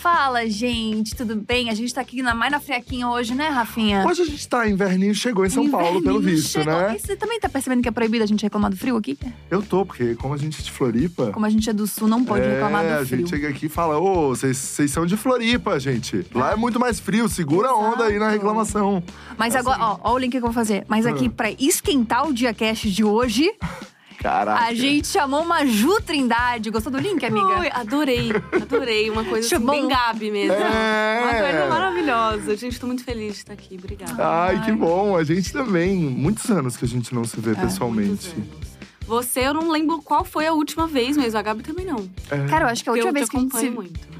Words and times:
Fala, 0.00 0.48
gente, 0.48 1.14
tudo 1.14 1.36
bem? 1.36 1.68
A 1.68 1.74
gente 1.74 1.92
tá 1.92 2.00
aqui 2.00 2.22
na 2.22 2.34
mais 2.34 2.50
na 2.50 2.58
friaquinha 2.58 3.06
hoje, 3.06 3.34
né, 3.34 3.48
Rafinha? 3.48 4.02
Hoje 4.06 4.22
a 4.22 4.24
gente 4.24 4.48
tá, 4.48 4.66
inverninho 4.66 5.14
chegou 5.14 5.44
em 5.44 5.50
São 5.50 5.70
Paulo, 5.70 6.02
pelo 6.02 6.18
visto, 6.18 6.52
chegou. 6.52 6.72
né? 6.72 6.96
E 6.96 6.98
você 6.98 7.14
também 7.14 7.38
tá 7.38 7.50
percebendo 7.50 7.82
que 7.82 7.88
é 7.88 7.92
proibido 7.92 8.24
a 8.24 8.26
gente 8.26 8.42
reclamar 8.42 8.70
do 8.70 8.78
frio 8.78 8.96
aqui? 8.96 9.18
Eu 9.50 9.60
tô, 9.62 9.84
porque 9.84 10.14
como 10.14 10.32
a 10.32 10.38
gente 10.38 10.58
é 10.58 10.64
de 10.64 10.70
Floripa. 10.72 11.30
Como 11.32 11.44
a 11.44 11.50
gente 11.50 11.68
é 11.68 11.74
do 11.74 11.86
sul, 11.86 12.08
não 12.08 12.24
pode 12.24 12.46
é, 12.46 12.52
reclamar 12.54 12.82
a 12.86 13.00
do 13.00 13.06
frio. 13.06 13.18
gente 13.20 13.28
chega 13.28 13.48
aqui 13.50 13.66
e 13.66 13.68
fala, 13.68 13.98
ô, 13.98 14.28
vocês 14.30 14.56
são 14.90 15.04
de 15.04 15.18
Floripa, 15.18 15.78
gente. 15.78 16.24
Lá 16.34 16.52
é 16.52 16.56
muito 16.56 16.80
mais 16.80 16.98
frio, 16.98 17.28
segura 17.28 17.68
a 17.68 17.74
onda 17.76 18.04
aí 18.04 18.18
na 18.18 18.30
reclamação. 18.30 19.02
Mas 19.36 19.54
Assim. 19.54 19.68
agora, 19.68 19.84
ó, 19.84 19.98
ó 20.02 20.14
o 20.14 20.18
link 20.18 20.30
que 20.30 20.38
eu 20.38 20.40
vou 20.40 20.52
fazer. 20.54 20.82
Mas 20.88 21.04
aqui, 21.04 21.26
Ah. 21.26 21.30
pra 21.36 21.50
esquentar 21.50 22.26
o 22.26 22.32
dia 22.32 22.54
cast 22.54 22.90
de 22.90 23.04
hoje, 23.04 23.52
Caraca. 24.20 24.66
a 24.66 24.74
gente 24.74 25.08
chamou 25.08 25.42
uma 25.42 25.64
Ju 25.64 25.98
Trindade. 26.02 26.70
Gostou 26.70 26.92
do 26.92 26.98
link, 26.98 27.24
amiga? 27.24 27.60
Ui, 27.60 27.70
adorei, 27.72 28.30
adorei. 28.52 29.08
Uma 29.08 29.24
coisa 29.24 29.56
assim, 29.56 29.66
bem 29.66 29.88
Gabi 29.88 30.30
mesmo. 30.30 30.52
É. 30.54 31.20
Uma 31.22 31.40
coisa 31.40 31.66
maravilhosa. 31.68 32.56
Gente, 32.56 32.78
tô 32.78 32.86
muito 32.86 33.02
feliz 33.02 33.32
de 33.32 33.38
estar 33.38 33.54
aqui. 33.54 33.76
Obrigada. 33.78 34.14
Ai, 34.18 34.62
que 34.62 34.72
bom. 34.72 35.16
A 35.16 35.24
gente 35.24 35.50
também. 35.52 35.96
Muitos 35.96 36.50
anos 36.50 36.76
que 36.76 36.84
a 36.84 36.88
gente 36.88 37.14
não 37.14 37.24
se 37.24 37.40
vê 37.40 37.54
pessoalmente. 37.54 38.08
Muitos 38.08 38.32
anos. 38.32 38.70
Você, 39.06 39.40
eu 39.40 39.54
não 39.54 39.70
lembro 39.70 40.00
qual 40.02 40.24
foi 40.24 40.46
a 40.46 40.52
última 40.52 40.86
vez 40.86 41.16
mesmo. 41.16 41.38
A 41.38 41.42
Gabi 41.42 41.62
também 41.62 41.86
não. 41.86 42.08
É. 42.30 42.46
Cara, 42.46 42.66
eu 42.66 42.68
acho 42.68 42.84
que 42.84 42.90
a 42.90 42.92
última 42.92 43.08
eu 43.08 43.14
vez 43.14 43.26
te 43.26 43.30
que 43.30 43.36
a 43.38 43.40
gente 43.40 43.56
se 43.56 43.70
muito. 43.70 44.19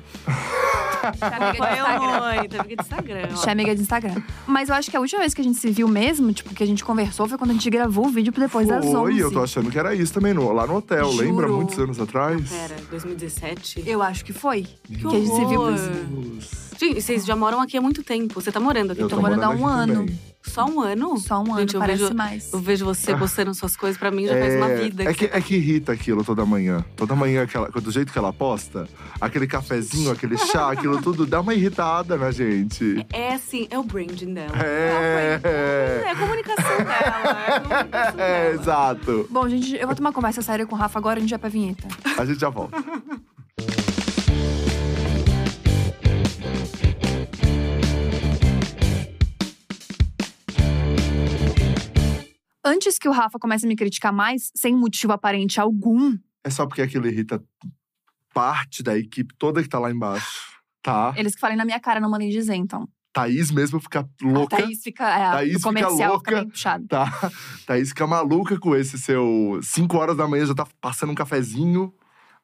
Amiga 1.21 2.65
de 2.65 2.75
Instagram. 2.75 3.23
amiga 3.23 3.27
de 3.27 3.33
Instagram. 3.33 3.53
amiga 3.53 3.75
de 3.75 3.81
Instagram. 3.83 4.23
Mas 4.47 4.69
eu 4.69 4.75
acho 4.75 4.91
que 4.91 4.97
a 4.97 5.01
última 5.01 5.21
vez 5.21 5.35
que 5.35 5.41
a 5.41 5.45
gente 5.45 5.59
se 5.59 5.71
viu 5.71 5.89
mesmo, 5.89 6.33
tipo, 6.33 6.55
que 6.55 6.63
a 6.63 6.67
gente 6.67 6.85
conversou, 6.85 7.29
foi 7.29 7.39
quando 7.39 7.51
a 7.51 7.55
gente 7.55 7.69
gravou 7.71 8.07
o 8.07 8.11
vídeo 8.11 8.33
pro 8.33 8.43
depois 8.43 8.69
das 8.69 8.85
11. 8.85 8.93
Foi, 8.93 9.17
eu 9.17 9.33
tô 9.33 9.43
achando 9.43 9.71
que 9.71 9.79
era 9.79 9.95
isso 9.95 10.13
também, 10.13 10.35
no, 10.35 10.53
lá 10.53 10.67
no 10.67 10.77
hotel, 10.77 11.11
Juro. 11.11 11.25
lembra? 11.25 11.49
Muitos 11.49 11.79
anos 11.79 12.01
atrás. 12.01 12.51
Pera, 12.51 12.77
2017? 12.91 13.83
Eu 13.87 14.03
acho 14.03 14.25
que 14.25 14.33
foi. 14.33 14.67
Que 14.85 14.97
que 14.97 15.07
a 15.07 15.11
gente 15.11 15.35
se 15.35 15.45
viu. 15.47 15.61
horror. 15.61 16.70
Gente, 16.81 17.03
vocês 17.03 17.27
já 17.27 17.37
moram 17.37 17.61
aqui 17.61 17.77
há 17.77 17.81
muito 17.81 18.03
tempo. 18.03 18.41
Você 18.41 18.51
tá 18.51 18.59
morando 18.59 18.93
aqui 18.93 19.03
Eu 19.03 19.09
tô 19.09 19.17
tô 19.17 19.21
morando 19.23 19.43
há 19.43 19.49
morando 19.53 19.63
um 19.63 19.69
aqui 19.69 19.81
ano. 19.91 19.95
também. 20.07 20.19
só 20.43 20.65
um 20.65 20.81
ano? 20.81 21.19
Só 21.19 21.39
um 21.43 21.53
ano, 21.53 21.61
Gente, 21.61 21.75
eu 21.75 21.81
parece 21.81 22.03
vejo- 22.05 22.15
mais. 22.15 22.53
Eu 22.55 22.59
vejo 22.59 22.85
você 22.87 23.15
postando 23.15 23.53
suas 23.55 23.77
coisas, 23.77 23.99
pra 23.99 24.11
mim 24.11 24.27
já 24.27 24.33
faz 24.39 24.55
uma 24.57 24.69
vida. 24.69 25.03
É 25.05 25.13
que, 25.13 25.27
é 25.27 25.41
que 25.43 25.57
irrita 25.57 25.93
aquilo 25.93 26.25
toda 26.25 26.47
manhã. 26.47 26.83
Toda 26.97 27.15
manhã, 27.15 27.43
aquela, 27.43 27.69
do 27.69 27.91
jeito 27.91 28.11
que 28.11 28.19
ela 28.19 28.33
posta, 28.33 28.89
aquele 29.21 29.47
cafezinho, 29.47 30.11
aquele 30.11 30.39
chá, 30.39 30.71
aquilo 30.73 31.03
tudo, 31.03 31.27
dá 31.27 31.43
uma 31.43 31.53
irritada 31.53 32.17
na 32.17 32.31
gente. 32.31 33.07
É 33.13 33.35
assim, 33.35 33.69
é 33.71 33.79
o 33.79 33.83
branding 33.83 34.33
dela. 34.33 34.53
É, 34.57 35.39
É 36.07 36.11
a 36.13 36.17
comunicação 36.17 36.77
dela. 36.79 37.45
É 37.47 37.53
a 37.57 37.61
comunicação 37.61 38.21
é, 38.25 38.51
exato. 38.53 39.27
Bom, 39.31 39.47
gente, 39.51 39.77
eu 39.77 39.87
vou 39.87 39.95
tomar 39.95 40.09
uma 40.09 40.15
conversa 40.15 40.41
séria 40.41 40.65
com 40.65 40.75
o 40.75 40.79
Rafa 40.79 40.99
agora, 40.99 41.19
a 41.19 41.21
gente 41.21 41.29
vai 41.29 41.39
pra 41.39 41.51
vinheta. 41.51 41.87
A 42.17 42.25
gente 42.25 42.41
já 42.41 42.49
volta. 42.49 42.75
Antes 52.65 52.99
que 52.99 53.09
o 53.09 53.13
Rafa 53.13 53.39
comece 53.39 53.65
a 53.65 53.69
me 53.69 53.77
criticar 53.77 54.13
mais, 54.13 54.51
sem 54.55 54.75
motivo 54.75 55.13
aparente 55.13 55.61
algum, 55.61 56.17
É 56.45 56.51
só 56.51 56.67
porque 56.67 56.83
aquilo 56.83 57.07
irrita 57.07 57.43
parte 58.33 58.83
da 58.83 58.97
equipe 58.97 59.35
toda 59.39 59.63
que 59.63 59.69
tá 59.69 59.79
lá 59.79 59.91
embaixo, 59.91 60.61
tá? 60.83 61.13
eles 61.17 61.35
que 61.35 61.41
falem 61.41 61.57
na 61.57 61.65
minha 61.65 61.81
cara, 61.81 62.01
não 62.01 62.11
mandem 62.11 62.29
dizer, 62.31 62.55
então. 62.55 62.89
Thaís 63.13 63.51
mesmo 63.51 63.81
fica 63.81 64.09
louca. 64.23 64.57
A 64.57 64.61
Thaís 64.61 64.83
fica. 64.85 65.05
É, 65.05 65.31
Thaís 65.33 65.51
o 65.51 65.59
fica 65.59 65.69
comercial 65.69 66.13
louca. 66.13 66.31
fica 66.31 66.41
bem 66.43 66.51
puxado. 66.51 66.87
Tá? 66.87 67.07
Thaís 67.67 67.89
fica 67.89 68.07
maluca 68.07 68.57
com 68.57 68.77
esse 68.77 68.97
seu 68.99 69.59
5 69.63 69.97
horas 69.97 70.17
da 70.17 70.29
manhã, 70.29 70.47
já 70.47 70.55
tá 70.55 70.65
passando 70.81 71.11
um 71.11 71.15
cafezinho. 71.15 71.93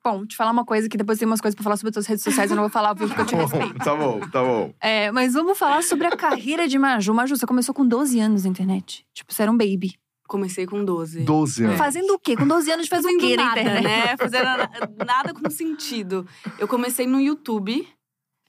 Bom, 0.03 0.27
te 0.27 0.37
falar 0.37 0.51
uma 0.51 0.65
coisa 0.65 0.89
que 0.89 0.97
depois 0.97 1.19
tem 1.19 1.27
umas 1.27 1.41
coisas 1.41 1.55
pra 1.55 1.63
falar 1.63 1.77
sobre 1.77 1.91
as 1.91 1.95
tuas 1.95 2.07
redes 2.07 2.25
sociais, 2.25 2.51
eu 2.51 2.57
não 2.57 2.65
vou 2.65 2.71
falar, 2.71 2.95
viu? 2.95 3.07
Porque 3.09 3.21
eu 3.23 3.27
te 3.27 3.35
respeito. 3.37 3.79
tá 3.79 3.95
bom, 3.95 4.21
tá 4.21 4.43
bom. 4.43 4.75
É, 4.81 5.11
mas 5.13 5.35
vamos 5.35 5.57
falar 5.59 5.83
sobre 5.85 6.07
a 6.09 6.17
carreira 6.17 6.67
de 6.67 6.79
Maju. 6.79 7.15
Maju, 7.15 7.37
você 7.37 7.47
começou 7.47 7.75
com 7.75 7.87
12 7.87 8.19
anos 8.19 8.43
na 8.45 8.51
internet. 8.51 9.07
Tipo, 9.15 9.33
você 9.33 9.43
era 9.43 9.51
um 9.53 9.57
baby. 9.57 9.95
Comecei 10.27 10.67
com 10.67 10.85
12. 10.85 11.21
12 11.25 11.65
anos. 11.65 11.79
Fazendo 11.79 12.15
o 12.15 12.19
quê? 12.19 12.37
Com 12.37 12.47
12 12.47 12.71
anos 12.71 12.89
faz 12.89 13.05
o 13.05 13.09
Fazendo 13.09 13.21
quê 13.21 13.37
na 13.37 13.45
nada, 13.45 13.61
internet? 13.61 13.85
né? 13.85 14.17
Fazendo 14.19 14.45
na- 14.45 14.71
nada 15.07 15.33
com 15.35 15.49
sentido. 15.51 16.27
Eu 16.59 16.67
comecei 16.67 17.07
no 17.07 17.21
YouTube. 17.21 17.87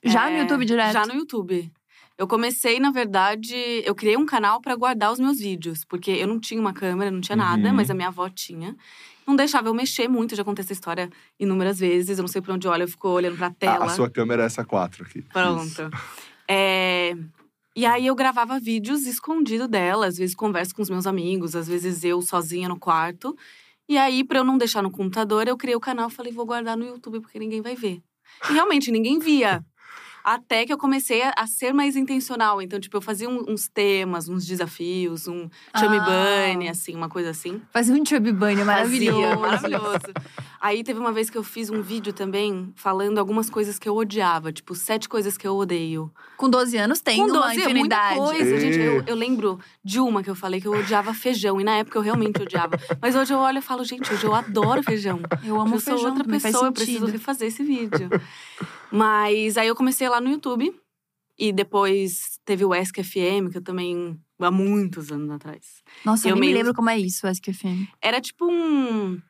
Já 0.04 0.28
É, 0.30 0.32
no 0.34 0.38
YouTube 0.42 0.64
direto? 0.64 0.92
Já 0.92 1.06
no 1.06 1.14
YouTube. 1.14 1.70
Eu 2.16 2.26
comecei, 2.26 2.80
na 2.80 2.90
verdade, 2.90 3.54
eu 3.84 3.94
criei 3.94 4.16
um 4.16 4.26
canal 4.26 4.60
pra 4.60 4.74
guardar 4.74 5.12
os 5.12 5.20
meus 5.20 5.38
vídeos, 5.38 5.84
porque 5.84 6.10
eu 6.10 6.26
não 6.26 6.40
tinha 6.40 6.60
uma 6.60 6.72
câmera, 6.72 7.12
não 7.12 7.20
tinha 7.20 7.36
nada, 7.36 7.68
Uhum. 7.68 7.74
mas 7.74 7.90
a 7.90 7.94
minha 7.94 8.08
avó 8.08 8.28
tinha. 8.28 8.74
Não 9.24 9.36
deixava 9.36 9.68
eu 9.68 9.74
mexer 9.74 10.08
muito, 10.08 10.34
já 10.34 10.42
contei 10.42 10.64
essa 10.64 10.72
história 10.72 11.08
inúmeras 11.38 11.78
vezes. 11.78 12.18
Eu 12.18 12.22
não 12.22 12.28
sei 12.28 12.42
pra 12.42 12.54
onde 12.54 12.66
olha, 12.66 12.82
eu 12.84 12.88
fico 12.88 13.08
olhando 13.08 13.36
pra 13.36 13.46
A, 13.48 13.50
tela. 13.52 13.84
a 13.84 13.88
sua 13.90 14.10
câmera 14.10 14.42
é 14.42 14.46
essa 14.46 14.64
4 14.64 15.04
aqui. 15.04 15.20
Isso. 15.20 15.28
Pronto. 15.32 15.90
É, 16.48 17.14
E 17.78 17.86
aí 17.86 18.08
eu 18.08 18.14
gravava 18.16 18.58
vídeos 18.58 19.06
escondido 19.06 19.68
dela, 19.68 20.08
às 20.08 20.16
vezes 20.16 20.34
converso 20.34 20.74
com 20.74 20.82
os 20.82 20.90
meus 20.90 21.06
amigos, 21.06 21.54
às 21.54 21.68
vezes 21.68 22.02
eu 22.02 22.20
sozinha 22.20 22.68
no 22.68 22.76
quarto. 22.76 23.36
E 23.88 23.96
aí, 23.96 24.24
pra 24.24 24.40
eu 24.40 24.44
não 24.44 24.58
deixar 24.58 24.82
no 24.82 24.90
computador, 24.90 25.46
eu 25.46 25.56
criei 25.56 25.76
o 25.76 25.80
canal 25.80 26.08
e 26.08 26.12
falei, 26.12 26.32
vou 26.32 26.44
guardar 26.44 26.76
no 26.76 26.84
YouTube, 26.84 27.20
porque 27.20 27.38
ninguém 27.38 27.62
vai 27.62 27.76
ver. 27.76 28.02
E 28.50 28.52
realmente, 28.52 28.90
ninguém 28.90 29.20
via. 29.20 29.64
Até 30.24 30.66
que 30.66 30.72
eu 30.72 30.76
comecei 30.76 31.22
a, 31.22 31.46
ser 31.46 31.72
mais 31.72 31.94
intencional. 31.94 32.60
Então, 32.60 32.80
tipo, 32.80 32.96
eu 32.96 33.00
fazia 33.00 33.28
uns 33.28 33.68
temas, 33.68 34.28
uns 34.28 34.44
desafios, 34.44 35.28
um 35.28 35.48
Ah. 35.72 35.80
bunny, 36.50 36.68
assim, 36.68 36.96
uma 36.96 37.08
coisa 37.08 37.30
assim. 37.30 37.62
Fazia 37.72 37.94
um 37.94 38.04
chubby 38.04 38.32
bunny 38.32 38.64
maravilhoso. 38.64 39.22
Fazia, 39.22 39.36
maravilhoso. 39.36 40.12
Aí 40.60 40.82
teve 40.82 40.98
uma 40.98 41.12
vez 41.12 41.30
que 41.30 41.38
eu 41.38 41.44
fiz 41.44 41.70
um 41.70 41.80
vídeo 41.82 42.12
também 42.12 42.72
falando 42.74 43.18
algumas 43.18 43.48
coisas 43.48 43.78
que 43.78 43.88
eu 43.88 43.96
odiava, 43.96 44.52
tipo, 44.52 44.74
sete 44.74 45.08
coisas 45.08 45.36
que 45.36 45.46
eu 45.46 45.54
odeio. 45.56 46.12
Com 46.36 46.50
12 46.50 46.76
anos 46.76 47.00
tem 47.00 47.18
Com 47.18 47.24
uma 47.32 47.42
12 47.48 47.60
é 47.60 47.64
infinidade. 47.64 48.16
muita 48.18 48.34
coisa, 48.36 48.60
gente. 48.60 48.78
Eu, 48.78 49.00
É. 49.00 49.04
eu 49.06 49.14
lembro 49.14 49.58
de 49.84 50.00
uma 50.00 50.22
que 50.22 50.28
eu 50.30 50.34
falei 50.34 50.60
que 50.60 50.66
eu 50.66 50.72
odiava 50.72 51.14
feijão. 51.14 51.60
E 51.60 51.64
na 51.64 51.76
época 51.76 51.98
eu 51.98 52.02
realmente 52.02 52.42
odiava. 52.42 52.76
Mas 53.00 53.14
hoje 53.14 53.32
eu 53.32 53.38
olho 53.38 53.58
e 53.58 53.62
falo, 53.62 53.84
gente, 53.84 54.12
hoje 54.12 54.24
eu 54.24 54.34
adoro 54.34 54.82
feijão. 54.82 55.20
Eu 55.44 55.60
amo 55.60 55.76
eu 55.76 55.80
sou 55.80 55.92
feijão, 55.94 56.10
outra 56.10 56.24
também 56.24 56.40
faz 56.40 56.52
pessoa, 56.54 56.68
eu 56.68 56.72
preciso 56.72 57.06
refazer 57.06 57.48
esse 57.48 57.62
vídeo. 57.62 58.08
Mas 58.90 59.56
aí 59.56 59.68
eu 59.68 59.76
comecei 59.76 60.08
lá 60.08 60.20
no 60.20 60.30
YouTube. 60.30 60.74
E 61.40 61.52
depois 61.52 62.40
teve 62.44 62.64
o 62.64 62.72
Ask 62.72 62.96
FM, 62.96 63.50
que 63.52 63.58
eu 63.58 63.62
também… 63.62 64.18
Há 64.40 64.50
muitos 64.50 65.10
anos 65.12 65.30
atrás. 65.30 65.82
Nossa, 66.04 66.28
eu, 66.28 66.34
Eu 66.34 66.40
nem 66.40 66.50
me 66.50 66.54
lembro 66.56 66.72
como 66.74 66.90
é 66.90 66.98
isso, 66.98 67.26
o 67.26 67.30
SQFM. 67.30 67.86
Era 68.02 68.20
tipo 68.20 68.44
um… 68.50 69.20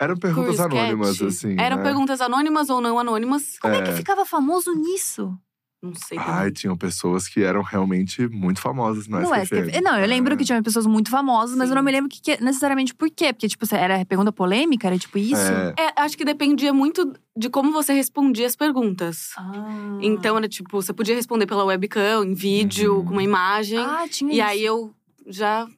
Eram 0.00 0.16
perguntas 0.16 0.60
anônimas, 0.60 1.20
assim. 1.22 1.56
Eram 1.58 1.78
né? 1.78 1.82
perguntas 1.82 2.20
anônimas 2.20 2.68
ou 2.68 2.80
não 2.80 2.98
anônimas. 2.98 3.58
Como 3.58 3.74
é. 3.74 3.78
É. 3.78 3.82
que 3.82 3.92
ficava 3.92 4.24
famoso 4.26 4.72
nisso? 4.74 5.36
Não 5.82 5.94
sei 5.94 6.18
também. 6.18 6.32
Ai, 6.34 6.50
tinham 6.50 6.76
pessoas 6.76 7.28
que 7.28 7.42
eram 7.44 7.62
realmente 7.62 8.26
muito 8.28 8.60
famosas 8.60 9.06
no 9.06 9.20
No. 9.20 9.34
SQFM. 9.34 9.80
Não, 9.82 9.98
eu 9.98 10.06
lembro 10.06 10.32
É. 10.34 10.36
que 10.36 10.44
tinha 10.44 10.60
pessoas 10.62 10.86
muito 10.86 11.10
famosas, 11.10 11.54
mas 11.56 11.68
eu 11.68 11.74
não 11.76 11.82
Sim. 11.82 11.86
me 11.86 11.92
lembro 11.92 12.08
que, 12.10 12.20
que- 12.20 12.42
necessariamente 12.42 12.94
por 12.94 13.08
quê. 13.10 13.32
Porque, 13.32 13.46
tipo, 13.46 13.64
era 13.74 14.04
pergunta 14.04 14.32
polêmica, 14.32 14.86
era 14.86 14.98
tipo 14.98 15.16
isso? 15.18 15.36
É. 15.36 15.74
É, 15.78 15.92
acho 16.02 16.16
que 16.16 16.24
dependia 16.24 16.72
muito 16.72 17.12
de 17.36 17.48
como 17.50 17.70
você 17.72 17.92
respondia 17.92 18.46
as 18.46 18.56
perguntas. 18.56 19.30
Ah. 19.36 19.98
Então, 20.00 20.36
era 20.36 20.48
tipo, 20.48 20.70
você 20.82 20.92
podia 20.92 21.14
responder 21.14 21.46
pela 21.46 21.64
webcam, 21.64 22.24
em 22.24 22.34
vídeo, 22.34 22.96
Uhum. 22.96 23.04
com 23.04 23.12
uma 23.12 23.22
imagem. 23.22 23.78
Ah, 23.78 24.06
tinha 24.10 24.32
e 24.32 24.38
isso. 24.38 24.44
aí 24.48 24.64
eu 24.64 24.92
já 25.26 25.68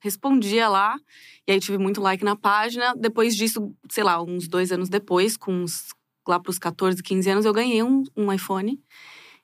respondia 0.00 0.68
lá. 0.68 0.98
E 1.46 1.52
aí 1.52 1.60
tive 1.60 1.78
muito 1.78 2.00
like 2.00 2.24
na 2.24 2.36
página. 2.36 2.94
Depois 2.96 3.36
disso, 3.36 3.74
sei 3.90 4.02
lá, 4.04 4.22
uns 4.22 4.48
dois 4.48 4.72
anos 4.72 4.88
depois, 4.88 5.36
com 5.36 5.52
uns, 5.52 5.88
lá 6.26 6.38
pros 6.40 6.58
14, 6.58 7.02
15 7.02 7.30
anos, 7.30 7.44
eu 7.44 7.52
ganhei 7.52 7.82
um, 7.82 8.02
um 8.16 8.32
iPhone. 8.32 8.80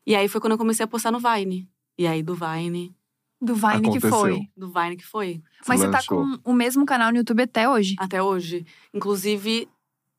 E 0.06 0.14
aí 0.14 0.28
foi 0.28 0.40
quando 0.40 0.52
eu 0.52 0.58
comecei 0.58 0.84
a 0.84 0.88
postar 0.88 1.10
no 1.12 1.18
Vine. 1.20 1.68
E 1.98 2.06
aí 2.06 2.22
do 2.22 2.34
Vine, 2.34 2.94
Do 3.40 3.54
Vine 3.54 3.82
que 3.82 3.98
Aconteceu. 3.98 4.10
foi. 4.10 4.48
do 4.56 4.72
Vine 4.72 4.96
que 4.96 5.04
foi. 5.06 5.42
Mas 5.66 5.80
você 5.80 5.90
tá 5.90 6.02
com 6.06 6.38
o 6.44 6.52
mesmo 6.52 6.84
canal 6.86 7.10
no 7.10 7.18
YouTube 7.18 7.42
até 7.42 7.68
hoje. 7.68 7.96
até 7.98 8.22
hoje. 8.22 8.64
Inclusive, 8.94 9.68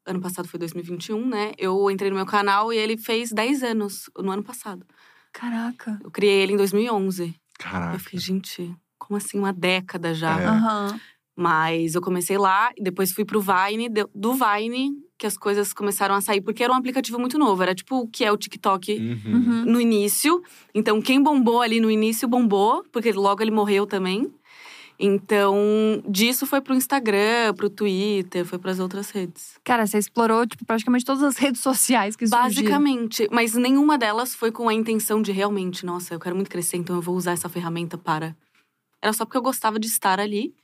ano 0.05 0.19
passado 0.19 0.47
foi 0.47 0.59
2021, 0.59 1.25
né? 1.27 1.51
Eu 1.57 1.89
entrei 1.91 2.09
no 2.09 2.15
meu 2.15 2.25
canal 2.25 2.73
e 2.73 2.77
ele 2.77 2.97
fez 2.97 3.31
10 3.31 3.63
anos 3.63 4.09
no 4.17 4.31
ano 4.31 4.43
passado. 4.43 4.85
Caraca. 5.31 5.99
Eu 6.03 6.09
criei 6.11 6.41
ele 6.41 6.53
em 6.53 6.57
2011. 6.57 7.35
Caraca. 7.59 7.95
Eu 7.95 7.99
fiquei, 7.99 8.19
gente, 8.19 8.75
como 9.07 9.17
assim? 9.17 9.39
Uma 9.39 9.53
década 9.53 10.13
já. 10.13 10.39
É. 10.41 10.45
Aham. 10.45 10.99
Mas 11.39 11.93
eu 11.93 12.01
comecei 12.01 12.35
lá, 12.37 12.71
e 12.75 12.81
depois 12.81 13.11
fui 13.11 13.23
pro 13.23 13.39
Vine. 13.39 13.89
Do 14.13 14.33
Vine, 14.33 14.93
que 15.19 15.27
as 15.27 15.37
coisas 15.37 15.71
começaram 15.71 16.15
a 16.15 16.21
sair. 16.21 16.41
Porque 16.41 16.63
era 16.63 16.73
um 16.73 16.75
aplicativo 16.75 17.19
muito 17.19 17.37
novo. 17.37 17.61
Era 17.61 17.75
tipo 17.75 17.95
o 17.99 18.07
que 18.07 18.25
é 18.25 18.31
o 18.31 18.37
TikTok 18.37 18.93
Uhum. 18.97 19.33
Uhum. 19.33 19.65
no 19.65 19.79
início. 19.79 20.41
Então, 20.73 20.99
quem 20.99 21.21
bombou 21.21 21.61
ali 21.61 21.79
no 21.79 21.91
início, 21.91 22.27
bombou. 22.27 22.83
Porque 22.91 23.11
logo 23.11 23.41
ele 23.43 23.51
morreu 23.51 23.85
também. 23.85 24.31
Então, 24.99 25.55
disso 26.09 26.47
foi 26.47 26.59
pro 26.59 26.73
Instagram, 26.73 27.53
pro 27.55 27.69
Twitter, 27.69 28.43
foi 28.43 28.57
pras 28.57 28.79
outras 28.79 29.11
redes. 29.11 29.59
Cara, 29.63 29.85
você 29.85 29.99
explorou, 29.99 30.45
tipo, 30.47 30.65
praticamente 30.65 31.05
todas 31.05 31.21
as 31.21 31.37
redes 31.39 31.61
sociais 31.61 32.15
que 32.15 32.25
surgiram. 32.25 32.47
Basicamente. 32.47 33.27
Mas 33.31 33.53
nenhuma 33.53 33.95
delas 33.97 34.33
foi 34.33 34.51
com 34.51 34.67
a 34.67 34.73
intenção 34.73 35.21
de 35.21 35.31
realmente, 35.31 35.85
nossa, 35.85 36.15
eu 36.15 36.19
quero 36.19 36.35
muito 36.35 36.49
crescer, 36.49 36.77
então 36.77 36.95
eu 36.95 37.01
vou 37.01 37.15
usar 37.15 37.33
essa 37.33 37.47
ferramenta 37.47 37.95
para. 37.95 38.35
Era 39.01 39.13
só 39.13 39.25
porque 39.25 39.37
eu 39.37 39.41
gostava 39.41 39.79
de 39.79 39.87
estar 39.87 40.19
ali. 40.19 40.55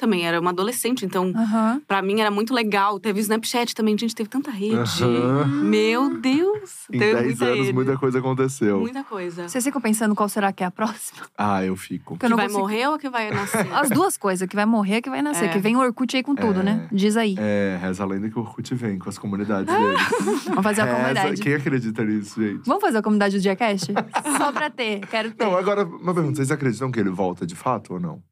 Também 0.00 0.26
era 0.26 0.40
uma 0.40 0.50
adolescente, 0.50 1.04
então 1.04 1.32
Aham. 1.36 1.80
pra 1.86 2.00
mim 2.02 2.20
era 2.20 2.30
muito 2.30 2.52
legal. 2.54 2.98
Teve 2.98 3.20
Snapchat 3.20 3.74
também, 3.74 3.96
gente, 3.98 4.14
teve 4.14 4.28
tanta 4.28 4.50
rede. 4.50 4.74
Aham. 5.04 5.46
Meu 5.46 6.18
Deus! 6.18 6.86
Em 6.92 6.98
teve 6.98 7.12
10 7.14 7.26
muita 7.26 7.44
anos, 7.44 7.58
rede. 7.58 7.72
muita 7.72 7.98
coisa 7.98 8.18
aconteceu. 8.18 8.80
Muita 8.80 9.04
coisa. 9.04 9.48
Vocês 9.48 9.62
ficam 9.62 9.80
pensando 9.80 10.14
qual 10.14 10.28
será 10.28 10.52
que 10.52 10.62
é 10.62 10.66
a 10.66 10.70
próxima? 10.70 11.20
Ah, 11.36 11.64
eu 11.64 11.76
fico. 11.76 12.14
Porque 12.14 12.26
eu 12.26 12.28
Que 12.28 12.30
não 12.30 12.36
vai 12.36 12.46
consigo- 12.46 12.60
morrer 12.62 12.88
ou 12.88 12.98
que 12.98 13.08
vai 13.10 13.30
nascer? 13.30 13.66
As 13.74 13.88
duas 13.90 14.16
coisas, 14.16 14.48
que 14.48 14.56
vai 14.56 14.66
morrer, 14.66 15.02
que 15.02 15.10
vai 15.10 15.22
nascer. 15.22 15.44
É. 15.46 15.48
Que 15.48 15.58
vem 15.58 15.76
o 15.76 15.80
Orkut 15.80 16.16
aí 16.16 16.22
com 16.22 16.34
tudo, 16.34 16.60
É. 16.60 16.62
né? 16.62 16.88
Diz 16.90 17.16
aí. 17.16 17.34
É, 17.38 17.78
reza 17.80 18.02
a 18.02 18.06
lenda 18.06 18.28
que 18.30 18.38
o 18.38 18.42
Orkut 18.42 18.74
vem 18.74 18.98
com 18.98 19.08
as 19.08 19.18
comunidades 19.18 19.66
deles. 19.74 20.00
Vamos 20.48 20.62
fazer 20.64 20.80
a 20.80 20.84
Reza- 20.84 20.96
comunidade. 20.96 21.40
Quem 21.42 21.54
acredita 21.54 22.04
nisso, 22.04 22.40
gente? 22.42 22.66
Vamos 22.66 22.80
fazer 22.80 22.98
a 22.98 23.02
comunidade 23.02 23.36
do 23.36 23.42
Diacast? 23.42 23.92
Só 24.38 24.52
pra 24.52 24.70
ter, 24.70 25.00
quero 25.06 25.30
ter. 25.32 25.44
Não, 25.44 25.56
agora, 25.56 25.84
uma 25.84 26.14
pergunta. 26.14 26.36
Vocês 26.36 26.50
acreditam 26.50 26.90
que 26.90 26.98
ele 27.00 27.10
volta 27.10 27.46
de 27.46 27.54
fato 27.54 27.94
ou 27.94 28.00
não? 28.00 28.22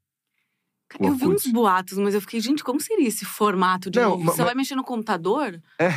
Eu 0.99 1.13
vi 1.13 1.27
uns 1.27 1.45
boatos, 1.47 1.97
mas 1.97 2.15
eu 2.15 2.21
fiquei, 2.21 2.39
gente, 2.39 2.63
como 2.63 2.79
seria 2.79 3.07
esse 3.07 3.25
formato 3.25 3.89
de 3.89 3.99
Não, 3.99 4.17
Você 4.19 4.39
ma- 4.39 4.45
vai 4.45 4.55
mexer 4.55 4.75
no 4.75 4.83
computador? 4.83 5.61
É. 5.77 5.89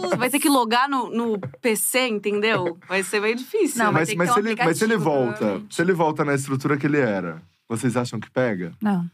Você 0.00 0.16
vai 0.16 0.30
ter 0.30 0.38
que 0.38 0.48
logar 0.48 0.88
no, 0.88 1.10
no 1.10 1.38
PC, 1.60 2.08
entendeu? 2.08 2.78
Vai 2.88 3.02
ser 3.02 3.20
meio 3.20 3.34
difícil. 3.34 3.82
Não, 3.84 3.92
mas, 3.92 4.12
mas, 4.14 4.28
ter 4.28 4.34
se 4.34 4.40
um 4.40 4.46
ele, 4.46 4.64
mas 4.64 4.78
se 4.78 4.84
ele 4.84 4.96
volta, 4.96 5.62
se 5.70 5.82
ele 5.82 5.92
volta 5.92 6.24
na 6.24 6.34
estrutura 6.34 6.76
que 6.76 6.86
ele 6.86 6.98
era, 6.98 7.42
vocês 7.68 7.96
acham 7.96 8.18
que 8.20 8.30
pega? 8.30 8.72
Não. 8.80 9.08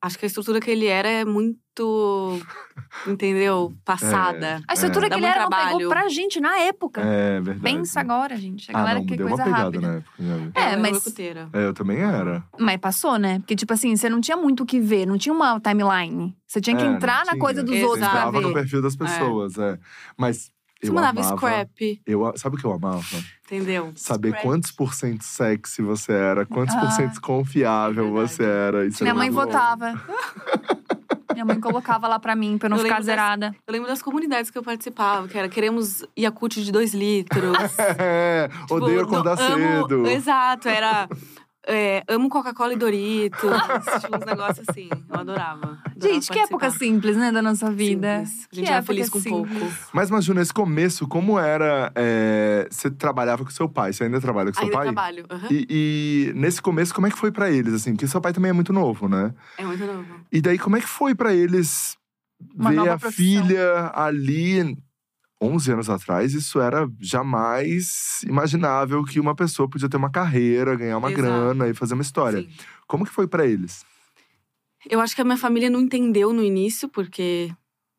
Acho 0.00 0.16
que 0.18 0.24
a 0.24 0.28
estrutura 0.28 0.60
que 0.60 0.70
ele 0.70 0.86
era 0.86 1.08
é 1.08 1.24
muito, 1.24 2.38
entendeu? 3.06 3.72
Passada. 3.84 4.60
A 4.68 4.74
estrutura 4.74 5.06
É. 5.06 5.10
que 5.10 5.10
Dá 5.10 5.16
ele 5.16 5.26
era 5.26 5.42
não 5.42 5.48
pegou 5.50 5.88
pra 5.88 6.08
gente 6.08 6.40
na 6.40 6.56
época. 6.58 7.00
É 7.00 7.40
verdade. 7.40 7.60
Pensa 7.76 8.00
agora, 8.00 8.36
gente. 8.36 8.70
A 8.70 8.74
Ah, 8.74 8.78
galera 8.78 8.98
não, 9.00 9.06
que 9.06 9.16
deu 9.16 9.26
uma 9.26 9.36
coisa 9.36 9.44
pegada 9.44 9.64
rápida. 9.64 9.88
na 9.88 9.94
época. 9.96 10.12
vi. 10.18 10.50
É, 10.54 10.62
Ela 10.72 10.76
mas- 10.82 10.92
locuteira. 10.92 11.48
É, 11.52 11.64
eu 11.66 11.74
também 11.74 11.98
era. 11.98 12.44
Mas 12.58 12.76
passou, 12.78 13.18
né? 13.18 13.38
Porque, 13.40 13.56
tipo 13.56 13.72
assim, 13.72 13.96
você 13.96 14.08
não 14.08 14.20
tinha 14.20 14.36
muito 14.36 14.62
o 14.62 14.66
que 14.66 14.80
ver, 14.80 15.04
não 15.06 15.18
tinha 15.18 15.32
uma 15.32 15.58
timeline. 15.60 16.36
Você 16.46 16.60
tinha 16.60 16.76
que 16.76 16.84
É, 16.84 16.86
entrar 16.86 17.24
na 17.26 17.32
tinha. 17.32 17.40
coisa 17.40 17.62
dos 17.62 17.74
Exato. 17.74 17.88
outros 17.90 18.04
Você 18.06 18.10
pra 18.10 18.18
entrava 18.20 18.40
no 18.40 18.48
ver. 18.48 18.54
perfil 18.54 18.82
das 18.82 18.96
pessoas, 18.96 19.58
é. 19.58 19.78
Mas 20.16 20.50
Você 20.80 20.90
eu 20.90 20.94
mandava 20.94 21.20
amava… 21.20 21.36
scrap, 21.36 22.00
Eu, 22.06 22.32
sabe 22.36 22.56
o 22.56 22.58
que 22.58 22.64
eu 22.64 22.72
amava? 22.72 23.02
entendeu? 23.46 23.92
Saber 23.96 24.28
Scrap. 24.28 24.42
quantos 24.44 24.70
por 24.70 24.94
cento 24.94 25.22
sexy 25.24 25.82
você 25.82 26.12
era, 26.12 26.46
quantos 26.46 26.74
por 26.76 26.86
Ah. 26.86 26.90
cento 26.92 27.20
confiável 27.20 28.06
É 28.06 28.10
você 28.10 28.44
era. 28.44 28.86
Isso 28.86 29.02
Minha 29.02 29.10
era 29.10 29.18
mãe 29.18 29.30
votava. 29.30 29.92
Minha 31.32 31.44
mãe 31.44 31.60
colocava 31.60 32.08
lá 32.08 32.18
pra 32.18 32.34
mim, 32.34 32.58
pra 32.58 32.66
eu 32.66 32.70
não 32.70 32.76
Eu 32.78 32.82
ficar 32.82 32.96
lembro 32.96 33.06
das- 33.06 33.14
zerada. 33.16 33.54
Eu 33.66 33.72
lembro 33.72 33.88
das 33.88 34.02
comunidades 34.02 34.50
que 34.50 34.58
eu 34.58 34.62
participava, 34.62 35.28
que 35.28 35.38
era 35.38 35.48
queremos 35.48 36.04
Yakult 36.18 36.54
de 36.56 36.72
dois 36.72 36.92
litros. 36.94 37.56
É, 37.98 38.48
Tipo, 38.48 38.74
odeio 38.76 38.98
não, 38.98 39.04
acordar 39.04 39.38
amo- 39.40 39.56
cedo. 39.88 40.06
Exato, 40.06 40.68
era. 40.68 41.08
é, 41.66 42.02
amo 42.08 42.28
Coca-Cola 42.28 42.72
e 42.72 42.76
Doritos. 42.76 43.40
tipo, 44.00 44.16
uns 44.16 44.24
negócios 44.24 44.66
assim. 44.68 44.88
Eu 44.90 45.20
adorava. 45.20 45.56
adorava 45.66 45.82
Gente, 46.00 46.30
que 46.30 46.38
época 46.38 46.70
simples, 46.70 47.16
né, 47.16 47.30
da 47.32 47.42
nossa 47.42 47.70
vida. 47.70 48.24
Simples. 48.24 48.44
A 48.44 48.48
Que 48.50 48.56
gente 48.56 48.68
era 48.68 48.76
época 48.78 48.92
feliz 48.94 49.10
com 49.10 49.20
simples. 49.20 49.58
pouco. 49.58 49.74
Mas, 49.92 50.10
Maju, 50.10 50.34
nesse 50.34 50.52
começo, 50.52 51.06
como 51.08 51.38
era… 51.38 51.92
é, 51.94 52.66
você 52.70 52.90
trabalhava 52.90 53.44
com 53.44 53.50
seu 53.50 53.68
pai, 53.68 53.92
você 53.92 54.04
ainda 54.04 54.20
trabalha 54.20 54.50
com 54.52 54.54
seu 54.58 54.64
Ainda 54.64 54.76
pai? 54.76 54.86
trabalho. 54.86 55.26
aham. 55.30 55.48
E, 55.50 55.66
e 55.68 56.32
nesse 56.34 56.62
começo, 56.62 56.94
como 56.94 57.06
é 57.06 57.10
que 57.10 57.18
foi 57.18 57.30
pra 57.32 57.50
eles, 57.50 57.74
assim? 57.74 57.92
Porque 57.92 58.06
seu 58.06 58.20
pai 58.20 58.32
também 58.32 58.50
é 58.50 58.52
muito 58.54 58.72
novo, 58.72 59.08
né? 59.08 59.34
É 59.58 59.64
muito 59.64 59.84
novo. 59.84 60.06
E 60.32 60.40
daí, 60.40 60.58
como 60.58 60.76
é 60.76 60.80
que 60.80 60.88
foi 60.88 61.14
pra 61.14 61.34
eles 61.34 61.96
Uma 62.54 62.70
ver 62.70 62.88
a 62.90 62.98
profissão. 62.98 63.10
filha 63.42 63.90
ali 63.94 64.76
11 65.40 65.72
anos 65.72 65.90
atrás? 65.90 66.34
Isso 66.34 66.60
era 66.60 66.88
jamais 67.00 68.22
imaginável 68.24 69.04
que 69.04 69.20
uma 69.20 69.34
pessoa 69.34 69.68
podia 69.68 69.88
ter 69.88 69.96
uma 69.96 70.10
carreira, 70.10 70.76
ganhar 70.76 70.98
uma 70.98 71.10
Exato. 71.12 71.22
grana 71.22 71.68
e 71.68 71.74
fazer 71.74 71.94
uma 71.94 72.02
história. 72.02 72.42
Sim. 72.42 72.48
Como 72.86 73.04
que 73.04 73.12
foi 73.12 73.26
pra 73.28 73.46
eles? 73.46 73.84
Eu 74.88 75.00
acho 75.00 75.14
que 75.14 75.20
a 75.20 75.24
minha 75.24 75.36
família 75.36 75.70
não 75.70 75.80
entendeu 75.80 76.32
no 76.32 76.42
início, 76.42 76.88
porque 76.88 77.52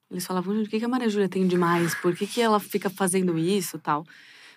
eles 0.10 0.26
falavam, 0.26 0.56
"Gente, 0.56 0.68
o 0.68 0.70
que 0.70 0.80
que 0.80 0.86
a 0.86 0.90
Maria 0.90 1.10
Júlia 1.10 1.30
tem 1.30 1.48
demais? 1.48 1.94
Por 1.96 2.16
que, 2.16 2.26
que 2.26 2.42
ela 2.42 2.60
fica 2.60 2.90
fazendo 2.90 3.38
isso 3.38 3.78
e 3.78 3.80
tal? 3.80 4.04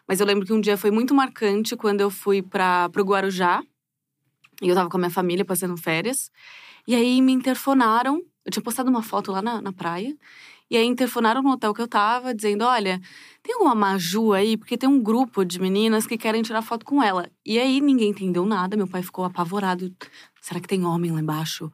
Mas 0.07 0.21
eu 0.21 0.27
lembro 0.27 0.47
que 0.47 0.53
um 0.53 0.61
dia 0.61 0.77
foi 0.77 0.91
muito 0.91 1.15
marcante 1.15 1.77
quando 1.77 2.01
eu 2.01 2.11
fui 2.11 2.43
para 2.43 2.89
pro 2.89 3.05
Guarujá. 3.05 3.63
E 4.61 4.69
eu 4.69 4.75
tava 4.75 4.89
com 4.89 4.97
a 4.97 5.01
minha 5.01 5.11
família 5.11 5.45
passando 5.45 5.77
férias. 5.77 6.31
E 6.87 6.95
aí 6.95 7.21
me 7.23 7.33
interfonaram. 7.33 8.23
Eu 8.45 8.51
tinha 8.51 8.63
postado 8.63 8.91
uma 8.91 9.03
foto 9.03 9.31
lá 9.31 9.41
na, 9.41 9.61
na 9.61 9.73
praia. 9.73 10.17
E 10.73 10.77
aí 10.79 10.87
interfonaram 10.87 11.43
no 11.43 11.51
hotel 11.51 11.75
que 11.75 11.83
eu 11.83 11.87
tava, 11.87 12.35
dizendo: 12.35 12.65
Olha, 12.65 12.99
tem 13.43 13.55
alguma 13.55 13.75
Maju 13.75 14.33
aí? 14.33 14.57
Porque 14.57 14.79
tem 14.79 14.89
um 14.89 15.03
grupo 15.03 15.45
de 15.45 15.61
meninas 15.61 16.07
que 16.07 16.17
querem 16.17 16.41
tirar 16.41 16.63
foto 16.63 16.87
com 16.87 17.03
ela. 17.03 17.29
E 17.45 17.59
aí 17.59 17.79
ninguém 17.79 18.09
entendeu 18.09 18.47
nada. 18.47 18.75
Meu 18.75 18.87
pai 18.87 19.03
ficou 19.03 19.23
apavorado. 19.27 19.95
Será 20.41 20.59
que 20.61 20.67
tem 20.67 20.83
homem 20.87 21.13
lá 21.13 21.21
embaixo? 21.21 21.71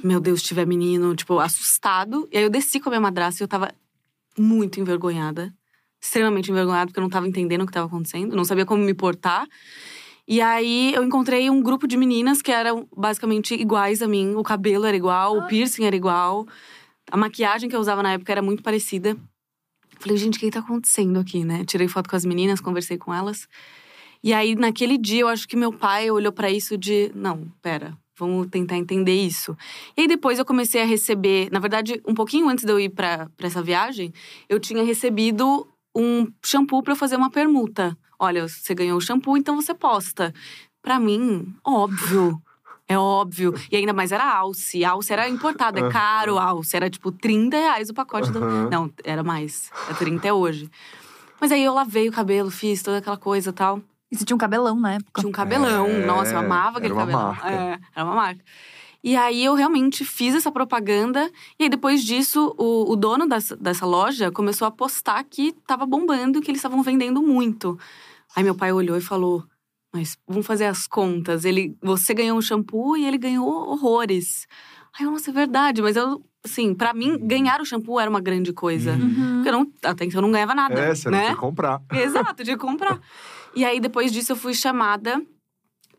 Meu 0.00 0.20
Deus, 0.20 0.42
se 0.42 0.46
tiver 0.46 0.64
menino, 0.64 1.16
tipo, 1.16 1.40
assustado. 1.40 2.28
E 2.30 2.38
aí 2.38 2.44
eu 2.44 2.48
desci 2.48 2.78
com 2.78 2.88
a 2.88 2.92
minha 2.92 3.00
madrasta 3.00 3.42
e 3.42 3.44
eu 3.44 3.48
tava 3.48 3.68
muito 4.38 4.78
envergonhada. 4.78 5.52
Extremamente 6.00 6.48
envergonhada, 6.48 6.86
porque 6.86 7.00
eu 7.00 7.02
não 7.02 7.10
tava 7.10 7.26
entendendo 7.26 7.62
o 7.62 7.66
que 7.66 7.72
tava 7.72 7.88
acontecendo, 7.88 8.36
não 8.36 8.44
sabia 8.44 8.64
como 8.64 8.80
me 8.80 8.94
portar. 8.94 9.44
E 10.28 10.40
aí 10.40 10.94
eu 10.94 11.02
encontrei 11.02 11.50
um 11.50 11.60
grupo 11.60 11.88
de 11.88 11.96
meninas 11.96 12.40
que 12.42 12.52
eram 12.52 12.86
basicamente 12.96 13.54
iguais 13.54 14.02
a 14.02 14.06
mim. 14.06 14.36
O 14.36 14.44
cabelo 14.44 14.86
era 14.86 14.96
igual, 14.96 15.36
o 15.36 15.46
piercing 15.48 15.84
era 15.84 15.96
igual. 15.96 16.46
A 17.10 17.16
maquiagem 17.16 17.68
que 17.68 17.76
eu 17.76 17.80
usava 17.80 18.02
na 18.02 18.12
época 18.12 18.32
era 18.32 18.42
muito 18.42 18.62
parecida. 18.62 19.16
Falei, 19.98 20.16
gente, 20.16 20.36
o 20.36 20.40
que 20.40 20.50
tá 20.50 20.58
acontecendo 20.58 21.18
aqui, 21.18 21.44
né? 21.44 21.64
Tirei 21.64 21.88
foto 21.88 22.10
com 22.10 22.16
as 22.16 22.24
meninas, 22.24 22.60
conversei 22.60 22.98
com 22.98 23.14
elas. 23.14 23.48
E 24.22 24.32
aí, 24.32 24.54
naquele 24.56 24.98
dia, 24.98 25.22
eu 25.22 25.28
acho 25.28 25.46
que 25.46 25.56
meu 25.56 25.72
pai 25.72 26.10
olhou 26.10 26.32
pra 26.32 26.50
isso 26.50 26.76
de… 26.76 27.12
Não, 27.14 27.46
pera, 27.62 27.96
vamos 28.18 28.48
tentar 28.48 28.76
entender 28.76 29.14
isso. 29.14 29.56
E 29.96 30.02
aí, 30.02 30.08
depois 30.08 30.38
eu 30.38 30.44
comecei 30.44 30.82
a 30.82 30.84
receber… 30.84 31.48
Na 31.52 31.60
verdade, 31.60 32.02
um 32.06 32.14
pouquinho 32.14 32.48
antes 32.48 32.64
de 32.64 32.72
eu 32.72 32.80
ir 32.80 32.90
pra 32.90 33.30
essa 33.38 33.62
viagem, 33.62 34.12
eu 34.48 34.58
tinha 34.58 34.82
recebido 34.82 35.66
um 35.94 36.26
shampoo 36.44 36.82
eu 36.86 36.96
fazer 36.96 37.16
uma 37.16 37.30
permuta. 37.30 37.96
Olha, 38.18 38.48
você 38.48 38.74
ganhou 38.74 38.98
o 38.98 39.00
shampoo, 39.00 39.36
então 39.36 39.54
você 39.54 39.72
posta. 39.72 40.34
Pra 40.82 40.98
mim, 40.98 41.54
óbvio. 41.64 42.42
É 42.88 42.96
óbvio. 42.96 43.52
E 43.70 43.76
ainda 43.76 43.92
mais 43.92 44.12
era 44.12 44.24
alce. 44.24 44.84
Alce 44.84 45.12
era 45.12 45.28
importado, 45.28 45.78
é 45.78 45.90
caro 45.90 46.38
alce. 46.38 46.76
Era 46.76 46.88
tipo 46.88 47.10
30 47.10 47.56
reais 47.56 47.90
o 47.90 47.94
pacote 47.94 48.30
do. 48.30 48.38
Aham. 48.42 48.68
Não, 48.70 48.90
era 49.02 49.24
mais. 49.24 49.70
É 49.90 49.94
30 49.94 50.32
hoje. 50.32 50.70
Mas 51.40 51.50
aí 51.52 51.64
eu 51.64 51.74
lavei 51.74 52.08
o 52.08 52.12
cabelo, 52.12 52.50
fiz 52.50 52.82
toda 52.82 52.98
aquela 52.98 53.16
coisa 53.16 53.50
e 53.50 53.52
tal. 53.52 53.80
E 54.10 54.16
você 54.16 54.24
tinha 54.24 54.34
um 54.36 54.38
cabelão 54.38 54.78
na 54.78 54.94
época. 54.94 55.20
Tinha 55.20 55.28
um 55.28 55.32
cabelão. 55.32 55.86
É, 55.86 56.06
Nossa, 56.06 56.32
eu 56.32 56.38
amava 56.38 56.78
aquele 56.78 56.94
era 56.94 57.02
uma 57.02 57.06
cabelão. 57.06 57.28
marca. 57.32 57.50
É, 57.50 57.78
era 57.94 58.04
uma 58.04 58.14
marca. 58.14 58.44
E 59.02 59.16
aí 59.16 59.44
eu 59.44 59.54
realmente 59.54 60.04
fiz 60.04 60.34
essa 60.34 60.50
propaganda. 60.50 61.30
E 61.58 61.64
aí 61.64 61.68
depois 61.68 62.04
disso, 62.04 62.54
o, 62.56 62.90
o 62.90 62.96
dono 62.96 63.26
dessa, 63.28 63.56
dessa 63.56 63.84
loja 63.84 64.30
começou 64.30 64.66
a 64.66 64.70
postar 64.70 65.22
que 65.24 65.52
tava 65.66 65.84
bombando, 65.86 66.40
que 66.40 66.50
eles 66.50 66.58
estavam 66.60 66.82
vendendo 66.82 67.20
muito. 67.20 67.78
Aí 68.34 68.42
meu 68.44 68.54
pai 68.54 68.72
olhou 68.72 68.96
e 68.96 69.00
falou: 69.00 69.44
Mas 69.96 70.18
vamos 70.28 70.46
fazer 70.46 70.66
as 70.66 70.86
contas. 70.86 71.46
Ele, 71.46 71.74
você 71.80 72.12
ganhou 72.12 72.36
um 72.36 72.42
shampoo 72.42 72.98
e 72.98 73.06
ele 73.06 73.16
ganhou 73.16 73.48
horrores. 73.48 74.46
Aí 74.98 75.06
eu, 75.06 75.10
nossa, 75.10 75.30
é 75.30 75.32
verdade. 75.32 75.80
Mas 75.80 75.96
eu, 75.96 76.22
assim, 76.44 76.74
pra 76.74 76.92
mim, 76.92 77.18
ganhar 77.18 77.62
o 77.62 77.64
shampoo 77.64 77.98
era 77.98 78.10
uma 78.10 78.20
grande 78.20 78.52
coisa. 78.52 78.92
Uhum. 78.92 79.36
Porque 79.36 79.48
eu 79.48 79.52
não, 79.52 79.72
até 79.82 80.04
então 80.04 80.18
eu 80.18 80.22
não 80.22 80.30
ganhava 80.30 80.54
nada. 80.54 80.78
É, 80.78 80.94
você 80.94 81.08
né? 81.08 81.16
não 81.16 81.24
tinha 81.24 81.34
que 81.34 81.40
comprar. 81.40 81.82
Exato, 81.90 82.44
de 82.44 82.56
comprar. 82.58 83.00
E 83.54 83.64
aí, 83.64 83.80
depois 83.80 84.12
disso, 84.12 84.32
eu 84.32 84.36
fui 84.36 84.52
chamada 84.52 85.22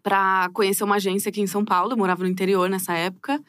pra 0.03 0.47
conhecer 0.53 0.83
uma 0.83 0.97
agência 0.97 1.29
aqui 1.29 1.41
em 1.41 1.47
São 1.47 1.65
Paulo. 1.65 1.93
Eu 1.93 1.97
morava 1.97 2.21
no 2.21 2.29
interior 2.29 2.69
nessa 2.69 2.93
época. 2.93 3.41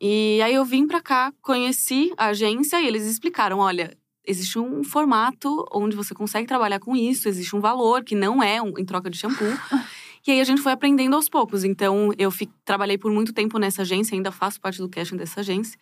E 0.00 0.40
aí, 0.42 0.54
eu 0.54 0.64
vim 0.64 0.88
pra 0.88 1.00
cá, 1.00 1.32
conheci 1.40 2.12
a 2.16 2.26
agência 2.26 2.80
e 2.80 2.88
eles 2.88 3.06
explicaram: 3.06 3.58
olha. 3.60 3.96
Existe 4.26 4.58
um 4.58 4.82
formato 4.82 5.64
onde 5.72 5.94
você 5.96 6.14
consegue 6.14 6.46
trabalhar 6.46 6.80
com 6.80 6.96
isso, 6.96 7.28
existe 7.28 7.54
um 7.54 7.60
valor 7.60 8.02
que 8.02 8.14
não 8.14 8.42
é 8.42 8.60
um- 8.60 8.72
em 8.78 8.84
troca 8.84 9.08
de 9.10 9.16
shampoo. 9.18 9.44
E 10.28 10.32
aí 10.32 10.40
a 10.40 10.44
gente 10.44 10.60
foi 10.60 10.72
aprendendo 10.72 11.14
aos 11.14 11.28
poucos. 11.28 11.62
Então, 11.62 12.10
eu 12.18 12.32
fi- 12.32 12.48
trabalhei 12.64 12.98
por 12.98 13.12
muito 13.12 13.32
tempo 13.32 13.60
nessa 13.60 13.82
agência, 13.82 14.16
ainda 14.16 14.32
faço 14.32 14.60
parte 14.60 14.78
do 14.78 14.88
casting 14.88 15.14
dessa 15.16 15.38
agência. 15.38 15.78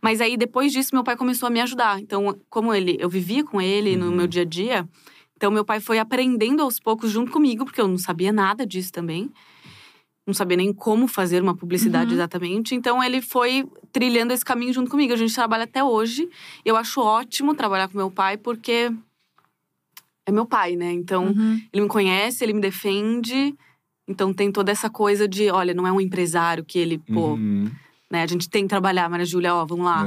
Mas 0.00 0.20
aí, 0.20 0.36
depois 0.36 0.70
disso, 0.70 0.90
meu 0.94 1.02
pai 1.02 1.16
começou 1.16 1.48
a 1.48 1.50
me 1.50 1.60
ajudar. 1.60 1.98
Então, 1.98 2.38
como 2.48 2.72
ele, 2.72 2.96
eu 3.00 3.08
vivia 3.08 3.42
com 3.42 3.60
ele 3.60 3.96
no 3.96 4.06
Uhum. 4.06 4.12
meu 4.14 4.28
dia 4.28 4.42
a 4.42 4.44
dia, 4.44 4.88
então 5.36 5.50
meu 5.50 5.64
pai 5.64 5.80
foi 5.80 5.98
aprendendo 5.98 6.62
aos 6.62 6.78
poucos 6.78 7.10
junto 7.10 7.32
comigo, 7.32 7.64
porque 7.64 7.80
eu 7.80 7.88
não 7.88 7.98
sabia 7.98 8.30
nada 8.30 8.64
disso 8.64 8.92
também. 8.92 9.32
Não 10.28 10.34
sabia 10.34 10.58
nem 10.58 10.74
como 10.74 11.08
fazer 11.08 11.42
uma 11.42 11.56
publicidade 11.56 12.10
Uhum. 12.10 12.16
exatamente. 12.16 12.74
Então, 12.74 13.02
ele 13.02 13.22
foi 13.22 13.66
trilhando 13.90 14.30
esse 14.34 14.44
caminho 14.44 14.74
junto 14.74 14.90
comigo. 14.90 15.10
A 15.14 15.16
gente 15.16 15.34
trabalha 15.34 15.64
até 15.64 15.82
hoje. 15.82 16.28
Eu 16.62 16.76
acho 16.76 17.00
ótimo 17.00 17.54
trabalhar 17.54 17.88
com 17.88 17.96
meu 17.96 18.10
pai, 18.10 18.36
porque 18.36 18.92
é 20.26 20.30
meu 20.30 20.44
pai, 20.44 20.76
né? 20.76 20.92
Então, 20.92 21.28
Uhum. 21.28 21.60
ele 21.72 21.82
me 21.82 21.88
conhece, 21.88 22.44
ele 22.44 22.52
me 22.52 22.60
defende. 22.60 23.54
Então 24.06 24.34
tem 24.34 24.52
toda 24.52 24.70
essa 24.70 24.90
coisa 24.90 25.26
de, 25.26 25.50
olha, 25.50 25.72
não 25.72 25.86
é 25.86 25.92
um 25.92 26.00
empresário 26.00 26.62
que 26.62 26.78
ele, 26.78 26.98
pô, 26.98 27.32
Uhum, 27.32 27.70
né? 28.10 28.22
A 28.22 28.26
gente 28.26 28.50
tem 28.50 28.64
que 28.64 28.68
trabalhar, 28.68 29.08
Maria 29.08 29.24
Júlia, 29.24 29.54
ó, 29.54 29.64
vamos 29.64 29.86
lá. 29.86 30.06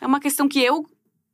É 0.00 0.06
uma 0.06 0.18
questão 0.18 0.48
que 0.48 0.58
eu 0.60 0.84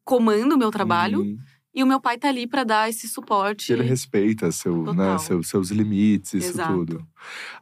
comando 0.05 0.53
o 0.55 0.59
meu 0.59 0.71
trabalho. 0.71 1.39
E 1.75 1.83
o 1.83 1.87
meu 1.87 2.01
pai 2.01 2.19
tá 2.19 2.29
ali 2.29 2.47
pra 2.47 2.65
dar 2.65 2.89
esse 2.89 3.07
suporte. 3.07 3.73
Ele 3.73 3.83
respeita 3.85 4.51
seu, 4.51 4.93
né, 4.95 5.17
seu- 5.19 5.43
seus 5.43 5.71
limites, 5.71 6.35
isso 6.35 6.49
Exato. 6.51 6.73
tudo. 6.73 7.07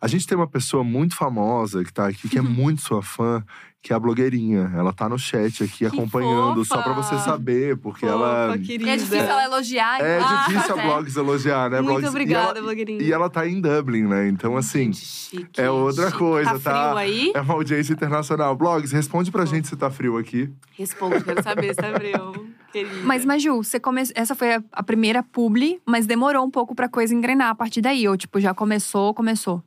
A 0.01 0.07
gente 0.09 0.27
tem 0.27 0.37
uma 0.39 0.47
pessoa 0.47 0.83
muito 0.85 1.15
famosa 1.17 1.85
que 1.85 1.93
tá 1.93 2.07
aqui, 2.07 2.29
que 2.29 2.39
é 2.39 2.43
muito 2.71 2.81
sua 2.83 3.03
fã, 3.03 3.45
que 3.83 3.93
é 3.93 3.97
a 3.97 3.99
blogueirinha. 3.99 4.73
Ela 4.75 4.93
tá 4.93 5.09
no 5.09 5.19
chat 5.19 5.63
aqui 5.65 5.85
acompanhando, 5.85 6.65
só 6.65 6.81
pra 6.83 6.93
você 6.95 7.11
fofa. 7.15 7.25
saber, 7.25 7.77
porque 7.77 8.07
Fofa, 8.07 8.13
ela. 8.17 8.59
querida. 8.59 8.85
E 8.91 8.93
é 8.93 8.97
difícil 8.97 9.19
ela 9.19 9.45
elogiar. 9.45 10.01
É 10.01 10.19
então- 10.21 10.47
difícil 10.47 10.79
a 10.79 10.83
blogs 10.83 11.17
elogiar, 11.17 11.71
né? 11.71 11.81
Muito 11.81 11.91
blogs, 12.01 12.09
obrigada, 12.09 12.47
e 12.47 12.51
ela, 12.53 12.63
blogueirinha. 12.63 13.03
e 13.03 13.13
ela 13.13 13.29
tá 13.29 13.47
em 13.47 13.61
Dublin, 13.61 14.05
né? 14.05 14.29
Então, 14.29 14.57
assim, 14.57 14.85
Gente, 14.93 15.05
chique, 15.05 15.61
é 15.61 15.71
outra 15.71 16.07
chique. 16.07 16.19
coisa, 16.19 16.59
tá? 16.59 16.95
tá? 16.95 16.99
aí? 16.99 17.33
é 17.35 17.41
uma 17.41 17.55
audiência 17.55 17.93
internacional. 17.93 18.57
Blogs, 18.57 18.93
responde 18.93 19.31
pra 19.31 19.45
Pô. 19.45 19.51
gente 19.51 19.69
se 19.69 19.77
tá 19.77 19.91
frio 19.91 20.17
aqui. 20.17 20.51
Responde, 20.73 21.23
quero 21.23 21.43
saber 21.43 21.69
se 21.69 21.75
tá 21.77 21.93
frio. 21.95 22.55
Querida. 22.73 23.03
Mas, 23.05 23.25
Maju, 23.25 23.63
você 23.63 23.81
essa 24.15 24.35
foi 24.35 24.55
a, 24.55 24.63
a 24.73 24.83
primeira 24.83 25.23
publi, 25.23 25.81
mas 25.87 26.07
demorou 26.07 26.45
um 26.45 26.51
pouco 26.51 26.75
pra 26.75 26.89
coisa 26.89 27.15
engrenar 27.15 27.51
a 27.51 27.55
partir 27.55 27.81
daí. 27.81 28.07
Ou, 28.09 28.17
tipo, 28.17 28.41
já 28.41 28.53
começou, 28.55 29.15
começou. 29.15 29.63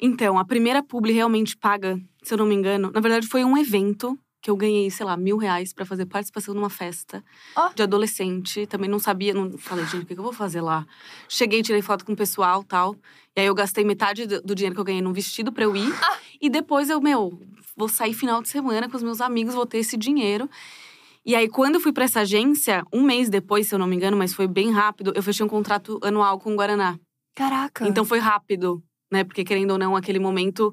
Então, 0.00 0.38
a 0.38 0.44
primeira 0.44 0.82
publi 0.82 1.12
realmente 1.12 1.56
paga, 1.56 2.00
se 2.22 2.34
eu 2.34 2.38
não 2.38 2.46
me 2.46 2.54
engano. 2.54 2.90
Na 2.92 3.00
verdade, 3.00 3.26
foi 3.26 3.44
um 3.44 3.56
evento 3.56 4.18
que 4.44 4.50
eu 4.50 4.56
ganhei, 4.56 4.90
sei 4.90 5.06
lá, 5.06 5.16
mil 5.16 5.38
reais 5.38 5.72
pra 5.72 5.86
fazer 5.86 6.04
participação 6.04 6.52
numa 6.52 6.68
festa 6.68 7.24
Ó. 7.56 7.70
de 7.74 7.82
adolescente. 7.82 8.66
Também 8.66 8.90
não 8.90 8.98
sabia, 8.98 9.32
não 9.32 9.56
falei, 9.56 9.86
gente, 9.86 10.02
o 10.02 10.06
que 10.06 10.12
que 10.12 10.20
eu 10.20 10.24
vou 10.24 10.34
fazer 10.34 10.60
lá? 10.60 10.86
Cheguei, 11.26 11.62
tirei 11.62 11.80
foto 11.80 12.04
com 12.04 12.12
o 12.12 12.16
pessoal 12.16 12.62
tal. 12.62 12.94
E 13.34 13.40
aí 13.40 13.46
eu 13.46 13.54
gastei 13.54 13.84
metade 13.84 14.26
do, 14.26 14.42
do 14.42 14.54
dinheiro 14.54 14.74
que 14.74 14.80
eu 14.82 14.84
ganhei 14.84 15.00
num 15.00 15.14
vestido 15.14 15.50
pra 15.50 15.64
eu 15.64 15.74
ir. 15.74 15.90
Ah. 16.02 16.18
E 16.42 16.50
depois 16.50 16.90
eu, 16.90 17.00
meu, 17.00 17.40
vou 17.74 17.88
sair 17.88 18.12
final 18.12 18.42
de 18.42 18.50
semana 18.50 18.86
com 18.86 18.96
os 18.98 19.02
meus 19.02 19.22
amigos, 19.22 19.54
vou 19.54 19.64
ter 19.64 19.78
esse 19.78 19.96
dinheiro. 19.96 20.46
E 21.26 21.34
aí, 21.34 21.48
quando 21.48 21.76
eu 21.76 21.80
fui 21.80 21.92
pra 21.92 22.04
essa 22.04 22.20
agência, 22.20 22.84
um 22.92 23.02
mês 23.02 23.30
depois, 23.30 23.66
se 23.66 23.74
eu 23.74 23.78
não 23.78 23.86
me 23.86 23.96
engano, 23.96 24.16
mas 24.16 24.34
foi 24.34 24.46
bem 24.46 24.70
rápido, 24.70 25.12
eu 25.16 25.22
fechei 25.22 25.44
um 25.44 25.48
contrato 25.48 25.98
anual 26.02 26.38
com 26.38 26.52
o 26.52 26.56
Guaraná. 26.56 26.98
Caraca. 27.34 27.86
Então 27.86 28.04
foi 28.04 28.18
rápido, 28.18 28.82
né? 29.10 29.24
Porque 29.24 29.42
querendo 29.44 29.70
ou 29.72 29.78
não, 29.78 29.96
aquele 29.96 30.18
momento 30.18 30.72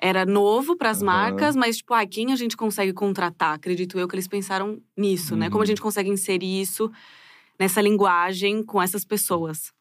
era 0.00 0.26
novo 0.26 0.76
para 0.76 0.90
as 0.90 0.98
Aham. 1.00 1.06
marcas, 1.06 1.56
mas 1.56 1.76
tipo, 1.78 1.94
ah, 1.94 2.06
quem 2.06 2.32
a 2.32 2.36
gente 2.36 2.56
consegue 2.56 2.92
contratar? 2.92 3.54
Acredito 3.54 3.98
eu 3.98 4.08
que 4.08 4.16
eles 4.16 4.28
pensaram 4.28 4.80
nisso, 4.96 5.36
né? 5.36 5.48
Como 5.48 5.62
a 5.62 5.64
Uhum. 5.64 5.66
gente 5.68 5.80
consegue 5.80 6.10
inserir 6.10 6.60
isso 6.60 6.90
nessa 7.58 7.80
linguagem 7.80 8.64
com 8.64 8.82
essas 8.82 9.04
pessoas. 9.04 9.72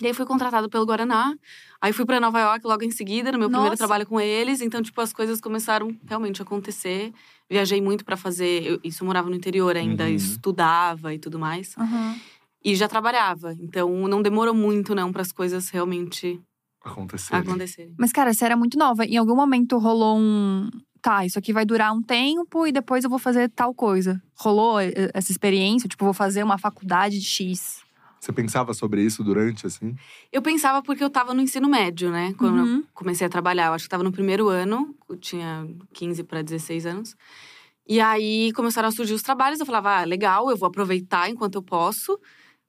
E 0.00 0.06
aí 0.06 0.12
fui 0.12 0.26
contratado 0.26 0.68
pelo 0.68 0.84
Guaraná. 0.84 1.34
Aí 1.80 1.92
fui 1.92 2.04
para 2.04 2.20
Nova 2.20 2.38
York 2.40 2.66
logo 2.66 2.84
em 2.84 2.90
seguida, 2.90 3.32
no 3.32 3.38
meu 3.38 3.48
primeiro 3.48 3.70
Nossa. 3.70 3.78
trabalho 3.78 4.06
com 4.06 4.20
eles. 4.20 4.60
Então, 4.60 4.82
tipo, 4.82 5.00
as 5.00 5.12
coisas 5.12 5.40
começaram 5.40 5.96
realmente 6.06 6.42
a 6.42 6.44
acontecer. 6.44 7.12
Viajei 7.48 7.80
muito 7.80 8.04
para 8.04 8.16
fazer. 8.16 8.64
eu- 8.66 8.80
isso 8.84 9.02
eu 9.02 9.06
morava 9.06 9.30
no 9.30 9.36
interior 9.36 9.74
ainda, 9.76 10.04
Uhum. 10.04 10.10
estudava 10.14 11.14
e 11.14 11.18
tudo 11.18 11.38
mais. 11.38 11.74
Aham. 11.78 12.16
E 12.64 12.74
já 12.74 12.88
trabalhava. 12.88 13.54
Então, 13.60 14.06
não 14.08 14.20
demorou 14.20 14.52
muito, 14.54 14.94
não, 14.94 15.12
para 15.12 15.22
as 15.22 15.32
coisas 15.32 15.68
realmente 15.70 16.40
Aconteceu. 16.84 17.36
acontecerem. 17.38 17.94
Mas, 17.98 18.12
cara, 18.12 18.34
você 18.34 18.44
era 18.44 18.56
muito 18.56 18.76
nova. 18.78 19.04
Em 19.04 19.16
algum 19.16 19.36
momento 19.36 19.78
rolou 19.78 20.18
um. 20.18 20.68
Tá, 21.00 21.24
isso 21.24 21.38
aqui 21.38 21.52
vai 21.52 21.64
durar 21.64 21.92
um 21.94 22.02
tempo 22.02 22.66
e 22.66 22.72
depois 22.72 23.04
eu 23.04 23.10
vou 23.10 23.18
fazer 23.20 23.48
tal 23.50 23.72
coisa. 23.72 24.20
Rolou 24.34 24.80
eh, 24.80 24.92
essa 25.14 25.30
experiência? 25.30 25.88
Tipo, 25.88 26.04
vou 26.04 26.14
fazer 26.14 26.42
uma 26.42 26.58
faculdade 26.58 27.20
de 27.20 27.24
X. 27.24 27.80
Você 28.20 28.32
pensava 28.32 28.74
sobre 28.74 29.02
isso 29.02 29.22
durante, 29.22 29.66
assim? 29.66 29.94
Eu 30.32 30.42
pensava 30.42 30.82
porque 30.82 31.02
eu 31.04 31.10
tava 31.10 31.32
no 31.34 31.40
ensino 31.40 31.68
médio, 31.68 32.10
né? 32.10 32.34
Quando 32.34 32.58
Uhum. 32.58 32.78
eu 32.78 32.84
comecei 32.92 33.26
a 33.26 33.30
trabalhar. 33.30 33.66
Eu 33.66 33.72
acho 33.74 33.84
que 33.84 33.90
tava 33.90 34.02
no 34.02 34.12
primeiro 34.12 34.48
ano, 34.48 34.94
eu 35.08 35.16
tinha 35.16 35.66
15 35.92 36.24
para 36.24 36.42
16 36.42 36.86
anos. 36.86 37.16
E 37.86 38.00
aí 38.00 38.52
começaram 38.52 38.88
a 38.88 38.92
surgir 38.92 39.14
os 39.14 39.22
trabalhos. 39.22 39.60
Eu 39.60 39.66
falava, 39.66 40.00
ah, 40.00 40.04
legal, 40.04 40.50
eu 40.50 40.56
vou 40.56 40.66
aproveitar 40.66 41.30
enquanto 41.30 41.54
eu 41.54 41.62
posso. 41.62 42.18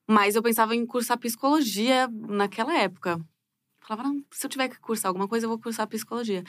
Mas 0.08 0.36
eu 0.36 0.44
pensava 0.44 0.76
em 0.76 0.86
cursar 0.86 1.18
psicologia 1.18 2.08
naquela 2.12 2.78
época. 2.78 3.12
Eu 3.20 3.88
Falava, 3.88 4.10
não, 4.10 4.24
se 4.32 4.46
eu 4.46 4.50
tiver 4.50 4.68
que 4.68 4.80
cursar 4.80 5.10
alguma 5.10 5.28
coisa, 5.28 5.46
eu 5.46 5.50
vou 5.50 5.60
cursar 5.60 5.88
psicologia. 5.88 6.44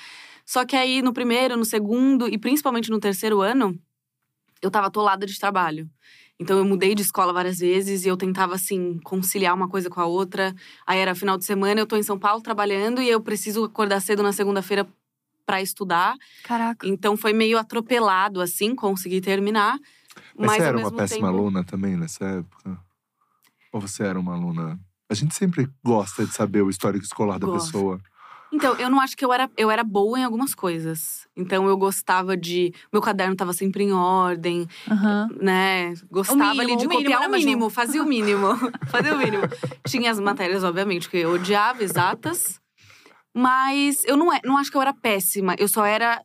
Só 0.45 0.65
que 0.65 0.77
aí 0.77 1.01
no 1.03 1.13
primeiro, 1.13 1.57
no 1.57 1.65
segundo 1.65 2.29
e 2.29 2.37
principalmente 2.37 2.91
no 2.91 2.99
terceiro 3.01 3.41
ano, 3.41 3.79
eu 4.61 4.71
tava 4.71 4.89
atolada 4.89 5.25
de 5.25 5.39
trabalho. 5.39 5.89
Então 6.41 6.57
eu 6.57 6.65
mudei 6.65 6.95
de 6.95 7.03
escola 7.03 7.33
várias 7.33 7.59
vezes 7.59 8.05
e 8.05 8.09
eu 8.09 8.17
tentava 8.17 8.55
assim 8.55 8.99
conciliar 9.03 9.55
uma 9.55 9.69
coisa 9.69 9.91
com 9.91 10.01
a 10.01 10.07
outra. 10.07 10.55
Aí 10.87 10.99
era 11.01 11.15
final 11.15 11.37
de 11.37 11.45
semana, 11.45 11.81
eu 11.81 11.87
tô 11.87 11.97
em 11.97 12.03
São 12.03 12.19
Paulo 12.19 12.41
trabalhando 12.41 13.03
e 13.03 13.09
eu 13.09 13.21
preciso 13.21 13.65
acordar 13.65 14.01
cedo 14.01 14.23
na 14.23 14.33
segunda-feira 14.33 14.87
pra 15.45 15.61
estudar. 15.61 16.15
Caraca. 16.45 16.87
Então 16.87 17.17
foi 17.17 17.33
meio 17.33 17.59
atropelado 17.59 18.41
assim, 18.41 18.75
consegui 18.75 19.21
terminar. 19.21 19.79
Mas, 20.37 20.47
Mas, 20.47 20.57
você 20.57 20.63
era 20.63 20.79
uma 20.79 20.93
péssima 20.93 21.29
tempo, 21.29 21.39
aluna 21.39 21.65
também 21.65 21.97
nessa 21.97 22.25
época? 22.25 22.79
Ou 23.73 23.81
você 23.81 24.05
era 24.05 24.19
uma 24.19 24.35
aluna. 24.35 24.79
A 25.11 25.15
gente 25.15 25.35
sempre 25.35 25.69
gosta 25.85 26.25
de 26.25 26.33
saber 26.33 26.63
o 26.63 26.71
histórico 26.71 27.05
escolar 27.05 27.39
da 27.39 27.47
Gosto. 27.47 27.73
pessoa. 27.73 28.01
Então, 28.53 28.75
eu 28.77 28.89
não 28.89 29.01
acho 29.01 29.17
que 29.17 29.25
eu 29.25 29.33
era, 29.33 29.51
eu 29.57 29.71
era 29.71 29.85
boa 29.85 30.19
em 30.19 30.25
algumas 30.25 30.55
coisas. 30.55 31.29
Então, 31.37 31.69
eu 31.69 31.77
gostava 31.77 32.37
de. 32.37 32.73
Meu 32.93 33.03
caderno 33.03 33.37
tava 33.37 33.53
sempre 33.53 33.85
em 33.85 33.93
ordem, 33.93 34.67
Aham. 34.91 35.29
né? 35.41 35.95
Gostava 36.11 36.39
mínimo, 36.41 36.61
ali 36.63 36.77
de 36.77 36.87
o 36.87 36.91
copiar 36.91 37.29
o 37.29 37.31
mínimo, 37.33 37.69
fazia 37.71 38.03
o 38.03 38.07
mínimo. 38.07 38.49
fazia 38.91 39.15
o 39.15 39.19
mínimo. 39.19 39.43
Tinha 39.87 40.11
as 40.11 40.19
matérias, 40.19 40.65
obviamente, 40.65 41.09
que 41.11 41.19
eu 41.19 41.33
odiava, 41.33 41.83
exatas. 41.83 42.59
Mas 43.35 44.05
eu 44.05 44.17
não, 44.17 44.33
é- 44.33 44.41
não 44.45 44.57
acho 44.57 44.71
que 44.71 44.77
eu 44.77 44.83
era 44.83 44.93
péssima. 44.95 45.55
Eu 45.59 45.69
só 45.69 45.85
era 45.85 46.21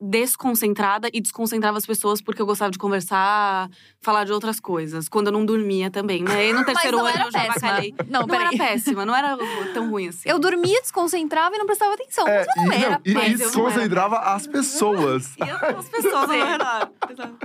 desconcentrada 0.00 1.08
e 1.12 1.20
desconcentrava 1.20 1.78
as 1.78 1.86
pessoas 1.86 2.20
porque 2.20 2.40
eu 2.40 2.46
gostava 2.46 2.70
de 2.70 2.78
conversar, 2.78 3.68
falar 4.00 4.24
de 4.24 4.32
outras 4.32 4.60
coisas. 4.60 5.08
Quando 5.08 5.28
eu 5.28 5.32
não 5.32 5.44
dormia 5.44 5.90
também, 5.90 6.22
né? 6.22 6.48
E 6.48 6.52
no 6.52 6.64
terceiro 6.66 6.98
não 6.98 7.06
ano 7.06 7.14
era 7.16 7.26
eu 7.26 7.32
já 7.32 7.38
péssima. 7.40 7.54
bacalhei. 7.54 7.94
Não, 8.08 8.26
Não 8.26 8.34
era 8.34 8.50
péssima, 8.50 9.06
não 9.06 9.16
era 9.16 9.36
tão 9.72 9.90
ruim 9.90 10.08
assim. 10.08 10.28
Eu 10.28 10.38
dormia, 10.38 10.80
desconcentrava 10.80 11.54
e 11.54 11.58
não 11.58 11.66
prestava 11.66 11.94
atenção. 11.94 12.26
É, 12.28 12.44
mas 12.44 12.56
eu 12.56 12.62
não 12.66 12.72
e, 12.72 12.76
era 12.84 12.90
não, 12.90 13.22
e, 13.22 13.30
e 13.30 13.36
desconcentrava 13.36 14.18
as 14.18 14.46
pessoas. 14.46 15.34
E 15.46 15.50
as 15.50 15.88
pessoas, 15.88 16.28
não 16.28 16.34
era. 16.34 16.90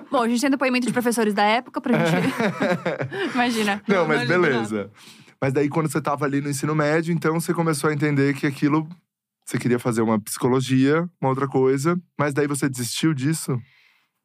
Bom, 0.09 0.21
a 0.23 0.27
gente 0.27 0.41
tem 0.41 0.49
depoimento 0.49 0.87
de 0.87 0.93
professores 0.93 1.33
da 1.33 1.43
época 1.43 1.79
pra 1.81 1.97
gente. 1.97 2.27
Imagina. 3.33 3.81
Não, 3.87 3.97
Não, 3.97 4.07
mas 4.07 4.23
imagina. 4.23 4.39
beleza. 4.47 4.91
Mas 5.39 5.53
daí, 5.53 5.69
quando 5.69 5.91
você 5.91 6.01
tava 6.01 6.25
ali 6.25 6.41
no 6.41 6.49
ensino 6.49 6.75
médio, 6.75 7.13
então 7.13 7.39
você 7.39 7.53
começou 7.53 7.89
a 7.89 7.93
entender 7.93 8.33
que 8.35 8.45
aquilo. 8.45 8.87
Você 9.45 9.57
queria 9.57 9.79
fazer 9.79 10.01
uma 10.01 10.19
psicologia, 10.19 11.09
uma 11.19 11.29
outra 11.29 11.47
coisa. 11.47 11.99
Mas 12.17 12.33
daí 12.33 12.47
você 12.47 12.69
desistiu 12.69 13.13
disso? 13.13 13.59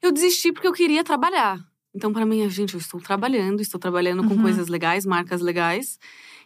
Eu 0.03 0.13
desisti 0.13 0.53
porque 0.53 0.69
eu 0.69 0.73
queria 0.73 1.03
trabalhar. 1.03 1.59
Então, 1.95 2.13
pra 2.13 2.27
mim, 2.27 2.49
gente, 2.51 2.75
eu 2.75 2.81
estou 2.81 3.01
trabalhando, 3.01 3.61
estou 3.61 3.81
trabalhando 3.81 4.23
com 4.23 4.35
Uhum. 4.35 4.43
coisas 4.43 4.69
legais, 4.69 5.07
marcas 5.07 5.41
legais. 5.41 5.99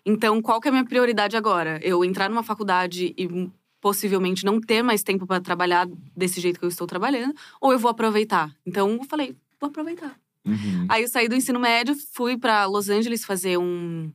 Então, 0.07 0.41
qual 0.41 0.61
que 0.61 0.69
é 0.69 0.71
a 0.71 0.73
minha 0.73 0.85
prioridade 0.85 1.37
agora? 1.37 1.81
Eu 1.83 2.05
entrar 2.05 2.31
numa 2.31 2.43
faculdade 2.45 3.13
e 3.17 3.27
hum, 3.27 3.51
possivelmente 3.81 4.45
não 4.45 4.61
ter 4.61 4.83
mais 4.83 5.03
tempo 5.03 5.27
pra 5.27 5.41
trabalhar 5.41 5.89
desse 6.17 6.41
jeito 6.41 6.59
que 6.61 6.65
eu 6.65 6.69
estou 6.69 6.87
trabalhando, 6.87 7.35
ou 7.61 7.73
eu 7.73 7.79
vou 7.79 7.91
aproveitar? 7.91 8.55
Então, 8.65 8.93
eu 8.93 9.05
falei, 9.05 9.37
vou 9.61 9.69
aproveitar. 9.69 10.17
Uhum. 10.47 10.87
Aí 10.89 11.03
eu 11.03 11.09
saí 11.09 11.29
do 11.29 11.35
ensino 11.35 11.59
médio, 11.59 11.95
fui 12.15 12.39
pra 12.39 12.65
Los 12.67 12.89
Angeles 12.89 13.25
fazer 13.25 13.59
um, 13.59 14.11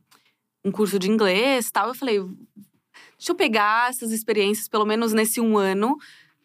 um 0.64 0.72
curso 0.72 0.98
de 0.98 1.10
inglês 1.10 1.70
tal. 1.70 1.88
Eu 1.88 1.94
falei, 1.94 2.18
deixa 3.18 3.32
eu 3.32 3.36
pegar 3.36 3.90
essas 3.90 4.12
experiências, 4.12 4.68
pelo 4.68 4.84
menos 4.84 5.12
nesse 5.12 5.40
um 5.40 5.56
ano. 5.56 5.96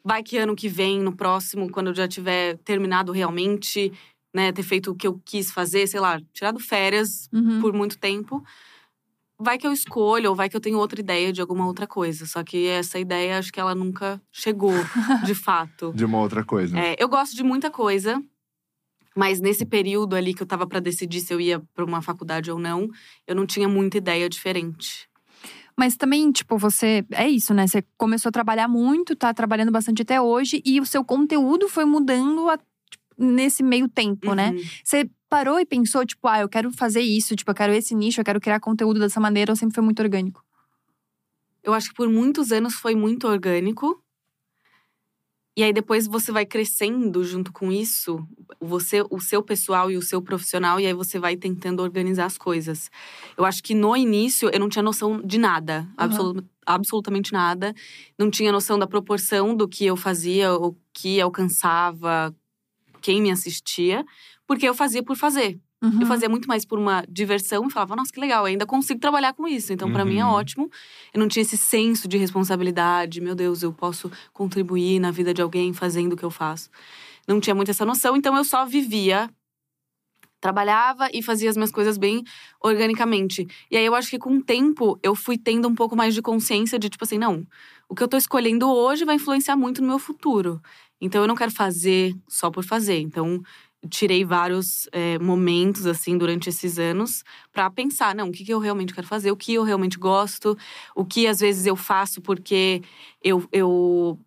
Vai 0.04 0.24
que 0.24 0.38
ano 0.38 0.56
que 0.56 0.68
vem, 0.68 1.00
no 1.00 1.16
próximo, 1.16 1.70
quando 1.72 1.88
eu 1.88 1.94
já 1.96 2.08
tiver 2.08 2.58
terminado 2.60 3.12
realmente, 3.12 3.92
né, 4.34 4.52
ter 4.52 4.64
feito 4.64 4.92
o 4.92 4.96
que 4.96 5.06
eu 5.06 5.22
quis 5.24 5.52
fazer, 5.52 5.86
sei 5.88 6.00
lá, 6.00 6.20
tirado 6.34 6.60
férias 6.60 7.30
Uhum. 7.32 7.62
por 7.62 7.72
muito 7.74 8.00
tempo. 8.00 8.44
Vai 9.40 9.58
que 9.58 9.66
eu 9.68 9.72
escolho, 9.74 10.30
ou 10.30 10.36
vai 10.36 10.50
que 10.50 10.56
eu 10.56 10.62
tenho 10.62 10.78
outra 10.78 11.00
ideia 11.00 11.32
de 11.34 11.42
alguma 11.42 11.66
outra 11.66 11.86
coisa. 11.88 12.26
Só 12.26 12.44
que 12.44 12.68
essa 12.68 13.00
ideia, 13.00 13.38
acho 13.40 13.52
que 13.52 13.60
ela 13.60 13.74
nunca 13.76 14.22
chegou, 14.32 14.72
de 15.26 15.36
fato. 15.36 15.92
De 15.94 16.06
uma 16.06 16.20
outra 16.20 16.44
coisa. 16.44 16.78
É, 16.80 16.96
eu 16.98 17.08
gosto 17.10 17.36
de 17.36 17.44
muita 17.44 17.70
coisa, 17.72 18.24
mas 19.16 19.40
nesse 19.40 19.66
período 19.66 20.16
ali 20.16 20.34
que 20.34 20.42
eu 20.44 20.48
tava 20.48 20.66
pra 20.66 20.80
decidir 20.80 21.22
se 21.22 21.34
eu 21.34 21.42
ia 21.42 21.60
pra 21.74 21.84
uma 21.86 22.02
faculdade 22.02 22.50
ou 22.52 22.58
não, 22.60 22.88
eu 23.28 23.36
não 23.36 23.46
tinha 23.46 23.68
muita 23.68 23.98
ideia 23.98 24.30
diferente. 24.30 25.08
Mas 25.78 25.96
também, 25.96 26.32
tipo, 26.32 26.58
você. 26.58 27.06
É 27.12 27.28
isso, 27.28 27.54
né? 27.54 27.68
Você 27.68 27.84
começou 27.98 28.30
a 28.30 28.32
trabalhar 28.32 28.68
muito, 28.68 29.16
tá 29.16 29.34
trabalhando 29.34 29.72
bastante 29.72 30.02
até 30.02 30.20
hoje, 30.22 30.62
e 30.66 30.80
o 30.80 30.86
seu 30.86 31.04
conteúdo 31.04 31.68
foi 31.68 31.86
mudando 31.86 32.50
a- 32.50 32.58
tipo, 32.58 33.04
nesse 33.18 33.64
meio 33.64 33.88
tempo, 33.88 34.34
né? 34.34 34.52
Uhum. 34.52 34.62
Você 34.84 35.10
parou 35.30 35.60
e 35.60 35.66
pensou, 35.66 36.06
tipo, 36.06 36.28
ah, 36.28 36.42
eu 36.42 36.50
quero 36.50 36.72
fazer 36.72 37.02
isso, 37.02 37.36
tipo, 37.36 37.50
eu 37.52 37.56
quero 37.56 37.74
esse 37.74 37.96
nicho, 37.96 38.20
eu 38.20 38.26
quero 38.26 38.40
criar 38.42 38.60
conteúdo 38.60 39.00
dessa 39.00 39.20
maneira, 39.20 39.52
ou 39.52 39.56
sempre 39.56 39.74
foi 39.76 39.84
muito 39.84 40.02
orgânico? 40.02 40.44
Eu 41.64 41.74
acho 41.74 41.90
que 41.90 41.96
por 41.96 42.10
muitos 42.10 42.52
anos 42.52 42.74
foi 42.74 42.96
muito 42.96 43.28
orgânico. 43.28 44.04
E 45.56 45.64
aí 45.64 45.74
depois 45.74 46.08
você 46.08 46.32
vai 46.32 46.46
crescendo 46.46 47.24
junto 47.26 47.52
com 47.52 47.72
isso, 47.72 48.26
você, 48.60 49.04
o 49.10 49.20
seu 49.20 49.44
pessoal 49.44 49.92
e 49.92 49.98
o 49.98 50.02
seu 50.02 50.22
profissional, 50.22 50.80
e 50.80 50.86
aí 50.86 50.94
você 50.94 51.20
vai 51.20 51.36
tentando 51.36 51.82
organizar 51.84 52.26
as 52.26 52.38
coisas. 52.38 52.90
Eu 53.38 53.44
acho 53.44 53.62
que 53.62 53.74
no 53.76 53.96
início 53.98 54.50
eu 54.54 54.60
não 54.60 54.70
tinha 54.70 54.82
noção 54.84 55.22
de 55.22 55.38
nada, 55.38 55.88
absolu- 55.98 56.44
absolutamente 56.66 57.34
nada. 57.34 57.74
Não 58.18 58.32
tinha 58.32 58.52
noção 58.52 58.80
da 58.80 58.88
proporção 58.88 59.54
do 59.56 59.68
que 59.68 59.86
eu 59.86 59.98
fazia, 59.98 60.54
o 60.54 60.74
que 60.94 61.20
alcançava, 61.20 62.34
quem 63.02 63.22
me 63.22 63.32
assistia, 63.32 64.06
porque 64.48 64.68
eu 64.68 64.74
fazia 64.74 65.04
por 65.04 65.18
fazer. 65.18 65.60
Uhum. 65.84 66.02
Eu 66.02 66.06
fazia 66.08 66.30
muito 66.30 66.48
mais 66.48 66.64
por 66.64 66.78
uma 66.78 67.04
diversão 67.10 67.66
e 67.68 67.72
falava, 67.72 67.96
nossa, 67.96 68.12
que 68.12 68.20
legal, 68.20 68.46
ainda 68.46 68.66
consigo 68.68 69.00
trabalhar 69.00 69.34
com 69.34 69.48
isso. 69.48 69.74
Então, 69.74 69.92
pra 69.92 70.06
mim 70.06 70.20
é 70.20 70.26
Uhum. 70.26 70.32
ótimo. 70.32 70.70
Eu 71.14 71.20
não 71.20 71.28
tinha 71.28 71.42
esse 71.42 71.58
senso 71.58 72.08
de 72.08 72.18
responsabilidade. 72.18 73.20
Meu 73.20 73.34
Deus, 73.34 73.64
eu 73.64 73.74
posso 73.74 74.12
contribuir 74.32 75.00
na 75.00 75.10
vida 75.10 75.34
de 75.34 75.42
alguém 75.42 75.74
fazendo 75.74 76.14
o 76.14 76.18
que 76.18 76.24
eu 76.24 76.30
faço. 76.32 76.70
Não 77.28 77.40
tinha 77.40 77.56
muito 77.56 77.72
essa 77.72 77.86
noção, 77.86 78.16
então 78.16 78.36
eu 78.38 78.44
só 78.44 78.66
vivia. 78.66 79.30
Trabalhava 80.40 81.08
e 81.14 81.22
fazia 81.22 81.52
as 81.52 81.56
minhas 81.56 81.72
coisas 81.72 82.00
bem 82.00 82.24
organicamente. 82.64 83.48
E 83.70 83.78
aí 83.78 83.86
eu 83.86 83.94
acho 83.94 84.10
que 84.10 84.18
com 84.18 84.38
o 84.38 84.44
tempo 84.44 85.00
eu 85.04 85.14
fui 85.16 85.38
tendo 85.38 85.68
um 85.68 85.76
pouco 85.76 85.96
mais 85.96 86.16
de 86.16 86.22
consciência 86.22 86.80
de 86.80 86.90
tipo 86.90 87.04
assim, 87.04 87.20
não, 87.20 87.46
o 87.88 87.94
que 87.94 88.02
eu 88.02 88.08
tô 88.08 88.18
escolhendo 88.18 88.68
hoje 88.68 89.06
vai 89.06 89.16
influenciar 89.18 89.56
muito 89.56 89.82
no 89.84 89.88
meu 89.88 90.00
futuro. 90.00 90.60
Então 91.00 91.22
eu 91.22 91.28
não 91.28 91.36
quero 91.36 91.52
fazer 91.52 92.16
só 92.28 92.50
por 92.50 92.64
fazer. 92.64 93.00
Então 93.02 93.40
tirei 93.90 94.24
vários 94.24 94.88
é, 94.92 95.18
momentos 95.20 95.86
assim 95.88 96.18
durante 96.18 96.50
esses 96.50 96.78
anos 96.78 97.24
para 97.52 97.70
pensar, 97.70 98.14
não, 98.14 98.30
o 98.30 98.32
que, 98.32 98.44
que 98.46 98.54
eu 98.54 98.60
realmente 98.60 98.94
quero 98.94 99.08
fazer, 99.08 99.32
o 99.32 99.36
que 99.38 99.54
eu 99.54 99.64
realmente 99.64 99.98
gosto, 99.98 100.58
o 100.96 101.04
que 101.04 101.26
às 101.28 101.40
vezes 101.40 101.66
eu 101.66 101.76
faço 101.76 102.22
porque 102.22 102.82
eu, 103.24 103.44
eu 103.52 104.20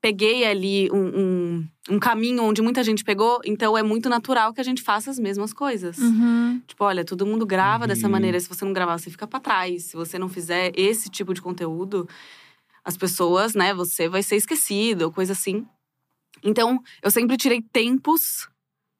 peguei 0.00 0.44
ali 0.44 0.88
um, 0.92 1.20
um, 1.20 1.68
um 1.90 1.98
caminho 1.98 2.42
onde 2.44 2.62
muita 2.62 2.82
gente 2.82 3.04
pegou, 3.04 3.40
então 3.44 3.76
é 3.76 3.82
muito 3.82 4.08
natural 4.08 4.54
que 4.54 4.60
a 4.60 4.64
gente 4.64 4.80
faça 4.80 5.10
as 5.10 5.18
mesmas 5.18 5.52
coisas. 5.52 5.98
Uhum. 5.98 6.62
Tipo, 6.66 6.84
olha, 6.84 7.04
todo 7.04 7.26
mundo 7.26 7.44
grava 7.44 7.86
dessa 7.86 8.06
Uhum. 8.06 8.12
maneira. 8.12 8.38
Se 8.40 8.48
você 8.48 8.64
não 8.64 8.72
gravar, 8.72 8.96
você 8.98 9.10
fica 9.10 9.26
pra 9.26 9.40
trás. 9.40 9.84
Se 9.84 9.96
você 9.96 10.18
não 10.18 10.28
fizer 10.28 10.72
esse 10.74 11.10
tipo 11.10 11.34
de 11.34 11.42
conteúdo, 11.42 12.08
as 12.84 12.96
pessoas, 12.96 13.54
né, 13.54 13.74
você 13.74 14.08
vai 14.08 14.22
ser 14.22 14.36
esquecido, 14.36 15.02
ou 15.02 15.12
coisa 15.12 15.32
assim. 15.32 15.66
Então, 16.42 16.80
eu 17.02 17.10
sempre 17.10 17.36
tirei 17.36 17.60
tempos, 17.60 18.48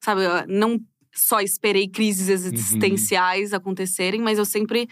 sabe? 0.03 0.23
Eu 0.23 0.47
não 0.47 0.79
só 1.13 1.39
esperei 1.41 1.87
crises 1.87 2.27
existenciais 2.29 3.53
acontecerem, 3.53 4.21
mas 4.21 4.37
eu 4.37 4.45
sempre 4.45 4.87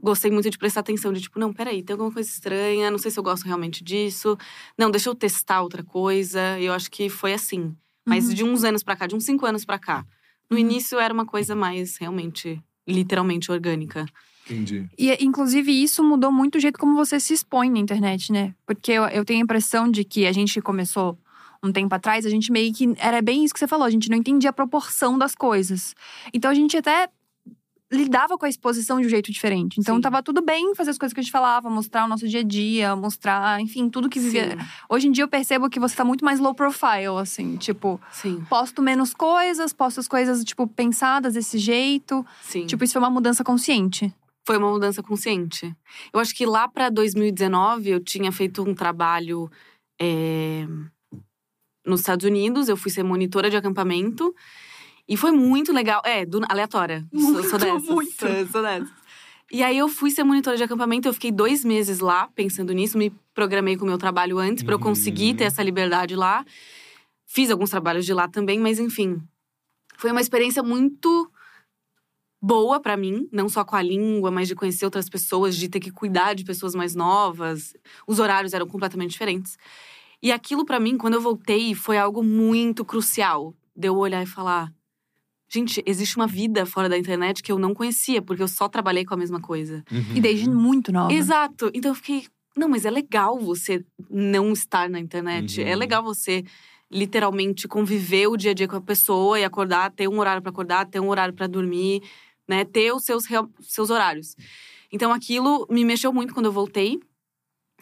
gostei 0.00 0.30
muito 0.30 0.50
de 0.50 0.58
prestar 0.58 0.80
atenção 0.80 1.12
de 1.12 1.20
tipo, 1.20 1.38
não, 1.38 1.52
peraí, 1.52 1.82
tem 1.82 1.94
alguma 1.94 2.12
coisa 2.12 2.28
estranha, 2.28 2.90
não 2.90 2.98
sei 2.98 3.10
se 3.10 3.18
eu 3.18 3.22
gosto 3.22 3.44
realmente 3.44 3.82
disso. 3.82 4.36
Não, 4.76 4.90
deixa 4.90 5.08
eu 5.08 5.14
testar 5.14 5.62
outra 5.62 5.82
coisa. 5.82 6.58
Eu 6.60 6.72
acho 6.72 6.90
que 6.90 7.08
foi 7.08 7.32
assim. 7.32 7.74
Mas 8.04 8.28
Uhum. 8.28 8.34
de 8.34 8.44
uns 8.44 8.62
anos 8.64 8.82
pra 8.82 8.94
cá, 8.96 9.06
de 9.06 9.14
uns 9.16 9.24
cinco 9.24 9.46
anos 9.46 9.64
pra 9.64 9.78
cá. 9.78 10.04
No 10.50 10.56
Uhum. 10.56 10.62
início 10.62 10.98
era 10.98 11.12
uma 11.12 11.24
coisa 11.26 11.56
mais 11.56 11.96
realmente, 11.96 12.60
literalmente 12.86 13.50
orgânica. 13.50 14.04
Entendi. 14.44 14.86
E, 14.96 15.12
inclusive, 15.24 15.72
isso 15.72 16.04
mudou 16.04 16.30
muito 16.30 16.56
o 16.56 16.60
jeito 16.60 16.78
como 16.78 16.94
você 16.94 17.18
se 17.18 17.32
expõe 17.34 17.68
na 17.70 17.78
internet, 17.80 18.30
né? 18.30 18.54
Porque 18.64 18.92
eu, 18.92 19.04
eu 19.08 19.24
tenho 19.24 19.40
a 19.40 19.42
impressão 19.44 19.90
de 19.90 20.04
que 20.04 20.24
a 20.26 20.30
gente 20.32 20.60
começou 20.60 21.18
um 21.66 21.72
tempo 21.72 21.94
atrás, 21.94 22.24
a 22.24 22.30
gente 22.30 22.50
meio 22.50 22.72
que. 22.72 22.94
Era 22.98 23.20
bem 23.20 23.44
isso 23.44 23.54
que 23.54 23.60
você 23.60 23.66
falou, 23.66 23.86
a 23.86 23.90
gente 23.90 24.08
não 24.10 24.16
entendia 24.16 24.50
a 24.50 24.52
proporção 24.52 25.18
das 25.18 25.34
coisas. 25.34 25.94
Então 26.32 26.50
a 26.50 26.54
gente 26.54 26.76
até 26.76 27.08
lidava 27.90 28.36
com 28.36 28.44
a 28.44 28.48
exposição 28.48 29.00
de 29.00 29.06
um 29.06 29.10
jeito 29.10 29.30
diferente. 29.30 29.78
Então 29.78 29.96
Sim. 29.96 30.00
tava 30.00 30.22
tudo 30.22 30.42
bem 30.42 30.74
fazer 30.74 30.90
as 30.90 30.98
coisas 30.98 31.12
que 31.12 31.20
a 31.20 31.22
gente 31.22 31.32
falava, 31.32 31.70
mostrar 31.70 32.04
o 32.04 32.08
nosso 32.08 32.26
dia 32.26 32.40
a 32.40 32.42
dia, 32.42 32.96
mostrar, 32.96 33.60
enfim, 33.60 33.88
tudo 33.88 34.08
que 34.08 34.18
vivia. 34.18 34.58
Hoje 34.88 35.08
em 35.08 35.12
dia 35.12 35.22
eu 35.24 35.28
percebo 35.28 35.70
que 35.70 35.78
você 35.78 35.94
tá 35.94 36.04
muito 36.04 36.24
mais 36.24 36.40
low 36.40 36.54
profile, 36.54 37.18
assim, 37.20 37.56
tipo, 37.56 38.00
sim, 38.10 38.44
posto 38.48 38.82
menos 38.82 39.14
coisas, 39.14 39.72
posto 39.72 40.00
as 40.00 40.08
coisas, 40.08 40.42
tipo, 40.42 40.66
pensadas 40.66 41.34
desse 41.34 41.58
jeito. 41.58 42.26
sim. 42.42 42.66
Tipo, 42.66 42.82
isso 42.84 42.94
foi 42.94 43.02
uma 43.02 43.10
mudança 43.10 43.44
consciente. 43.44 44.12
Foi 44.44 44.56
uma 44.58 44.70
mudança 44.70 45.02
consciente. 45.02 45.74
Eu 46.12 46.20
acho 46.20 46.34
que 46.34 46.46
lá 46.46 46.68
pra 46.68 46.88
2019 46.88 47.90
eu 47.90 48.00
tinha 48.00 48.30
feito 48.30 48.62
um 48.62 48.74
trabalho 48.74 49.50
é, 50.00 50.66
nos 51.86 52.00
Estados 52.00 52.26
Unidos. 52.26 52.68
Eu 52.68 52.76
fui 52.76 52.90
ser 52.90 53.02
monitora 53.02 53.48
de 53.48 53.56
acampamento. 53.56 54.34
E 55.08 55.16
foi 55.16 55.30
muito 55.32 55.72
legal. 55.72 56.02
É, 56.04 56.26
do- 56.26 56.40
aleatória. 56.48 57.06
Sou- 57.14 57.20
Muito, 57.32 57.48
sou 57.48 57.58
dessas. 57.58 57.82
muito. 57.88 58.12
Sou, 58.18 58.46
sou 58.48 58.62
dessas. 58.62 58.88
E 59.52 59.62
aí 59.62 59.78
eu 59.78 59.88
fui 59.88 60.10
ser 60.10 60.24
monitora 60.24 60.56
de 60.56 60.64
acampamento. 60.64 61.06
Eu 61.08 61.14
fiquei 61.14 61.30
dois 61.30 61.64
meses 61.64 62.00
lá 62.00 62.28
pensando 62.34 62.72
nisso. 62.72 62.98
Me 62.98 63.10
programei 63.32 63.76
com 63.76 63.84
o 63.84 63.86
meu 63.88 63.98
trabalho 63.98 64.38
antes 64.38 64.64
pra 64.64 64.74
eu 64.74 64.78
conseguir 64.80 65.30
Uhum. 65.30 65.36
ter 65.36 65.44
essa 65.44 65.62
liberdade 65.62 66.16
lá. 66.16 66.44
Fiz 67.24 67.50
alguns 67.50 67.70
trabalhos 67.70 68.04
de 68.04 68.12
lá 68.12 68.26
também, 68.28 68.58
mas 68.58 68.78
enfim. 68.80 69.20
Foi 69.96 70.10
uma 70.10 70.20
experiência 70.20 70.62
muito 70.62 71.30
boa 72.42 72.78
pra 72.80 72.96
mim, 72.96 73.28
não 73.32 73.48
só 73.48 73.64
com 73.64 73.74
a 73.76 73.82
língua, 73.82 74.30
mas 74.30 74.46
de 74.48 74.54
conhecer 74.54 74.84
outras 74.84 75.08
pessoas, 75.08 75.56
de 75.56 75.68
ter 75.68 75.80
que 75.80 75.90
cuidar 75.90 76.34
de 76.34 76.44
pessoas 76.44 76.74
mais 76.74 76.94
novas. 76.94 77.72
Os 78.06 78.18
horários 78.18 78.52
eram 78.52 78.66
completamente 78.66 79.10
diferentes. 79.12 79.56
E 80.22 80.32
aquilo 80.32 80.64
pra 80.64 80.80
mim, 80.80 80.96
quando 80.96 81.14
eu 81.14 81.20
voltei, 81.20 81.74
foi 81.74 81.98
algo 81.98 82.22
muito 82.22 82.84
crucial. 82.84 83.54
De 83.74 83.88
eu 83.88 83.96
olhar 83.96 84.22
e 84.22 84.26
falar: 84.26 84.72
gente, 85.48 85.82
existe 85.86 86.16
uma 86.16 86.26
vida 86.26 86.64
fora 86.64 86.88
da 86.88 86.98
internet 86.98 87.42
que 87.42 87.52
eu 87.52 87.58
não 87.58 87.74
conhecia, 87.74 88.22
porque 88.22 88.42
eu 88.42 88.48
só 88.48 88.68
trabalhei 88.68 89.04
com 89.04 89.14
a 89.14 89.16
mesma 89.16 89.40
coisa. 89.40 89.84
E 90.14 90.20
desde 90.20 90.48
muito 90.48 90.90
nova. 90.92 91.12
Exato. 91.12 91.70
Então 91.74 91.90
eu 91.90 91.94
fiquei, 91.94 92.26
não, 92.56 92.68
mas 92.68 92.84
é 92.84 92.90
legal 92.90 93.38
você 93.38 93.84
não 94.10 94.52
estar 94.52 94.88
na 94.88 94.98
internet. 94.98 95.60
Uhum. 95.60 95.66
É 95.66 95.76
legal 95.76 96.02
você 96.02 96.44
literalmente 96.90 97.66
conviver 97.68 98.28
o 98.28 98.36
dia 98.36 98.52
a 98.52 98.54
dia 98.54 98.68
com 98.68 98.76
a 98.76 98.80
pessoa 98.80 99.38
e 99.38 99.44
acordar, 99.44 99.90
ter 99.90 100.08
um 100.08 100.18
horário 100.18 100.40
pra 100.40 100.50
acordar, 100.50 100.86
ter 100.86 101.00
um 101.00 101.08
horário 101.08 101.34
pra 101.34 101.46
dormir, 101.46 102.02
né? 102.48 102.64
Ter 102.64 102.92
os 102.92 103.04
seus, 103.04 103.24
seus 103.60 103.90
horários. 103.90 104.36
Então 104.90 105.12
aquilo 105.12 105.66
me 105.68 105.84
mexeu 105.84 106.12
muito 106.12 106.32
quando 106.32 106.46
eu 106.46 106.52
voltei. 106.52 106.98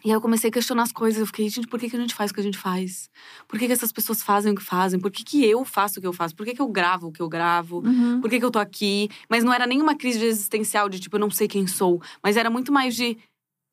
E 0.05 0.11
aí 0.11 0.15
eu 0.15 0.21
comecei 0.21 0.51
a 0.51 0.53
questionar 0.53 0.83
as 0.83 0.93
coisas. 0.93 1.19
Eu 1.21 1.27
fiquei, 1.27 1.49
gente, 1.49 1.67
por 1.67 1.81
que, 1.81 1.89
que 1.89 1.97
a 1.97 1.99
gente 1.99 2.15
faz 2.15 2.31
o 2.31 2.35
que 2.35 2.41
a 2.41 2.43
gente 2.43 2.59
faz? 2.59 3.09
Por 3.49 3.59
que, 3.59 3.67
que 3.67 3.73
essas 3.73 3.91
pessoas 3.91 4.23
fazem 4.23 4.53
o 4.53 4.55
que 4.55 4.63
fazem? 4.63 5.01
Por 5.01 5.11
que, 5.11 5.25
que 5.25 5.45
eu 5.45 5.65
faço 5.65 5.99
o 5.99 6.01
que 6.03 6.07
eu 6.07 6.13
faço? 6.13 6.37
Por 6.37 6.45
que, 6.45 6.55
que 6.55 6.61
eu 6.61 6.69
gravo 6.69 7.09
o 7.09 7.13
que 7.13 7.23
eu 7.23 7.29
gravo? 7.29 7.79
Uhum. 7.79 8.21
por 8.21 8.29
que, 8.29 8.39
que 8.39 8.45
eu 8.45 8.51
tô 8.51 8.59
aqui? 8.59 9.09
Mas 9.31 9.43
não 9.43 9.53
era 9.53 9.67
nenhuma 9.67 9.97
crise 9.97 10.19
de 10.19 10.27
existencial 10.27 10.89
de 10.91 11.01
tipo, 11.01 11.17
eu 11.17 11.21
não 11.21 11.31
sei 11.31 11.49
quem 11.49 11.67
sou. 11.67 12.03
Mas 12.23 12.37
era 12.37 12.51
muito 12.51 12.71
mais 12.71 12.95
de. 12.95 13.17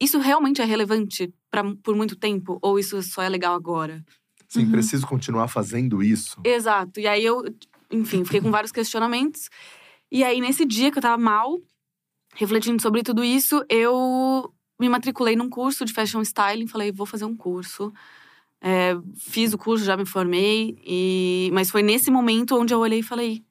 Isso 0.01 0.19
realmente 0.19 0.61
é 0.61 0.65
relevante 0.65 1.33
pra, 1.51 1.63
por 1.83 1.95
muito 1.95 2.15
tempo? 2.15 2.57
Ou 2.61 2.79
isso 2.79 3.01
só 3.03 3.21
é 3.21 3.27
legal 3.29 3.53
agora? 3.53 4.03
Sim, 4.47 4.65
Uhum. 4.65 4.71
preciso 4.71 5.05
continuar 5.05 5.47
fazendo 5.49 6.01
isso. 6.01 6.39
Exato. 6.45 6.99
E 6.99 7.07
aí 7.07 7.23
eu, 7.23 7.43
enfim, 7.91 8.23
fiquei 8.23 8.39
com 8.41 8.49
vários 8.51 8.71
questionamentos. 8.71 9.49
E 10.11 10.23
aí, 10.23 10.39
nesse 10.41 10.65
dia 10.65 10.91
que 10.91 10.97
eu 10.97 11.01
tava 11.01 11.21
mal, 11.21 11.59
refletindo 12.35 12.81
sobre 12.81 13.03
tudo 13.03 13.23
isso, 13.23 13.63
eu 13.69 14.53
me 14.81 14.89
matriculei 14.89 15.35
num 15.35 15.49
curso 15.49 15.85
de 15.85 15.93
fashion 15.93 16.21
styling. 16.21 16.67
Falei, 16.67 16.91
vou 16.91 17.05
fazer 17.05 17.23
um 17.25 17.35
curso. 17.35 17.93
É, 18.59 18.95
fiz 19.17 19.53
o 19.53 19.57
curso, 19.57 19.85
já 19.85 19.95
me 19.95 20.05
formei. 20.05 20.77
E... 20.85 21.49
Mas 21.53 21.69
foi 21.71 21.81
nesse 21.83 22.11
momento 22.11 22.57
onde 22.59 22.73
eu 22.73 22.79
olhei 22.79 22.99
e 22.99 23.03
falei. 23.03 23.43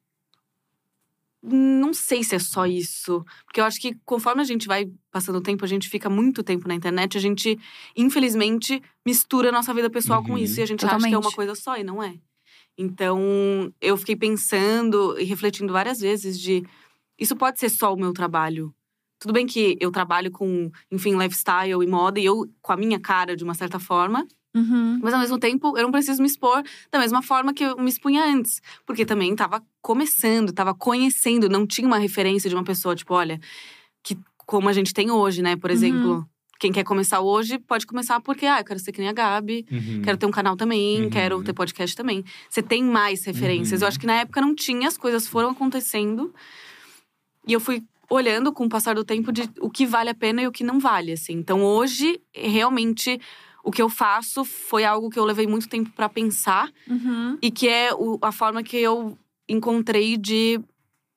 Não 1.42 1.94
sei 1.94 2.22
se 2.22 2.34
é 2.34 2.38
só 2.38 2.66
isso. 2.66 3.24
Porque 3.46 3.60
eu 3.60 3.64
acho 3.64 3.80
que 3.80 3.94
conforme 4.04 4.42
a 4.42 4.44
gente 4.44 4.66
vai 4.66 4.90
passando 5.10 5.36
o 5.36 5.40
tempo, 5.40 5.64
a 5.64 5.68
gente 5.68 5.88
fica 5.88 6.10
muito 6.10 6.42
tempo 6.42 6.68
na 6.68 6.74
internet, 6.74 7.16
a 7.16 7.20
gente, 7.20 7.58
infelizmente, 7.96 8.82
mistura 9.06 9.48
a 9.48 9.52
nossa 9.52 9.72
vida 9.72 9.88
pessoal 9.88 10.22
com 10.22 10.32
Uhum. 10.32 10.38
isso. 10.38 10.60
E 10.60 10.62
a 10.62 10.66
gente 10.66 10.84
acha 10.84 10.96
que 10.98 10.98
é 10.98 11.08
Totalmente. 11.08 11.26
uma 11.26 11.34
coisa 11.34 11.54
só, 11.54 11.76
e 11.78 11.82
não 11.84 12.02
é. 12.02 12.14
Então, 12.76 13.72
eu 13.80 13.96
fiquei 13.96 14.16
pensando 14.16 15.18
e 15.18 15.24
refletindo 15.24 15.72
várias 15.72 16.00
vezes 16.00 16.38
de 16.38 16.62
isso 17.18 17.34
pode 17.36 17.58
ser 17.58 17.68
só 17.70 17.92
o 17.92 17.96
meu 17.98 18.12
trabalho. 18.12 18.74
Tudo 19.20 19.32
bem 19.34 19.46
que 19.46 19.76
eu 19.78 19.92
trabalho 19.92 20.30
com, 20.30 20.70
enfim, 20.90 21.16
lifestyle 21.16 21.82
e 21.82 21.86
moda 21.86 22.18
e 22.18 22.24
eu 22.24 22.50
com 22.62 22.72
a 22.72 22.76
minha 22.76 22.98
cara 22.98 23.36
de 23.36 23.44
uma 23.44 23.54
certa 23.54 23.78
forma, 23.78 24.26
Uhum. 24.56 24.98
mas 25.00 25.14
ao 25.14 25.20
mesmo 25.20 25.38
tempo 25.38 25.76
eu 25.78 25.84
não 25.84 25.92
preciso 25.92 26.20
me 26.20 26.26
expor 26.26 26.62
da 26.90 26.98
mesma 26.98 27.22
forma 27.22 27.54
que 27.54 27.62
eu 27.62 27.76
me 27.76 27.88
expunha 27.88 28.24
antes, 28.24 28.60
porque 28.84 29.04
também 29.06 29.30
estava 29.32 29.62
começando, 29.80 30.48
estava 30.48 30.74
conhecendo, 30.74 31.48
não 31.48 31.64
tinha 31.66 31.86
uma 31.86 31.98
referência 31.98 32.48
de 32.50 32.56
uma 32.56 32.64
pessoa, 32.64 32.96
tipo, 32.96 33.14
olha, 33.14 33.38
que 34.02 34.18
como 34.38 34.68
a 34.68 34.72
gente 34.72 34.92
tem 34.92 35.10
hoje, 35.10 35.40
né? 35.42 35.54
Por 35.54 35.70
exemplo, 35.70 36.26
quem 36.58 36.72
quer 36.72 36.82
começar 36.82 37.20
hoje 37.20 37.58
pode 37.60 37.86
começar 37.86 38.20
porque, 38.20 38.44
ah, 38.46 38.58
eu 38.60 38.64
quero 38.64 38.80
ser 38.80 38.90
que 38.90 39.00
nem 39.00 39.08
a 39.08 39.12
Gabi, 39.12 39.64
Uhum. 39.70 40.02
Quero 40.02 40.16
ter 40.18 40.26
um 40.26 40.30
canal 40.32 40.56
também, 40.56 41.04
Uhum. 41.04 41.10
quero 41.10 41.42
ter 41.44 41.52
podcast 41.52 41.94
também. 41.94 42.24
Você 42.48 42.60
tem 42.62 42.82
mais 42.82 43.22
referências. 43.24 43.80
Uhum. 43.80 43.84
Eu 43.84 43.88
acho 43.88 44.00
que 44.00 44.06
na 44.06 44.14
época 44.22 44.40
não 44.40 44.54
tinha, 44.54 44.88
as 44.88 44.96
coisas 44.96 45.28
foram 45.28 45.50
acontecendo. 45.50 46.34
E 47.46 47.52
eu 47.52 47.60
fui 47.60 47.82
olhando 48.10 48.52
com 48.52 48.64
o 48.64 48.68
passar 48.68 48.94
do 48.96 49.04
tempo 49.04 49.30
de 49.32 49.48
o 49.60 49.70
que 49.70 49.86
vale 49.86 50.10
a 50.10 50.14
pena 50.14 50.42
e 50.42 50.46
o 50.46 50.52
que 50.52 50.64
não 50.64 50.78
vale, 50.80 51.12
assim. 51.12 51.32
Então 51.34 51.62
hoje, 51.62 52.20
realmente, 52.34 53.20
o 53.62 53.70
que 53.70 53.80
eu 53.80 53.88
faço 53.88 54.44
foi 54.44 54.84
algo 54.84 55.08
que 55.10 55.18
eu 55.18 55.24
levei 55.24 55.46
muito 55.46 55.68
tempo 55.68 55.90
pra 55.90 56.08
pensar 56.08 56.70
Uhum. 56.88 57.38
e 57.40 57.50
que 57.50 57.68
é 57.68 57.94
o- 57.94 58.18
a 58.20 58.32
forma 58.32 58.62
que 58.62 58.76
eu 58.76 59.16
encontrei 59.48 60.16
de 60.16 60.60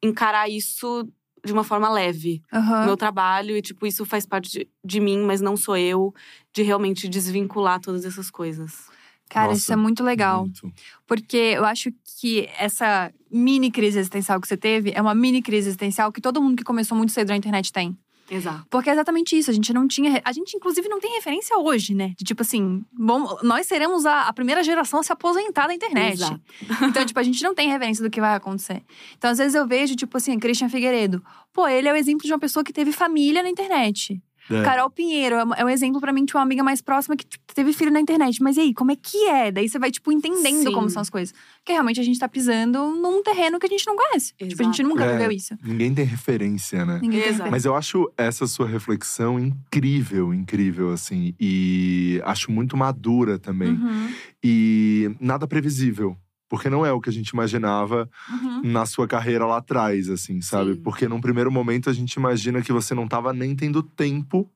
encarar 0.03 0.49
isso 0.49 1.07
de 1.45 1.51
uma 1.51 1.63
forma 1.63 1.89
leve 1.89 2.41
Aham. 2.53 2.85
meu 2.85 2.95
trabalho 2.95 3.55
e 3.57 3.61
tipo 3.61 3.85
isso 3.85 4.05
faz 4.05 4.25
parte 4.25 4.49
de, 4.51 4.67
de 4.83 4.99
mim, 4.99 5.19
mas 5.23 5.41
não 5.41 5.57
sou 5.57 5.75
eu, 5.75 6.13
de 6.53 6.61
realmente 6.63 7.07
desvincular 7.09 7.79
todas 7.81 8.05
essas 8.05 8.29
coisas. 8.31 8.87
Cara, 9.33 9.47
Nossa, 9.47 9.59
isso 9.59 9.73
é 9.73 9.75
muito 9.75 10.03
legal. 10.03 10.41
Muito. 10.41 10.71
Porque 11.07 11.37
eu 11.37 11.65
acho 11.65 11.91
que 12.19 12.47
essa 12.59 13.11
mini 13.31 13.71
crise 13.71 13.97
existencial 13.97 14.39
que 14.39 14.47
você 14.47 14.55
teve 14.55 14.91
é 14.93 15.01
uma 15.01 15.15
mini 15.15 15.41
crise 15.41 15.69
existencial 15.69 16.11
que 16.11 16.21
todo 16.21 16.39
mundo 16.39 16.55
que 16.55 16.63
começou 16.63 16.95
muito 16.95 17.11
cedo 17.11 17.29
na 17.29 17.35
internet 17.35 17.73
tem. 17.73 17.97
Exato. 18.29 18.65
Porque 18.69 18.91
é 18.91 18.93
exatamente 18.93 19.35
isso. 19.35 19.49
A 19.49 19.53
gente 19.53 19.73
não 19.73 19.87
tinha. 19.87 20.21
A 20.23 20.31
gente, 20.31 20.55
inclusive, 20.55 20.87
não 20.87 20.99
tem 20.99 21.13
referência 21.15 21.57
hoje, 21.57 21.95
né? 21.95 22.13
De 22.15 22.23
tipo 22.23 22.43
assim, 22.43 22.85
bom, 22.91 23.39
nós 23.41 23.65
seremos 23.65 24.05
a, 24.05 24.27
a 24.27 24.33
primeira 24.33 24.63
geração 24.63 24.99
a 24.99 25.03
se 25.03 25.11
aposentar 25.11 25.65
da 25.65 25.73
internet. 25.73 26.13
Exato. 26.13 26.41
Então, 26.83 27.03
tipo, 27.03 27.19
a 27.19 27.23
gente 27.23 27.41
não 27.43 27.55
tem 27.55 27.69
referência 27.69 28.03
do 28.03 28.09
que 28.09 28.21
vai 28.21 28.35
acontecer. 28.35 28.83
Então, 29.17 29.31
às 29.31 29.39
vezes 29.39 29.55
eu 29.55 29.67
vejo, 29.67 29.95
tipo 29.95 30.15
assim, 30.15 30.37
Christian 30.37 30.69
Figueiredo. 30.69 31.23
Pô, 31.51 31.67
ele 31.67 31.87
é 31.87 31.93
o 31.93 31.95
exemplo 31.95 32.25
de 32.25 32.31
uma 32.31 32.39
pessoa 32.39 32.63
que 32.63 32.71
teve 32.71 32.91
família 32.91 33.41
na 33.41 33.49
internet. 33.49 34.21
É. 34.49 34.61
Carol 34.63 34.89
Pinheiro 34.89 35.35
é 35.35 35.43
um- 35.45 35.53
é 35.53 35.65
um 35.65 35.69
exemplo 35.69 35.99
pra 36.01 36.11
mim 36.11 36.25
de 36.25 36.33
uma 36.33 36.41
amiga 36.41 36.63
mais 36.63 36.81
próxima 36.81 37.15
que 37.15 37.25
tipo, 37.25 37.43
teve 37.53 37.71
filho 37.73 37.91
na 37.91 37.99
internet. 37.99 38.41
Mas 38.41 38.57
e 38.57 38.61
aí, 38.61 38.73
como 38.73 38.91
é 38.91 38.95
que 38.95 39.25
é? 39.29 39.51
Daí 39.51 39.69
você 39.69 39.79
vai, 39.79 39.89
tipo, 39.91 40.11
entendendo 40.11 40.63
Sim. 40.67 40.71
como 40.73 40.89
são 40.89 41.01
as 41.01 41.09
coisas. 41.09 41.33
Porque 41.59 41.71
realmente 41.71 41.99
a 41.99 42.03
gente 42.03 42.19
tá 42.19 42.27
pisando 42.27 42.79
num 42.91 43.23
terreno 43.23 43.57
que 43.59 43.65
a 43.65 43.69
gente 43.69 43.85
não 43.87 43.95
conhece. 43.95 44.33
Tipo, 44.37 44.61
a 44.61 44.65
gente 44.65 44.81
Exato. 44.81 44.89
nunca 44.89 45.05
É. 45.05 45.13
viveu 45.13 45.31
isso. 45.31 45.55
Ninguém 45.63 45.93
tem 45.93 46.05
referência, 46.05 46.85
né? 46.85 46.99
Ninguém 47.01 47.21
tem 47.21 47.29
Exato. 47.29 47.49
Mas 47.51 47.63
eu 47.65 47.75
acho 47.75 48.11
essa 48.17 48.45
sua 48.47 48.67
reflexão 48.67 49.39
incrível, 49.39 50.33
incrível, 50.33 50.91
assim. 50.91 51.33
E 51.39 52.21
acho 52.25 52.51
muito 52.51 52.75
madura 52.75 53.39
também. 53.39 53.69
Uhum, 53.71 54.09
E 54.43 55.09
nada 55.21 55.47
previsível. 55.47 56.17
Porque 56.53 56.69
não 56.69 56.85
é 56.85 56.91
o 56.93 57.01
que 57.01 57.09
a 57.09 57.11
gente 57.11 57.29
imaginava 57.29 58.07
uhum. 58.29 58.61
na 58.63 58.85
sua 58.85 59.07
carreira 59.07 59.43
lá 59.43 59.57
atrás, 59.57 60.07
assim, 60.07 60.39
sabe? 60.39 60.75
Sim. 60.75 60.81
Porque 60.83 61.07
num 61.07 61.19
primeiro 61.19 61.51
momento 61.51 61.89
a 61.89 61.93
gente 61.93 62.13
imagina 62.13 62.61
que 62.61 62.71
você 62.71 62.93
não 62.93 63.07
tava 63.07 63.33
nem 63.33 63.55
tendo 63.55 63.81
tempo 63.81 64.47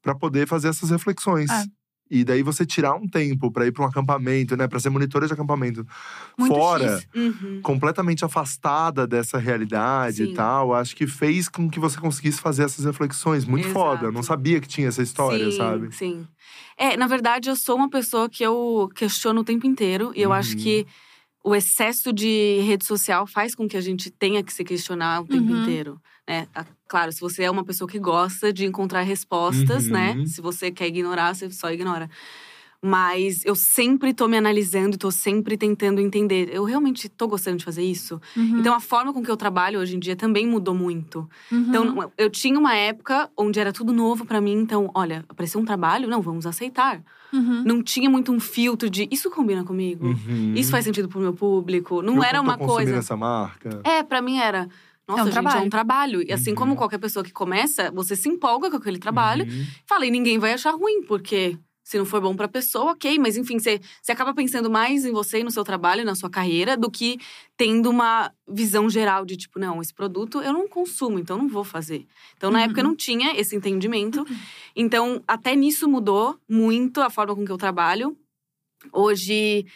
pra 0.00 0.14
poder 0.14 0.48
fazer 0.48 0.68
essas 0.68 0.88
reflexões. 0.88 1.50
É. 1.50 1.64
E 2.10 2.24
daí 2.24 2.42
você 2.42 2.64
tirar 2.64 2.94
um 2.94 3.06
tempo 3.06 3.50
pra 3.50 3.66
ir 3.66 3.72
pra 3.72 3.84
um 3.84 3.88
acampamento, 3.88 4.56
né? 4.56 4.66
Pra 4.66 4.80
ser 4.80 4.88
monitora 4.88 5.26
de 5.26 5.34
acampamento. 5.34 5.86
Muito 6.38 6.54
Fora. 6.54 7.02
Uhum. 7.14 7.60
completamente 7.62 8.24
afastada 8.24 9.06
dessa 9.06 9.36
realidade 9.36 10.24
Sim. 10.24 10.32
e 10.32 10.34
tal, 10.34 10.72
acho 10.74 10.96
que 10.96 11.06
fez 11.06 11.46
com 11.46 11.68
que 11.68 11.78
você 11.78 11.98
conseguisse 12.00 12.40
fazer 12.40 12.62
essas 12.64 12.86
reflexões. 12.86 13.44
Muito 13.44 13.68
Exato. 13.68 13.78
foda. 13.78 14.06
Eu 14.06 14.12
não 14.12 14.22
sabia 14.22 14.60
que 14.62 14.68
tinha 14.68 14.88
essa 14.88 15.02
história, 15.02 15.50
sim, 15.50 15.56
sabe? 15.58 15.94
Sim. 15.94 16.26
É, 16.78 16.96
na 16.96 17.06
verdade, 17.06 17.50
eu 17.50 17.56
sou 17.56 17.76
uma 17.76 17.90
pessoa 17.90 18.30
que 18.30 18.42
eu 18.42 18.88
questiono 18.94 19.42
o 19.42 19.44
tempo 19.44 19.66
inteiro. 19.66 20.10
E 20.14 20.22
eu 20.22 20.32
acho 20.32 20.56
Uhum. 20.56 20.62
que 20.62 20.86
o 21.44 21.54
excesso 21.54 22.12
de 22.12 22.60
rede 22.62 22.84
social 22.86 23.26
faz 23.26 23.54
com 23.54 23.68
que 23.68 23.76
a 23.76 23.80
gente 23.80 24.10
tenha 24.10 24.42
que 24.42 24.52
se 24.52 24.64
questionar 24.64 25.20
o 25.22 25.26
tempo 25.28 25.52
Uhum. 25.52 25.60
inteiro. 25.62 26.00
Né? 26.28 26.48
Ah, 26.54 26.64
Claro, 26.88 27.10
se 27.12 27.20
você 27.20 27.42
é 27.42 27.50
uma 27.50 27.64
pessoa 27.64 27.88
que 27.88 27.98
gosta 27.98 28.52
de 28.52 28.64
encontrar 28.64 29.02
respostas, 29.02 29.86
Uhum. 29.86 29.92
né? 29.92 30.26
Se 30.26 30.40
você 30.40 30.70
quer 30.70 30.86
ignorar, 30.86 31.34
você 31.34 31.50
só 31.50 31.70
ignora. 31.70 32.08
Mas 32.86 33.42
eu 33.46 33.54
sempre 33.54 34.12
tô 34.12 34.28
me 34.28 34.36
analisando 34.36 34.96
e 34.96 34.98
tô 34.98 35.10
sempre 35.10 35.56
tentando 35.56 36.02
entender. 36.02 36.50
Eu 36.52 36.64
realmente 36.64 37.08
tô 37.08 37.26
gostando 37.26 37.56
de 37.56 37.64
fazer 37.64 37.82
isso? 37.82 38.20
Uhum, 38.36 38.58
Então, 38.58 38.74
a 38.74 38.80
forma 38.80 39.10
com 39.10 39.22
que 39.22 39.30
eu 39.30 39.38
trabalho 39.38 39.80
hoje 39.80 39.96
em 39.96 39.98
dia 39.98 40.14
também 40.14 40.46
mudou 40.46 40.74
muito. 40.74 41.26
uhum. 41.50 41.60
Então, 41.68 42.12
eu 42.18 42.28
tinha 42.28 42.58
uma 42.58 42.74
época 42.76 43.30
onde 43.38 43.58
era 43.58 43.72
tudo 43.72 43.90
novo 43.90 44.26
pra 44.26 44.38
mim. 44.38 44.52
Então, 44.52 44.90
olha, 44.94 45.24
apareceu 45.30 45.58
um 45.58 45.64
trabalho? 45.64 46.06
Não, 46.06 46.20
vamos 46.20 46.44
aceitar. 46.44 47.02
Uhum. 47.32 47.62
Não 47.64 47.82
tinha 47.82 48.10
muito 48.10 48.30
um 48.30 48.38
filtro 48.38 48.90
de 48.90 49.08
isso 49.10 49.30
combina 49.30 49.64
comigo? 49.64 50.08
Uhum. 50.08 50.52
Isso 50.54 50.70
faz 50.70 50.84
sentido 50.84 51.08
pro 51.08 51.18
meu 51.20 51.32
público? 51.32 52.02
Não 52.02 52.16
Eu 52.16 52.22
era 52.22 52.38
uma 52.38 52.58
coisa. 52.58 52.96
essa 52.96 53.16
marca. 53.16 53.80
É, 53.82 54.02
pra 54.02 54.20
mim 54.20 54.36
era. 54.38 54.68
Nossa, 55.08 55.20
É 55.20 55.22
um 55.22 55.26
gente, 55.26 55.38
é 55.38 55.40
trabalho. 55.40 55.66
um 55.66 55.70
trabalho. 55.70 56.22
E 56.22 56.32
assim 56.32 56.50
Uhum. 56.50 56.56
como 56.56 56.76
qualquer 56.76 56.98
pessoa 56.98 57.24
que 57.24 57.32
começa, 57.32 57.90
você 57.92 58.14
se 58.14 58.28
empolga 58.28 58.70
com 58.70 58.76
aquele 58.76 58.98
trabalho. 58.98 59.46
Uhum. 59.46 59.64
Fala, 59.86 60.04
e 60.04 60.10
ninguém 60.10 60.38
vai 60.38 60.52
achar 60.52 60.72
ruim, 60.74 61.02
porque 61.02 61.58
se 61.84 61.98
não 61.98 62.06
for 62.06 62.20
bom 62.20 62.34
pra 62.34 62.48
pessoa, 62.48 62.92
ok. 62.92 63.18
Mas 63.18 63.36
enfim, 63.36 63.58
você, 63.58 63.78
você 64.02 64.10
acaba 64.10 64.32
pensando 64.34 64.70
mais 64.70 65.04
em 65.04 65.12
você 65.12 65.40
e 65.40 65.44
no 65.44 65.50
seu 65.50 65.62
trabalho, 65.62 66.04
na 66.04 66.14
sua 66.14 66.30
carreira, 66.30 66.76
do 66.78 66.90
que 66.90 67.18
tendo 67.56 67.90
uma 67.90 68.32
visão 68.48 68.88
geral 68.88 69.24
de 69.26 69.36
tipo, 69.36 69.58
não, 69.58 69.80
esse 69.82 69.92
produto 69.92 70.40
eu 70.42 70.52
não 70.52 70.66
consumo, 70.66 71.18
então 71.18 71.36
não 71.38 71.46
vou 71.48 71.62
fazer. 71.62 72.06
Então, 72.36 72.50
na 72.50 72.58
Uhum. 72.60 72.64
época, 72.64 72.80
eu 72.80 72.84
não 72.84 72.96
tinha 72.96 73.38
esse 73.38 73.54
entendimento. 73.54 74.26
Então, 74.74 75.22
até 75.28 75.54
nisso 75.54 75.86
mudou 75.88 76.38
muito 76.48 77.00
a 77.02 77.10
forma 77.10 77.34
com 77.36 77.44
que 77.44 77.52
eu 77.52 77.58
trabalho. 77.58 78.16
Hoje. 78.92 79.66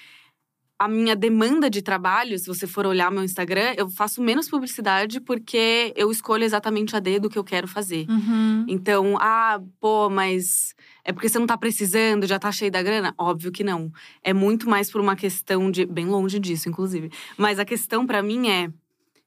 A 0.78 0.86
minha 0.86 1.16
demanda 1.16 1.68
de 1.68 1.82
trabalho, 1.82 2.38
se 2.38 2.46
você 2.46 2.64
for 2.64 2.86
olhar 2.86 3.10
meu 3.10 3.24
Instagram, 3.24 3.74
eu 3.76 3.88
faço 3.88 4.22
menos 4.22 4.48
publicidade 4.48 5.20
porque 5.20 5.92
eu 5.96 6.10
escolho 6.10 6.44
exatamente 6.44 6.94
a 6.94 7.00
dedo 7.00 7.26
o 7.26 7.28
que 7.28 7.38
eu 7.38 7.42
quero 7.42 7.66
fazer. 7.66 8.06
Uhum. 8.08 8.64
Então, 8.68 9.16
ah, 9.20 9.60
pô, 9.80 10.08
mas 10.08 10.74
é 11.04 11.12
porque 11.12 11.28
você 11.28 11.38
não 11.38 11.46
tá 11.46 11.58
precisando, 11.58 12.28
já 12.28 12.38
tá 12.38 12.52
cheio 12.52 12.70
da 12.70 12.80
grana? 12.80 13.12
Óbvio 13.18 13.50
que 13.50 13.64
não. 13.64 13.90
É 14.22 14.32
muito 14.32 14.70
mais 14.70 14.88
por 14.88 15.00
uma 15.00 15.16
questão 15.16 15.68
de. 15.68 15.84
Bem 15.84 16.06
longe 16.06 16.38
disso, 16.38 16.68
inclusive. 16.68 17.10
Mas 17.36 17.58
a 17.58 17.64
questão 17.64 18.06
pra 18.06 18.22
mim 18.22 18.48
é 18.48 18.70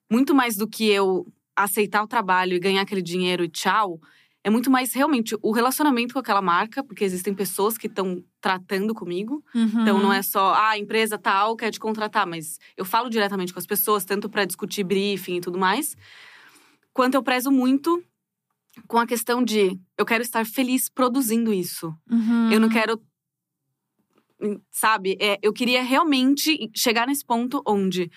muito 0.10 0.34
mais 0.34 0.56
do 0.56 0.68
que 0.68 0.88
eu 0.88 1.28
aceitar 1.56 2.04
o 2.04 2.08
trabalho 2.08 2.54
e 2.54 2.60
ganhar 2.60 2.82
aquele 2.82 3.02
dinheiro 3.02 3.44
e 3.44 3.50
tchau. 3.50 4.00
É 4.44 4.50
muito 4.50 4.72
mais 4.72 4.94
realmente 4.94 5.38
o 5.42 5.52
relacionamento 5.52 6.14
com 6.14 6.20
aquela 6.20 6.42
marca, 6.42 6.84
porque 6.84 7.04
existem 7.04 7.34
pessoas 7.34 7.78
que 7.78 7.88
estão 7.88 8.24
tratando 8.40 8.94
comigo. 8.94 9.44
Uhum. 9.54 9.82
Então 9.82 10.00
não 10.00 10.12
é 10.12 10.24
só, 10.24 10.54
ah, 10.54 10.70
a 10.70 10.78
empresa 10.80 11.18
tal 11.18 11.56
quer 11.56 11.72
te 11.72 11.80
contratar, 11.80 12.26
mas 12.26 12.58
eu 12.76 12.84
falo 12.84 13.10
diretamente 13.10 13.54
com 13.54 13.60
as 13.60 13.68
pessoas, 13.68 14.04
tanto 14.04 14.30
para 14.30 14.46
discutir 14.46 14.84
briefing 14.84 15.38
e 15.38 15.42
tudo 15.42 15.60
mais, 15.60 15.96
quanto 16.92 17.16
eu 17.16 17.24
prezo 17.24 17.52
muito 17.52 18.04
com 18.88 18.98
a 18.98 19.06
questão 19.06 19.44
de 19.44 19.80
eu 19.98 20.06
quero 20.06 20.24
estar 20.24 20.46
feliz 20.46 20.90
produzindo 20.90 21.54
isso. 21.54 21.94
Uhum. 22.10 22.52
Eu 22.52 22.60
não 22.60 22.70
quero. 22.70 23.02
Sabe? 24.72 25.18
É, 25.20 25.38
eu 25.42 25.54
queria 25.54 25.84
realmente 25.84 26.72
chegar 26.76 27.06
nesse 27.06 27.24
ponto 27.24 27.62
onde 27.66 28.10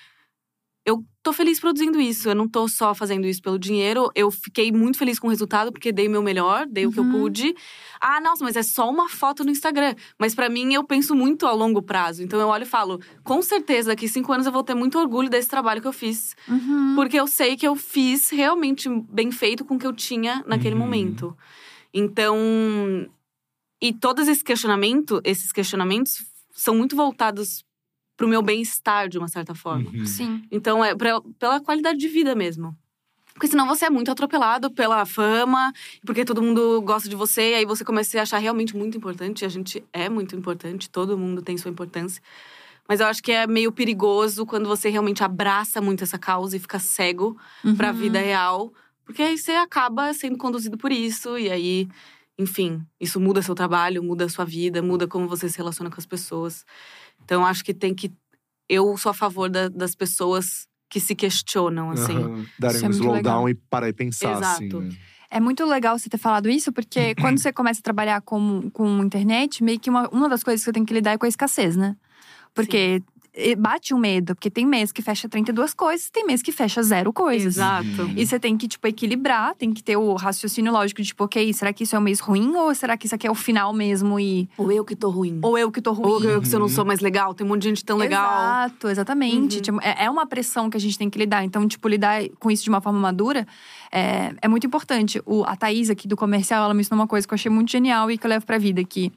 tô 1.24 1.32
feliz 1.32 1.58
produzindo 1.58 2.00
isso. 2.00 2.28
Eu 2.28 2.34
não 2.36 2.46
tô 2.46 2.68
só 2.68 2.94
fazendo 2.94 3.26
isso 3.26 3.42
pelo 3.42 3.58
dinheiro. 3.58 4.10
Eu 4.14 4.30
fiquei 4.30 4.70
muito 4.70 4.98
feliz 4.98 5.18
com 5.18 5.26
o 5.26 5.30
resultado, 5.30 5.72
porque 5.72 5.90
dei 5.90 6.06
o 6.06 6.10
meu 6.10 6.22
melhor, 6.22 6.66
dei 6.66 6.86
o 6.86 6.92
que 6.92 7.00
eu 7.00 7.02
Uhum. 7.04 7.12
pude. 7.22 7.54
Ah, 8.00 8.20
nossa, 8.20 8.44
mas 8.44 8.54
é 8.54 8.62
só 8.62 8.88
uma 8.88 9.08
foto 9.08 9.42
no 9.42 9.50
Instagram. 9.50 9.94
Mas 10.18 10.34
pra 10.34 10.48
mim, 10.48 10.72
eu 10.74 10.84
penso 10.84 11.14
muito 11.14 11.46
a 11.46 11.52
longo 11.52 11.80
prazo. 11.82 12.22
Então 12.22 12.38
eu 12.38 12.46
olho 12.48 12.62
e 12.62 12.66
falo, 12.66 13.00
com 13.24 13.40
certeza, 13.42 13.88
daqui 13.88 14.06
cinco 14.06 14.32
anos 14.32 14.46
eu 14.46 14.52
vou 14.52 14.62
ter 14.62 14.74
muito 14.74 14.98
orgulho 14.98 15.30
desse 15.30 15.48
trabalho 15.48 15.80
que 15.80 15.88
eu 15.88 15.92
fiz. 15.92 16.36
Uhum. 16.46 16.92
Porque 16.94 17.18
eu 17.18 17.26
sei 17.26 17.56
que 17.56 17.66
eu 17.66 17.74
fiz 17.74 18.28
realmente 18.30 18.88
bem 19.10 19.32
feito 19.32 19.64
com 19.64 19.76
o 19.76 19.78
que 19.78 19.86
eu 19.86 19.92
tinha 19.94 20.44
naquele 20.46 20.74
Uhum. 20.74 20.80
momento. 20.82 21.36
Então, 21.92 22.36
e 23.80 23.92
todos 23.92 24.28
esses 24.28 24.42
questionamentos, 24.42 25.20
esses 25.24 25.50
questionamentos 25.52 26.24
são 26.52 26.74
muito 26.74 26.94
voltados 26.94 27.64
pro 28.16 28.28
meu 28.28 28.42
bem-estar 28.42 29.08
de 29.08 29.18
uma 29.18 29.28
certa 29.28 29.54
forma. 29.54 29.90
Uhum. 29.90 30.06
Sim. 30.06 30.42
Então, 30.50 30.84
é 30.84 30.94
pra- 30.94 31.20
pela 31.38 31.60
qualidade 31.60 31.98
de 31.98 32.08
vida 32.08 32.34
mesmo. 32.34 32.76
Porque 33.34 33.48
senão 33.48 33.66
você 33.66 33.86
é 33.86 33.90
muito 33.90 34.10
atropelado 34.12 34.70
pela 34.70 35.04
fama, 35.04 35.72
porque 36.06 36.24
todo 36.24 36.40
mundo 36.40 36.80
gosta 36.82 37.08
de 37.08 37.16
você, 37.16 37.50
e 37.50 37.54
aí 37.56 37.64
você 37.64 37.84
começa 37.84 38.10
a 38.10 38.12
se 38.12 38.18
achar 38.18 38.38
realmente 38.38 38.76
muito 38.76 38.96
importante. 38.96 39.44
A 39.44 39.48
gente 39.48 39.84
é 39.92 40.08
muito 40.08 40.36
importante, 40.36 40.88
todo 40.88 41.18
mundo 41.18 41.42
tem 41.42 41.58
sua 41.58 41.70
importância. 41.70 42.22
Mas 42.88 43.00
eu 43.00 43.06
acho 43.08 43.20
que 43.22 43.32
é 43.32 43.44
meio 43.46 43.72
perigoso 43.72 44.46
quando 44.46 44.68
você 44.68 44.88
realmente 44.88 45.24
abraça 45.24 45.80
muito 45.80 46.04
essa 46.04 46.18
causa 46.18 46.56
e 46.56 46.60
fica 46.60 46.78
cego 46.78 47.36
pra 47.76 47.88
Uhum. 47.90 47.94
vida 47.96 48.20
real. 48.20 48.72
Porque 49.04 49.20
aí 49.22 49.36
você 49.36 49.52
acaba 49.52 50.12
sendo 50.14 50.38
conduzido 50.38 50.78
por 50.78 50.92
isso, 50.92 51.36
e 51.36 51.50
aí, 51.50 51.88
enfim, 52.38 52.82
isso 53.00 53.18
muda 53.18 53.42
seu 53.42 53.54
trabalho, 53.54 54.02
muda 54.02 54.26
a 54.26 54.28
sua 54.28 54.44
vida, 54.44 54.80
muda 54.80 55.08
como 55.08 55.26
você 55.26 55.48
se 55.48 55.58
relaciona 55.58 55.90
com 55.90 55.98
as 55.98 56.06
pessoas. 56.06 56.64
Então, 57.24 57.42
eu 57.42 57.46
acho 57.46 57.64
que 57.64 57.74
tem 57.74 57.94
que. 57.94 58.12
Eu 58.68 58.96
sou 58.96 59.10
a 59.10 59.14
favor 59.14 59.48
da- 59.50 59.68
das 59.68 59.94
pessoas 59.94 60.66
que 60.88 61.00
se 61.00 61.14
questionam, 61.14 61.90
assim. 61.90 62.16
Aham. 62.16 62.46
Darem 62.58 62.76
Isso 62.76 62.84
é 62.84 62.88
um 62.88 62.92
muito 62.92 63.02
slowdown 63.02 63.48
e 63.48 63.54
parar 63.54 63.88
e 63.88 63.92
pensar, 63.92 64.32
assim. 64.32 64.66
Exato. 64.66 64.80
né? 64.80 64.90
É 65.30 65.40
muito 65.40 65.64
legal 65.66 65.98
você 65.98 66.08
ter 66.08 66.18
falado 66.18 66.48
isso, 66.48 66.72
porque 66.72 67.14
quando 67.20 67.38
você 67.38 67.52
começa 67.52 67.80
a 67.80 67.82
trabalhar 67.82 68.20
com, 68.20 68.70
com 68.70 69.02
internet, 69.02 69.62
meio 69.64 69.80
que 69.80 69.90
uma, 69.90 70.08
uma 70.10 70.28
das 70.28 70.42
coisas 70.44 70.60
que 70.60 70.66
você 70.66 70.72
tem 70.72 70.84
que 70.84 70.94
lidar 70.94 71.12
é 71.12 71.18
com 71.18 71.26
a 71.26 71.28
escassez, 71.28 71.76
né? 71.76 71.96
Porque 72.54 73.00
e- 73.02 73.13
bate 73.56 73.92
um 73.92 73.98
medo, 73.98 74.34
porque 74.34 74.48
tem 74.48 74.64
mês 74.64 74.92
que 74.92 75.02
fecha 75.02 75.28
32 75.28 75.74
coisas, 75.74 76.08
tem 76.10 76.24
mês 76.24 76.40
que 76.40 76.52
fecha 76.52 76.82
zero 76.82 77.12
coisas. 77.12 77.56
Exato. 77.56 78.02
Uhum. 78.02 78.14
E 78.16 78.26
você 78.26 78.38
tem 78.38 78.56
que, 78.56 78.68
tipo, 78.68 78.86
equilibrar, 78.86 79.54
tem 79.54 79.72
que 79.72 79.82
ter 79.82 79.96
o 79.96 80.14
raciocínio 80.14 80.72
lógico 80.72 81.02
de, 81.02 81.08
tipo, 81.08 81.24
ok, 81.24 81.52
será 81.52 81.72
que 81.72 81.82
isso 81.82 81.96
é 81.96 81.98
um 81.98 82.02
mês 82.02 82.20
ruim 82.20 82.54
ou 82.56 82.74
será 82.74 82.96
que 82.96 83.06
isso 83.06 83.14
aqui 83.14 83.26
é 83.26 83.30
o 83.30 83.34
final 83.34 83.72
mesmo 83.72 84.20
e. 84.20 84.48
Ou 84.56 84.70
eu 84.70 84.84
que 84.84 84.94
tô 84.94 85.10
ruim. 85.10 85.40
Ou 85.42 85.58
eu 85.58 85.72
que 85.72 85.80
tô 85.80 85.92
ruim? 85.92 86.06
Ou 86.06 86.22
eu 86.22 86.40
que 86.40 86.54
eu 86.54 86.60
não 86.60 86.68
sou 86.68 86.84
mais 86.84 87.00
legal, 87.00 87.34
tem 87.34 87.44
um 87.44 87.48
monte 87.48 87.62
de 87.62 87.68
gente 87.70 87.84
tão 87.84 87.96
legal. 87.96 88.24
Exato, 88.24 88.88
exatamente. 88.88 89.56
Uhum. 89.56 89.62
Tipo, 89.62 89.80
é, 89.82 90.04
é 90.04 90.10
uma 90.10 90.26
pressão 90.26 90.70
que 90.70 90.76
a 90.76 90.80
gente 90.80 90.96
tem 90.96 91.10
que 91.10 91.18
lidar. 91.18 91.44
Então, 91.44 91.66
tipo, 91.66 91.88
lidar 91.88 92.22
com 92.38 92.50
isso 92.50 92.62
de 92.62 92.68
uma 92.68 92.80
forma 92.80 92.98
madura 92.98 93.46
é, 93.90 94.34
é 94.42 94.48
muito 94.48 94.66
importante. 94.66 95.22
O, 95.24 95.44
a 95.44 95.54
Thaís 95.54 95.88
aqui 95.88 96.08
do 96.08 96.16
comercial, 96.16 96.64
ela 96.64 96.74
me 96.74 96.80
ensinou 96.80 97.00
uma 97.00 97.06
coisa 97.06 97.26
que 97.26 97.32
eu 97.32 97.36
achei 97.36 97.50
muito 97.50 97.70
genial 97.70 98.10
e 98.10 98.18
que 98.18 98.26
eu 98.26 98.28
levo 98.28 98.44
pra 98.44 98.58
vida, 98.58 98.82
que 98.82 99.12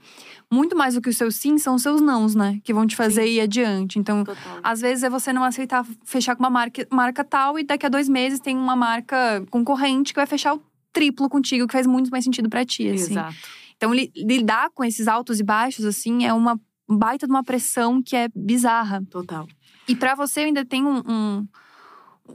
muito 0.51 0.75
mais 0.77 0.93
do 0.95 1.01
que 1.01 1.09
os 1.09 1.17
seus 1.17 1.35
sim 1.35 1.57
são 1.57 1.75
os 1.75 1.81
seus 1.81 1.99
nãos, 2.01 2.33
né? 2.33 2.59
Que 2.63 2.73
vão 2.73 2.87
te 2.87 2.95
fazer 2.95 3.23
Sim. 3.23 3.29
ir 3.33 3.41
adiante. 3.41 3.99
Então, 3.99 4.23
Total. 4.23 4.59
às 4.63 4.79
vezes 4.79 5.03
é 5.03 5.09
você 5.09 5.33
não 5.33 5.43
aceitar 5.43 5.85
fechar 6.05 6.35
com 6.35 6.43
uma 6.43 6.49
marca, 6.49 6.87
marca 6.91 7.23
tal 7.23 7.59
e 7.59 7.63
daqui 7.63 7.85
a 7.85 7.89
dois 7.89 8.07
meses 8.07 8.39
tem 8.39 8.55
uma 8.57 8.75
marca 8.75 9.45
concorrente 9.49 10.13
que 10.13 10.19
vai 10.19 10.25
fechar 10.25 10.55
o 10.55 10.61
triplo 10.93 11.27
contigo, 11.29 11.67
que 11.67 11.73
faz 11.73 11.85
muito 11.85 12.09
mais 12.09 12.23
sentido 12.23 12.49
pra 12.49 12.65
ti, 12.65 12.87
assim. 12.89 13.11
Exato. 13.11 13.35
Então, 13.75 13.93
li- 13.93 14.11
lidar 14.15 14.69
com 14.73 14.83
esses 14.83 15.07
altos 15.07 15.39
e 15.39 15.43
baixos, 15.43 15.85
assim, 15.85 16.25
é 16.25 16.33
uma 16.33 16.59
baita 16.89 17.27
de 17.27 17.31
uma 17.33 17.43
pressão 17.43 18.01
que 18.01 18.15
é 18.15 18.29
bizarra. 18.33 19.03
Total. 19.09 19.45
E 19.87 19.95
pra 19.95 20.15
você 20.15 20.39
ainda 20.41 20.63
tem 20.65 20.83
um, 20.85 20.97
um, 21.07 21.47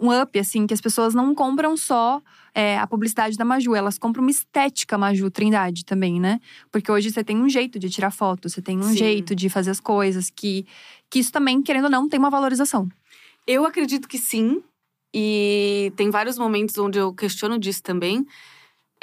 um 0.00 0.22
up, 0.22 0.38
assim, 0.38 0.66
que 0.66 0.74
as 0.74 0.80
pessoas 0.80 1.14
não 1.14 1.34
compram 1.34 1.76
só 1.76 2.20
é, 2.54 2.78
a 2.78 2.86
publicidade 2.86 3.36
da 3.36 3.44
Maju. 3.44 3.74
Elas 3.74 3.98
compram 3.98 4.22
uma 4.22 4.30
estética 4.30 4.98
Maju 4.98 5.30
Trindade 5.30 5.84
também, 5.84 6.20
né? 6.20 6.40
Porque 6.70 6.90
hoje 6.90 7.10
você 7.10 7.24
tem 7.24 7.36
um 7.36 7.48
jeito 7.48 7.78
de 7.78 7.88
tirar 7.88 8.10
foto, 8.10 8.48
você 8.48 8.60
tem 8.60 8.78
um 8.78 8.82
Sim. 8.82 8.96
jeito 8.96 9.34
de 9.34 9.48
fazer 9.48 9.70
as 9.70 9.80
coisas, 9.80 10.30
que, 10.30 10.66
que 11.10 11.18
isso 11.18 11.32
também, 11.32 11.62
querendo 11.62 11.84
ou 11.84 11.90
não, 11.90 12.08
tem 12.08 12.18
uma 12.18 12.30
valorização. 12.30 12.88
Eu 13.46 13.64
acredito 13.64 14.08
que 14.08 14.18
sim. 14.18 14.62
E 15.14 15.92
tem 15.96 16.10
vários 16.10 16.38
momentos 16.38 16.78
onde 16.78 16.98
eu 16.98 17.12
questiono 17.12 17.58
disso 17.58 17.82
também. 17.82 18.26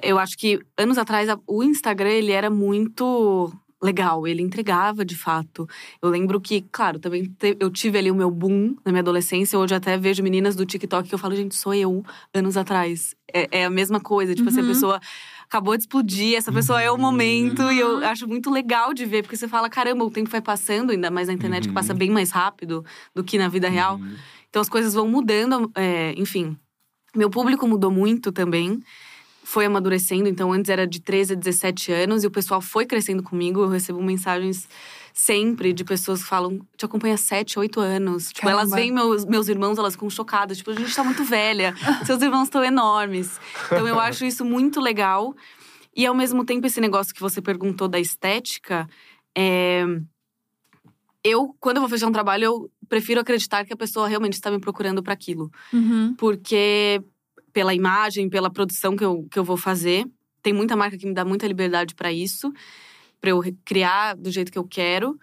Eu 0.02 0.18
acho 0.18 0.38
que 0.38 0.60
anos 0.78 0.98
atrás 0.98 1.30
o 1.46 1.64
Instagram 1.64 2.10
ele 2.10 2.32
era 2.32 2.50
muito 2.50 3.54
legal, 3.82 4.28
ele 4.28 4.42
entregava 4.42 5.06
de 5.06 5.15
fato. 5.15 5.68
Eu 6.02 6.10
lembro 6.10 6.39
que, 6.42 6.62
claro, 6.72 7.00
também 7.00 7.26
te- 7.26 7.56
eu 7.60 7.70
tive 7.70 7.98
ali 7.98 8.12
o 8.12 8.15
meu 8.15 8.30
boom 8.30 8.76
na 8.84 8.92
minha 8.92 9.02
adolescência. 9.02 9.58
Hoje 9.58 9.74
eu 9.74 9.78
até 9.78 9.98
vejo 9.98 10.22
meninas 10.22 10.56
do 10.56 10.65
TikTok 10.65 11.08
que 11.08 11.15
eu 11.15 11.20
falo, 11.20 11.36
gente, 11.36 11.56
sou 11.56 11.74
eu 11.74 12.04
anos 12.34 12.58
atrás. 12.58 13.15
É, 13.34 13.60
é 13.62 13.65
a 13.65 13.70
mesma 13.70 14.00
coisa, 14.02 14.36
tipo 14.36 14.50
assim, 14.50 14.60
a 14.60 14.63
Uhum. 14.63 14.68
pessoa 14.70 15.00
acabou 15.46 15.76
de 15.78 15.84
explodir, 15.84 16.36
essa 16.38 16.52
pessoa 16.52 16.82
é 16.82 16.92
o 16.92 16.98
momento. 16.98 17.62
E 17.72 17.82
Uhum. 17.82 18.02
eu 18.02 18.08
acho 18.08 18.28
muito 18.28 18.50
legal 18.50 18.94
de 18.94 19.06
ver, 19.06 19.24
porque 19.24 19.38
você 19.38 19.48
fala, 19.48 19.70
caramba, 19.70 20.04
o 20.04 20.12
tempo 20.12 20.30
vai 20.30 20.42
passando, 20.42 20.92
ainda 20.92 21.10
mais 21.10 21.28
na 21.28 21.34
internet 21.34 21.63
que 21.63 21.70
Uhum. 21.70 21.74
passa 21.74 21.94
bem 21.94 22.10
mais 22.12 22.32
rápido 22.32 22.84
do 23.15 23.24
que 23.24 23.38
na 23.38 23.48
vida 23.48 23.70
real. 23.70 23.96
Uhum. 23.96 24.15
Então 24.50 24.62
as 24.62 24.68
coisas 24.70 24.94
vão 24.94 25.08
mudando, 25.08 25.72
é, 25.76 26.13
enfim. 26.18 26.58
Meu 27.15 27.30
público 27.30 27.68
mudou 27.68 27.89
muito 27.92 28.32
também. 28.32 28.80
Foi 29.50 29.66
amadurecendo, 29.66 30.30
então 30.30 30.54
antes 30.54 30.70
era 30.70 30.86
de 30.86 31.00
13 31.00 31.34
a 31.34 31.36
17 31.36 31.92
anos 31.92 32.24
e 32.24 32.28
o 32.28 32.30
pessoal 32.30 32.62
foi 32.62 32.86
crescendo 32.86 33.24
comigo. 33.24 33.62
Eu 33.62 33.68
recebo 33.68 34.00
mensagens 34.00 34.70
sempre 35.12 35.74
de 35.74 35.84
pessoas 35.84 36.22
que 36.22 36.30
falam: 36.30 36.60
te 36.78 36.86
acompanha 36.86 37.16
há 37.16 37.18
7, 37.18 37.58
8 37.58 37.80
anos. 37.80 38.28
Tipo, 38.28 38.42
Caramba. 38.42 38.62
elas 38.62 38.72
veem 38.72 38.92
meus, 38.92 39.26
meus 39.26 39.48
irmãos, 39.48 39.80
elas 39.80 39.94
ficam 39.94 40.08
chocadas. 40.08 40.60
Tipo, 40.60 40.70
a 40.70 40.76
gente 40.76 40.96
tá 40.96 41.04
muito 41.04 41.24
velha, 41.24 41.74
seus 42.06 42.22
irmãos 42.22 42.44
estão 42.44 42.64
enormes. 42.64 43.40
Então 43.66 43.88
eu 43.88 44.00
acho 44.00 44.24
isso 44.24 44.46
muito 44.46 44.80
legal. 44.80 45.36
E 45.96 46.06
ao 46.06 46.14
mesmo 46.14 46.46
tempo, 46.46 46.68
esse 46.68 46.80
negócio 46.80 47.12
que 47.12 47.20
você 47.20 47.42
perguntou 47.42 47.88
da 47.88 48.00
estética, 48.00 48.88
é, 49.36 49.84
eu, 51.24 51.56
quando 51.60 51.78
eu 51.78 51.82
vou 51.82 51.90
fechar 51.90 52.06
um 52.06 52.12
trabalho, 52.12 52.44
eu 52.44 52.72
prefiro 52.88 53.20
acreditar 53.20 53.66
que 53.66 53.74
a 53.74 53.78
pessoa 53.78 54.08
realmente 54.08 54.34
está 54.34 54.52
me 54.52 54.60
procurando 54.60 55.02
para 55.02 55.14
aquilo. 55.14 55.50
Uhum. 55.74 56.14
Porque 56.20 57.02
pela 57.54 57.74
imagem, 57.74 58.30
pela 58.30 58.50
produção 58.50 58.96
que 58.96 59.04
eu, 59.04 59.28
que 59.30 59.40
eu 59.40 59.44
vou 59.44 59.58
fazer, 59.58 60.06
tem 60.42 60.54
muita 60.54 60.76
marca 60.76 60.98
que 60.98 61.06
me 61.06 61.14
dá 61.14 61.26
muita 61.26 61.48
liberdade 61.48 61.96
para 61.96 62.12
isso, 62.12 62.52
para 63.20 63.32
eu 63.32 63.42
criar 63.66 64.16
do 64.16 64.32
jeito 64.32 64.52
que 64.52 64.58
eu 64.58 64.64
quero. 64.64 65.20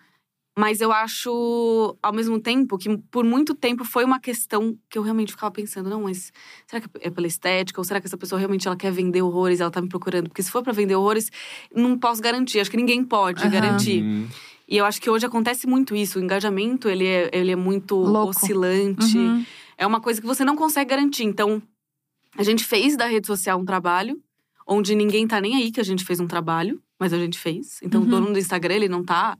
Mas 0.58 0.80
eu 0.80 0.90
acho, 0.90 1.98
ao 2.02 2.14
mesmo 2.14 2.40
tempo, 2.40 2.78
que 2.78 2.96
por 3.10 3.22
muito 3.24 3.54
tempo 3.54 3.84
foi 3.84 4.04
uma 4.04 4.18
questão 4.18 4.74
que 4.88 4.96
eu 4.96 5.02
realmente 5.02 5.32
ficava 5.32 5.52
pensando, 5.52 5.90
não, 5.90 6.04
mas 6.04 6.32
será 6.66 6.80
que 6.80 6.88
é 7.00 7.10
pela 7.10 7.26
estética? 7.26 7.78
Ou 7.78 7.84
será 7.84 8.00
que 8.00 8.06
essa 8.06 8.16
pessoa 8.16 8.38
realmente 8.38 8.66
ela 8.66 8.74
quer 8.76 8.90
vender 8.90 9.20
horrores, 9.20 9.60
ela 9.60 9.70
tá 9.70 9.82
me 9.82 9.88
procurando? 9.88 10.28
Porque 10.30 10.42
se 10.42 10.50
for 10.50 10.62
para 10.62 10.72
vender 10.72 10.94
horrores, 10.94 11.30
não 11.74 11.98
posso 11.98 12.22
garantir. 12.22 12.58
Acho 12.58 12.70
que 12.70 12.76
ninguém 12.78 13.04
pode 13.04 13.42
Aham. 13.42 13.50
garantir. 13.50 14.02
Uhum. 14.02 14.28
E 14.66 14.78
eu 14.78 14.86
acho 14.86 14.98
que 14.98 15.10
hoje 15.10 15.26
acontece 15.26 15.66
muito 15.66 15.94
isso. 15.94 16.18
O 16.18 16.22
engajamento, 16.22 16.88
ele 16.88 17.06
é, 17.06 17.30
ele 17.34 17.52
é 17.52 17.56
muito 17.56 17.94
Louco. 17.94 18.30
oscilante. 18.30 19.18
Uhum. 19.18 19.44
É 19.76 19.86
uma 19.86 20.00
coisa 20.00 20.22
que 20.22 20.26
você 20.26 20.42
não 20.42 20.56
consegue 20.56 20.88
garantir. 20.88 21.24
Então, 21.24 21.62
a 22.36 22.42
gente 22.42 22.64
fez 22.64 22.96
da 22.96 23.06
rede 23.06 23.26
social 23.26 23.58
um 23.60 23.64
trabalho 23.64 24.20
onde 24.66 24.94
ninguém 24.94 25.26
tá 25.26 25.40
nem 25.40 25.54
aí 25.56 25.70
que 25.70 25.80
a 25.80 25.84
gente 25.84 26.04
fez 26.04 26.18
um 26.20 26.26
trabalho, 26.26 26.82
mas 26.98 27.12
a 27.12 27.18
gente 27.18 27.38
fez. 27.38 27.78
Então, 27.82 28.00
Uhum. 28.00 28.06
o 28.06 28.10
dono 28.10 28.32
do 28.32 28.38
Instagram, 28.38 28.74
ele 28.74 28.88
não 28.88 29.04
tá. 29.04 29.36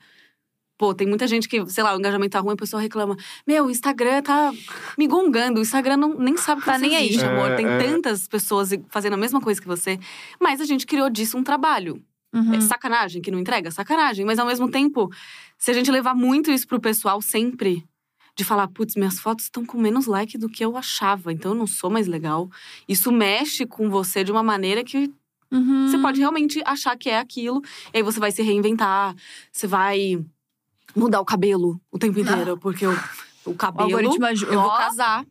Pô, 0.78 0.94
tem 0.94 1.06
muita 1.09 1.26
gente 1.26 1.48
que, 1.48 1.64
sei 1.70 1.82
lá, 1.82 1.94
o 1.94 1.98
engajamento 1.98 2.32
tá 2.32 2.40
ruim, 2.40 2.52
a 2.52 2.56
pessoa 2.56 2.80
reclama: 2.82 3.16
Meu, 3.46 3.64
o 3.64 3.70
Instagram 3.70 4.22
tá 4.22 4.52
me 4.98 5.06
gongando. 5.06 5.59
O 5.59 5.62
Instagram 5.62 5.96
não, 5.96 6.18
nem 6.18 6.37
sabe 6.37 6.61
que 6.61 6.66
Tá 6.66 6.74
você 6.74 6.82
nem 6.82 6.96
aí. 6.96 7.09
existe, 7.09 7.24
amor. 7.24 7.50
É, 7.52 7.56
Tem 7.56 7.66
é. 7.66 7.78
tantas 7.78 8.28
pessoas 8.28 8.70
fazendo 8.90 9.14
a 9.14 9.16
mesma 9.16 9.40
coisa 9.40 9.61
que 9.61 9.66
você. 9.66 9.98
Mas 10.38 10.61
a 10.61 10.64
gente 10.66 10.87
criou 10.87 11.09
disso 11.09 11.37
um 11.38 11.42
trabalho. 11.42 12.02
Uhum. 12.35 12.54
É 12.54 12.61
sacanagem 12.61 13.22
que 13.22 13.30
não 13.30 13.38
entrega? 13.38 13.70
Sacanagem. 13.70 14.26
Mas 14.26 14.38
ao 14.38 14.46
mesmo 14.46 14.70
tempo, 14.70 15.11
se 15.56 15.70
a 15.70 15.74
gente 15.74 15.90
levar 15.90 16.14
muito 16.14 16.50
isso 16.50 16.68
pro 16.68 16.78
pessoal 16.78 17.22
sempre, 17.22 17.82
de 18.37 18.44
falar, 18.44 18.68
putz, 18.68 18.94
minhas 18.94 19.18
fotos 19.18 19.46
estão 19.46 19.64
com 19.64 19.79
menos 19.79 20.07
like 20.07 20.37
do 20.37 20.49
que 20.49 20.62
eu 20.62 20.77
achava, 20.77 21.33
então 21.33 21.53
eu 21.53 21.55
não 21.57 21.66
sou 21.66 21.88
mais 21.88 22.07
legal. 22.07 22.51
Isso 22.87 23.11
mexe 23.11 23.64
com 23.66 23.88
você 23.88 24.22
de 24.22 24.31
uma 24.31 24.42
maneira 24.42 24.85
que 24.85 25.11
Uhum. 25.49 25.88
você 25.88 25.96
pode 25.99 26.18
realmente 26.18 26.61
achar 26.66 26.96
que 26.99 27.09
é 27.09 27.18
aquilo. 27.20 27.62
E 27.94 27.99
aí 27.99 28.03
você 28.03 28.18
vai 28.18 28.33
se 28.33 28.42
reinventar, 28.42 29.14
você 29.53 29.66
vai 29.68 30.22
mudar 30.94 31.20
o 31.20 31.25
cabelo 31.25 31.81
o 31.90 31.99
tempo 32.01 32.18
inteiro, 32.18 32.59
porque 32.59 32.85
o, 33.46 33.50
o 33.50 33.52
O 33.52 33.56
cabelo. 33.56 33.85
algoritmo 33.85 34.26
ajuda. 34.26 34.52
Eu 34.52 34.61
vou 34.61 34.70
casar. 34.76 35.24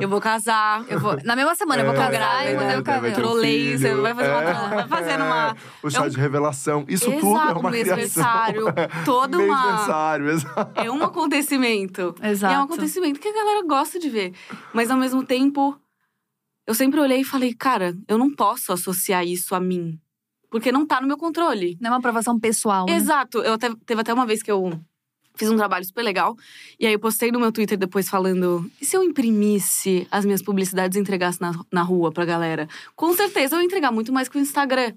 Eu 0.00 0.08
vou 0.08 0.20
casar. 0.20 0.84
Eu 0.88 1.00
vou, 1.00 1.16
na 1.24 1.34
mesma 1.34 1.54
semana 1.54 1.82
eu 1.82 1.86
vou 1.86 1.94
É, 1.94 1.96
casar 1.98 2.12
e 2.12 2.16
grávida, 2.18 2.60
mudei 2.62 2.78
o 2.78 2.82
cabelo. 2.84 3.12
um 3.12 3.16
Trolei, 3.16 3.78
você 3.78 3.88
filho. 3.88 4.02
vai 4.02 4.14
fazer 4.14 4.30
uma 4.30 4.42
É. 4.42 4.74
vai 4.76 4.88
fazendo 4.88 5.24
uma- 5.24 5.56
O 5.82 5.90
chá 5.90 5.98
É 5.98 6.06
um- 6.06 6.08
de 6.10 6.16
revelação. 6.18 6.84
Isso 6.88 7.10
Exato, 7.10 7.20
tudo 7.20 7.38
é 7.50 7.52
uma 7.60 7.70
mês 7.70 7.82
criação. 7.90 8.22
aniversário, 8.24 8.64
toda 9.04 9.38
uma. 9.38 9.66
Mêsversário, 9.66 10.28
exato. 10.30 10.80
É 10.80 10.90
um 10.90 11.02
acontecimento. 11.02 12.14
Exato. 12.22 12.52
E 12.52 12.56
é 12.56 12.58
um 12.58 12.62
acontecimento 12.64 13.20
que 13.20 13.28
a 13.28 13.32
galera 13.34 13.66
gosta 13.66 13.98
de 13.98 14.08
ver. 14.08 14.34
Mas 14.72 14.90
ao 14.90 14.96
mesmo 14.96 15.24
tempo, 15.24 15.76
eu 16.66 16.74
sempre 16.74 17.00
olhei 17.00 17.20
e 17.20 17.24
falei, 17.24 17.54
cara, 17.54 17.94
eu 18.08 18.18
não 18.18 18.34
posso 18.34 18.72
associar 18.72 19.24
isso 19.24 19.54
a 19.54 19.60
mim. 19.60 19.98
Porque 20.50 20.72
não 20.72 20.84
tá 20.84 21.00
no 21.00 21.06
meu 21.06 21.16
controle. 21.16 21.78
Não 21.80 21.88
é 21.88 21.92
uma 21.92 21.98
aprovação 21.98 22.38
pessoal. 22.38 22.86
né? 22.86 22.94
Exato. 22.96 23.38
Eu 23.38 23.54
até, 23.54 23.70
teve 23.86 24.00
até 24.00 24.12
uma 24.12 24.26
vez 24.26 24.42
que 24.42 24.50
eu 24.50 24.80
fiz 25.40 25.50
um 25.50 25.56
trabalho 25.56 25.84
super 25.84 26.02
legal. 26.02 26.36
E 26.78 26.86
aí 26.86 26.92
eu 26.92 26.98
postei 26.98 27.32
no 27.32 27.40
meu 27.40 27.50
Twitter 27.50 27.76
depois 27.76 28.08
falando: 28.08 28.70
e 28.80 28.84
se 28.84 28.96
eu 28.96 29.02
imprimisse 29.02 30.06
as 30.10 30.24
minhas 30.24 30.42
publicidades 30.42 30.96
e 30.96 31.00
entregasse 31.00 31.40
na, 31.40 31.52
na 31.72 31.82
rua 31.82 32.12
pra 32.12 32.24
galera? 32.24 32.68
Com 32.94 33.14
certeza 33.14 33.56
eu 33.56 33.60
ia 33.60 33.66
entregar 33.66 33.90
muito 33.90 34.12
mais 34.12 34.28
que 34.28 34.38
o 34.38 34.40
Instagram. 34.40 34.92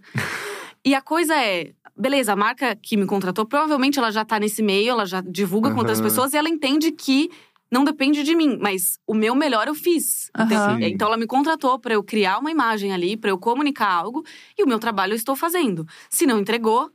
e 0.86 0.94
a 0.94 1.02
coisa 1.02 1.36
é. 1.36 1.72
Beleza, 1.96 2.34
a 2.34 2.36
marca 2.36 2.76
que 2.76 2.98
me 2.98 3.06
contratou, 3.06 3.46
provavelmente 3.46 4.00
ela 4.00 4.10
já 4.10 4.26
tá 4.26 4.40
nesse 4.40 4.64
meio, 4.64 4.90
ela 4.90 5.06
já 5.06 5.22
divulga 5.22 5.70
com 5.70 5.78
outras 5.78 6.02
pessoas 6.02 6.34
e 6.34 6.38
ela 6.38 6.50
entende 6.50 6.92
que 6.92 7.30
não 7.72 7.84
depende 7.84 8.24
de 8.24 8.36
mim, 8.36 8.58
mas 8.60 9.00
o 9.06 9.14
meu 9.14 9.36
melhor 9.36 9.68
eu 9.68 9.76
fiz. 9.76 10.32
Então. 10.36 10.78
Sim. 10.78 10.86
então 10.86 11.08
ela 11.08 11.18
me 11.18 11.28
contratou 11.28 11.78
pra 11.78 11.94
eu 11.94 12.04
criar 12.04 12.40
uma 12.40 12.50
imagem 12.50 12.94
ali, 12.94 13.16
pra 13.16 13.30
eu 13.30 13.38
comunicar 13.38 13.92
algo, 13.92 14.24
e 14.58 14.64
o 14.64 14.68
meu 14.68 14.80
trabalho 14.80 15.14
eu 15.14 15.16
estou 15.16 15.36
fazendo. 15.36 15.86
Se 16.10 16.26
não 16.26 16.40
entregou, 16.40 16.92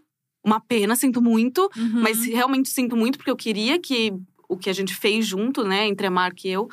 uma 0.48 0.60
pena, 0.60 0.96
sinto 0.96 1.20
muito, 1.22 1.70
Uhum. 1.76 2.02
mas 2.02 2.24
realmente 2.24 2.68
sinto 2.70 2.96
muito 2.96 3.18
porque 3.18 3.30
eu 3.30 3.36
queria 3.36 3.78
que 3.78 4.12
o 4.48 4.56
que 4.56 4.70
a 4.70 4.72
gente 4.72 4.94
fez 4.94 5.26
junto, 5.26 5.62
né, 5.62 5.86
entre 5.86 6.06
a 6.06 6.10
marca 6.10 6.40
e 6.44 6.50
eu, 6.50 6.68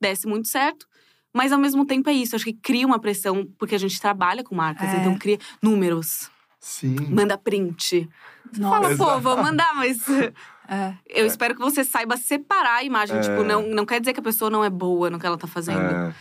desse 0.00 0.26
muito 0.26 0.46
certo. 0.48 0.86
Mas 1.34 1.52
ao 1.52 1.58
mesmo 1.58 1.84
tempo 1.84 2.08
é 2.08 2.12
isso, 2.12 2.34
acho 2.36 2.44
que 2.44 2.52
cria 2.54 2.86
uma 2.86 2.98
pressão, 2.98 3.46
porque 3.58 3.74
a 3.74 3.78
gente 3.78 4.00
trabalha 4.00 4.42
com 4.44 4.54
marcas, 4.54 4.88
É. 4.88 4.96
então 5.00 5.18
cria 5.18 5.38
números, 5.60 6.30
Sim. 6.60 6.94
manda 7.10 7.36
print. 7.36 8.08
Nossa. 8.56 8.74
fala, 8.76 8.92
Exato. 8.92 9.10
pô, 9.12 9.20
vou 9.20 9.36
mandar, 9.42 9.74
mas 9.74 9.98
É. 10.68 10.94
eu 11.08 11.26
espero 11.26 11.54
que 11.54 11.60
você 11.60 11.82
saiba 11.84 12.16
separar 12.16 12.76
a 12.76 12.84
imagem. 12.84 13.16
É. 13.16 13.20
Tipo, 13.20 13.42
não, 13.42 13.62
não 13.68 13.84
quer 13.84 14.00
dizer 14.00 14.12
que 14.12 14.20
a 14.20 14.22
pessoa 14.22 14.48
não 14.50 14.64
é 14.64 14.70
boa 14.70 15.10
no 15.10 15.18
que 15.18 15.26
ela 15.26 15.36
tá 15.36 15.46
fazendo. 15.48 15.80
É. 15.80 16.14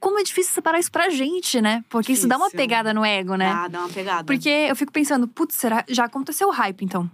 Como 0.00 0.18
é 0.18 0.22
difícil 0.22 0.52
separar 0.54 0.78
isso 0.78 0.90
pra 0.90 1.10
gente, 1.10 1.60
né? 1.60 1.84
Porque 1.88 2.12
isso 2.12 2.26
dá 2.26 2.36
uma 2.36 2.46
Difícil. 2.46 2.58
pegada 2.66 2.94
no 2.94 3.04
ego, 3.04 3.34
né? 3.36 3.50
Ah, 3.54 3.68
dá 3.68 3.80
uma 3.80 3.88
pegada. 3.90 4.24
Porque 4.24 4.48
eu 4.48 4.74
fico 4.74 4.90
pensando, 4.92 5.28
putz, 5.28 5.54
será 5.56 5.84
já 5.88 6.04
aconteceu 6.06 6.48
o 6.48 6.50
hype 6.50 6.82
então? 6.84 7.08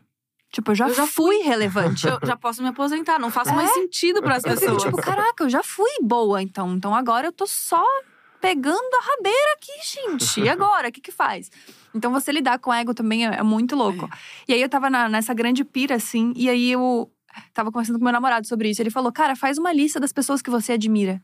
Tipo, 0.52 0.70
eu 0.70 0.74
já, 0.76 0.88
Eu 0.88 0.94
já 0.94 1.06
fui 1.06 1.38
relevante. 1.38 2.06
eu 2.06 2.18
já 2.24 2.36
posso 2.36 2.62
me 2.62 2.68
aposentar, 2.68 3.18
não 3.18 3.30
faz 3.30 3.50
mais 3.52 3.70
sentido 3.72 4.22
para 4.22 4.36
as 4.36 4.44
É? 4.44 4.52
Eu 4.52 4.56
fico 4.56 4.72
pessoas. 4.72 4.82
tipo, 4.84 4.96
caraca, 4.98 5.42
eu 5.44 5.50
já 5.50 5.62
fui 5.62 5.90
boa 6.00 6.40
então. 6.40 6.74
Então 6.74 6.94
agora 6.94 7.26
eu 7.26 7.32
tô 7.32 7.46
só 7.46 7.84
pegando 8.40 8.78
a 8.78 9.04
rabeira 9.04 9.52
aqui, 9.56 9.72
gente. 9.84 10.40
E 10.40 10.48
agora? 10.48 10.88
O 10.88 10.92
que 10.92 11.00
que 11.00 11.10
faz? 11.10 11.50
Então 11.94 12.12
você 12.12 12.30
lidar 12.30 12.58
com 12.60 12.72
ego 12.72 12.94
também 12.94 13.26
é, 13.26 13.38
é 13.38 13.42
muito 13.42 13.74
louco. 13.74 14.08
E 14.46 14.52
aí 14.54 14.62
eu 14.62 14.68
tava 14.68 14.88
na- 14.88 15.08
nessa 15.08 15.34
grande 15.34 15.64
pira, 15.64 15.96
assim, 15.96 16.32
e 16.36 16.48
aí 16.48 16.70
eu 16.70 17.10
tava 17.52 17.72
conversando 17.72 17.98
com 17.98 18.04
meu 18.04 18.12
namorado 18.12 18.46
sobre 18.46 18.70
isso. 18.70 18.80
Ele 18.80 18.90
falou, 18.90 19.10
cara, 19.10 19.34
faz 19.34 19.58
uma 19.58 19.72
lista 19.72 19.98
das 19.98 20.12
pessoas 20.12 20.40
que 20.40 20.50
você 20.50 20.72
admira. 20.72 21.20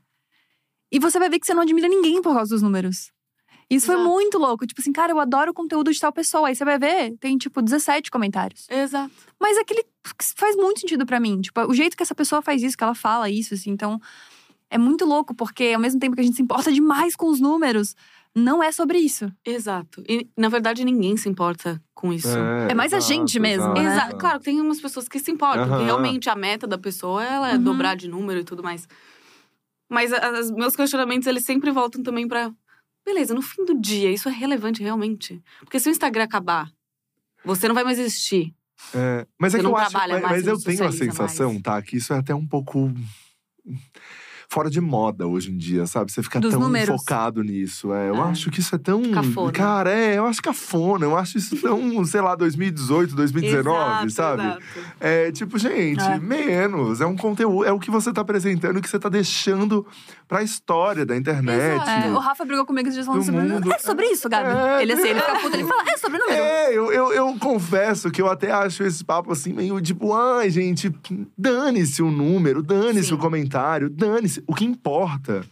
E 0.92 0.98
você 0.98 1.18
vai 1.18 1.30
ver 1.30 1.38
que 1.40 1.46
você 1.46 1.54
não 1.54 1.62
admira 1.62 1.88
ninguém 1.88 2.20
por 2.20 2.34
causa 2.34 2.50
dos 2.54 2.60
números. 2.62 3.10
Isso 3.70 3.86
foi 3.86 3.94
Exato. 3.94 4.10
muito 4.10 4.38
louco. 4.38 4.66
Tipo 4.66 4.82
assim, 4.82 4.92
cara, 4.92 5.10
eu 5.12 5.18
adoro 5.18 5.50
o 5.52 5.54
conteúdo 5.54 5.90
de 5.90 5.98
tal 5.98 6.12
pessoa. 6.12 6.48
Aí 6.48 6.54
você 6.54 6.64
vai 6.64 6.78
ver, 6.78 7.16
tem 7.18 7.38
tipo 7.38 7.62
17 7.62 8.10
comentários. 8.10 8.66
Exato. 8.70 9.10
Mas 9.40 9.56
aquele 9.56 9.82
faz 10.36 10.54
muito 10.56 10.80
sentido 10.80 11.06
pra 11.06 11.18
mim. 11.18 11.40
Tipo, 11.40 11.62
o 11.62 11.72
jeito 11.72 11.96
que 11.96 12.02
essa 12.02 12.14
pessoa 12.14 12.42
faz 12.42 12.62
isso, 12.62 12.76
que 12.76 12.84
ela 12.84 12.94
fala 12.94 13.30
isso, 13.30 13.54
assim. 13.54 13.70
Então, 13.70 13.98
é 14.68 14.76
muito 14.76 15.06
louco, 15.06 15.34
porque 15.34 15.72
ao 15.74 15.80
mesmo 15.80 15.98
tempo 15.98 16.14
que 16.14 16.20
a 16.20 16.24
gente 16.24 16.36
se 16.36 16.42
importa 16.42 16.70
demais 16.70 17.16
com 17.16 17.28
os 17.28 17.40
números, 17.40 17.94
não 18.34 18.62
é 18.62 18.70
sobre 18.72 18.98
isso. 18.98 19.32
Exato. 19.44 20.02
E, 20.06 20.28
na 20.36 20.50
verdade, 20.50 20.84
ninguém 20.84 21.16
se 21.16 21.28
importa 21.28 21.80
com 21.94 22.12
isso. 22.12 22.28
É 22.68 22.74
mais 22.74 22.92
a 22.92 23.00
gente 23.00 23.38
mesmo, 23.40 23.72
né? 23.72 23.84
Exato. 23.84 24.16
Claro, 24.16 24.40
tem 24.40 24.60
umas 24.60 24.80
pessoas 24.82 25.08
que 25.08 25.18
se 25.18 25.30
importam, 25.30 25.78
que 25.78 25.84
realmente 25.84 26.28
a 26.28 26.34
meta 26.36 26.66
da 26.66 26.76
pessoa 26.76 27.24
ela 27.24 27.50
é 27.50 27.54
Uhum. 27.56 27.62
dobrar 27.62 27.94
de 27.96 28.08
número 28.08 28.40
e 28.40 28.44
tudo 28.44 28.62
mais. 28.62 28.86
Mas 29.92 30.10
os 30.40 30.50
meus 30.50 30.74
questionamentos, 30.74 31.26
eles 31.26 31.44
sempre 31.44 31.70
voltam 31.70 32.02
também 32.02 32.26
pra. 32.26 32.50
Beleza, 33.04 33.34
no 33.34 33.42
fim 33.42 33.62
do 33.66 33.78
dia, 33.78 34.10
isso 34.10 34.26
é 34.26 34.32
relevante 34.32 34.82
realmente? 34.82 35.42
Porque 35.60 35.78
se 35.78 35.88
o 35.88 35.90
Instagram 35.90 36.24
acabar, 36.24 36.70
você 37.44 37.68
não 37.68 37.74
vai 37.74 37.84
mais 37.84 37.98
existir. 37.98 38.54
É, 38.94 39.26
mas 39.38 39.54
é 39.54 39.58
Você 39.58 39.62
que 39.62 39.66
eu 39.66 39.76
acho, 39.76 39.92
mas, 39.92 40.22
mas 40.22 40.46
eu 40.46 40.58
tenho 40.58 40.84
a 40.84 40.92
sensação, 40.92 41.50
mais. 41.50 41.62
tá, 41.62 41.82
que 41.82 41.96
isso 41.98 42.12
é 42.14 42.18
até 42.18 42.34
um 42.34 42.46
pouco 42.46 42.90
fora 44.52 44.68
de 44.68 44.80
moda 44.80 45.26
hoje 45.26 45.50
em 45.50 45.56
dia, 45.56 45.86
sabe? 45.86 46.12
Você 46.12 46.22
fica 46.22 46.38
Dos 46.38 46.50
tão 46.52 46.60
números. 46.60 46.88
focado 47.00 47.42
nisso. 47.42 47.92
É, 47.94 48.10
eu 48.10 48.16
É. 48.16 48.20
acho 48.20 48.50
que 48.50 48.60
isso 48.60 48.74
é 48.74 48.78
tão. 48.78 49.02
Cafona. 49.10 49.50
Cara, 49.52 49.90
é, 49.90 50.18
eu 50.18 50.26
acho 50.26 50.42
cafona. 50.42 51.06
Eu 51.06 51.16
acho 51.16 51.38
isso 51.38 51.56
tão, 51.60 51.78
sei 52.04 52.20
lá, 52.20 52.34
2018, 52.34 53.14
2019, 53.16 54.06
Exato, 54.06 54.10
sabe? 54.10 54.42
exato. 54.42 54.62
É 55.00 55.32
tipo, 55.32 55.58
gente, 55.58 56.02
É. 56.02 56.18
menos. 56.18 57.00
É 57.00 57.06
um 57.06 57.16
conteúdo, 57.16 57.64
é 57.64 57.72
o 57.72 57.78
que 57.78 57.90
você 57.90 58.12
tá 58.12 58.20
apresentando, 58.20 58.76
o 58.76 58.82
que 58.82 58.88
você 58.90 58.98
tá 58.98 59.08
deixando 59.08 59.86
pra 60.28 60.42
história 60.42 61.06
da 61.06 61.16
internet. 61.16 61.88
É, 61.88 62.10
o 62.10 62.18
Rafa 62.18 62.44
brigou 62.44 62.66
comigo 62.66 62.88
esses 62.88 62.94
dias 62.94 63.06
falando 63.06 63.20
Do 63.22 63.26
sobre 63.26 63.40
mundo. 63.42 63.72
É 63.72 63.78
sobre 63.78 64.06
isso, 64.06 64.28
Gabi. 64.28 64.48
É, 64.50 64.82
ele 64.82 64.92
assim, 64.92 65.08
ele 65.08 65.20
fica 65.20 65.38
puto, 65.40 65.56
ele 65.56 65.64
fala, 65.64 65.82
é 65.90 65.96
sobre 65.96 66.18
número. 66.18 66.38
É, 66.42 66.76
eu, 66.76 66.92
eu, 66.92 67.12
eu 67.12 67.34
confesso 67.38 68.10
que 68.10 68.20
eu 68.20 68.30
até 68.30 68.50
acho 68.52 68.82
esse 68.82 69.02
papo 69.04 69.32
assim, 69.32 69.52
meio 69.52 69.80
tipo, 69.80 70.12
ai, 70.14 70.50
gente, 70.50 70.92
dane-se 71.36 72.02
o 72.02 72.10
número, 72.10 72.62
dane-se 72.62 73.12
o 73.14 73.18
comentário, 73.18 73.88
dane-se. 73.88 74.41
O 74.46 74.54
que 74.54 74.64
importa 74.64 75.44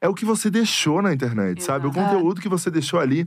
é 0.00 0.08
o 0.08 0.14
que 0.14 0.24
você 0.24 0.50
deixou 0.50 1.00
na 1.00 1.12
internet, 1.12 1.62
sabe? 1.62 1.86
O 1.86 1.90
Exato. 1.90 2.14
conteúdo 2.14 2.40
que 2.40 2.48
você 2.48 2.70
deixou 2.70 3.00
ali 3.00 3.26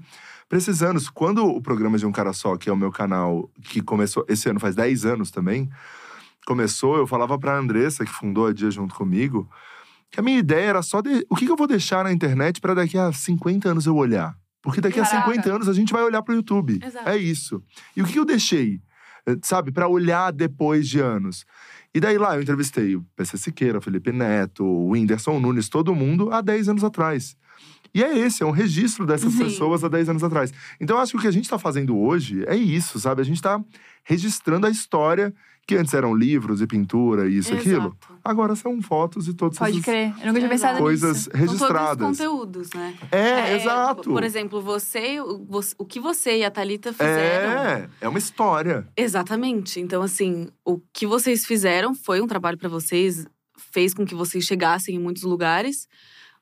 anos. 0.82 1.10
Quando 1.10 1.46
o 1.46 1.62
programa 1.62 1.98
de 1.98 2.06
um 2.06 2.12
cara 2.12 2.34
só, 2.34 2.56
que 2.56 2.70
é 2.70 2.74
o 2.74 2.78
meu 2.78 2.92
canal, 2.92 3.50
que 3.64 3.82
começou 3.82 4.26
esse 4.28 4.50
ano 4.50 4.60
faz 4.60 4.76
10 4.76 5.06
anos 5.06 5.32
também, 5.32 5.70
começou, 6.46 6.98
eu 6.98 7.06
falava 7.08 7.38
pra 7.38 7.58
Andressa, 7.58 8.06
que 8.06 8.12
fundou 8.12 8.48
a 8.48 8.54
Dia 8.54 8.72
junto 8.72 8.96
comigo, 8.96 9.50
que 10.10 10.20
a 10.20 10.24
minha 10.24 10.40
ideia 10.40 10.70
era 10.70 10.82
só 10.82 11.02
de, 11.02 11.26
o 11.30 11.36
que, 11.36 11.46
que 11.46 11.52
eu 11.52 11.58
vou 11.58 11.68
deixar 11.68 12.04
na 12.04 12.14
internet 12.14 12.62
pra 12.62 12.74
daqui 12.74 12.98
a 12.98 13.12
50 13.12 13.70
anos 13.70 13.86
eu 13.86 13.96
olhar. 13.96 14.36
Porque 14.62 14.82
daqui 14.82 15.00
a 15.00 15.04
Caraca. 15.06 15.30
50 15.30 15.54
anos 15.54 15.70
a 15.70 15.74
gente 15.74 15.94
vai 15.94 16.04
olhar 16.04 16.22
pro 16.22 16.34
YouTube. 16.34 16.80
Exato. 16.84 17.10
É 17.10 17.18
isso. 17.18 17.62
E 17.96 18.02
o 18.02 18.06
que 18.06 18.18
eu 18.18 18.26
deixei, 18.26 18.82
eh, 19.26 19.38
sabe, 19.42 19.72
pra 19.72 19.88
olhar 19.88 20.32
depois 20.32 20.88
de 20.88 21.00
anos? 21.00 21.46
E 21.98 22.00
daí 22.00 22.16
lá 22.16 22.36
eu 22.36 22.44
entrevistei 22.44 22.96
o 22.96 23.04
PC 23.16 23.40
Siqueira, 23.40 23.80
o 23.80 23.82
Felipe 23.82 24.12
Neto, 24.12 24.64
o 24.64 24.92
Whindersson 24.92 25.40
Nunes, 25.40 25.68
todo 25.68 25.96
mundo 25.96 26.32
há 26.32 26.42
10 26.42 26.70
anos 26.70 26.84
atrás. 26.84 27.36
E 27.92 28.04
é 28.04 28.16
esse, 28.20 28.44
é 28.44 28.46
um 28.46 28.52
registro 28.52 29.04
dessas 29.04 29.34
Sim. 29.34 29.46
pessoas 29.46 29.84
há 29.84 29.88
10 29.88 30.10
anos 30.10 30.24
atrás. 30.24 30.54
Então 30.80 30.96
eu 30.96 31.02
acho 31.02 31.14
que 31.14 31.18
o 31.18 31.22
que 31.22 31.28
a 31.28 31.32
gente 31.32 31.50
tá 31.50 31.58
fazendo 31.58 31.98
hoje 31.98 32.44
é 32.46 32.56
isso, 32.56 33.00
sabe? 33.00 33.22
A 33.22 33.26
gente 33.26 33.42
tá 33.42 33.60
registrando 34.04 34.68
a 34.68 34.70
história 34.70 35.34
que 35.68 35.76
antes 35.76 35.94
eram 35.94 36.16
livros 36.16 36.62
e 36.62 36.66
pintura 36.66 37.28
e 37.30 37.40
isso, 37.40 37.54
aquilo. 37.54 37.88
Exato. 37.88 38.20
Agora 38.24 38.56
são 38.56 38.82
fotos 38.82 39.28
e 39.28 39.34
todas 39.34 39.58
Pode 39.58 39.74
essas 39.74 39.84
crer. 39.84 40.14
Eu 40.22 40.28
nunca 40.28 40.40
tinha 40.40 40.50
pensado 40.50 40.78
coisas 40.80 41.28
nisso. 41.28 41.30
registradas. 41.34 41.88
São 41.88 41.98
todos 41.98 42.18
conteúdos, 42.18 42.70
né? 42.74 42.96
É, 43.12 43.56
exato. 43.58 44.10
Por 44.10 44.24
exemplo, 44.24 44.62
você, 44.62 45.20
o, 45.20 45.86
que 45.86 46.00
você 46.00 46.38
e 46.38 46.46
a 46.46 46.50
Thalita 46.50 46.94
fizeram. 46.94 47.52
é, 47.52 47.90
é 48.00 48.08
uma 48.08 48.18
história. 48.18 48.88
Exatamente. 48.96 49.82
Então, 49.82 50.02
assim, 50.02 50.48
o 50.64 50.80
que 50.94 51.06
vocês 51.06 51.46
fizeram 51.46 51.94
foi 51.94 52.22
um 52.22 52.28
trabalho 52.28 52.58
pra 52.58 52.70
vocês, 52.70 53.28
fez 53.74 53.94
com 53.94 54.06
que 54.06 54.16
vocês 54.16 54.46
chegassem 54.46 54.96
em 54.96 55.00
muitos 55.00 55.24
lugares. 55.24 55.86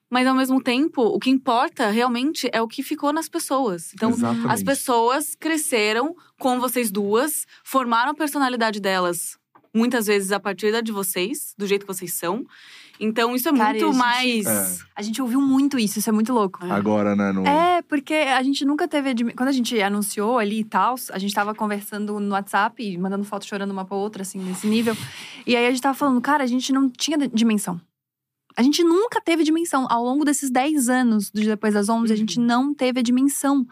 Mas, 0.10 0.28
ao 0.28 0.36
mesmo 0.36 0.62
tempo, 0.62 1.02
o 1.02 1.20
que 1.20 1.30
importa 1.30 1.90
realmente 1.90 2.50
é 2.54 2.62
o 2.62 2.68
que 2.68 2.84
ficou 2.84 3.12
nas 3.12 3.28
pessoas. 3.28 3.92
Então, 3.94 4.12
Exatamente. 4.12 4.52
as 4.54 4.64
pessoas 4.64 5.36
cresceram 5.36 6.16
com 6.40 6.60
vocês 6.60 6.92
duas, 6.92 7.46
formaram 7.64 8.12
a 8.12 8.16
personalidade 8.16 8.80
delas, 8.80 9.38
muitas 9.74 10.06
vezes 10.06 10.32
a 10.32 10.40
partir 10.40 10.72
da 10.72 10.80
de 10.82 10.92
vocês, 10.92 11.54
do 11.58 11.66
jeito 11.66 11.86
que 11.86 11.94
vocês 11.94 12.14
são. 12.14 12.46
Então, 12.98 13.36
isso 13.36 13.50
é 13.50 13.52
Cara, 13.52 13.72
muito 13.72 13.84
a 13.84 13.92
gente- 13.92 13.98
mais. 13.98 14.46
É. 14.46 14.78
A 14.96 15.02
gente 15.02 15.22
ouviu 15.22 15.42
muito 15.42 15.78
isso, 15.78 16.00
isso 16.00 16.10
é 16.10 16.14
muito 16.14 16.32
louco. 16.32 16.66
É. 16.66 16.72
Agora, 16.72 17.14
né? 17.14 17.32
No... 17.34 17.46
É, 17.46 17.82
porque 17.82 18.14
a 18.14 18.42
gente 18.42 18.64
nunca 18.64 18.88
teve. 18.88 19.34
Quando 19.34 19.50
a 19.50 19.52
gente 19.52 19.82
anunciou 19.82 20.38
ali 20.38 20.62
e 20.62 20.64
tal, 20.64 20.96
a 21.12 21.18
gente 21.20 21.34
tava 21.34 21.54
conversando 21.54 22.18
no 22.22 22.32
WhatsApp, 22.32 22.82
e 22.82 22.98
mandando 22.98 23.26
foto 23.26 23.46
chorando 23.46 23.72
uma 23.72 23.84
pra 23.84 23.98
outra, 23.98 24.22
assim, 24.22 24.40
nesse 24.40 24.66
nível. 24.68 24.96
E 25.46 25.58
aí 25.58 25.66
a 25.68 25.72
gente 25.72 25.82
tava 25.82 25.94
falando, 25.98 26.22
cara, 26.22 26.44
a 26.44 26.48
gente 26.48 26.72
não 26.72 26.90
tinha 26.90 27.18
dimensão. 27.18 27.82
A 28.58 28.64
gente 28.64 28.84
nunca 28.84 29.20
teve 29.20 29.44
dimensão. 29.44 29.86
Ao 29.90 30.04
longo 30.04 30.24
desses 30.24 30.50
10 30.50 30.88
anos 30.88 31.30
do 31.30 31.42
Depois 31.42 31.74
das 31.74 31.90
11, 31.90 32.12
a 32.12 32.16
gente 32.16 32.40
não 32.40 32.74
teve 32.74 33.00
a 33.00 33.04
dimensão 33.04 33.66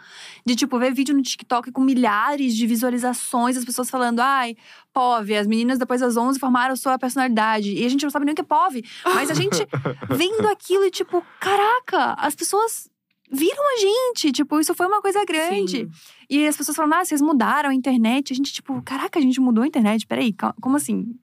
de, 0.45 0.55
tipo, 0.55 0.77
ver 0.77 0.93
vídeo 0.93 1.15
no 1.15 1.21
TikTok 1.21 1.71
com 1.71 1.81
milhares 1.81 2.55
de 2.55 2.67
visualizações, 2.67 3.55
as 3.55 3.63
pessoas 3.63 3.89
falando, 3.89 4.19
ai, 4.19 4.57
POV, 4.91 5.35
as 5.35 5.47
meninas 5.47 5.79
depois 5.79 6.01
das 6.01 6.17
11 6.17 6.37
formaram 6.37 6.75
sua 6.75 6.99
personalidade. 6.99 7.73
E 7.73 7.85
a 7.85 7.89
gente 7.89 8.03
não 8.03 8.09
sabe 8.09 8.25
nem 8.25 8.33
o 8.33 8.35
que 8.35 8.41
é 8.41 8.45
POV. 8.45 8.83
Mas 9.05 9.31
a 9.31 9.33
gente 9.33 9.65
vendo 10.09 10.47
aquilo 10.47 10.85
e, 10.85 10.91
tipo, 10.91 11.25
caraca, 11.39 12.13
as 12.13 12.35
pessoas 12.35 12.89
viram 13.31 13.75
a 13.75 13.79
gente. 13.79 14.31
Tipo, 14.31 14.59
isso 14.59 14.73
foi 14.75 14.85
uma 14.85 15.01
coisa 15.01 15.23
grande. 15.25 15.77
Sim. 15.77 15.89
E 16.29 16.47
as 16.47 16.55
pessoas 16.55 16.75
falam, 16.75 16.99
ah, 16.99 17.05
vocês 17.05 17.21
mudaram 17.21 17.69
a 17.69 17.73
internet. 17.73 18.31
A 18.33 18.35
gente, 18.35 18.53
tipo, 18.53 18.81
caraca, 18.83 19.17
a 19.17 19.21
gente 19.21 19.41
mudou 19.41 19.63
a 19.63 19.67
internet. 19.67 20.05
Peraí, 20.05 20.33
como 20.61 20.75
assim? 20.75 21.15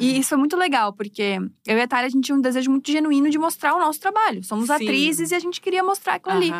E 0.00 0.18
isso 0.18 0.34
é 0.34 0.36
muito 0.36 0.56
legal, 0.56 0.92
porque 0.92 1.38
eu 1.66 1.76
e 1.76 1.80
a 1.80 1.86
Thalia, 1.86 2.06
a 2.06 2.10
gente 2.10 2.24
tinha 2.24 2.36
um 2.36 2.40
desejo 2.40 2.70
muito 2.70 2.90
genuíno 2.90 3.28
de 3.30 3.38
mostrar 3.38 3.74
o 3.74 3.78
nosso 3.78 4.00
trabalho. 4.00 4.42
Somos 4.42 4.66
Sim. 4.66 4.72
atrizes 4.74 5.30
e 5.30 5.34
a 5.34 5.38
gente 5.38 5.60
queria 5.60 5.82
mostrar 5.84 6.14
aquilo 6.14 6.34
ali. 6.36 6.50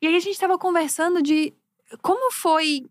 E 0.00 0.06
aí 0.06 0.16
a 0.16 0.20
gente 0.20 0.38
tava 0.38 0.58
conversando 0.58 1.22
de 1.22 1.52
como 2.00 2.32
foi 2.32 2.82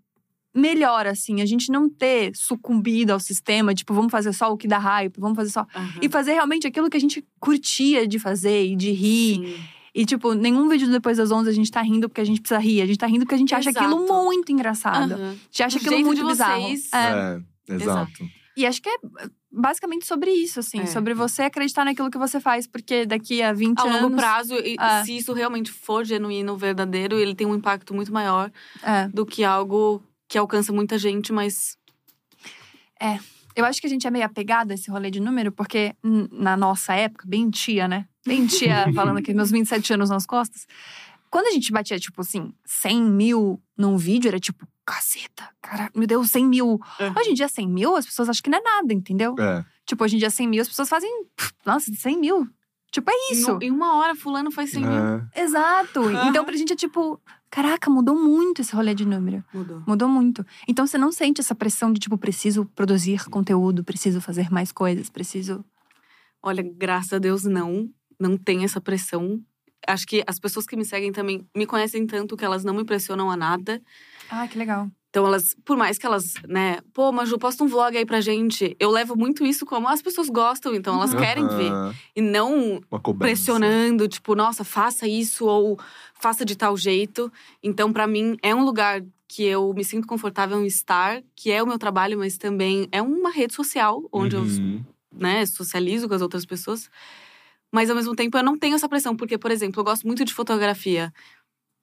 melhor, 0.53 1.07
assim, 1.07 1.41
a 1.41 1.45
gente 1.45 1.71
não 1.71 1.89
ter 1.89 2.35
sucumbido 2.35 3.13
ao 3.13 3.19
sistema, 3.19 3.73
tipo, 3.73 3.93
vamos 3.93 4.11
fazer 4.11 4.33
só 4.33 4.51
o 4.51 4.57
que 4.57 4.67
dá 4.67 4.77
hype, 4.77 5.17
vamos 5.17 5.35
fazer 5.35 5.49
só. 5.49 5.65
aham. 5.73 5.99
E 6.01 6.09
fazer 6.09 6.33
realmente 6.33 6.67
aquilo 6.67 6.89
que 6.89 6.97
a 6.97 6.99
gente 6.99 7.25
curtia 7.39 8.05
de 8.07 8.19
fazer 8.19 8.65
e 8.65 8.75
de 8.75 8.91
rir. 8.91 9.35
Sim. 9.47 9.63
E, 9.93 10.05
tipo, 10.05 10.33
nenhum 10.33 10.69
vídeo 10.69 10.89
depois 10.89 11.17
das 11.17 11.31
11 11.31 11.49
a 11.49 11.53
gente 11.53 11.69
tá 11.69 11.81
rindo 11.81 12.07
porque 12.07 12.21
a 12.21 12.25
gente 12.25 12.39
precisa 12.39 12.59
rir. 12.59 12.81
A 12.81 12.85
gente 12.85 12.97
tá 12.97 13.07
rindo 13.07 13.21
porque 13.25 13.35
a 13.35 13.37
gente 13.37 13.53
acha 13.53 13.69
Exato. 13.69 13.85
aquilo 13.85 14.05
muito 14.23 14.51
engraçado. 14.51 15.13
Aham. 15.13 15.29
A 15.31 15.33
gente 15.33 15.63
acha 15.63 15.79
Do 15.79 15.85
aquilo 15.85 16.05
muito 16.05 16.21
de 16.21 16.27
bizarro. 16.27 16.61
vocês. 16.61 16.89
É. 16.93 17.41
É, 17.69 17.73
exato. 17.75 18.23
E 18.55 18.65
acho 18.65 18.81
que 18.81 18.89
é 18.89 18.95
basicamente 19.51 20.05
sobre 20.05 20.31
isso, 20.31 20.59
assim. 20.59 20.79
É. 20.81 20.85
Sobre 20.85 21.13
você 21.13 21.43
acreditar 21.43 21.83
naquilo 21.85 22.09
que 22.09 22.17
você 22.17 22.39
faz. 22.39 22.65
Porque 22.67 23.05
daqui 23.05 23.41
a 23.41 23.51
20 23.53 23.79
A 23.79 23.83
anos… 23.83 24.01
longo 24.01 24.15
prazo, 24.15 24.55
e- 24.55 24.75
É. 24.79 25.03
se 25.03 25.17
isso 25.17 25.33
realmente 25.33 25.71
for 25.71 26.05
genuíno, 26.05 26.55
verdadeiro, 26.57 27.19
ele 27.19 27.35
tem 27.35 27.45
um 27.47 27.55
impacto 27.55 27.93
muito 27.93 28.11
maior 28.13 28.51
É. 28.83 29.07
do 29.09 29.25
que 29.25 29.43
algo 29.43 30.01
que 30.27 30.37
alcança 30.37 30.71
muita 30.71 30.97
gente, 30.97 31.33
mas 31.33 31.77
Eu 33.55 33.65
acho 33.65 33.81
que 33.81 33.87
a 33.87 33.89
gente 33.89 34.07
é 34.07 34.11
meio 34.11 34.23
apegado 34.25 34.71
a 34.71 34.73
esse 34.75 34.89
rolê 34.89 35.11
de 35.11 35.19
número. 35.19 35.51
Porque 35.51 35.93
na 36.31 36.55
nossa 36.55 36.93
época, 36.93 37.25
bem 37.27 37.49
tia, 37.49 37.85
né? 37.87 38.05
Bem 38.25 38.45
tia, 38.47 38.85
falando 38.95 39.17
aqui 39.17 39.33
meus 39.33 39.51
27 39.51 39.93
anos 39.93 40.09
nas 40.09 40.25
costas. 40.25 40.65
Quando 41.29 41.47
a 41.47 41.51
gente 41.51 41.71
batia, 41.71 41.99
tipo 41.99 42.21
assim, 42.21 42.53
100 42.65 43.01
mil 43.03 43.61
num 43.77 43.97
vídeo, 43.97 44.29
era 44.29 44.39
tipo… 44.39 44.65
Caceta, 44.91 45.49
cara, 45.61 45.89
meu 45.95 46.05
Deus, 46.05 46.29
100 46.31 46.45
mil. 46.45 46.67
Uhum. 46.67 47.13
Hoje 47.17 47.31
em 47.31 47.33
dia, 47.33 47.47
100 47.47 47.67
mil, 47.67 47.95
as 47.95 48.05
pessoas 48.05 48.27
acham 48.27 48.43
que 48.43 48.49
não 48.49 48.57
é 48.57 48.61
nada, 48.61 48.93
entendeu? 48.93 49.35
É. 49.39 49.63
Tipo, 49.85 50.03
hoje 50.03 50.17
em 50.17 50.19
dia, 50.19 50.29
100 50.29 50.47
mil, 50.49 50.61
as 50.61 50.67
pessoas 50.67 50.89
fazem. 50.89 51.09
pff, 51.35 51.53
Nossa, 51.65 51.89
100 51.93 52.19
mil. 52.19 52.47
Tipo, 52.91 53.09
é 53.09 53.13
isso. 53.31 53.57
em 53.61 53.71
uma 53.71 53.95
hora 53.95 54.13
fulano 54.13 54.51
faz 54.51 54.71
100 54.71 54.81
mil. 54.81 54.91
É. 54.91 55.41
Exato. 55.43 56.01
Aham. 56.01 56.27
Então, 56.27 56.43
pra 56.43 56.57
gente 56.57 56.73
é 56.73 56.75
tipo. 56.75 57.21
Caraca, 57.49 57.89
mudou 57.89 58.15
muito 58.15 58.61
esse 58.61 58.75
rolê 58.75 58.93
de 58.93 59.05
número. 59.05 59.43
Mudou. 59.53 59.83
Mudou 59.87 60.09
muito. 60.09 60.45
Então, 60.67 60.85
você 60.85 60.97
não 60.97 61.11
sente 61.11 61.39
essa 61.39 61.55
pressão 61.55 61.93
de, 61.93 61.99
tipo, 62.01 62.17
preciso 62.17 62.65
produzir 62.75 63.29
conteúdo, 63.29 63.85
preciso 63.85 64.19
fazer 64.19 64.51
mais 64.51 64.73
coisas, 64.73 65.09
preciso. 65.09 65.63
Olha, 66.43 66.61
graças 66.63 67.13
a 67.13 67.19
Deus, 67.19 67.45
não. 67.45 67.89
Não 68.19 68.37
tem 68.37 68.65
essa 68.65 68.81
pressão. 68.81 69.41
Acho 69.87 70.05
que 70.05 70.23
as 70.27 70.37
pessoas 70.37 70.65
que 70.65 70.75
me 70.75 70.83
seguem 70.85 71.11
também 71.13 71.47
me 71.55 71.65
conhecem 71.65 72.05
tanto 72.05 72.35
que 72.37 72.45
elas 72.45 72.63
não 72.63 72.73
me 72.73 72.83
pressionam 72.83 73.31
a 73.31 73.37
nada. 73.37 73.81
Ah, 74.31 74.47
que 74.47 74.57
legal. 74.57 74.89
Então, 75.09 75.27
elas, 75.27 75.53
por 75.65 75.75
mais 75.75 75.97
que 75.97 76.05
elas, 76.05 76.35
né, 76.47 76.79
pô, 76.93 77.11
Maju, 77.11 77.37
posta 77.37 77.61
um 77.65 77.67
vlog 77.67 77.97
aí 77.97 78.05
pra 78.05 78.21
gente. 78.21 78.77
Eu 78.79 78.89
levo 78.89 79.13
muito 79.17 79.45
isso 79.45 79.65
como 79.65 79.89
as 79.89 80.01
pessoas 80.01 80.29
gostam, 80.29 80.73
então 80.73 80.95
elas 80.95 81.13
querem 81.13 81.45
ver. 81.49 81.73
E 82.15 82.21
não 82.21 82.79
pressionando, 83.19 84.07
tipo, 84.07 84.35
nossa, 84.35 84.63
faça 84.63 85.05
isso 85.07 85.45
ou 85.45 85.77
faça 86.13 86.45
de 86.45 86.55
tal 86.55 86.77
jeito. 86.77 87.29
Então, 87.61 87.91
pra 87.91 88.07
mim, 88.07 88.37
é 88.41 88.55
um 88.55 88.63
lugar 88.63 89.01
que 89.27 89.43
eu 89.43 89.73
me 89.73 89.83
sinto 89.83 90.07
confortável 90.07 90.61
em 90.63 90.67
estar, 90.67 91.21
que 91.35 91.51
é 91.51 91.61
o 91.61 91.67
meu 91.67 91.77
trabalho, 91.77 92.17
mas 92.17 92.37
também 92.37 92.87
é 92.91 93.01
uma 93.01 93.31
rede 93.31 93.53
social 93.53 94.07
onde 94.13 94.35
eu 94.37 94.43
Uhum. 94.43 94.81
né, 95.11 95.45
socializo 95.45 96.07
com 96.07 96.15
as 96.15 96.21
outras 96.21 96.45
pessoas. 96.45 96.89
Mas 97.69 97.89
ao 97.89 97.95
mesmo 97.95 98.15
tempo 98.15 98.37
eu 98.37 98.43
não 98.43 98.57
tenho 98.57 98.75
essa 98.75 98.87
pressão, 98.89 99.15
porque, 99.15 99.37
por 99.37 99.51
exemplo, 99.51 99.79
eu 99.79 99.85
gosto 99.85 100.05
muito 100.07 100.23
de 100.25 100.33
fotografia. 100.33 101.13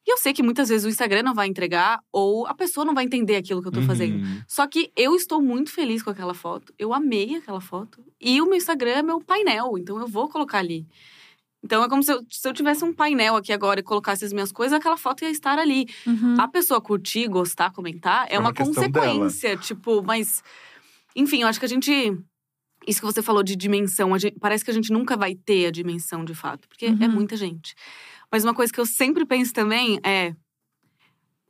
E 0.08 0.10
eu 0.10 0.16
sei 0.16 0.32
que 0.32 0.42
muitas 0.42 0.70
vezes 0.70 0.86
o 0.86 0.88
Instagram 0.88 1.22
não 1.22 1.34
vai 1.34 1.46
entregar, 1.48 2.00
ou 2.10 2.46
a 2.46 2.54
pessoa 2.54 2.82
não 2.82 2.94
vai 2.94 3.04
entender 3.04 3.36
aquilo 3.36 3.60
que 3.60 3.68
eu 3.68 3.72
tô 3.72 3.82
fazendo. 3.82 4.24
Uhum. 4.24 4.40
Só 4.48 4.66
que 4.66 4.90
eu 4.96 5.14
estou 5.14 5.42
muito 5.42 5.70
feliz 5.70 6.02
com 6.02 6.08
aquela 6.08 6.32
foto. 6.32 6.72
Eu 6.78 6.94
amei 6.94 7.36
aquela 7.36 7.60
foto. 7.60 8.02
E 8.18 8.40
o 8.40 8.46
meu 8.46 8.54
Instagram 8.56 8.90
é 8.92 9.02
meu 9.02 9.20
painel, 9.20 9.76
então 9.76 9.98
eu 10.00 10.06
vou 10.08 10.26
colocar 10.26 10.60
ali. 10.60 10.86
Então 11.62 11.84
é 11.84 11.88
como 11.90 12.02
se 12.02 12.10
eu, 12.10 12.24
se 12.30 12.48
eu 12.48 12.54
tivesse 12.54 12.82
um 12.86 12.94
painel 12.94 13.36
aqui 13.36 13.52
agora 13.52 13.80
e 13.80 13.82
colocasse 13.82 14.24
as 14.24 14.32
minhas 14.32 14.50
coisas, 14.50 14.72
aquela 14.78 14.96
foto 14.96 15.24
ia 15.24 15.30
estar 15.30 15.58
ali. 15.58 15.86
Uhum. 16.06 16.36
A 16.40 16.48
pessoa 16.48 16.80
curtir, 16.80 17.28
gostar, 17.28 17.70
comentar 17.72 18.26
é, 18.30 18.36
É 18.36 18.38
uma, 18.38 18.48
uma 18.48 18.54
consequência, 18.54 19.58
tipo, 19.58 20.02
mas 20.02 20.42
enfim, 21.14 21.42
eu 21.42 21.48
acho 21.48 21.58
que 21.60 21.66
a 21.66 21.68
gente 21.68 22.16
isso 22.86 23.00
que 23.00 23.06
você 23.06 23.20
falou 23.20 23.42
de 23.42 23.54
dimensão, 23.56 24.14
a 24.14 24.18
gente- 24.18 24.38
parece 24.40 24.64
que 24.64 24.70
a 24.70 24.74
gente 24.74 24.90
nunca 24.90 25.14
vai 25.16 25.34
ter 25.34 25.66
a 25.66 25.70
dimensão 25.70 26.24
de 26.24 26.34
fato, 26.34 26.66
porque 26.66 26.86
é 26.86 26.90
Uhum. 26.90 27.10
muita 27.10 27.36
gente. 27.36 27.74
Mas 28.30 28.44
uma 28.44 28.54
coisa 28.54 28.72
que 28.72 28.80
eu 28.80 28.86
sempre 28.86 29.24
penso 29.24 29.52
também 29.52 29.98
é 30.04 30.34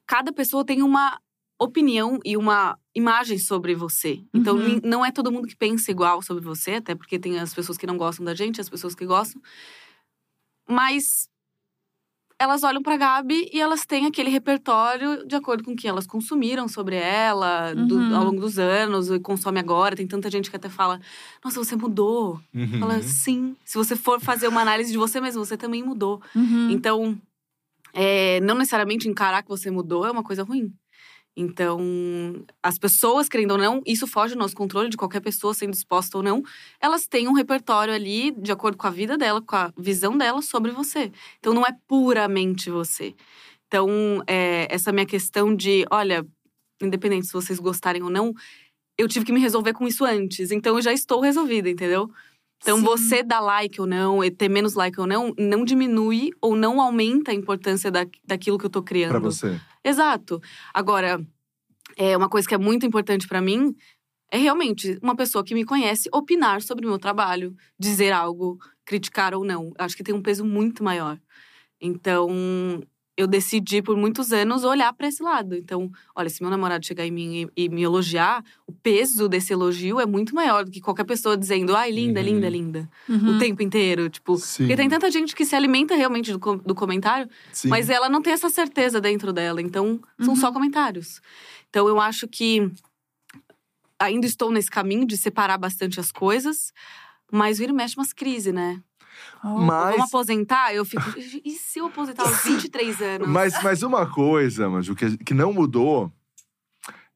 cada 0.06 0.32
pessoa 0.32 0.64
tem 0.64 0.82
uma 0.82 1.20
opinião 1.58 2.18
e 2.24 2.36
uma 2.36 2.78
imagem 2.94 3.36
sobre 3.38 3.74
você. 3.74 4.22
Então, 4.32 4.56
Uhum. 4.56 4.80
não 4.84 5.04
é 5.04 5.10
todo 5.10 5.30
mundo 5.32 5.48
que 5.48 5.56
pensa 5.56 5.90
igual 5.90 6.22
sobre 6.22 6.42
você, 6.44 6.74
até 6.74 6.94
porque 6.94 7.18
tem 7.18 7.38
as 7.38 7.52
pessoas 7.52 7.76
que 7.76 7.86
não 7.86 7.96
gostam 7.98 8.24
da 8.24 8.34
gente, 8.34 8.60
as 8.60 8.68
pessoas 8.70 8.94
que 8.94 9.04
gostam. 9.04 9.42
Mas 10.68 11.28
elas 12.40 12.62
olham 12.62 12.82
pra 12.82 12.96
Gabi 12.96 13.50
e 13.52 13.60
elas 13.60 13.84
têm 13.84 14.06
aquele 14.06 14.30
repertório 14.30 15.26
de 15.26 15.34
acordo 15.34 15.64
com 15.64 15.72
o 15.72 15.76
que 15.76 15.88
elas 15.88 16.06
consumiram 16.06 16.68
sobre 16.68 16.94
ela 16.96 17.74
do- 17.74 17.96
Uhum. 17.96 18.16
ao 18.16 18.24
longo 18.24 18.40
dos 18.40 18.58
anos 18.58 19.10
e 19.10 19.18
consome 19.18 19.58
agora. 19.58 19.96
Tem 19.96 20.06
tanta 20.06 20.30
gente 20.30 20.48
que 20.48 20.56
até 20.56 20.68
fala: 20.68 21.00
Nossa, 21.44 21.58
você 21.62 21.74
mudou. 21.74 22.40
Uhum. 22.54 22.78
Fala, 22.78 23.02
sim. 23.02 23.56
Se 23.64 23.76
você 23.76 23.96
for 23.96 24.20
fazer 24.20 24.46
uma 24.48 24.60
análise 24.60 24.92
de 24.92 24.98
você 24.98 25.20
mesmo, 25.20 25.44
você 25.44 25.56
também 25.56 25.82
mudou. 25.82 26.22
Uhum. 26.34 26.70
Então, 26.70 27.18
é, 27.92 28.40
não 28.40 28.54
necessariamente 28.54 29.08
encarar 29.08 29.42
que 29.42 29.48
você 29.48 29.70
mudou 29.70 30.06
é 30.06 30.10
uma 30.10 30.22
coisa 30.22 30.44
ruim. 30.44 30.72
Então, 31.40 31.78
as 32.60 32.80
pessoas, 32.80 33.28
querendo 33.28 33.52
ou 33.52 33.58
não, 33.58 33.80
isso 33.86 34.08
foge 34.08 34.34
do 34.34 34.40
nosso 34.40 34.56
controle 34.56 34.88
de 34.88 34.96
qualquer 34.96 35.20
pessoa 35.20 35.54
sendo 35.54 35.72
exposta 35.72 36.16
ou 36.16 36.22
não. 36.22 36.42
Elas 36.80 37.06
têm 37.06 37.28
um 37.28 37.32
repertório 37.32 37.94
ali, 37.94 38.32
de 38.32 38.50
acordo 38.50 38.76
com 38.76 38.88
a 38.88 38.90
vida 38.90 39.16
dela, 39.16 39.40
com 39.40 39.54
a 39.54 39.72
visão 39.78 40.18
dela 40.18 40.42
sobre 40.42 40.72
você. 40.72 41.12
Então, 41.38 41.54
não 41.54 41.64
é 41.64 41.70
puramente 41.86 42.70
você. 42.70 43.14
Então, 43.68 44.20
é, 44.26 44.66
essa 44.68 44.90
minha 44.90 45.06
questão 45.06 45.54
de, 45.54 45.86
olha, 45.92 46.26
independente 46.82 47.28
se 47.28 47.32
vocês 47.32 47.60
gostarem 47.60 48.02
ou 48.02 48.10
não, 48.10 48.34
eu 48.98 49.06
tive 49.06 49.24
que 49.24 49.32
me 49.32 49.38
resolver 49.38 49.74
com 49.74 49.86
isso 49.86 50.04
antes. 50.04 50.50
Então, 50.50 50.74
eu 50.74 50.82
já 50.82 50.92
estou 50.92 51.20
resolvida, 51.20 51.70
entendeu? 51.70 52.10
Então, 52.60 52.78
Sim. 52.78 52.82
você 52.82 53.22
dar 53.22 53.38
like 53.38 53.80
ou 53.80 53.86
não, 53.86 54.24
e 54.24 54.30
ter 54.32 54.48
menos 54.48 54.74
like 54.74 55.00
ou 55.00 55.06
não, 55.06 55.32
não 55.38 55.64
diminui 55.64 56.30
ou 56.42 56.56
não 56.56 56.80
aumenta 56.80 57.30
a 57.30 57.34
importância 57.34 57.92
da, 57.92 58.04
daquilo 58.24 58.58
que 58.58 58.66
eu 58.66 58.70
tô 58.70 58.82
criando. 58.82 59.10
Pra 59.10 59.20
você. 59.20 59.60
Exato. 59.88 60.40
Agora, 60.74 61.18
é 61.96 62.16
uma 62.16 62.28
coisa 62.28 62.48
que 62.48 62.54
é 62.54 62.58
muito 62.58 62.86
importante 62.86 63.28
pra 63.28 63.40
mim 63.40 63.74
é 64.32 64.38
realmente 64.38 64.98
uma 65.02 65.16
pessoa 65.16 65.44
que 65.44 65.54
me 65.54 65.64
conhece 65.64 66.08
opinar 66.12 66.62
sobre 66.62 66.86
o 66.86 66.90
meu 66.90 66.98
trabalho, 66.98 67.54
dizer 67.78 68.12
algo, 68.12 68.58
criticar 68.84 69.34
ou 69.34 69.44
não. 69.44 69.72
Acho 69.78 69.96
que 69.96 70.02
tem 70.04 70.14
um 70.14 70.22
peso 70.22 70.44
muito 70.44 70.84
maior. 70.84 71.20
Então, 71.80 72.28
eu 73.18 73.26
decidi 73.26 73.82
por 73.82 73.96
muitos 73.96 74.32
anos 74.32 74.62
olhar 74.62 74.92
pra 74.92 75.08
esse 75.08 75.20
lado. 75.22 75.56
Então, 75.56 75.90
olha, 76.14 76.30
se 76.30 76.40
meu 76.40 76.48
namorado 76.50 76.86
chegar 76.86 77.04
em 77.04 77.10
mim 77.10 77.50
e, 77.56 77.64
e 77.64 77.68
me 77.68 77.82
elogiar, 77.82 78.44
o 78.64 78.70
peso 78.72 79.28
desse 79.28 79.52
elogio 79.52 79.98
é 79.98 80.06
muito 80.06 80.32
maior 80.34 80.64
do 80.64 80.70
que 80.70 80.80
qualquer 80.80 81.02
pessoa 81.04 81.36
dizendo, 81.36 81.74
ai, 81.74 81.90
linda, 81.90 82.20
Uhum. 82.20 82.26
linda, 82.26 82.48
linda. 82.48 82.90
Uhum. 83.08 83.36
O 83.36 83.38
tempo 83.40 83.60
inteiro, 83.60 84.08
tipo. 84.08 84.36
Sim. 84.36 84.62
Porque 84.64 84.76
tem 84.76 84.88
tanta 84.88 85.10
gente 85.10 85.34
que 85.34 85.44
se 85.44 85.56
alimenta 85.56 85.96
realmente 85.96 86.32
do, 86.32 86.38
do 86.58 86.74
comentário, 86.76 87.28
Sim. 87.52 87.68
mas 87.68 87.90
ela 87.90 88.08
não 88.08 88.22
tem 88.22 88.32
essa 88.32 88.48
certeza 88.48 89.00
dentro 89.00 89.32
dela. 89.32 89.60
Então, 89.60 90.00
são 90.20 90.34
Uhum. 90.34 90.36
só 90.40 90.52
comentários. 90.52 91.20
Então, 91.68 91.88
eu 91.88 92.00
acho 92.00 92.28
que 92.28 92.70
ainda 93.98 94.26
estou 94.26 94.50
nesse 94.52 94.70
caminho 94.70 95.04
de 95.06 95.16
separar 95.16 95.58
bastante 95.58 95.98
as 95.98 96.12
coisas. 96.12 96.72
Mas 97.30 97.58
vira 97.58 97.72
e 97.72 97.74
mexe 97.74 97.94
umas 97.96 98.12
crises, 98.12 98.54
né? 98.54 98.80
Oh. 99.44 99.58
Mas- 99.60 99.92
Vamos 99.96 100.08
aposentar? 100.08 100.74
Eu 100.74 100.84
fico. 100.84 101.02
E 101.44 101.50
se 101.52 101.78
eu 101.78 101.86
aposentar 101.86 102.22
aos 102.24 102.42
23 102.44 103.00
anos? 103.02 103.28
Mas, 103.28 103.62
mas 103.62 103.82
uma 103.82 104.06
coisa, 104.10 104.68
Maju, 104.68 104.94
que, 104.94 105.16
que 105.18 105.34
não 105.34 105.52
mudou 105.52 106.12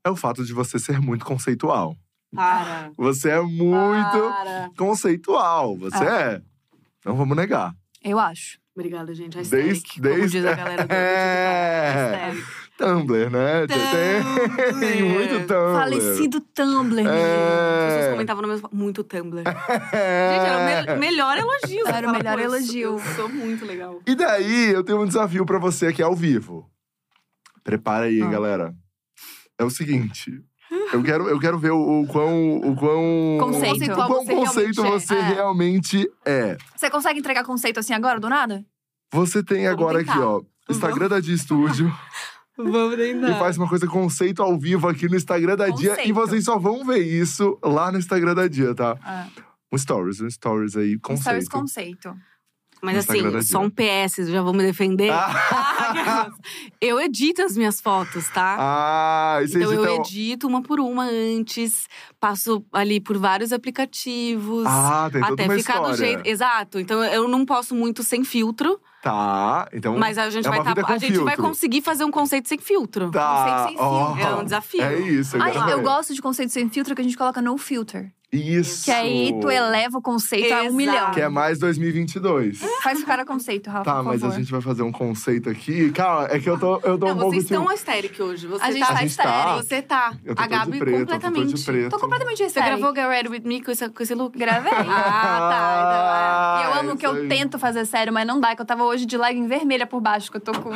é 0.05 0.11
o 0.11 0.17
fato 0.17 0.45
de 0.45 0.53
você 0.53 0.79
ser 0.79 1.01
muito 1.01 1.25
conceitual. 1.25 1.97
Para. 2.35 2.91
Você 2.97 3.29
é 3.31 3.41
muito 3.43 4.11
Para. 4.11 4.71
conceitual. 4.77 5.77
Você 5.77 6.05
é. 6.05 6.43
Não 7.05 7.15
vamos 7.17 7.37
negar. 7.37 7.75
Eu 8.03 8.19
acho. 8.19 8.59
Obrigada, 8.75 9.15
gente. 9.15 9.37
A 9.39 9.43
Desde- 9.43 9.57
aesthetic, 9.57 9.93
como 10.01 10.03
desde- 10.15 10.39
diz 10.41 10.47
a 10.47 10.55
galera 10.55 10.87
do 10.87 10.93
É. 10.95 12.33
Tumblr, 12.79 13.31
né? 13.31 13.67
Tem- 13.67 13.79
Tumblr. 14.23 14.81
Tem 14.81 15.03
muito 15.03 15.35
Tumblr. 15.47 15.73
Falecido 15.73 16.41
Tumblr, 16.41 17.01
As 17.01 17.07
pessoas 17.07 18.05
É. 18.05 18.11
comentavam 18.13 18.43
no 18.43 18.49
mesmo. 18.49 18.69
Muito 18.73 19.05
Tumblr. 19.05 19.43
É. 19.43 19.45
Gente, 20.35 20.47
era 20.47 20.59
o 20.59 20.95
me- 20.95 21.01
melhor 21.01 21.37
elogio. 21.39 21.87
Era 21.87 22.09
o 22.09 22.13
melhor 22.13 22.25
fala, 22.25 22.37
"Pô, 22.37 22.43
eu 22.43 22.51
sou- 22.51 22.57
elogio." 22.59 23.01
Sou 23.17 23.29
muito 23.29 23.65
legal. 23.65 24.01
E 24.07 24.15
daí, 24.15 24.71
eu 24.73 24.83
tenho 24.83 25.01
um 25.01 25.07
desafio 25.07 25.45
pra 25.47 25.59
você 25.59 25.87
aqui 25.89 26.03
ao 26.03 26.15
vivo. 26.17 26.69
Prepara 27.63 28.07
aí, 28.07 28.21
Ah. 28.23 28.27
galera. 28.29 28.75
É 29.59 29.65
o 29.65 29.71
seguinte. 29.71 30.33
Eu 30.93 31.03
quero, 31.03 31.29
eu 31.29 31.39
quero 31.39 31.59
ver 31.59 31.71
o, 31.71 32.01
o 32.03 32.07
quão. 32.07 32.57
O 32.57 32.75
quão 32.75 33.39
Conceito. 33.41 33.93
O 33.93 33.95
quão 34.07 34.25
você 34.25 34.35
conceito 34.35 34.83
realmente 34.83 35.07
você 35.07 35.15
é. 35.15 35.19
É. 35.19 35.23
realmente 35.35 36.11
é. 36.25 36.57
Você 36.75 36.91
consegue 36.91 37.19
entregar 37.21 37.45
conceito 37.45 37.79
assim 37.79 37.93
agora, 37.93 38.19
do 38.19 38.29
nada? 38.29 38.65
Você 39.13 39.43
tem 39.43 39.65
Vamos 39.65 39.73
agora 39.81 39.99
tentar. 39.99 40.13
aqui, 40.15 40.23
ó. 40.23 40.41
Instagram 40.71 41.09
da 41.09 41.21
Dia 41.21 41.35
Estúdio. 41.35 41.93
Vamos 42.57 42.99
e 42.99 43.39
faz 43.39 43.57
uma 43.57 43.69
coisa 43.69 43.87
conceito 43.87 44.43
ao 44.43 44.59
vivo 44.59 44.87
aqui 44.89 45.09
no 45.09 45.17
Instagram 45.17 45.57
da 45.57 45.69
Dia. 45.71 45.93
E 45.93 45.97
Conceito. 45.97 46.15
vocês 46.15 46.45
só 46.45 46.59
vão 46.59 46.85
ver 46.85 46.99
isso 46.99 47.59
lá 47.65 47.91
no 47.91 47.99
Instagram 47.99 48.35
da 48.35 48.47
Dia, 48.47 48.75
tá? 48.75 48.97
Ah. 49.03 49.27
Um 49.73 49.79
stories, 49.79 50.21
um 50.21 50.29
stories 50.31 50.77
aí, 50.77 50.99
Stories 50.99 51.49
conceito. 51.49 51.51
conceito. 51.51 52.15
Mas 52.85 52.95
No 52.95 53.01
Instagram 53.01 53.31
da 53.31 53.39
assim, 53.39 53.49
só 53.49 53.61
um 53.61 53.71
PS, 53.71 54.29
já 54.29 54.43
vou 54.43 54.53
me 54.53 54.63
defender. 54.65 55.09
Ah, 55.11 56.29
eu 56.81 57.01
edito 57.01 57.41
as 57.41 57.57
minhas 57.57 57.81
fotos, 57.81 58.29
tá? 58.31 58.57
ah 58.59 59.37
vocês 59.39 59.55
então 59.55 59.73
eu 59.73 59.83
então- 59.85 59.97
edito 60.01 60.49
uma 60.49 60.61
por 60.63 60.81
uma 60.81 61.05
antes, 61.05 61.87
passo 62.19 62.65
ali 62.73 63.01
por 63.01 63.17
vários 63.19 63.53
aplicativos. 63.53 64.65
Ah, 64.67 65.09
tem 65.13 65.21
toda 65.23 65.33
até 65.35 65.45
uma 65.45 65.55
ficar 65.59 65.75
história. 65.75 65.95
do 65.95 65.97
jeito. 65.97 66.27
Exato. 66.27 66.81
Então 66.81 67.03
eu 67.05 67.29
não 67.29 67.47
posso 67.47 67.73
muito 67.75 68.03
sem 68.03 68.25
filtro, 68.25 68.81
Tá, 69.03 69.69
então. 69.73 69.99
mas 69.99 70.17
a 70.17 70.31
gente 70.31 70.47
é 70.47 70.49
vai 70.49 70.63
tá- 70.63 70.81
com 70.81 70.93
a 70.93 70.97
gente 70.97 71.19
vai 71.19 71.37
conseguir 71.37 71.83
fazer 71.83 72.05
um 72.05 72.11
conceito 72.11 72.49
sem 72.49 72.57
filtro. 72.57 73.11
Tá, 73.11 73.35
Conceito 73.35 73.69
sem 73.69 73.77
filtro. 73.77 74.23
É 74.23 74.37
um 74.37 74.45
desafio. 74.45 74.83
É 74.83 74.99
isso, 75.01 75.37
eu 75.37 75.43
Ai, 75.43 75.51
quero 75.51 75.71
eu 75.71 75.83
gosto 75.83 76.15
de 76.15 76.23
conceito 76.23 76.53
sem 76.53 76.71
filtro 76.71 76.95
que 76.95 77.01
a 77.01 77.05
gente 77.05 77.17
coloca 77.17 77.43
no 77.43 77.59
filter. 77.59 78.13
Isso. 78.35 78.87
Que 78.87 78.91
aí 78.91 79.35
tu 79.43 79.51
eleva 79.51 79.99
o 79.99 80.01
conceito 80.01 80.51
a 80.55 80.57
um 80.57 80.61
Exato. 80.61 80.75
milhão. 80.75 81.11
Que 81.11 81.21
é 81.21 81.29
mais 81.29 81.59
2022. 81.59 82.61
Faz 82.83 83.03
o 83.03 83.05
cara 83.05 83.27
conceito, 83.27 83.69
Rafa, 83.69 83.85
Tá, 83.85 83.97
por 83.97 84.05
mas 84.05 84.23
a 84.23 84.27
favor. 84.27 84.39
gente 84.39 84.51
vai 84.51 84.61
fazer 84.63 84.83
um 84.83 84.91
conceito 84.91 85.51
aqui. 85.51 85.91
Calma, 85.93 86.29
é 86.31 86.39
que 86.39 86.49
eu 86.49 86.59
tô, 86.59 86.77
eu 86.77 86.97
tô 86.99 87.07
Não, 87.07 87.13
um 87.13 87.19
pouco 87.19 87.31
vocês 87.33 87.45
estão 87.45 87.61
tipo- 87.63 87.75
estérico 87.75 88.23
hoje. 88.23 88.47
Você 88.47 88.65
A 88.65 88.71
gente 88.71 88.81
tá 88.81 88.87
tá 88.87 88.95
gente 89.03 89.17
tá. 89.19 89.23
estéreo. 89.25 89.57
Você 89.63 89.83
tá. 89.83 90.15
Eu 90.25 90.35
tô 90.35 90.43
a 90.43 90.47
Gabi 90.47 90.73
de 90.73 90.79
preto, 90.79 90.95
eu 90.99 91.07
tô 91.07 91.13
completamente. 91.13 91.53
de 91.55 91.63
preto. 91.65 91.91
Tô 91.91 91.99
completamente 91.99 92.39
Você 92.39 92.45
histérica. 92.47 92.77
gravou 92.79 92.95
Get 92.97 93.07
Ready 93.07 93.29
With 93.29 93.43
Me 93.45 93.63
com 93.63 93.71
esse, 93.71 93.89
com 93.91 94.03
esse 94.03 94.15
look? 94.15 94.39
Gravei. 94.39 94.73
Ah, 94.73 96.61
E 96.63 96.65
eu 96.65 96.73
Ah, 96.73 96.79
amo 96.81 96.97
que 96.97 97.07
eu 97.07 97.13
aí. 97.13 97.29
tento 97.29 97.59
fazer 97.59 97.85
sério, 97.85 98.13
mas 98.15 98.27
não 98.27 98.41
dá. 98.41 98.55
Que 98.57 98.63
eu 98.63 98.67
tava 98.67 98.85
hoje 98.85 99.05
de 99.05 99.19
legging 99.19 99.47
vermelha 99.47 99.87
por 99.87 100.01
baixo. 100.01 100.31
Que 100.31 100.39
eu 100.39 100.41
tô 100.41 100.53
com, 100.53 100.71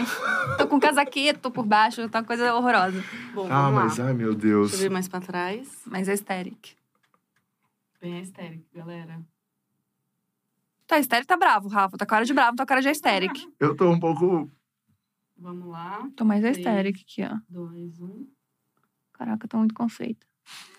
tô 0.58 0.66
com 0.66 0.78
casaqueto 0.78 1.50
por 1.50 1.64
baixo. 1.64 2.06
Tá 2.10 2.18
uma 2.18 2.24
coisa 2.26 2.52
horrorosa. 2.54 3.02
Bom, 3.34 3.46
Ah, 3.50 3.62
vamos 3.70 3.82
mas 3.84 3.98
lá. 3.98 4.06
ai 4.08 4.12
meu 4.14 4.34
Deus. 4.34 4.72
Deixa 4.72 4.84
eu 4.84 4.88
ver 4.90 4.92
mais 4.92 5.08
pra 5.08 5.20
trás. 5.20 5.66
Mas 5.86 6.06
é 6.08 6.12
estérica. 6.12 6.68
Bem 8.00 8.20
estérico, 8.20 8.64
galera. 8.74 9.20
Tá 10.86 10.98
estérico, 10.98 11.26
tá 11.28 11.36
bravo, 11.36 11.68
Rafa. 11.68 11.96
Tá 11.96 12.06
cara 12.06 12.24
de 12.24 12.32
bravo, 12.32 12.56
tá 12.56 12.64
cara 12.66 12.80
de 12.80 12.88
estérica. 12.88 13.34
Eu 13.58 13.74
tô 13.76 13.90
um 13.90 13.98
pouco. 13.98 14.50
Vamos 15.36 15.68
lá. 15.68 16.06
Tô 16.16 16.24
mais 16.24 16.40
Três. 16.40 16.56
estérica 16.58 17.00
aqui, 17.00 17.22
ó. 17.24 17.36
Dois, 17.48 18.00
um. 18.00 18.26
Caraca, 19.12 19.48
tô 19.48 19.58
muito 19.58 19.74
conceito. 19.74 20.26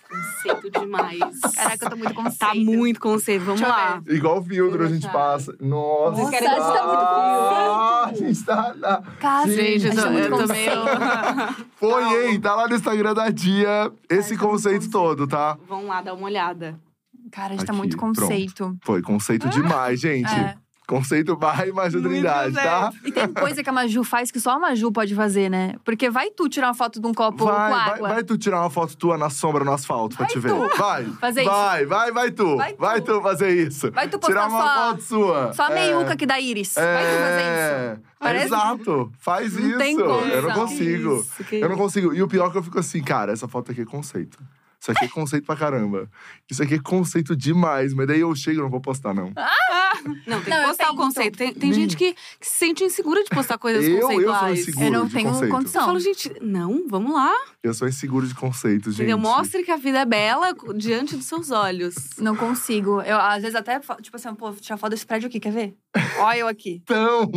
Conceito 0.10 0.72
demais. 0.80 1.20
Caraca, 1.54 1.86
eu 1.86 1.90
tô 1.90 1.98
muito 1.98 2.14
conceito. 2.14 2.38
Tá 2.40 2.56
muito 2.56 3.00
conceito. 3.00 3.44
Vamos 3.44 3.60
Deixa 3.60 3.76
eu 3.76 3.78
lá. 3.78 4.04
Igual 4.08 4.42
filtro 4.44 4.84
a 4.84 4.88
gente 4.88 5.06
Tá. 5.06 5.12
passa. 5.12 5.56
Nossa. 5.60 6.16
Vocês 6.16 6.30
querem 6.30 6.48
a 6.48 6.52
eu- 6.58 6.64
gente 6.64 6.74
tá 6.74 6.84
muito 6.88 7.00
Ah, 7.04 8.06
a 8.06 8.14
gente 8.14 8.46
tá. 8.46 8.74
na- 8.76 9.46
Gente, 9.48 9.80
gente 9.80 9.96
tá 9.98 10.14
eu 10.14 10.30
tô 10.30 10.38
conceito. 10.38 11.66
Foi, 11.76 12.04
hein? 12.32 12.40
Tá 12.40 12.56
lá 12.56 12.68
no 12.70 12.76
Instagram 12.76 13.14
da 13.14 13.30
Dia 13.30 13.92
esse 14.10 14.32
Ai, 14.34 14.38
tá 14.38 14.44
muito 14.46 14.52
conceito 14.54 14.76
conceito. 14.86 14.92
todo, 14.92 15.28
tá? 15.28 15.58
Vamos 15.68 15.88
lá, 15.88 16.02
dar 16.02 16.14
uma 16.14 16.26
olhada. 16.26 16.80
Cara, 17.32 17.54
a 17.54 17.58
gente 17.58 17.66
tá 17.66 17.72
Aqui, 17.74 17.78
muito 17.78 17.98
pronto. 17.98 18.20
conceito. 18.22 18.78
Foi 18.84 19.02
conceito 19.02 19.50
demais, 19.50 20.00
gente. 20.00 20.34
É. 20.34 20.56
Conceito 20.88 21.36
barra 21.36 21.68
Imagem 21.68 22.00
Muito 22.00 22.14
Trindade, 22.14 22.54
tá? 22.56 22.94
E 23.04 23.12
tem 23.12 23.28
coisa 23.34 23.62
que 23.62 23.70
a 23.70 23.74
Maju 23.74 24.06
faz 24.06 24.32
que 24.32 24.40
só 24.40 24.52
a 24.52 24.60
Maju 24.60 24.90
pode 24.90 25.14
fazer, 25.14 25.50
né? 25.50 25.74
Porque 25.84 26.10
vai 26.10 26.30
tu 26.32 26.48
tirar 26.48 26.68
uma 26.70 26.74
foto 26.74 27.02
de 27.02 27.06
um 27.06 27.14
copo 27.14 27.44
Vai, 27.44 27.54
com 27.54 27.76
vai, 27.78 27.90
água. 27.96 28.08
vai 28.08 28.24
tu 28.24 28.38
tirar 28.38 28.62
uma 28.62 28.70
foto 28.70 28.96
tua 28.96 29.18
na 29.18 29.30
sombra 29.30 29.66
no 29.66 29.74
asfalto 29.74 30.16
pra 30.16 30.26
Vai 30.26 30.34
te 30.34 30.40
ver. 30.40 30.48
tu. 30.48 30.78
Vai. 30.78 31.04
Fazer 31.20 31.42
isso. 31.42 31.52
vai, 31.52 31.86
vai, 31.86 32.12
vai 32.14 32.32
tu. 32.32 32.56
Vai 32.56 32.74
Vai 32.76 33.02
tu. 33.02 33.16
tu, 33.18 33.22
fazer 33.22 33.68
isso. 33.68 33.92
Vai 33.92 34.08
tu 34.08 34.18
postar 34.18 34.28
Tirar 34.28 34.48
uma 34.48 34.62
só- 34.62 34.88
foto 34.92 35.02
sua. 35.04 35.54
Só 35.54 35.64
a 35.64 35.72
É. 35.72 35.74
meiuca 35.74 36.16
que 36.16 36.26
dá 36.26 36.40
íris. 36.40 36.74
Vai 36.76 36.86
tu 36.86 37.20
fazer 37.20 37.42
isso. 37.42 37.52
É. 37.52 37.98
Parece- 38.18 38.46
Exato. 38.46 39.12
Faz 39.20 39.54
Não 39.58 39.68
isso. 39.70 39.78
tem 39.80 40.00
Eu 40.00 40.42
não 40.44 40.52
consigo. 40.54 41.16
Isso, 41.20 41.44
que 41.44 41.56
Eu 41.58 41.68
não 41.68 41.76
consigo. 41.76 42.14
E 42.14 42.24
o 42.24 42.30
pior 42.30 42.48
é 42.48 42.52
que 42.52 42.58
eu 42.60 42.64
fico 42.64 42.80
assim, 42.80 43.04
cara, 43.04 43.34
essa 43.34 43.46
foto 43.50 43.74
aqui 43.74 43.82
é 43.82 43.86
conceito. 43.86 44.38
Isso 44.80 44.92
aqui 44.92 45.06
é 45.06 45.08
conceito 45.08 45.46
pra 45.46 45.56
caramba. 45.56 46.10
Isso 46.50 46.62
aqui 46.62 46.76
é 46.76 46.80
conceito 46.80 47.36
demais. 47.36 47.94
Mas 47.94 48.08
daí 48.08 48.20
eu 48.20 48.34
chego 48.36 48.60
e 48.60 48.62
não 48.64 48.70
vou 48.70 48.80
postar, 48.80 49.14
não. 49.14 49.34
Não, 50.06 50.14
tem 50.14 50.24
Não, 50.28 50.42
que 50.42 50.52
eu 50.52 50.64
postar 50.68 50.92
o 50.92 50.96
conceito. 50.96 51.38
Tem, 51.38 51.54
tem 51.54 51.74
gente 51.74 51.98
que, 51.98 52.14
que 52.14 52.48
se 52.48 52.56
sente 52.60 52.84
insegura 52.84 53.24
de 53.24 53.30
postar 53.30 53.58
coisas 53.58 53.84
Eu- 53.84 53.96
eu 53.96 54.02
sou 54.02 54.10
conceituais. 54.10 54.60
inseguro. 54.60 54.86
Eu 54.86 54.92
não 54.92 55.06
de 55.08 55.14
tenho 55.14 55.30
conceito. 55.30 55.52
Eu 55.52 55.58
condição. 55.58 55.86
falo, 55.86 56.00
gente, 56.00 56.32
não, 56.42 56.88
vamos 56.88 57.14
lá. 57.14 57.34
Eu 57.64 57.74
sou 57.74 57.88
inseguro 57.88 58.28
de 58.28 58.36
conceitos, 58.36 58.94
gente. 58.94 59.08
Entendeu? 59.10 59.18
Mostre 59.18 59.64
que 59.64 59.72
a 59.72 59.78
vida 59.78 60.00
é 60.00 60.06
bela 60.06 60.54
diante 60.76 61.16
dos 61.18 61.26
seus 61.26 61.50
olhos. 61.52 61.96
Não 62.20 62.36
consigo. 62.36 63.02
Eu, 63.02 63.18
às 63.20 63.42
vezes, 63.42 63.56
até, 63.56 63.80
tipo 64.02 64.16
assim, 64.16 64.34
pô, 64.36 64.52
tirar 64.54 64.78
foto 64.78 64.92
desse 64.92 65.06
prédio 65.06 65.28
aqui, 65.28 65.40
quer 65.40 65.52
ver? 65.52 65.76
Olha 66.20 66.38
eu 66.40 66.48
aqui. 66.48 66.82
Então, 66.84 67.30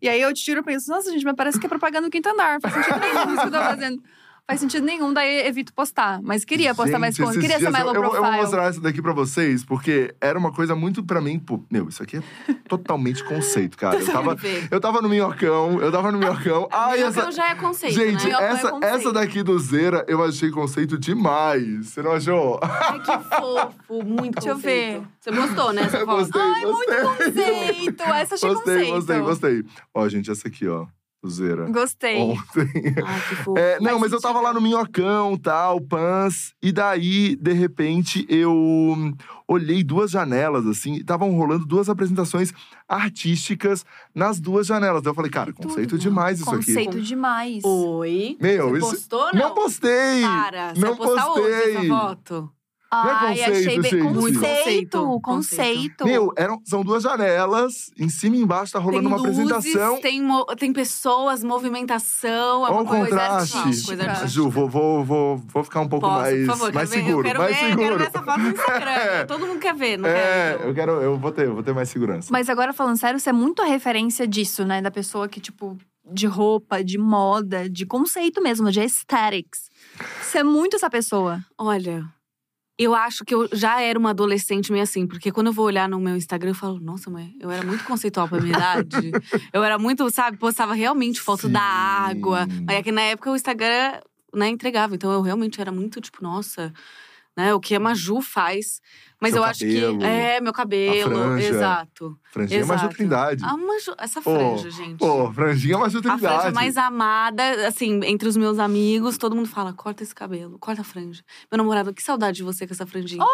E 0.00 0.08
aí 0.08 0.20
eu 0.20 0.32
tiro 0.32 0.60
e 0.60 0.62
penso, 0.64 0.90
nossa, 0.90 1.10
gente, 1.12 1.24
mas 1.24 1.34
parece 1.36 1.58
que 1.60 1.66
é 1.66 1.68
propaganda 1.68 2.06
do 2.08 2.10
quinto 2.10 2.28
andar. 2.28 2.58
Faz 2.60 2.72
sentido 2.74 2.98
nenhum 2.98 3.32
isso 3.34 3.40
que 3.42 3.46
eu 3.46 3.52
tô 3.52 3.58
fazendo. 3.58 4.02
Faz 4.48 4.60
sentido 4.60 4.86
nenhum, 4.86 5.12
daí 5.12 5.44
evito 5.44 5.74
postar. 5.74 6.20
Mas 6.22 6.44
queria 6.44 6.72
postar 6.72 7.00
mais 7.00 7.16
Gente, 7.16 7.26
conteúdo. 7.26 7.44
esses 7.44 7.52
Queria 7.52 7.66
ser 7.66 7.72
mais 7.72 7.84
low 7.84 7.92
eu, 7.94 8.00
eu, 8.04 8.10
profile. 8.10 8.26
eu 8.26 8.32
vou 8.32 8.42
mostrar 8.42 8.64
essa 8.68 8.80
daqui 8.80 9.02
pra 9.02 9.12
vocês, 9.12 9.64
porque 9.64 10.14
era 10.20 10.38
uma 10.38 10.52
coisa 10.52 10.76
muito 10.76 11.02
pra 11.02 11.20
mim. 11.20 11.36
Pô, 11.36 11.60
meu, 11.68 11.88
isso 11.88 12.00
aqui 12.00 12.18
é 12.18 12.22
totalmente 12.68 13.24
conceito, 13.24 13.76
cara. 13.76 13.98
Eu 13.98 14.06
tava, 14.06 14.36
eu 14.70 14.80
tava 14.80 15.02
no 15.02 15.08
minhocão, 15.08 15.80
eu 15.80 15.90
tava 15.90 16.12
no 16.12 16.18
minhocão. 16.18 16.68
Ai, 16.72 16.98
Minhocão 16.98 17.22
essa. 17.24 17.32
já 17.32 17.50
é 17.50 17.54
conceito, 17.56 17.94
Gente, 17.94 18.18
né? 18.22 18.24
Minhocão 18.26 18.46
é 18.46 18.52
essa, 18.52 18.70
conceito. 18.70 18.94
essa 18.96 19.12
daqui 19.12 19.42
do 19.42 19.58
Zera 19.58 20.04
eu 20.06 20.22
achei 20.22 20.48
conceito 20.52 20.96
demais. 20.96 21.86
Você 21.90 22.00
não 22.02 22.12
achou? 22.12 22.60
Ai, 22.62 23.00
que 23.00 23.18
fofo, 23.36 24.04
muito 24.04 24.34
Deixa 24.34 24.50
eu 24.50 24.54
conceito. 24.54 25.00
ver. 25.00 25.02
Você 25.20 25.30
gostou, 25.32 25.72
né? 25.72 25.82
Essa 25.82 25.96
Eu 25.98 26.06
foto? 26.06 26.18
gostei, 26.18 26.40
Ai, 26.42 26.62
gostei. 26.62 27.02
muito 27.02 27.16
conceito. 27.34 28.02
Essa 28.04 28.34
achei 28.36 28.48
Gostei, 28.54 28.74
conceito. 28.92 28.92
gostei, 28.94 29.20
gostei. 29.20 29.64
Ó, 29.92 30.08
gente, 30.08 30.30
essa 30.30 30.46
aqui, 30.46 30.68
ó. 30.68 30.86
Zera. 31.30 31.68
Gostei. 31.70 32.16
Ontem. 32.18 32.68
Ai, 33.04 33.20
que 33.28 33.36
fofo. 33.36 33.58
É, 33.58 33.78
não, 33.80 33.90
Faz 33.90 34.00
mas 34.02 34.12
eu 34.12 34.20
tava 34.20 34.40
lá 34.40 34.52
no 34.52 34.60
Minhocão, 34.60 35.36
tal, 35.36 35.80
Pans. 35.80 36.54
E 36.62 36.72
daí, 36.72 37.36
de 37.36 37.52
repente, 37.52 38.26
eu 38.28 38.54
olhei 39.48 39.82
duas 39.84 40.10
janelas, 40.10 40.66
assim. 40.66 40.94
e 40.94 41.00
Estavam 41.00 41.30
rolando 41.36 41.64
duas 41.66 41.88
apresentações 41.88 42.52
artísticas 42.88 43.84
nas 44.14 44.40
duas 44.40 44.66
janelas. 44.66 45.02
Daí 45.02 45.10
eu 45.10 45.14
falei, 45.14 45.30
cara, 45.30 45.52
Tudo. 45.52 45.68
conceito 45.68 45.98
demais 45.98 46.40
isso 46.40 46.50
aqui. 46.50 46.66
Conceito 46.66 47.00
demais. 47.00 47.62
Oi. 47.64 48.36
Meu, 48.40 48.70
Você 48.70 48.78
isso- 48.78 48.90
postou 48.90 49.20
ou 49.26 49.32
Não 49.34 49.40
não? 49.48 49.54
postei! 49.54 50.22
Para, 50.22 50.74
você 50.74 50.80
não 50.80 50.88
vai 50.96 51.06
postar 51.06 51.30
hoje 51.32 51.42
postei. 51.42 51.76
essa 51.76 51.86
foto? 51.88 52.52
Não 53.04 53.10
é 53.10 53.14
Ai, 53.14 53.28
conceito, 53.36 53.50
achei 53.50 53.80
bem. 53.80 53.90
gente. 53.90 54.02
Conceito, 54.14 54.40
conceito, 54.40 55.20
conceito. 55.20 56.04
Meu, 56.04 56.32
eram, 56.36 56.60
são 56.64 56.82
duas 56.82 57.02
janelas, 57.02 57.90
em 57.98 58.08
cima 58.08 58.36
e 58.36 58.40
embaixo 58.40 58.72
tá 58.72 58.78
rolando 58.78 59.00
tem 59.00 59.08
uma 59.08 59.16
luzes, 59.16 59.38
apresentação. 59.52 60.00
Tem, 60.00 60.22
mo- 60.22 60.44
tem 60.58 60.72
pessoas, 60.72 61.42
movimentação. 61.44 62.66
É 62.66 62.70
Olha 62.70 62.82
o 62.82 62.86
coisa 62.86 63.04
contraste. 63.06 63.52
coisa 63.86 64.02
artística. 64.04 64.26
Ju, 64.28 64.48
vou, 64.50 64.68
vou, 64.68 65.04
vou, 65.04 65.36
vou 65.36 65.64
ficar 65.64 65.80
um 65.80 65.88
pouco 65.88 66.06
Posso, 66.06 66.20
mais, 66.20 66.38
por 66.46 66.56
favor, 66.56 66.72
mais 66.74 66.90
quero 66.90 67.02
ver, 67.02 67.06
seguro, 67.08 67.18
eu 67.28 67.32
quero 67.32 67.38
mais 67.38 67.56
ver, 67.56 67.66
seguro. 67.68 67.82
Eu 67.82 67.86
quero 67.88 67.98
ver 67.98 68.06
essa 68.06 68.22
foto 68.22 68.38
no 68.40 68.48
Instagram. 68.50 68.86
É. 68.96 69.24
Todo 69.24 69.46
mundo 69.46 69.58
quer 69.60 69.74
ver, 69.74 69.96
não 69.98 70.08
É, 70.08 70.12
quero? 70.56 70.68
eu 70.68 70.74
quero, 70.74 70.92
eu 71.02 71.18
vou 71.18 71.30
ter, 71.32 71.46
eu 71.46 71.54
vou 71.54 71.62
ter 71.62 71.74
mais 71.74 71.88
segurança. 71.88 72.28
Mas 72.32 72.48
agora, 72.48 72.72
falando 72.72 72.96
sério, 72.96 73.18
você 73.20 73.30
é 73.30 73.32
muito 73.32 73.60
a 73.62 73.64
referência 73.64 74.26
disso, 74.26 74.64
né? 74.64 74.80
Da 74.80 74.90
pessoa 74.90 75.28
que, 75.28 75.40
tipo, 75.40 75.76
de 76.10 76.26
roupa, 76.26 76.82
de 76.82 76.98
moda, 76.98 77.68
de 77.68 77.84
conceito 77.84 78.42
mesmo, 78.42 78.70
de 78.70 78.80
aesthetics. 78.80 79.68
Você 80.22 80.38
é 80.38 80.42
muito 80.44 80.76
essa 80.76 80.88
pessoa. 80.90 81.40
Olha, 81.58 82.04
eu 82.78 82.94
acho 82.94 83.24
que 83.24 83.34
eu 83.34 83.48
já 83.52 83.80
era 83.80 83.98
uma 83.98 84.10
adolescente 84.10 84.70
meio 84.70 84.84
assim, 84.84 85.06
porque 85.06 85.32
quando 85.32 85.46
eu 85.46 85.52
vou 85.52 85.64
olhar 85.64 85.88
no 85.88 85.98
meu 85.98 86.14
Instagram, 86.14 86.50
eu 86.50 86.54
falo, 86.54 86.78
nossa, 86.78 87.10
mãe, 87.10 87.34
eu 87.40 87.50
era 87.50 87.64
muito 87.64 87.84
conceitual 87.84 88.28
pra 88.28 88.40
minha 88.40 88.52
idade. 88.56 89.12
Eu 89.52 89.64
era 89.64 89.78
muito, 89.78 90.08
sabe, 90.10 90.36
postava 90.36 90.74
realmente 90.74 91.20
foto 91.20 91.46
Sim. 91.46 91.52
da 91.52 91.62
água. 91.62 92.46
Mas 92.66 92.76
é 92.76 92.82
que 92.82 92.92
na 92.92 93.02
época 93.02 93.30
o 93.30 93.36
Instagram, 93.36 94.00
né, 94.34 94.48
entregava. 94.48 94.94
Então 94.94 95.10
eu 95.10 95.22
realmente 95.22 95.58
era 95.60 95.72
muito, 95.72 96.00
tipo, 96.02 96.22
nossa, 96.22 96.72
né, 97.34 97.54
o 97.54 97.60
que 97.60 97.74
a 97.74 97.80
Maju 97.80 98.20
faz. 98.20 98.82
Mas 99.20 99.32
Seu 99.32 99.40
eu 99.42 99.44
acho 99.48 99.60
cabelo, 99.60 99.98
que. 99.98 100.04
É, 100.04 100.40
meu 100.42 100.52
cabelo. 100.52 101.10
franja. 101.10 101.48
Exato. 101.48 102.18
Franjinha 102.30 102.60
é 102.60 102.64
mais 102.66 102.80
Exato. 102.82 102.94
Trindade. 102.96 103.44
A 103.44 103.56
Maju, 103.56 103.94
essa 103.98 104.20
Pô, 104.20 104.34
franja, 104.34 104.70
gente. 104.70 104.98
Pô, 104.98 105.32
franjinha 105.32 105.74
é 105.74 105.78
mais 105.78 105.96
A 105.96 106.00
Trindade. 106.02 106.20
franja 106.20 106.50
mais 106.52 106.76
amada, 106.76 107.66
assim, 107.66 108.00
entre 108.04 108.28
os 108.28 108.36
meus 108.36 108.58
amigos, 108.58 109.16
todo 109.16 109.34
mundo 109.34 109.48
fala: 109.48 109.72
corta 109.72 110.02
esse 110.02 110.14
cabelo, 110.14 110.58
corta 110.58 110.82
a 110.82 110.84
franja. 110.84 111.22
Meu 111.50 111.56
namorado, 111.56 111.94
que 111.94 112.02
saudade 112.02 112.36
de 112.36 112.42
você 112.42 112.66
com 112.66 112.74
essa 112.74 112.86
franjinha. 112.86 113.24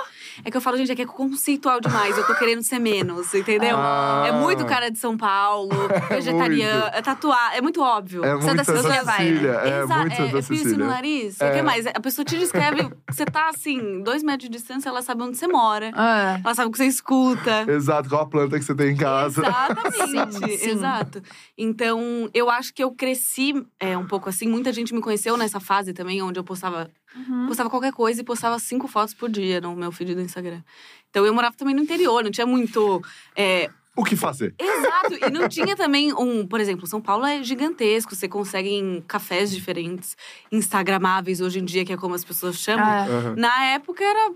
É 0.44 0.50
que 0.52 0.56
eu 0.56 0.60
falo, 0.60 0.76
gente, 0.76 0.92
é 0.92 0.94
que 0.94 1.02
é 1.02 1.06
conceitual 1.06 1.80
demais, 1.80 2.16
eu 2.16 2.24
tô 2.24 2.34
querendo 2.36 2.62
ser 2.62 2.78
menos, 2.78 3.34
entendeu? 3.34 3.76
Ah. 3.76 4.24
É 4.28 4.30
muito 4.32 4.64
cara 4.64 4.88
de 4.88 4.98
São 4.98 5.16
Paulo, 5.16 5.70
vegetariano, 6.08 6.90
é 6.92 7.02
tatuar, 7.02 7.56
é 7.56 7.60
muito 7.60 7.82
óbvio. 7.82 8.24
É 8.24 8.34
muito 8.34 8.44
Santa 8.44 8.62
Cecília 8.62 9.02
vai, 9.02 9.30
né? 9.30 9.48
É 9.48 9.82
Exa- 9.82 9.96
muito 9.98 10.12
é, 10.12 10.16
Santa 10.16 10.38
é 10.38 10.42
piercing 10.42 10.76
no 10.76 10.86
nariz. 10.86 11.40
É. 11.40 11.50
O 11.50 11.54
que 11.56 11.62
mais? 11.62 11.86
A 11.88 12.00
pessoa 12.00 12.24
te 12.24 12.38
descreve, 12.38 12.88
você 13.10 13.24
tá 13.24 13.48
assim, 13.48 14.00
dois 14.04 14.22
metros 14.22 14.48
de 14.48 14.56
distância, 14.56 14.88
ela 14.88 15.02
sabe 15.02 15.22
onde 15.24 15.36
você 15.36 15.48
mora. 15.48 15.71
É. 15.80 16.40
Ela 16.44 16.54
sabe 16.54 16.68
o 16.68 16.72
que 16.72 16.78
você 16.78 16.86
escuta. 16.86 17.64
Exato, 17.70 18.08
qual 18.08 18.22
a 18.22 18.26
planta 18.26 18.58
que 18.58 18.64
você 18.64 18.74
tem 18.74 18.92
em 18.92 18.96
casa. 18.96 19.40
Exatamente, 19.46 20.38
Sim, 20.38 20.58
sim. 20.58 20.70
exato. 20.70 21.22
Então, 21.56 22.28
eu 22.34 22.50
acho 22.50 22.74
que 22.74 22.82
eu 22.82 22.90
cresci 22.92 23.54
é, 23.80 23.96
um 23.96 24.06
pouco 24.06 24.28
assim. 24.28 24.48
Muita 24.48 24.72
gente 24.72 24.92
me 24.94 25.00
conheceu 25.00 25.36
nessa 25.36 25.60
fase 25.60 25.92
também, 25.92 26.20
onde 26.22 26.38
eu 26.38 26.44
postava, 26.44 26.90
Uhum. 27.14 27.46
postava 27.46 27.68
qualquer 27.68 27.92
coisa 27.92 28.20
e 28.20 28.24
postava 28.24 28.58
cinco 28.58 28.88
fotos 28.88 29.12
por 29.14 29.30
dia 29.30 29.60
no 29.60 29.76
meu 29.76 29.92
feed 29.92 30.14
do 30.14 30.20
Instagram. 30.22 30.62
Então, 31.10 31.26
eu 31.26 31.34
morava 31.34 31.54
também 31.56 31.74
no 31.74 31.82
interior, 31.82 32.24
não 32.24 32.30
tinha 32.30 32.46
muito. 32.46 33.02
é, 33.36 33.68
O 33.94 34.02
que 34.02 34.16
fazer? 34.16 34.54
Exato, 34.58 35.14
e 35.22 35.30
não 35.30 35.46
tinha 35.46 35.76
também 35.76 36.10
um. 36.14 36.46
Por 36.46 36.58
exemplo, 36.58 36.86
São 36.86 37.02
Paulo 37.02 37.26
é 37.26 37.42
gigantesco, 37.42 38.14
você 38.16 38.26
consegue 38.26 38.70
em 38.70 39.02
cafés 39.02 39.50
diferentes, 39.50 40.16
Instagramáveis 40.50 41.40
hoje 41.42 41.58
em 41.58 41.64
dia, 41.66 41.84
que 41.84 41.92
é 41.92 41.96
como 41.98 42.14
as 42.14 42.24
pessoas 42.24 42.56
chamam. 42.56 42.86
É. 42.86 43.08
Aham. 43.08 43.34
Na 43.36 43.64
época 43.64 44.02
era. 44.02 44.32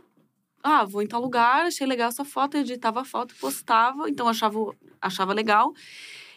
Ah, 0.69 0.85
vou 0.85 1.01
em 1.01 1.07
tal 1.07 1.21
lugar, 1.21 1.67
achei 1.67 1.87
legal 1.87 2.09
essa 2.09 2.25
foto, 2.25 2.57
editava 2.57 3.03
a 3.03 3.05
foto, 3.05 3.33
postava, 3.41 4.11
então 4.11 4.27
achava, 4.27 4.59
achava 5.01 5.33
legal. 5.33 5.73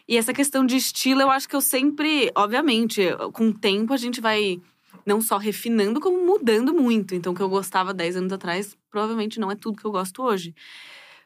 E 0.08 0.18
essa 0.18 0.32
questão 0.32 0.64
de 0.64 0.76
estilo, 0.76 1.22
eu 1.22 1.32
acho 1.32 1.50
que 1.50 1.56
eu 1.56 1.62
sempre, 1.62 2.32
obviamente, 2.36 3.02
com 3.34 3.50
o 3.50 3.54
tempo 3.54 3.92
a 3.92 3.98
gente 3.98 4.22
vai 4.22 4.62
não 5.04 5.20
só 5.20 5.40
refinando, 5.40 6.00
como 6.00 6.24
mudando 6.24 6.76
muito. 6.76 7.16
Então, 7.16 7.34
o 7.34 7.36
que 7.36 7.42
eu 7.42 7.50
gostava 7.50 7.92
10 7.92 8.18
anos 8.18 8.32
atrás, 8.32 8.78
provavelmente 8.92 9.40
não 9.40 9.50
é 9.50 9.56
tudo 9.56 9.80
que 9.80 9.86
eu 9.86 9.92
gosto 9.92 10.22
hoje. 10.22 10.54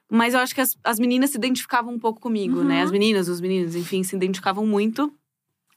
Mas 0.10 0.34
eu 0.34 0.40
acho 0.40 0.56
que 0.56 0.62
as, 0.62 0.78
as 0.82 0.98
meninas 0.98 1.32
se 1.32 1.38
identificavam 1.38 1.94
um 1.94 2.00
pouco 2.00 2.22
comigo, 2.22 2.64
né? 2.64 2.78
Uhum. 2.78 2.84
As 2.84 2.92
meninas, 2.92 3.28
os 3.28 3.42
meninos, 3.42 3.76
enfim, 3.76 4.02
se 4.02 4.16
identificavam 4.16 4.66
muito. 4.66 5.14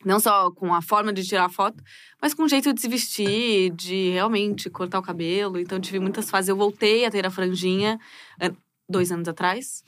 Não 0.05 0.21
só 0.21 0.51
com 0.51 0.73
a 0.75 0.83
forma 0.83 1.13
de 1.13 1.25
tirar 1.27 1.49
foto, 1.49 1.83
mas 2.21 2.33
com 2.35 2.43
o 2.45 2.49
jeito 2.49 2.73
de 2.73 2.81
se 2.81 2.89
vestir, 2.89 3.71
de 3.71 4.11
realmente 4.11 4.69
cortar 4.71 4.99
o 4.99 5.03
cabelo. 5.03 5.59
Então, 5.59 5.79
eu 5.79 5.83
tive 5.83 5.99
muitas 5.99 6.31
fases. 6.31 6.49
Eu 6.49 6.57
voltei 6.57 7.05
a 7.05 7.11
ter 7.11 7.27
a 7.27 7.31
franjinha 7.31 7.99
eh, 8.41 8.53
dois 8.89 9.11
anos 9.11 9.27
atrás. 9.29 9.83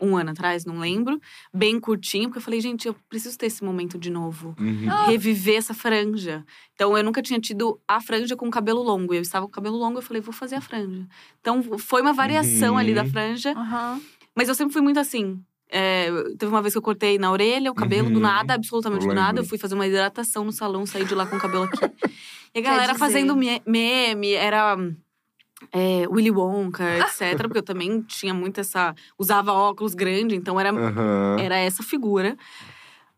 Um 0.00 0.16
ano 0.16 0.30
atrás, 0.30 0.64
não 0.64 0.78
lembro. 0.80 1.20
Bem 1.52 1.78
curtinho, 1.80 2.24
porque 2.28 2.38
eu 2.38 2.42
falei, 2.42 2.60
gente, 2.60 2.86
eu 2.86 2.94
preciso 3.08 3.38
ter 3.38 3.46
esse 3.46 3.64
momento 3.64 3.96
de 3.96 4.10
novo. 4.10 4.54
Uhum. 4.60 5.06
Reviver 5.06 5.56
essa 5.56 5.72
franja. 5.72 6.44
Então, 6.74 6.96
eu 6.98 7.02
nunca 7.02 7.22
tinha 7.22 7.40
tido 7.40 7.80
a 7.88 8.00
franja 8.00 8.36
com 8.36 8.50
cabelo 8.50 8.82
longo. 8.82 9.14
Eu 9.14 9.22
estava 9.22 9.46
com 9.46 9.52
cabelo 9.52 9.76
longo, 9.78 9.98
eu 9.98 10.02
falei, 10.02 10.20
vou 10.20 10.32
fazer 10.34 10.56
a 10.56 10.60
franja. 10.60 11.06
Então, 11.40 11.62
foi 11.78 12.02
uma 12.02 12.12
variação 12.12 12.72
Uhum. 12.72 12.78
ali 12.78 12.92
da 12.94 13.04
franja. 13.06 13.52
Aham. 13.52 14.00
Mas 14.36 14.48
eu 14.48 14.54
sempre 14.54 14.72
fui 14.72 14.82
muito 14.82 14.98
assim. 14.98 15.40
É, 15.76 16.06
teve 16.38 16.46
uma 16.46 16.62
vez 16.62 16.72
que 16.72 16.78
eu 16.78 16.82
cortei 16.82 17.18
na 17.18 17.32
orelha 17.32 17.68
o 17.70 17.74
cabelo 17.74 18.08
do 18.08 18.14
Uhum. 18.16 18.20
nada, 18.22 18.54
absolutamente 18.54 19.04
do 19.06 19.12
nada. 19.12 19.40
Eu 19.40 19.44
fui 19.44 19.58
fazer 19.58 19.74
uma 19.74 19.86
hidratação 19.86 20.44
no 20.44 20.52
salão, 20.52 20.86
saí 20.86 21.04
de 21.04 21.14
lá 21.16 21.26
com 21.26 21.34
o 21.36 21.40
cabelo 21.40 21.64
aqui. 21.64 21.80
E 22.54 22.58
a 22.60 22.62
galera 22.62 22.92
dizer- 22.92 22.98
fazendo 22.98 23.34
me- 23.36 23.60
meme, 23.66 24.32
era 24.34 24.76
é, 25.72 26.06
Willy 26.08 26.30
Wonka, 26.30 26.84
etc. 27.34 27.36
porque 27.42 27.58
eu 27.58 27.62
também 27.62 28.00
tinha 28.02 28.32
muito 28.32 28.60
essa. 28.60 28.94
Usava 29.18 29.52
óculos 29.52 29.94
grande, 29.94 30.36
então 30.36 30.60
era, 30.60 30.70
Aham. 30.70 31.36
era 31.40 31.56
essa 31.56 31.82
figura. 31.82 32.36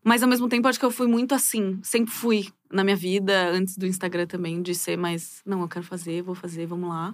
Mas 0.03 0.23
ao 0.23 0.29
mesmo 0.29 0.47
tempo, 0.49 0.67
acho 0.67 0.79
que 0.79 0.85
eu 0.85 0.91
fui 0.91 1.05
muito 1.07 1.35
assim. 1.35 1.79
Sempre 1.83 2.11
fui 2.13 2.47
na 2.71 2.83
minha 2.83 2.95
vida, 2.95 3.49
antes 3.51 3.77
do 3.77 3.85
Instagram 3.85 4.25
também, 4.25 4.61
de 4.63 4.73
ser 4.73 4.97
mais. 4.97 5.41
Não, 5.45 5.61
eu 5.61 5.67
quero 5.67 5.85
fazer, 5.85 6.21
vou 6.23 6.33
fazer, 6.33 6.65
vamos 6.65 6.89
lá. 6.89 7.13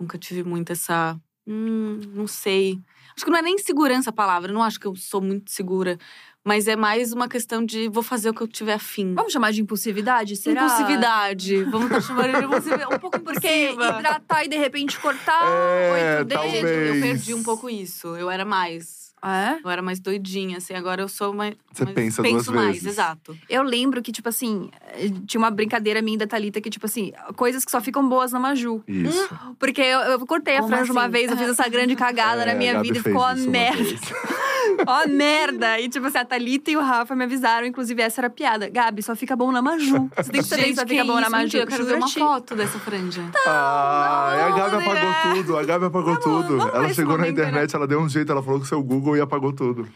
Nunca 0.00 0.18
tive 0.18 0.42
muito 0.42 0.72
essa. 0.72 1.16
Hum, 1.46 2.00
não 2.14 2.26
sei. 2.26 2.78
Acho 3.14 3.24
que 3.24 3.30
não 3.30 3.38
é 3.38 3.42
nem 3.42 3.58
segurança 3.58 4.10
a 4.10 4.12
palavra, 4.12 4.50
eu 4.50 4.54
não 4.54 4.62
acho 4.62 4.80
que 4.80 4.86
eu 4.86 4.96
sou 4.96 5.20
muito 5.20 5.50
segura. 5.50 5.98
Mas 6.46 6.68
é 6.68 6.76
mais 6.76 7.10
uma 7.12 7.26
questão 7.26 7.64
de 7.64 7.88
vou 7.88 8.02
fazer 8.02 8.28
o 8.28 8.34
que 8.34 8.42
eu 8.42 8.46
tiver 8.48 8.74
afim. 8.74 9.14
Vamos 9.14 9.32
chamar 9.32 9.50
de 9.50 9.62
impulsividade? 9.62 10.36
Será? 10.36 10.64
Impulsividade. 10.66 11.62
Vamos 11.64 11.86
estar 11.86 12.00
chamando 12.02 12.38
de 12.38 12.44
impulsividade. 12.44 12.94
Um 12.94 12.98
pouco 12.98 13.20
Porque 13.20 13.68
impulsiva. 13.70 13.98
hidratar 13.98 14.44
e 14.44 14.48
de 14.48 14.56
repente 14.58 14.98
cortar 15.00 15.42
É, 15.46 16.18
oito 16.18 16.28
dedos. 16.28 16.42
talvez. 16.44 16.64
Eu 16.96 17.00
perdi 17.00 17.32
um 17.34 17.42
pouco 17.42 17.70
isso. 17.70 18.08
Eu 18.16 18.30
era 18.30 18.44
mais. 18.44 19.03
É? 19.26 19.58
Eu 19.64 19.70
era 19.70 19.80
mais 19.80 19.98
doidinha, 20.00 20.58
assim. 20.58 20.74
Agora 20.74 21.00
eu 21.00 21.08
sou 21.08 21.32
mais. 21.32 21.54
Você 21.72 21.84
mais- 21.84 21.94
pensa 21.94 22.22
penso 22.22 22.44
duas 22.52 22.56
mais, 22.56 22.72
vezes. 22.74 22.86
exato. 22.88 23.36
Eu 23.48 23.62
lembro 23.62 24.02
que, 24.02 24.12
tipo 24.12 24.28
assim, 24.28 24.70
eh, 24.92 25.08
tinha 25.26 25.38
uma 25.38 25.50
brincadeira 25.50 26.02
minha 26.02 26.18
da 26.18 26.26
Thalita 26.26 26.60
que, 26.60 26.68
tipo 26.68 26.84
assim, 26.84 27.12
coisas 27.34 27.64
que 27.64 27.70
só 27.70 27.80
ficam 27.80 28.06
boas 28.08 28.32
na 28.32 28.38
Maju. 28.38 28.82
Isso. 28.86 29.30
Porque 29.58 29.80
eu, 29.80 29.98
eu 30.00 30.26
cortei 30.26 30.56
a 30.56 30.60
Como 30.60 30.74
franja 30.74 30.92
uma 30.92 31.02
assim? 31.04 31.10
vez, 31.12 31.30
eu 31.30 31.36
fiz 31.38 31.48
essa 31.48 31.66
grande 31.68 31.96
cagada 31.96 32.42
É, 32.42 32.46
na 32.46 32.52
a 32.52 32.54
minha 32.54 32.82
vida 32.82 32.98
e 32.98 33.02
ficou 33.02 33.22
uma 33.22 33.32
uma 33.32 33.46
merda. 33.50 33.82
Ó, 34.86 35.08
merda! 35.08 35.80
E, 35.80 35.88
tipo 35.88 36.06
assim, 36.06 36.18
a 36.18 36.24
Thalita 36.24 36.70
e 36.70 36.76
o 36.76 36.80
Rafa 36.80 37.14
me 37.14 37.24
avisaram, 37.24 37.66
inclusive 37.66 38.00
essa 38.02 38.20
era 38.20 38.28
a 38.28 38.30
piada. 38.30 38.68
Gabi, 38.68 39.02
só 39.02 39.14
fica 39.14 39.36
bom 39.36 39.50
na 39.52 39.62
Maju. 39.62 40.10
Você 40.16 40.30
tem 40.30 40.42
que 40.42 40.48
saber 40.48 40.62
que 40.62 40.68
Gente, 40.68 40.80
só 40.80 40.86
fica 40.86 41.04
bom 41.04 41.20
na? 41.20 41.30
Maju. 41.30 41.42
Mentira, 41.44 41.62
eu 41.62 41.66
quero 41.66 41.84
ver 41.84 41.96
uma 41.96 42.08
foto 42.08 42.54
dessa 42.54 42.78
franja. 42.78 43.22
Ah, 43.46 44.46
a 44.46 44.56
Gabi 44.56 44.72
não, 44.72 44.80
apagou 44.80 45.10
né? 45.10 45.22
tudo. 45.34 45.58
A 45.58 45.64
Gabi 45.64 45.84
apagou 45.86 46.20
tudo. 46.20 46.58
vamos 46.58 46.74
ela 46.74 46.94
chegou 46.94 47.18
na 47.18 47.24
né? 47.24 47.30
internet, 47.30 47.74
ela 47.74 47.86
deu 47.86 48.00
um 48.00 48.08
jeito, 48.08 48.30
ela 48.30 48.42
falou 48.42 48.60
que 48.60 48.66
o 48.66 48.68
seu 48.68 48.82
Google 48.82 49.16
e 49.16 49.20
apagou 49.20 49.52
tudo. 49.52 49.88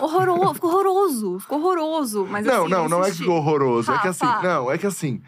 Horroroso, 0.00 0.54
ficou 0.54 0.70
horroroso, 0.70 1.38
ficou 1.38 1.58
horroroso. 1.60 2.26
Mas 2.28 2.44
não, 2.44 2.62
assim, 2.62 2.70
não, 2.70 2.88
não 2.88 3.04
é 3.04 3.10
que 3.10 3.18
ficou 3.18 3.36
horroroso. 3.36 3.92
É 3.92 3.98
que 3.98 4.08
assim, 4.08 4.26
não, 4.42 4.70
é 4.70 4.78
que 4.78 4.86
assim. 4.86 5.22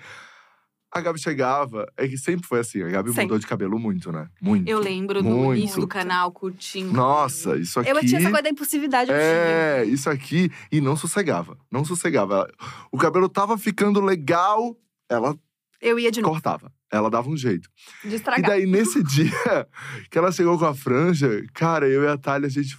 A 0.93 1.01
Gabi 1.01 1.20
chegava, 1.20 1.86
é 1.97 2.09
que 2.09 2.18
sempre 2.18 2.47
foi 2.49 2.59
assim. 2.61 2.82
A 2.82 2.88
Gabi 2.88 3.11
Sempre. 3.11 3.22
mudou 3.24 3.38
de 3.38 3.47
cabelo 3.47 3.78
muito, 3.78 4.11
né? 4.11 4.28
Muito. 4.43 4.68
Eu 4.68 4.80
lembro 4.80 5.22
no 5.22 5.30
Muito. 5.30 5.59
início 5.61 5.80
do 5.80 5.86
canal, 5.86 6.32
curtindo. 6.32 6.93
Nossa, 6.93 7.57
isso 7.57 7.78
aqui. 7.78 7.91
Eu 7.91 8.01
tinha 8.01 8.18
essa 8.18 8.28
coisa 8.28 8.43
da 8.43 8.51
impulsividade, 8.51 9.09
eu 9.11 9.16
tinha. 9.16 9.26
É, 9.28 9.84
isso 9.84 10.11
aqui. 10.11 10.51
E 10.72 10.80
não 10.80 10.97
sossegava. 10.97 11.57
Não 11.70 11.84
sossegava. 11.84 12.51
O 12.91 12.99
cabelo 12.99 13.28
tava 13.28 13.57
ficando 13.57 14.01
legal, 14.01 14.76
ela 15.09 15.38
Eu 15.80 15.97
ia 15.97 16.11
de 16.11 16.20
novo. 16.20 16.32
cortava. 16.34 16.72
Ela 16.93 17.09
dava 17.09 17.28
um 17.30 17.36
jeito. 17.36 17.68
De 18.03 18.11
E 18.11 18.14
estragar. 18.16 18.51
daí, 18.51 18.66
nesse 18.66 19.01
dia 19.05 19.30
que 20.11 20.18
ela 20.18 20.32
chegou 20.32 20.59
com 20.59 20.66
a 20.66 20.74
franja, 20.74 21.45
cara, 21.55 21.88
eu 21.88 22.03
e 22.03 22.09
a 22.09 22.18
Thalia, 22.18 22.49
a 22.49 22.51
gente. 22.51 22.76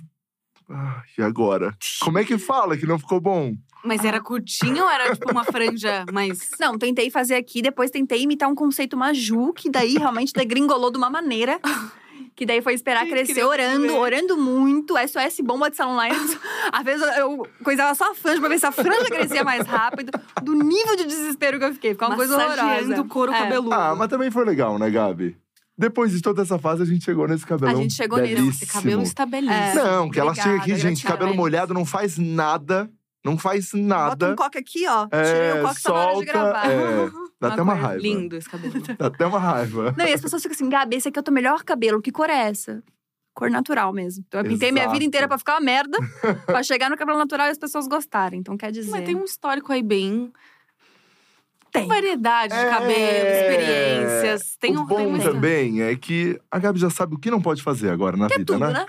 Ah, 0.69 1.01
e 1.17 1.21
agora? 1.21 1.73
Como 2.01 2.17
é 2.17 2.25
que 2.25 2.37
fala 2.37 2.75
que 2.77 2.85
não 2.85 2.99
ficou 2.99 3.21
bom? 3.21 3.55
Mas 3.83 4.03
era 4.05 4.21
curtinho 4.21 4.83
ou 4.83 4.89
era 4.89 5.13
tipo 5.13 5.31
uma 5.31 5.43
franja 5.43 6.05
mais. 6.11 6.51
Não, 6.59 6.77
tentei 6.77 7.09
fazer 7.09 7.35
aqui, 7.35 7.61
depois 7.61 7.89
tentei 7.91 8.21
imitar 8.21 8.49
um 8.49 8.55
conceito 8.55 8.95
Maju, 8.95 9.53
que 9.53 9.69
daí 9.69 9.95
realmente 9.97 10.33
degringolou 10.33 10.91
de 10.91 10.97
uma 10.97 11.09
maneira. 11.09 11.59
Que 12.35 12.45
daí 12.45 12.61
foi 12.61 12.73
esperar 12.73 13.01
Gente, 13.01 13.11
crescer 13.11 13.43
orando, 13.43 13.87
ver. 13.87 13.91
orando 13.91 14.37
muito. 14.37 14.95
SOS 14.97 15.41
bomba 15.43 15.69
de 15.69 15.75
salão 15.75 15.93
online. 15.93 16.15
Às 16.71 16.83
vezes 16.83 17.17
eu- 17.17 17.45
coisava 17.63 17.93
só 17.93 18.11
a 18.11 18.15
franja 18.15 18.39
pra 18.39 18.49
ver 18.49 18.59
se 18.59 18.65
a 18.65 18.71
franja 18.71 19.05
crescia 19.05 19.43
mais 19.43 19.65
rápido. 19.67 20.11
Do 20.41 20.53
nível 20.53 20.95
de 20.95 21.05
desespero 21.05 21.59
que 21.59 21.65
eu 21.65 21.73
fiquei. 21.73 21.91
Ficou 21.91 22.07
uma 22.07 22.15
coisa 22.15 22.35
horrorosa. 22.37 23.01
o 23.01 23.05
couro 23.07 23.31
É. 23.33 23.37
cabeludo. 23.39 23.73
Ah, 23.73 23.95
mas 23.95 24.07
também 24.07 24.31
foi 24.31 24.45
legal, 24.45 24.79
né, 24.79 24.89
Gabi? 24.89 25.35
Depois 25.77 26.11
de 26.11 26.21
toda 26.21 26.41
essa 26.41 26.57
fase, 26.57 26.83
a 26.83 26.85
gente 26.85 27.03
chegou 27.03 27.27
nesse 27.27 27.45
cabelão. 27.45 27.73
A 27.73 27.81
gente 27.81 27.93
chegou 27.95 28.17
nesse. 28.19 28.35
belíssimo. 28.35 28.63
Esse 28.63 28.67
cabelo 28.73 29.01
está 29.03 29.25
belíssimo. 29.25 29.53
É. 29.53 29.73
Não, 29.75 30.09
que 30.09 30.19
ela 30.19 30.33
chega 30.33 30.49
aqui, 30.49 30.71
Obrigada, 30.71 30.81
gente, 30.89 31.03
cabelo 31.03 31.35
molhado 31.35 31.73
não 31.73 31.85
faz 31.85 32.17
nada. 32.17 32.89
Não 33.23 33.37
faz 33.37 33.71
Bota 33.71 33.83
nada. 33.83 34.31
um 34.31 34.35
coque 34.35 34.57
aqui, 34.57 34.87
ó. 34.87 35.07
É, 35.11 35.23
Tirei 35.23 35.61
o 35.61 35.67
coque, 35.67 35.83
tá 35.83 35.89
na 35.91 35.95
hora 35.99 36.07
de 36.07 36.13
solta, 36.15 36.31
gravar. 36.31 36.71
é. 36.71 37.11
Dá 37.41 37.47
até 37.49 37.61
uma 37.61 37.73
raiva. 37.73 38.01
Lindo 38.01 38.35
esse 38.35 38.49
cabelo. 38.49 38.73
Dá 38.97 39.07
até 39.07 39.25
uma 39.25 39.39
raiva. 39.39 39.93
Não, 39.97 40.05
e 40.05 40.13
as 40.13 40.21
pessoas 40.21 40.41
ficam 40.41 40.55
assim, 40.55 40.69
Gabi, 40.69 40.95
esse 40.97 41.07
aqui 41.07 41.19
é 41.19 41.21
o 41.21 41.23
teu 41.23 41.33
melhor 41.33 41.63
cabelo. 41.63 42.01
Que 42.01 42.11
cor 42.11 42.29
é 42.29 42.47
essa? 42.49 42.83
Cor 43.33 43.49
natural 43.49 43.93
mesmo. 43.93 44.23
Então 44.27 44.41
eu 44.41 44.45
pintei 44.45 44.71
minha 44.71 44.83
Exato. 44.83 44.93
vida 44.93 45.05
inteira 45.05 45.27
pra 45.27 45.37
ficar 45.37 45.53
uma 45.53 45.61
merda. 45.61 45.97
pra 46.45 46.61
chegar 46.63 46.89
no 46.89 46.97
cabelo 46.97 47.17
natural 47.17 47.47
e 47.47 47.51
as 47.51 47.57
pessoas 47.57 47.87
gostarem. 47.87 48.39
Então 48.39 48.57
quer 48.57 48.71
dizer. 48.71 48.91
Mas 48.91 49.05
tem 49.05 49.15
um 49.15 49.23
histórico 49.23 49.71
aí 49.71 49.81
bem. 49.83 50.31
Tem. 51.71 51.87
Variedade 51.87 52.53
de 52.53 52.59
É. 52.59 52.69
cabelo, 52.69 52.91
experiências. 53.29 54.57
Tem 54.59 54.75
o 54.75 54.81
um 54.81 54.85
bom 54.85 54.97
tem 54.97 55.07
uma- 55.07 55.19
também 55.23 55.81
é 55.81 55.95
que 55.95 56.37
a 56.51 56.59
Gabi 56.59 56.77
já 56.77 56.89
sabe 56.89 57.15
o 57.15 57.17
que 57.17 57.31
não 57.31 57.41
pode 57.41 57.63
fazer 57.63 57.89
agora 57.91 58.17
na 58.17 58.27
vida, 58.27 58.43
Tudo, 58.43 58.59
né? 58.59 58.73
né? 58.73 58.85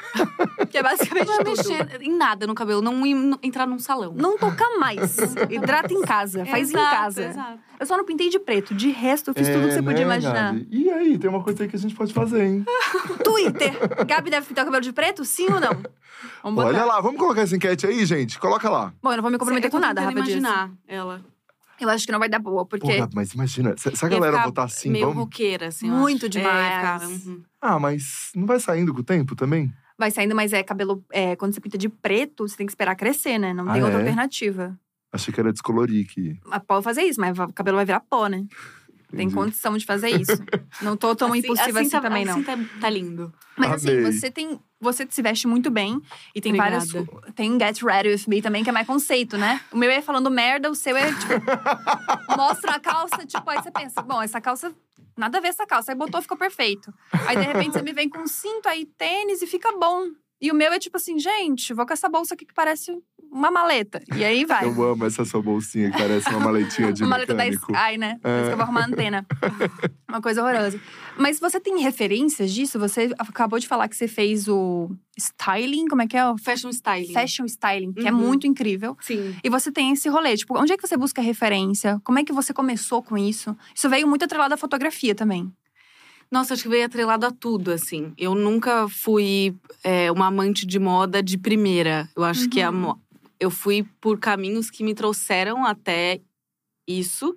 Que 0.72 0.78
é 0.78 0.82
basicamente 0.82 1.28
Não 1.28 1.44
mexer 1.44 2.02
em 2.02 2.16
nada 2.16 2.46
no 2.46 2.54
cabelo, 2.54 2.80
não 2.82 3.06
ir- 3.06 3.38
entrar 3.42 3.66
num 3.66 3.78
salão. 3.78 4.12
Não 4.16 4.36
tocar 4.38 4.76
mais. 4.78 5.16
Hidrata 5.50 5.92
em 5.92 6.00
casa. 6.02 6.44
Faz 6.46 6.70
em 6.70 6.72
Exato, 6.72 6.96
casa. 6.96 7.24
exato. 7.26 7.58
Eu 7.78 7.86
só 7.86 7.96
não 7.96 8.04
pintei 8.04 8.28
de 8.30 8.38
preto. 8.38 8.74
De 8.74 8.90
resto, 8.90 9.30
eu 9.30 9.34
fiz 9.34 9.48
tudo 9.48 9.62
que 9.64 9.68
É, 9.68 9.72
você 9.74 9.82
podia 9.82 9.98
né, 9.98 10.02
imaginar. 10.02 10.52
Gabi? 10.54 10.68
E 10.70 10.90
aí, 10.90 11.18
tem 11.18 11.28
uma 11.30 11.42
coisa 11.42 11.62
aí 11.62 11.68
que 11.68 11.76
a 11.76 11.78
gente 11.78 11.94
pode 11.94 12.12
fazer, 12.12 12.42
hein? 12.44 12.64
Twitter. 13.22 13.72
Gabi 14.06 14.30
deve 14.30 14.46
pintar 14.46 14.64
o 14.64 14.66
cabelo 14.66 14.82
de 14.82 14.92
preto? 14.92 15.24
Sim 15.24 15.46
ou 15.52 15.60
não? 15.60 15.72
Vamos 16.42 16.56
botar. 16.64 16.68
Olha 16.68 16.84
lá, 16.84 17.00
vamos 17.00 17.18
colocar 17.18 17.42
essa 17.42 17.54
enquete 17.54 17.86
aí, 17.86 18.04
gente? 18.06 18.38
Coloca 18.38 18.68
lá. 18.70 18.92
Bom, 19.02 19.10
eu 19.12 19.16
não 19.16 19.22
vou 19.22 19.30
me 19.30 19.38
comprometer 19.38 19.70
com 19.70 19.78
nada, 19.78 20.00
tentando 20.00 20.14
Rafa 20.18 20.26
disso. 20.26 20.38
imaginar 20.38 20.70
ela. 20.88 21.20
Eu 21.80 21.88
acho 21.88 22.06
que 22.06 22.12
não 22.12 22.20
vai 22.20 22.28
dar 22.28 22.38
boa, 22.38 22.64
Pô, 22.64 22.78
porque. 22.78 22.96
Gabi, 22.96 23.12
mas 23.16 23.32
imagina, 23.34 23.74
se, 23.76 23.88
a 24.04 24.08
galera 24.08 24.44
votar 24.44 24.66
assim, 24.66 24.88
meio 24.88 25.06
vamos. 25.06 25.24
roqueira, 25.24 25.66
assim. 25.66 25.90
Muito 25.90 26.26
acho. 26.26 26.38
É, 26.38 26.40
demais. 26.40 26.66
ia 26.68 26.76
ficar, 26.76 27.08
uhum. 27.28 27.42
Ah, 27.60 27.78
mas 27.80 28.30
não 28.36 28.46
vai 28.46 28.60
saindo 28.60 28.94
com 28.94 29.00
o 29.00 29.04
tempo 29.04 29.34
também? 29.34 29.72
Vai 30.02 30.10
saindo, 30.10 30.34
mas 30.34 30.52
é 30.52 30.64
cabelo. 30.64 31.04
É, 31.12 31.36
quando 31.36 31.54
você 31.54 31.60
pinta 31.60 31.78
de 31.78 31.88
preto, 31.88 32.48
você 32.48 32.56
tem 32.56 32.66
que 32.66 32.72
esperar 32.72 32.96
crescer, 32.96 33.38
né? 33.38 33.54
Não 33.54 33.68
Ah, 33.68 33.72
tem 33.72 33.82
outra 33.84 33.98
é? 33.98 34.02
alternativa. 34.02 34.76
Achei 35.12 35.32
que 35.32 35.38
era 35.38 35.52
descolorir 35.52 36.08
que. 36.12 36.40
Mas 36.44 36.60
pode 36.66 36.82
fazer 36.82 37.02
isso, 37.02 37.20
mas 37.20 37.38
o 37.38 37.52
cabelo 37.52 37.76
vai 37.76 37.84
virar 37.84 38.00
pó, 38.00 38.26
né? 38.26 38.44
Tem 39.12 39.26
Entendi. 39.26 39.34
condição 39.34 39.78
de 39.78 39.86
fazer 39.86 40.08
isso. 40.08 40.32
Não 40.82 40.96
tô 40.96 41.14
tão 41.14 41.36
impulsiva 41.36 41.78
assim, 41.82 41.90
tá, 41.90 42.00
também, 42.00 42.24
não. 42.24 42.32
Assim 42.32 42.42
tá, 42.42 42.58
tá 42.80 42.90
lindo. 42.90 43.32
Mas 43.56 43.74
assim, 43.74 43.90
Amei. 43.90 44.10
você 44.12 44.28
tem. 44.28 44.58
Você 44.82 45.06
se 45.08 45.22
veste 45.22 45.46
muito 45.46 45.70
bem 45.70 46.02
e 46.34 46.40
tem 46.40 46.50
Obrigada. 46.52 46.84
várias. 46.84 47.34
Tem 47.36 47.56
Get 47.56 47.80
Ready 47.82 48.08
With 48.08 48.24
Me 48.26 48.42
também, 48.42 48.64
que 48.64 48.68
é 48.68 48.72
mais 48.72 48.84
conceito, 48.84 49.38
né? 49.38 49.60
O 49.70 49.76
meu 49.76 49.88
é 49.88 50.02
falando 50.02 50.28
merda, 50.28 50.68
o 50.68 50.74
seu 50.74 50.96
é 50.96 51.06
tipo. 51.06 51.34
mostra 52.36 52.72
a 52.72 52.80
calça, 52.80 53.24
tipo, 53.24 53.48
aí 53.48 53.62
você 53.62 53.70
pensa, 53.70 54.02
bom, 54.02 54.20
essa 54.20 54.40
calça. 54.40 54.74
Nada 55.16 55.38
a 55.38 55.40
ver 55.40 55.48
essa 55.48 55.64
calça. 55.64 55.92
Aí 55.92 55.96
botou, 55.96 56.20
ficou 56.20 56.36
perfeito. 56.36 56.92
Aí 57.28 57.36
de 57.36 57.42
repente 57.44 57.74
você 57.74 57.82
me 57.82 57.92
vem 57.92 58.08
com 58.08 58.18
um 58.18 58.26
cinto, 58.26 58.68
aí 58.68 58.84
tênis 58.84 59.40
e 59.40 59.46
fica 59.46 59.70
bom. 59.78 60.08
E 60.42 60.50
o 60.50 60.54
meu 60.54 60.72
é 60.72 60.78
tipo 60.80 60.96
assim, 60.96 61.18
gente, 61.20 61.72
vou 61.72 61.86
com 61.86 61.92
essa 61.92 62.08
bolsa 62.08 62.34
aqui 62.34 62.44
que 62.44 62.52
parece 62.52 62.98
uma 63.30 63.48
maleta. 63.50 64.02
E 64.14 64.24
aí 64.24 64.44
vai. 64.44 64.64
Eu 64.66 64.82
amo 64.82 65.06
essa 65.06 65.24
sua 65.24 65.40
bolsinha 65.40 65.90
que 65.90 65.96
parece 65.96 66.28
uma 66.30 66.40
maletinha 66.40 66.92
de 66.92 67.00
Uma 67.04 67.10
maleta 67.10 67.32
da 67.32 67.44
mecânico. 67.44 67.72
Sky, 67.72 67.96
né? 67.96 68.18
Por 68.20 68.28
isso 68.28 68.44
que 68.46 68.52
eu 68.52 68.56
vou 68.56 68.64
arrumar 68.64 68.80
a 68.82 68.86
antena. 68.86 69.26
Uma 70.10 70.20
coisa 70.20 70.42
horrorosa. 70.42 70.78
Mas 71.16 71.38
você 71.40 71.58
tem 71.60 71.78
referências 71.80 72.52
disso? 72.52 72.78
Você 72.78 73.14
acabou 73.18 73.58
de 73.58 73.66
falar 73.68 73.88
que 73.88 73.96
você 73.96 74.06
fez 74.08 74.48
o 74.48 74.90
styling, 75.16 75.86
como 75.88 76.02
é 76.02 76.06
que 76.06 76.16
é? 76.16 76.28
O 76.28 76.36
Fashion 76.36 76.68
styling. 76.70 77.12
fashion 77.14 77.44
styling, 77.46 77.92
que 77.92 78.06
é 78.06 78.12
Uhum. 78.12 78.18
muito 78.18 78.46
incrível. 78.46 78.96
Sim. 79.00 79.34
E 79.42 79.48
você 79.48 79.70
tem 79.72 79.92
esse 79.92 80.08
rolê, 80.08 80.36
tipo, 80.36 80.58
onde 80.58 80.72
é 80.72 80.76
que 80.76 80.86
você 80.86 80.96
busca 80.96 81.22
referência? 81.22 82.00
Como 82.04 82.18
é 82.18 82.24
que 82.24 82.32
você 82.32 82.52
começou 82.52 83.02
com 83.02 83.16
isso? 83.16 83.56
Isso 83.74 83.88
veio 83.88 84.06
muito 84.08 84.24
atrelado 84.24 84.52
à 84.52 84.56
fotografia 84.56 85.14
também. 85.14 85.50
Nossa, 86.32 86.54
acho 86.54 86.62
que 86.62 86.68
veio 86.70 86.86
atrelado 86.86 87.26
a 87.26 87.30
tudo, 87.30 87.70
assim. 87.70 88.14
Eu 88.16 88.34
nunca 88.34 88.88
fui 88.88 89.54
é, 89.84 90.10
uma 90.10 90.28
amante 90.28 90.64
de 90.66 90.78
moda 90.78 91.22
de 91.22 91.36
primeira. 91.36 92.08
Eu 92.16 92.24
acho 92.24 92.48
que 92.48 92.62
a 92.62 92.70
Uhum. 92.70 92.94
eu 93.38 93.50
fui 93.50 93.82
por 94.00 94.18
caminhos 94.18 94.70
que 94.70 94.82
me 94.82 94.94
trouxeram 94.94 95.66
até 95.66 96.22
isso. 96.88 97.34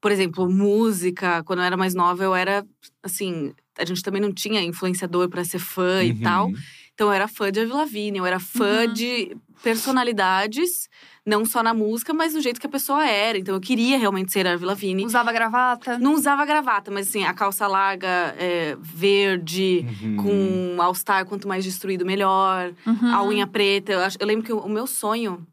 Por 0.00 0.12
exemplo, 0.12 0.48
música. 0.48 1.42
Quando 1.42 1.58
eu 1.58 1.64
era 1.64 1.76
mais 1.76 1.94
nova, 1.94 2.22
eu 2.22 2.32
era, 2.32 2.64
assim… 3.02 3.52
A 3.76 3.84
gente 3.84 4.02
também 4.02 4.20
não 4.20 4.32
tinha 4.32 4.62
influenciador 4.62 5.28
pra 5.28 5.42
ser 5.44 5.58
fã 5.58 6.04
e 6.04 6.12
Uhum. 6.12 6.20
tal. 6.22 6.50
Então, 6.94 7.08
eu 7.08 7.12
era 7.12 7.26
fã 7.26 7.50
de 7.50 7.58
Avril 7.58 7.76
Lavigne. 7.76 8.18
Eu 8.18 8.26
era 8.26 8.38
fã 8.38 8.86
Uhum. 8.86 8.92
de 8.92 9.36
personalidades. 9.64 10.88
Não 11.24 11.44
só 11.44 11.62
na 11.62 11.72
música, 11.72 12.12
mas 12.12 12.32
do 12.32 12.40
jeito 12.40 12.60
que 12.60 12.66
a 12.66 12.70
pessoa 12.70 13.06
era. 13.06 13.38
Então, 13.38 13.54
eu 13.54 13.60
queria 13.60 13.96
realmente 13.96 14.32
ser 14.32 14.44
a 14.46 14.54
Avril 14.54 14.66
Lavigne. 14.68 15.04
Usava 15.06 15.30
gravata. 15.32 15.96
Não 15.98 16.14
usava 16.14 16.44
gravata, 16.44 16.90
mas 16.90 17.08
assim, 17.08 17.22
a 17.22 17.32
calça 17.32 17.66
larga, 17.68 18.34
é, 18.36 18.76
verde, 18.80 19.86
Uhum. 20.02 20.16
com 20.76 20.82
all-star, 20.82 21.24
quanto 21.24 21.46
mais 21.46 21.64
destruído, 21.64 22.04
melhor. 22.04 22.72
Uhum. 22.84 23.14
A 23.14 23.22
unha 23.24 23.46
preta. 23.46 23.92
Eu, 23.92 24.00
acho- 24.00 24.16
eu 24.18 24.26
lembro 24.26 24.44
que 24.44 24.52
o, 24.52 24.58
o 24.58 24.68
meu 24.68 24.86
sonho 24.86 25.46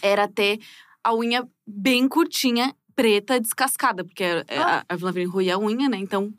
era 0.00 0.26
ter 0.26 0.58
a 1.02 1.14
unha 1.14 1.46
bem 1.66 2.08
curtinha, 2.08 2.74
preta, 2.96 3.38
descascada. 3.38 4.04
Porque 4.04 4.24
é, 4.24 4.44
Ah. 4.56 4.84
a, 4.88 4.94
Avril 4.94 5.06
Lavigne 5.06 5.26
ruía 5.30 5.54
a 5.56 5.58
unha, 5.58 5.86
né? 5.88 5.98
Então… 5.98 6.32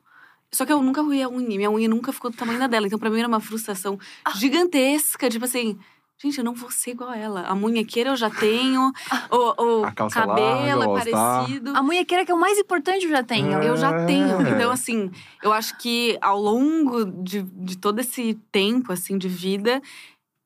Só 0.51 0.65
que 0.65 0.71
eu 0.71 0.81
nunca 0.81 1.01
ruía 1.01 1.25
a 1.25 1.29
unha. 1.29 1.57
Minha 1.57 1.69
unha 1.69 1.87
nunca 1.89 2.13
ficou 2.13 2.31
do 2.31 2.37
tamanho 2.37 2.57
da 2.57 2.65
dela. 2.67 2.87
Então, 2.87 2.97
pra 2.97 3.09
mim, 3.09 3.19
era 3.19 3.27
uma 3.27 3.41
frustração 3.41 3.99
Ah. 4.23 4.31
gigantesca. 4.35 5.29
Tipo 5.29 5.45
assim… 5.45 5.77
Gente, 6.21 6.37
eu 6.37 6.43
não 6.45 6.53
vou 6.53 6.71
ser 6.71 6.91
igual 6.91 7.09
a 7.09 7.17
ela. 7.17 7.41
A 7.41 7.53
munhequeira 7.53 8.11
eu 8.11 8.15
já 8.15 8.29
tenho. 8.29 8.91
o, 9.29 9.63
o 9.81 9.83
A 9.85 9.91
calça 9.91 10.21
cabelo 10.21 10.79
larga, 10.93 11.09
é 11.09 11.13
parecido. 11.13 11.73
A 11.75 11.83
munhequeira 11.83 12.25
que 12.25 12.31
é 12.31 12.33
o 12.33 12.39
mais 12.39 12.57
importante 12.57 13.03
eu 13.03 13.11
já 13.11 13.21
tenho. 13.21 13.51
Eu 13.61 13.75
já 13.75 14.05
tenho. 14.05 14.41
É. 14.47 14.51
Então, 14.55 14.71
assim, 14.71 15.11
eu 15.43 15.51
acho 15.51 15.77
que 15.77 16.17
ao 16.21 16.39
longo 16.41 17.03
de, 17.05 17.41
de 17.41 17.77
todo 17.77 17.99
esse 17.99 18.33
tempo, 18.51 18.93
assim, 18.93 19.17
de 19.17 19.27
vida, 19.27 19.81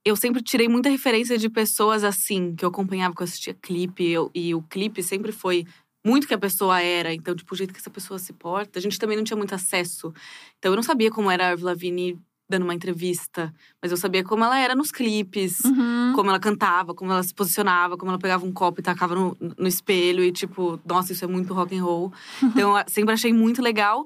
eu 0.04 0.16
sempre 0.16 0.42
tirei 0.42 0.68
muita 0.68 0.90
referência 0.90 1.38
de 1.38 1.48
pessoas 1.50 2.04
assim, 2.04 2.56
que 2.56 2.66
eu 2.66 2.70
acompanhava, 2.70 3.14
que 3.14 3.22
eu 3.22 3.26
assistia 3.26 3.54
clipe. 3.54 4.04
eu- 4.10 4.32
e 4.34 4.56
o 4.56 4.64
clipe 4.64 5.04
sempre 5.04 5.32
foi 5.32 5.66
muito 6.04 6.28
que 6.28 6.34
a 6.34 6.38
pessoa 6.40 6.82
era. 6.82 7.14
Então, 7.14 7.36
tipo, 7.36 7.54
o 7.54 7.58
jeito 7.58 7.74
que 7.74 7.80
essa 7.80 7.92
pessoa 7.92 8.18
se 8.18 8.34
porta. 8.34 8.80
A 8.80 8.82
gente 8.82 8.98
também 8.98 9.16
não 9.16 9.24
tinha 9.24 9.38
muito 9.38 9.54
acesso. 9.54 10.12
Então, 10.58 10.72
eu 10.72 10.76
não 10.76 10.84
sabia 10.84 11.12
como 11.12 11.30
era 11.30 11.50
a 11.50 11.52
Avril 11.52 11.68
Lavigne 11.68 12.20
dando 12.50 12.64
uma 12.64 12.74
entrevista. 12.74 13.54
Mas 13.82 13.92
eu 13.92 13.98
sabia 13.98 14.24
como 14.24 14.44
ela 14.44 14.58
era 14.58 14.74
nos 14.74 14.92
clipes. 14.92 15.60
Uhum. 15.64 16.14
Como 16.16 16.30
ela 16.30 16.40
cantava, 16.40 16.96
como 16.96 17.12
ela 17.12 17.22
se 17.22 17.34
posicionava, 17.34 17.96
como 17.96 18.12
ela 18.12 18.20
pegava 18.20 18.46
um 18.46 18.52
copo 18.52 18.80
e 18.80 18.84
tacava 18.84 19.14
no, 19.14 19.38
no 19.58 19.68
espelho 19.68 20.24
e 20.24 20.32
tipo, 20.32 20.80
nossa, 20.86 21.14
isso 21.14 21.24
é 21.24 21.28
muito 21.28 21.54
rock 21.54 21.78
and 21.78 21.84
roll. 21.84 22.12
Então, 22.42 22.78
eu 22.78 22.84
sempre 22.88 23.14
achei 23.14 23.32
muito 23.32 23.62
legal. 23.62 24.06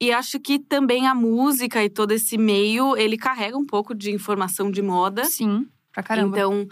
E 0.00 0.12
acho 0.12 0.40
que 0.40 0.58
também 0.58 1.06
a 1.06 1.14
música 1.14 1.84
e 1.84 1.90
todo 1.90 2.12
esse 2.12 2.38
meio, 2.38 2.96
ele 2.96 3.16
carrega 3.16 3.58
um 3.58 3.66
pouco 3.66 3.94
de 3.94 4.10
informação 4.10 4.70
de 4.70 4.80
moda. 4.80 5.24
Sim, 5.24 5.66
pra 5.92 6.02
caramba. 6.02 6.36
Então, 6.36 6.68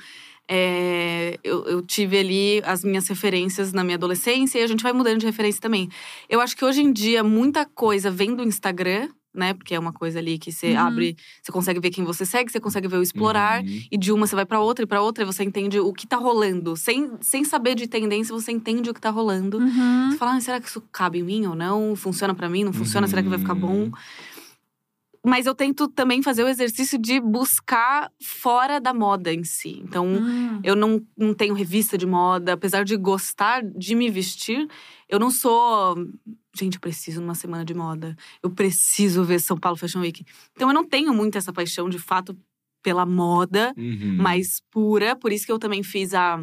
é, 0.49 1.38
eu, 1.42 1.64
eu 1.66 1.82
tive 1.82 2.18
ali 2.18 2.62
as 2.64 2.84
minhas 2.84 3.09
referências 3.09 3.72
na 3.72 3.82
minha 3.82 3.97
adolescência 3.97 4.59
e 4.59 4.62
a 4.62 4.66
gente 4.66 4.82
vai 4.82 4.92
mudando 4.92 5.18
de 5.18 5.26
referência 5.26 5.61
também. 5.61 5.88
Eu 6.28 6.40
acho 6.40 6.57
que 6.57 6.64
hoje 6.64 6.82
em 6.82 6.92
dia 6.92 7.24
muita 7.24 7.66
coisa 7.66 8.11
vem 8.11 8.34
do 8.34 8.44
Instagram, 8.44 9.09
né? 9.37 9.55
Porque 9.55 9.74
é 9.74 9.78
uma 9.78 9.93
coisa 9.93 10.18
ali 10.18 10.39
que 10.39 10.51
você 10.51 10.72
Uhum. 10.72 10.78
abre, 10.80 11.16
você 11.43 11.53
consegue 11.53 11.78
ver 11.80 11.91
quem 11.91 12.05
você 12.05 12.24
segue, 12.26 12.51
você 12.51 12.59
consegue 12.59 12.89
ver 12.89 12.97
o 12.97 13.03
explorar. 13.03 13.62
Uhum. 13.62 13.82
E 13.93 13.97
de 13.99 14.11
uma 14.12 14.26
você 14.26 14.34
vai 14.34 14.47
pra 14.47 14.61
outra 14.61 14.84
e 14.84 14.87
pra 14.89 15.03
outra 15.03 15.22
e 15.22 15.26
você 15.26 15.45
entende 15.45 15.78
o 15.78 15.93
que 15.93 16.07
tá 16.07 16.16
rolando. 16.16 16.76
Sem, 16.76 17.12
sem 17.20 17.45
saber 17.45 17.74
de 17.74 17.87
tendência, 17.87 18.34
você 18.34 18.51
entende 18.51 18.89
o 18.91 18.95
que 18.95 19.01
tá 19.01 19.11
rolando. 19.11 19.59
Uhum. 19.59 20.11
Você 20.11 20.16
fala, 20.16 20.34
ah, 20.37 20.41
será 20.41 20.61
que 20.61 20.68
isso 20.68 20.80
cabe 20.91 21.18
em 21.18 21.22
mim 21.22 21.47
ou 21.47 21.55
não? 21.55 21.95
Funciona 21.95 22.34
pra 22.34 22.49
mim? 22.49 22.64
Não 22.64 22.72
funciona? 22.72 23.07
Será 23.07 23.22
que 23.22 23.28
vai 23.28 23.39
ficar 23.39 23.55
bom? 23.55 23.84
Uhum. 23.84 23.93
Mas 25.28 25.45
eu 25.45 25.57
tento 25.57 25.89
também 25.89 26.22
fazer 26.22 26.45
o 26.45 26.49
exercício 26.49 26.97
de 26.97 27.18
buscar 27.18 28.12
fora 28.22 28.78
da 28.80 28.95
moda 28.95 29.32
em 29.34 29.43
si. 29.43 29.80
Então, 29.82 30.07
Hum. 30.07 30.61
eu 30.62 30.76
não, 30.76 31.03
não 31.18 31.34
tenho 31.34 31.53
revista 31.53 31.99
de 31.99 32.07
moda, 32.07 32.53
apesar 32.53 32.84
de 32.84 32.97
gostar 32.97 33.61
de 33.64 33.97
me 33.97 34.09
vestir, 34.09 34.68
eu 35.09 35.18
não 35.18 35.30
sou. 35.32 35.97
Gente, 36.59 36.75
eu 36.77 36.81
preciso 36.81 37.21
numa 37.21 37.35
semana 37.35 37.65
de 37.65 37.75
moda. 37.75 38.17
Eu 38.43 38.51
preciso 38.51 39.25
ver 39.25 39.41
São 39.41 39.59
Paulo 39.59 39.77
Fashion 39.79 40.01
Week. 40.01 40.25
Então, 40.55 40.69
eu 40.69 40.75
não 40.75 40.85
tenho 40.87 41.13
muito 41.15 41.37
essa 41.37 41.53
paixão, 41.53 41.89
de 41.89 41.99
fato, 41.99 42.37
pela 42.83 43.05
moda 43.05 43.73
Uhum. 43.77 44.17
mais 44.17 44.61
pura. 44.71 45.15
Por 45.17 45.33
isso 45.33 45.45
que 45.45 45.53
eu 45.53 45.59
também 45.59 45.83
fiz 45.83 46.15
a, 46.15 46.39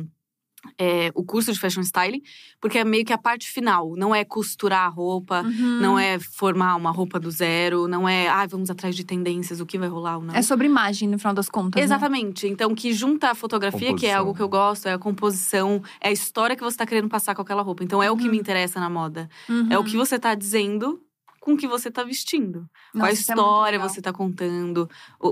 é, 0.78 1.12
o 1.14 1.24
curso 1.24 1.52
de 1.52 1.60
fashion 1.60 1.82
styling, 1.82 2.22
porque 2.62 2.78
é 2.78 2.84
meio 2.86 3.04
que 3.06 3.12
a 3.14 3.18
parte 3.18 3.50
final. 3.50 3.94
Não 3.98 4.14
é 4.16 4.24
costurar 4.24 4.86
a 4.86 4.90
roupa, 4.90 5.42
Uhum. 5.44 5.80
não 5.82 6.00
é 6.00 6.18
formar 6.20 6.76
uma 6.76 6.92
roupa 6.92 7.20
do 7.20 7.30
zero, 7.30 7.88
não 7.88 8.08
é, 8.08 8.28
ah, 8.30 8.46
vamos 8.48 8.70
atrás 8.70 8.96
de 8.96 9.04
tendências, 9.04 9.60
o 9.60 9.66
que 9.66 9.78
vai 9.78 9.90
rolar 9.90 10.18
ou 10.18 10.24
não. 10.24 10.34
É 10.36 10.42
sobre 10.42 10.66
imagem, 10.68 11.08
no 11.10 11.18
final 11.20 11.34
das 11.34 11.50
contas. 11.50 11.80
né? 11.80 11.84
Exatamente. 11.84 12.48
Então, 12.48 12.74
que 12.74 12.94
junta 12.94 13.32
a 13.32 13.36
fotografia, 13.36 13.80
que 13.80 13.86
é 13.88 13.90
Composição. 13.92 14.20
algo 14.20 14.34
que 14.34 14.42
eu 14.42 14.50
gosto, 14.50 14.88
é 14.88 14.94
a 14.94 15.00
composição, 15.00 15.82
é 16.02 16.10
a 16.10 16.12
história 16.12 16.56
que 16.56 16.64
você 16.64 16.78
tá 16.78 16.86
querendo 16.86 17.10
passar 17.10 17.36
com 17.36 17.42
aquela 17.42 17.62
roupa. 17.62 17.84
Então, 17.84 18.02
é 18.02 18.10
o 18.10 18.18
que 18.18 18.26
Uhum. 18.26 18.32
me 18.32 18.38
interessa 18.40 18.80
na 18.80 18.90
moda. 18.90 19.30
Uhum. 19.50 19.68
É 19.70 19.78
o 19.78 19.84
que 19.84 19.96
você 19.98 20.18
tá 20.18 20.34
dizendo 20.36 21.00
com 21.40 21.54
o 21.56 21.58
que 21.58 21.68
você 21.68 21.92
tá 21.92 22.04
vestindo. 22.06 22.60
Qual 22.94 23.04
a 23.04 23.08
Nossa, 23.08 23.10
é 23.10 23.14
história 23.14 23.78
legal. 23.78 23.90
você 23.90 24.02
tá 24.02 24.14
contando, 24.14 24.90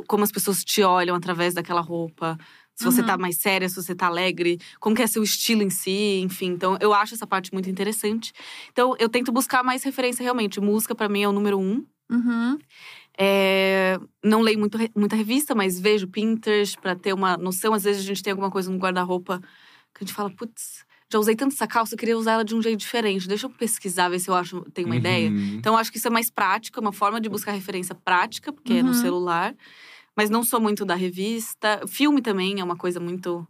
como 0.08 0.26
as 0.26 0.32
pessoas 0.32 0.62
te 0.62 0.84
olham 0.84 1.16
através 1.16 1.54
daquela 1.54 1.80
roupa. 1.80 2.38
Se 2.82 2.86
você 2.86 3.02
Uhum. 3.02 3.08
tá 3.08 3.18
mais 3.18 3.38
séria, 3.38 3.70
se 3.70 3.76
você 3.76 3.94
tá 3.94 4.08
alegre, 4.08 4.60
como 4.80 4.96
que 4.96 5.02
é 5.04 5.08
seu 5.08 5.22
estilo 5.22 5.62
em 5.62 5.70
si, 5.70 6.20
enfim. 6.22 6.48
Então, 6.48 6.78
eu 6.82 6.94
acho 6.94 7.14
essa 7.14 7.28
parte 7.28 7.54
muito 7.54 7.70
interessante. 7.70 8.34
Então, 8.72 8.96
eu 8.98 9.08
tento 9.08 9.32
buscar 9.32 9.64
mais 9.64 9.84
referência 9.84 10.24
realmente. 10.24 10.60
Música, 10.60 10.96
pra 10.96 11.08
mim, 11.08 11.22
é 11.22 11.28
o 11.30 11.32
número 11.32 11.60
um. 11.60 11.86
Uhum. 12.10 12.58
É, 13.18 14.00
não 14.24 14.42
leio 14.42 14.58
muito, 14.58 14.78
muita 14.96 15.16
revista, 15.16 15.54
mas 15.54 15.80
vejo 15.80 16.08
Pinterest 16.08 16.78
pra 16.80 16.96
ter 16.96 17.14
uma 17.14 17.38
noção. 17.38 17.74
Às 17.74 17.84
vezes 17.84 18.02
a 18.02 18.06
gente 18.06 18.24
tem 18.24 18.32
alguma 18.32 18.50
coisa 18.50 18.72
no 18.72 18.78
guarda-roupa 18.78 19.40
que 19.94 20.04
a 20.04 20.08
gente 20.08 20.14
fala, 20.16 20.30
putz, 20.30 20.84
já 21.12 21.20
usei 21.20 21.36
tanto 21.36 21.54
essa 21.54 21.68
calça, 21.68 21.94
eu 21.94 21.98
queria 22.00 22.18
usar 22.18 22.32
ela 22.34 22.46
de 22.46 22.56
um 22.56 22.62
jeito 22.62 22.80
diferente. 22.80 23.28
Deixa 23.28 23.46
eu 23.46 23.50
pesquisar, 23.50 24.08
ver 24.10 24.20
se 24.20 24.30
eu 24.30 24.34
acho, 24.34 24.62
tenho 24.74 24.88
uma 24.88 24.96
ideia. 24.96 25.30
Uhum. 25.30 25.56
Então, 25.60 25.74
eu 25.74 25.78
acho 25.80 25.92
que 25.92 25.98
isso 25.98 26.08
é 26.08 26.12
mais 26.12 26.30
prático, 26.32 26.80
é 26.80 26.82
uma 26.82 26.94
forma 26.94 27.20
de 27.20 27.28
buscar 27.30 27.52
referência 27.52 27.94
prática, 27.94 28.52
porque 28.54 28.74
é 28.74 28.82
no 28.82 28.90
Uhum. 28.90 28.94
celular. 28.96 29.54
Mas 30.22 30.30
não 30.30 30.44
sou 30.44 30.62
muito 30.62 30.86
da 30.86 30.94
revista. 30.94 31.82
Filme 31.88 32.22
também 32.22 32.60
é 32.60 32.64
uma 32.64 32.78
coisa 32.78 33.00
muito. 33.00 33.48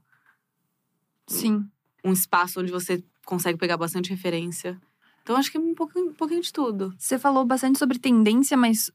Sim. 1.28 1.66
um 2.04 2.14
espaço 2.14 2.62
onde 2.62 2.72
você 2.72 3.04
consegue 3.26 3.58
pegar 3.60 3.76
bastante 3.76 4.10
referência. 4.10 4.80
Então, 5.22 5.36
acho 5.36 5.52
que 5.52 5.58
é 5.58 5.60
um 5.60 5.76
pouquinho, 5.76 6.12
um 6.12 6.14
pouquinho 6.14 6.42
de 6.42 6.52
tudo. 6.52 6.94
Você 6.98 7.20
falou 7.20 7.44
bastante 7.46 7.78
sobre 7.78 8.00
tendência, 8.00 8.56
mas 8.58 8.90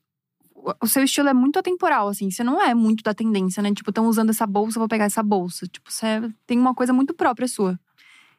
o- 0.54 0.86
seu 0.88 1.04
estilo 1.04 1.28
é 1.28 1.34
muito 1.34 1.58
atemporal, 1.58 2.08
assim. 2.08 2.30
Você 2.30 2.42
não 2.42 2.60
é 2.60 2.74
muito 2.74 3.04
da 3.04 3.12
tendência, 3.14 3.62
né? 3.62 3.72
Tipo, 3.74 3.90
estão 3.90 4.06
usando 4.08 4.30
essa 4.30 4.46
bolsa, 4.46 4.78
vou 4.78 4.88
pegar 4.88 5.04
essa 5.04 5.22
bolsa. 5.22 5.66
Tipo, 5.68 5.92
você 5.92 6.06
tem 6.46 6.58
uma 6.58 6.74
coisa 6.74 6.94
muito 6.94 7.12
própria 7.12 7.46
sua. 7.46 7.78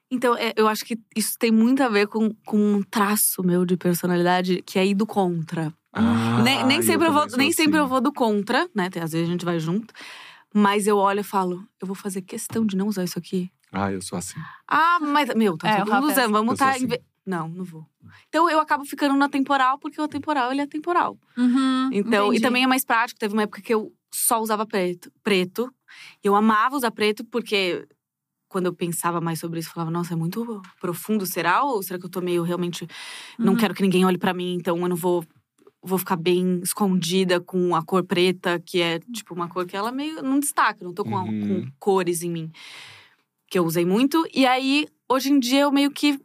Então, 0.10 0.36
é, 0.36 0.52
eu 0.58 0.68
acho 0.68 0.84
que 0.84 1.00
isso 1.16 1.38
tem 1.38 1.52
muito 1.52 1.82
a 1.84 1.90
ver 1.90 2.08
com, 2.08 2.34
com 2.44 2.58
um 2.58 2.82
traço 2.84 3.44
meu 3.44 3.66
de 3.66 3.78
personalidade, 3.78 4.64
que 4.64 4.80
é 4.80 4.86
ir 4.86 4.96
do 4.96 5.06
contra. 5.06 5.72
Ah, 5.94 6.42
nem 6.44 6.64
nem 6.66 6.82
sempre, 6.82 7.08
eu, 7.08 7.14
vou, 7.14 7.26
nem 7.38 7.52
sempre 7.52 7.78
eu 7.78 7.84
assim. 7.84 7.90
vou 7.90 8.02
do 8.02 8.12
contra, 8.14 8.70
né? 8.76 8.88
Às 9.02 9.12
vezes 9.14 9.28
a 9.28 9.32
gente 9.32 9.46
vai 9.46 9.60
junto. 9.60 9.94
Mas 10.54 10.88
eu 10.88 10.98
olho 10.98 11.20
e 11.20 11.24
falo, 11.24 11.68
eu 11.80 11.88
vou 11.88 11.96
fazer 11.96 12.22
questão 12.22 12.66
de 12.66 12.76
não 12.76 12.88
usar 12.88 13.04
isso 13.04 13.18
aqui. 13.20 13.52
Ah, 13.72 13.92
eu 13.92 14.02
sou 14.02 14.18
assim. 14.18 14.40
Ah, 14.68 14.98
mas, 15.02 15.34
meu, 15.36 15.58
tá 15.58 15.70
É, 15.70 15.78
todo 15.80 15.94
mundo 15.94 16.04
usando, 16.06 16.20
assim. 16.24 16.32
vamos 16.32 16.58
sou 16.58 16.68
tá. 16.68 16.74
assim. 16.74 16.88
Não, 17.26 17.50
não 17.50 17.66
vou. 17.66 17.86
Então 18.30 18.50
eu 18.50 18.60
acabo 18.60 18.86
ficando 18.86 19.14
na 19.16 19.28
temporal, 19.28 19.78
porque 19.78 20.00
o 20.00 20.04
atemporal, 20.06 20.52
ele 20.52 20.62
é 20.62 20.68
temporal. 20.68 21.18
Uhum, 21.38 21.90
Então, 21.92 22.28
entendi. 22.28 22.38
e 22.38 22.42
também 22.42 22.64
é 22.64 22.68
mais 22.68 22.86
prático. 22.86 23.20
Teve 23.20 23.34
uma 23.34 23.44
época 23.44 23.62
que 23.62 23.74
eu 23.74 23.92
só 24.12 24.40
usava 24.42 24.66
preto. 24.66 25.12
preto. 25.22 25.70
Eu 26.24 26.36
amava 26.36 26.76
usar 26.78 26.92
preto, 26.92 27.26
porque 27.26 27.86
quando 28.48 28.68
eu 28.68 28.74
pensava 28.74 29.20
mais 29.20 29.40
sobre 29.40 29.60
isso, 29.60 29.68
eu 29.70 29.74
falava, 29.74 29.92
nossa, 29.92 30.14
é 30.14 30.16
muito 30.16 30.62
profundo, 30.80 31.26
será? 31.26 31.64
Ou 31.64 31.84
será 31.84 32.00
que 32.00 32.06
eu 32.06 32.10
tô 32.10 32.22
meio 32.22 32.44
realmente. 32.44 32.88
Não 33.38 33.54
Uhum. 33.54 33.60
quero 33.60 33.74
que 33.74 33.82
ninguém 33.82 34.06
olhe 34.06 34.18
pra 34.18 34.34
mim, 34.34 34.54
então 34.54 34.78
eu 34.78 34.88
não 34.88 34.96
vou. 34.96 35.26
Vou 35.88 35.98
ficar 35.98 36.18
bem 36.18 36.60
escondida 36.64 37.40
com 37.40 37.74
a 37.76 37.82
cor 37.82 38.04
preta, 38.04 38.60
que 38.60 38.82
é 38.82 39.00
tipo 39.00 39.34
uma 39.34 39.48
cor 39.48 39.66
que 39.66 39.76
ela 39.76 39.92
meio 39.92 40.22
não 40.22 40.40
destaca, 40.40 40.84
não 40.84 40.94
tô 40.94 41.06
com, 41.06 41.16
a- 41.18 41.24
Uhum. 41.24 41.62
com 41.64 41.72
cores 41.80 42.22
em 42.24 42.30
mim. 42.30 42.52
Que 43.50 43.58
eu 43.58 43.64
usei 43.66 43.86
muito. 43.86 44.24
E 44.34 44.46
aí, 44.46 44.86
hoje 45.10 45.32
em 45.32 45.40
dia, 45.40 45.62
eu 45.62 45.72
meio 45.72 45.90
que 45.90 46.20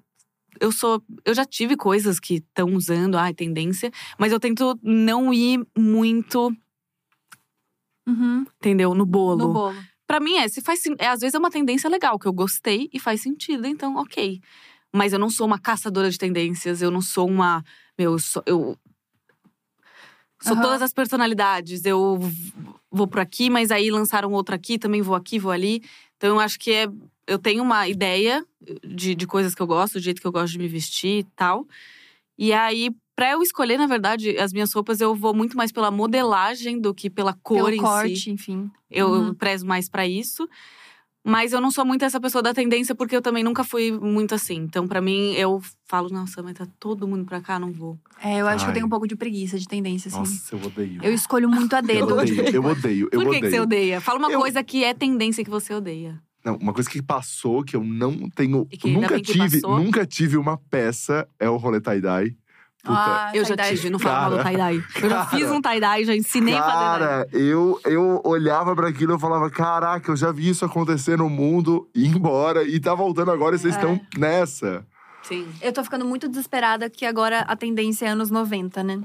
eu 0.60 0.72
sou. 0.72 1.02
Eu 1.24 1.34
já 1.34 1.44
tive 1.44 1.76
coisas 1.76 2.18
que 2.18 2.34
estão 2.34 2.74
usando, 2.74 3.16
ai, 3.16 3.32
tendência, 3.32 3.90
mas 4.18 4.32
eu 4.32 4.40
tento 4.40 4.78
não 4.82 5.32
ir 5.32 5.64
muito, 5.78 6.52
Uhum, 8.06 8.44
entendeu? 8.58 8.94
No 8.94 9.06
bolo. 9.06 9.46
no 9.46 9.52
bolo. 9.52 9.76
Pra 10.06 10.18
mim, 10.20 10.34
é, 10.36 10.48
se 10.48 10.60
faz, 10.60 10.82
é, 10.98 11.06
às 11.06 11.20
vezes 11.20 11.34
é 11.34 11.38
uma 11.38 11.50
tendência 11.50 11.88
legal, 11.88 12.18
que 12.18 12.26
eu 12.26 12.32
gostei 12.32 12.90
e 12.92 12.98
faz 12.98 13.22
sentido, 13.22 13.66
então, 13.66 13.96
ok. 13.96 14.40
Mas 14.92 15.12
eu 15.12 15.18
não 15.18 15.30
sou 15.30 15.46
uma 15.46 15.58
caçadora 15.58 16.10
de 16.10 16.18
tendências, 16.18 16.82
eu 16.82 16.90
não 16.90 17.00
sou 17.00 17.26
uma. 17.28 17.64
Meu, 17.98 18.12
eu 18.12 18.18
sou. 18.18 18.42
Eu, 18.44 18.76
sou 20.42 20.54
Aham. 20.54 20.62
todas 20.62 20.82
as 20.82 20.92
personalidades. 20.92 21.84
Eu 21.84 22.18
vou 22.90 23.06
por 23.06 23.20
aqui, 23.20 23.48
mas 23.48 23.70
aí 23.70 23.90
lançaram 23.90 24.32
outro 24.32 24.54
aqui, 24.54 24.78
também 24.78 25.00
vou 25.02 25.14
aqui, 25.14 25.38
vou 25.38 25.50
ali. 25.52 25.82
Então, 26.16 26.30
eu 26.36 26.40
acho 26.40 26.58
que 26.58 26.72
é. 26.72 26.86
Eu 27.26 27.38
tenho 27.38 27.62
uma 27.62 27.88
ideia 27.88 28.44
de, 28.84 29.14
de 29.14 29.26
coisas 29.26 29.54
que 29.54 29.62
eu 29.62 29.66
gosto, 29.66 29.94
do 29.94 30.00
jeito 30.00 30.20
que 30.20 30.26
eu 30.26 30.32
gosto 30.32 30.52
de 30.52 30.58
me 30.58 30.66
vestir 30.68 31.20
e 31.20 31.24
tal. 31.36 31.66
E 32.36 32.52
aí, 32.52 32.90
pra 33.14 33.30
eu 33.32 33.42
escolher, 33.42 33.78
na 33.78 33.86
verdade, 33.86 34.36
as 34.38 34.52
minhas 34.52 34.72
roupas, 34.72 35.00
eu 35.00 35.14
vou 35.14 35.32
muito 35.32 35.56
mais 35.56 35.70
pela 35.70 35.90
modelagem 35.90 36.80
do 36.80 36.92
que 36.92 37.08
pela 37.08 37.32
cor 37.32 37.56
Pelo 37.56 37.70
em 37.70 37.78
corte, 37.78 38.16
si. 38.24 38.30
enfim. 38.30 38.70
Eu 38.90 39.08
Uhum. 39.08 39.34
prezo 39.34 39.64
mais 39.64 39.88
pra 39.88 40.06
isso. 40.06 40.48
Mas 41.24 41.52
eu 41.52 41.60
não 41.60 41.70
sou 41.70 41.84
muito 41.84 42.04
essa 42.04 42.20
pessoa 42.20 42.42
da 42.42 42.52
tendência, 42.52 42.94
porque 42.96 43.14
eu 43.14 43.22
também 43.22 43.44
nunca 43.44 43.62
fui 43.62 43.92
muito 43.92 44.34
assim. 44.34 44.56
Então, 44.56 44.88
pra 44.88 45.00
mim, 45.00 45.32
eu 45.34 45.60
falo, 45.86 46.08
nossa, 46.08 46.42
mas 46.42 46.54
tá 46.54 46.66
todo 46.80 47.06
mundo 47.06 47.24
pra 47.24 47.40
cá, 47.40 47.60
não 47.60 47.70
vou. 47.72 47.96
É, 48.20 48.40
eu 48.40 48.46
acho 48.48 48.64
que 48.64 48.64
eu 48.64 48.68
Ai. 48.68 48.74
tenho 48.74 48.86
um 48.86 48.90
pouco 48.90 49.06
de 49.06 49.14
preguiça 49.14 49.56
de 49.58 49.68
tendência, 49.68 50.08
assim. 50.08 50.18
Nossa, 50.18 50.54
eu 50.56 50.60
odeio. 50.66 51.00
Eu 51.02 51.14
escolho 51.14 51.48
muito 51.48 51.72
a 51.74 51.78
Eu 51.78 51.82
dedo. 51.82 52.14
odeio, 52.16 52.48
eu 52.56 52.64
odeio, 52.64 53.08
eu 53.12 53.20
Por 53.20 53.22
que, 53.22 53.28
odeio. 53.28 53.42
que 53.42 53.50
você 53.50 53.60
odeia? 53.60 54.00
Fala 54.00 54.18
uma 54.18 54.32
Eu- 54.32 54.40
coisa 54.40 54.64
que 54.64 54.82
é 54.82 54.92
tendência 54.92 55.44
que 55.44 55.50
você 55.50 55.72
odeia. 55.72 56.20
Não, 56.44 56.56
uma 56.56 56.72
coisa 56.72 56.90
que 56.90 57.00
passou, 57.00 57.62
que 57.62 57.76
eu 57.76 57.84
não 57.84 58.28
tenho. 58.30 58.66
Nunca 58.84 59.20
tive, 59.20 59.60
passou. 59.60 59.78
nunca 59.78 60.04
tive 60.04 60.36
uma 60.36 60.56
peça, 60.56 61.24
é 61.38 61.48
o 61.48 61.56
rolê 61.56 61.80
tie-dye. 61.80 62.36
Puta. 62.82 62.98
Ah, 62.98 63.30
eu 63.32 63.44
já 63.44 63.56
tive, 63.56 63.90
não 63.90 63.98
falo 63.98 64.20
mal 64.22 64.30
do 64.30 64.36
Cara, 64.38 64.48
tie-dye. 64.50 64.84
Eu 64.96 65.08
já 65.10 65.24
cara. 65.24 65.26
fiz 65.26 65.50
um 65.50 65.60
tie-dye, 65.62 66.04
já 66.04 66.16
ensinei 66.16 66.54
a 66.54 66.62
fazer 66.62 66.72
tie-dye. 66.72 66.98
Cara, 66.98 67.28
eu, 67.32 67.80
eu 67.84 68.20
olhava 68.24 68.74
pra 68.74 68.88
aquilo 68.88 69.12
e 69.12 69.14
eu 69.14 69.18
falava: 69.20 69.48
caraca, 69.50 70.10
eu 70.10 70.16
já 70.16 70.32
vi 70.32 70.48
isso 70.48 70.64
acontecer 70.64 71.16
no 71.16 71.30
mundo, 71.30 71.88
ir 71.94 72.08
embora, 72.08 72.64
e 72.64 72.80
tá 72.80 72.92
voltando 72.94 73.30
agora 73.30 73.54
e 73.54 73.58
vocês 73.58 73.74
É. 73.74 73.78
estão 73.78 74.00
nessa. 74.18 74.84
Sim. 75.22 75.46
Eu 75.62 75.72
tô 75.72 75.84
ficando 75.84 76.04
muito 76.04 76.28
desesperada 76.28 76.90
que 76.90 77.06
agora 77.06 77.40
a 77.42 77.54
tendência 77.54 78.06
é 78.06 78.08
anos 78.08 78.30
90, 78.30 78.82
né? 78.82 79.00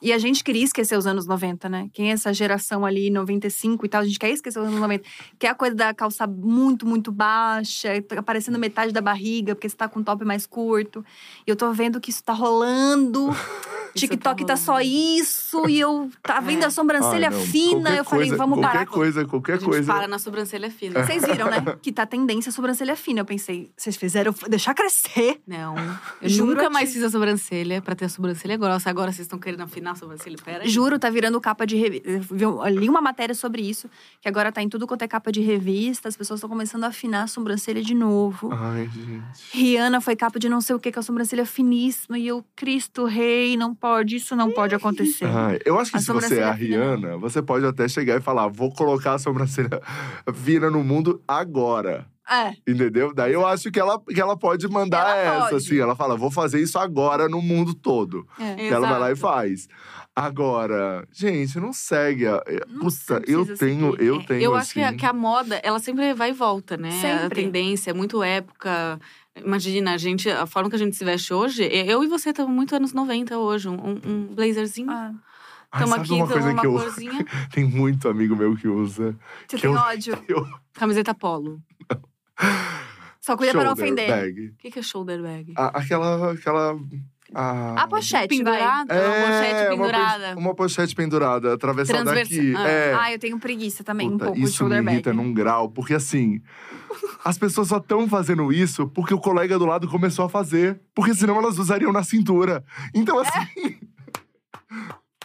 E 0.00 0.12
a 0.12 0.18
gente 0.18 0.44
queria 0.44 0.64
esquecer 0.64 0.96
os 0.96 1.06
anos 1.06 1.26
90, 1.26 1.68
né? 1.68 1.88
Quem 1.92 2.10
é 2.10 2.12
essa 2.12 2.32
geração 2.32 2.84
ali, 2.86 3.10
95 3.10 3.84
e 3.84 3.88
tal, 3.88 4.00
a 4.02 4.04
gente 4.04 4.18
quer 4.18 4.30
esquecer 4.30 4.58
os 4.60 4.66
anos 4.66 4.78
90. 4.80 5.04
Que 5.38 5.46
é 5.46 5.50
a 5.50 5.54
coisa 5.54 5.74
da 5.74 5.92
calça 5.92 6.26
muito, 6.26 6.86
muito 6.86 7.10
baixa, 7.10 8.00
tá 8.02 8.18
aparecendo 8.20 8.58
metade 8.58 8.92
da 8.92 9.00
barriga, 9.00 9.54
porque 9.54 9.68
você 9.68 9.76
tá 9.76 9.88
com 9.88 10.00
um 10.00 10.04
top 10.04 10.24
mais 10.24 10.46
curto. 10.46 11.04
E 11.46 11.50
eu 11.50 11.56
tô 11.56 11.72
vendo 11.72 12.00
que 12.00 12.10
isso 12.10 12.22
tá 12.22 12.32
rolando. 12.32 13.28
Isso 13.94 14.06
TikTok 14.06 14.42
tá 14.42 14.48
tá, 14.48 14.56
só 14.56 14.80
isso. 14.82 15.66
E 15.68 15.80
eu 15.80 16.10
tá 16.22 16.38
vendo 16.40 16.62
É. 16.62 16.66
a 16.66 16.70
sobrancelha 16.70 17.30
Ai, 17.32 17.46
fina. 17.46 17.80
qualquer 17.80 17.98
Eu 17.98 18.04
falei, 18.04 18.28
coisa- 18.28 18.36
vamos 18.36 18.58
qualquer 18.58 18.72
parar. 18.72 18.86
com- 18.86 18.92
coisa, 18.92 19.22
A 19.22 19.24
qualquer 19.26 19.58
gente 19.58 19.64
coisa. 19.68 19.92
para 19.92 20.06
na 20.06 20.18
sobrancelha 20.18 20.70
fina. 20.70 21.04
Vocês 21.04 21.24
viram, 21.24 21.50
né? 21.50 21.56
Que 21.82 21.90
tá 21.90 22.04
tendência 22.06 22.50
a 22.50 22.52
sobrancelha 22.52 22.94
fina. 22.94 23.20
Eu 23.20 23.24
pensei, 23.24 23.72
vocês 23.76 23.96
fizeram 23.96 24.32
deixar 24.46 24.74
crescer. 24.74 25.40
Não. 25.46 25.74
Eu 26.20 26.28
Juro 26.28 26.50
nunca 26.50 26.66
a 26.66 26.70
mais 26.70 26.92
fiz 26.92 27.02
a 27.02 27.08
sobrancelha 27.10 27.80
pra 27.80 27.94
ter 27.96 28.04
a 28.04 28.08
sobrancelha 28.10 28.56
grossa. 28.58 28.90
Agora 28.90 29.10
vocês 29.10 29.24
estão 29.24 29.38
querendo 29.38 29.62
afinar 29.62 29.87
a 29.92 29.94
sobrancelha. 29.94 30.36
Pera 30.44 30.64
aí. 30.64 30.68
Juro, 30.68 30.98
tá 30.98 31.10
virando 31.10 31.40
capa 31.40 31.66
de 31.66 31.76
revista. 31.76 32.08
Eu 32.38 32.66
li 32.68 32.88
uma 32.88 33.00
matéria 33.00 33.34
sobre 33.34 33.62
isso, 33.62 33.88
que 34.20 34.28
agora 34.28 34.50
tá 34.52 34.62
em 34.62 34.68
tudo 34.68 34.86
quanto 34.86 35.02
é 35.02 35.08
capa 35.08 35.30
de 35.32 35.40
revista. 35.40 36.08
As 36.08 36.16
pessoas 36.16 36.38
estão 36.38 36.48
começando 36.48 36.84
a 36.84 36.88
afinar 36.88 37.22
a 37.22 37.26
sobrancelha 37.26 37.82
de 37.82 37.94
novo. 37.94 38.50
Ai, 38.52 38.88
gente. 38.88 39.56
Rihanna 39.56 40.00
foi 40.00 40.16
capa 40.16 40.38
de 40.38 40.48
não 40.48 40.60
sei 40.60 40.76
o 40.76 40.78
que, 40.80 40.92
com 40.92 41.00
a 41.00 41.02
sobrancelha 41.02 41.46
finíssima. 41.46 42.18
E 42.18 42.26
eu, 42.26 42.44
Cristo 42.54 43.04
Rei, 43.04 43.56
não 43.56 43.74
pode, 43.74 44.16
isso 44.16 44.34
não 44.36 44.50
pode 44.50 44.74
acontecer. 44.74 45.26
Ai, 45.26 45.58
eu 45.64 45.78
acho 45.78 45.90
que 45.90 45.96
A 45.96 46.00
se 46.00 46.12
você 46.12 46.40
é 46.40 46.44
a 46.44 46.56
fina, 46.56 46.76
Rihanna, 46.76 47.16
você 47.18 47.42
pode 47.42 47.64
até 47.66 47.88
chegar 47.88 48.16
e 48.16 48.20
falar: 48.20 48.48
vou 48.48 48.72
colocar 48.72 49.14
a 49.14 49.18
sobrancelha 49.18 49.80
fina 50.34 50.70
no 50.70 50.82
mundo 50.84 51.22
agora. 51.26 52.06
É. 52.30 52.52
Entendeu? 52.70 53.14
Daí 53.14 53.32
eu 53.32 53.46
acho 53.46 53.70
que 53.70 53.80
ela, 53.80 53.98
que 54.00 54.20
ela 54.20 54.36
pode 54.36 54.68
mandar 54.68 55.16
Ela 55.16 55.36
essa, 55.36 55.44
pode. 55.50 55.56
assim. 55.56 55.78
Ela 55.78 55.96
fala: 55.96 56.16
vou 56.16 56.30
fazer 56.30 56.60
isso 56.60 56.78
agora 56.78 57.28
no 57.28 57.40
mundo 57.40 57.74
todo. 57.74 58.26
é. 58.38 58.68
Ela 58.68 58.86
vai 58.88 58.98
lá 59.00 59.10
e 59.12 59.16
faz. 59.16 59.66
Agora, 60.14 61.06
gente, 61.12 61.58
não 61.60 61.72
segue. 61.72 62.26
A... 62.26 62.42
Não 62.68 62.80
Puta, 62.80 63.22
eu 63.26 63.56
tenho, 63.56 63.92
seguir. 63.92 64.04
eu 64.04 64.16
É, 64.20 64.24
tenho 64.24 64.42
Eu 64.42 64.54
assim. 64.56 64.80
acho 64.82 64.90
que 64.90 64.94
a, 64.96 64.98
que 64.98 65.06
a 65.06 65.12
moda, 65.12 65.60
ela 65.62 65.78
sempre 65.78 66.12
vai 66.12 66.30
e 66.30 66.32
volta, 66.32 66.76
né? 66.76 66.88
A 66.88 66.92
Sempre. 67.22 67.42
tendência 67.42 67.90
é 67.90 67.94
muito 67.94 68.22
época. 68.22 68.98
Imagina, 69.36 69.94
a 69.94 69.96
gente, 69.96 70.28
a 70.28 70.44
forma 70.46 70.68
que 70.68 70.74
a 70.74 70.78
gente 70.78 70.96
se 70.96 71.04
veste 71.04 71.32
hoje, 71.32 71.62
eu 71.72 72.02
e 72.02 72.08
você 72.08 72.30
estamos 72.30 72.52
muito 72.52 72.74
anos 72.74 72.92
90 72.92 73.38
hoje. 73.38 73.68
Um, 73.68 74.00
um 74.04 74.26
blazerzinho. 74.34 74.90
Ah, 74.90 75.12
Estamos 75.72 75.94
aqui, 75.96 76.12
uma 76.14 76.26
coisa 76.26 76.50
uma 76.50 76.60
que 76.60 76.66
eu. 76.66 76.72
corzinha. 76.72 77.26
Tem 77.54 77.62
muito 77.64 78.08
amigo 78.08 78.34
meu 78.34 78.56
que 78.56 78.66
usa. 78.66 79.12
você 79.46 79.56
Que 79.56 79.62
tem 79.62 79.70
eu- 79.70 79.78
ódio. 79.78 80.18
Eu... 80.26 80.44
Camiseta 80.72 81.14
polo. 81.14 81.60
Só 83.20 83.36
cuida 83.36 83.52
pra 83.52 83.64
não 83.64 83.72
ofender. 83.72 84.08
bag. 84.08 84.46
O 84.48 84.56
que 84.56 84.70
que 84.70 84.78
é 84.78 84.82
shoulder 84.82 85.20
bag? 85.22 85.52
A- 85.56 85.78
aquela, 85.80 86.32
aquela 86.32 86.78
Ah, 87.34 87.82
A 87.82 87.86
pochete. 87.88 88.28
Pendurada? 88.28 88.94
uma 88.94 89.26
pochete 89.26 89.68
pendurada. 89.68 90.36
Uma, 90.38 90.54
pochete 90.54 90.94
pendurada, 90.94 91.52
atravessada 91.54 91.98
Transversa- 92.02 92.32
aqui. 92.34 92.54
ah. 92.56 92.68
É. 92.68 92.94
Ah, 92.94 93.12
eu 93.12 93.18
tenho 93.18 93.38
preguiça 93.38 93.84
também, 93.84 94.10
Puta, 94.10 94.24
um 94.24 94.26
pouco 94.28 94.40
de 94.40 94.46
isso 94.46 94.56
shoulder 94.56 94.78
me 94.78 94.84
bag. 94.86 94.94
irrita 94.94 95.12
num 95.12 95.34
grau, 95.34 95.68
porque 95.68 95.92
assim, 95.92 96.40
as 97.22 97.36
pessoas 97.36 97.68
só 97.68 97.76
estão 97.76 98.08
fazendo 98.08 98.50
isso 98.50 98.88
porque 98.88 99.12
o 99.12 99.18
colega 99.20 99.58
do 99.58 99.66
lado 99.66 99.86
começou 99.88 100.24
a 100.24 100.28
fazer. 100.30 100.80
Porque 100.94 101.14
senão 101.14 101.36
elas 101.36 101.58
usariam 101.58 101.92
na 101.92 102.02
cintura. 102.02 102.64
Então, 102.94 103.18
assim. 103.18 103.76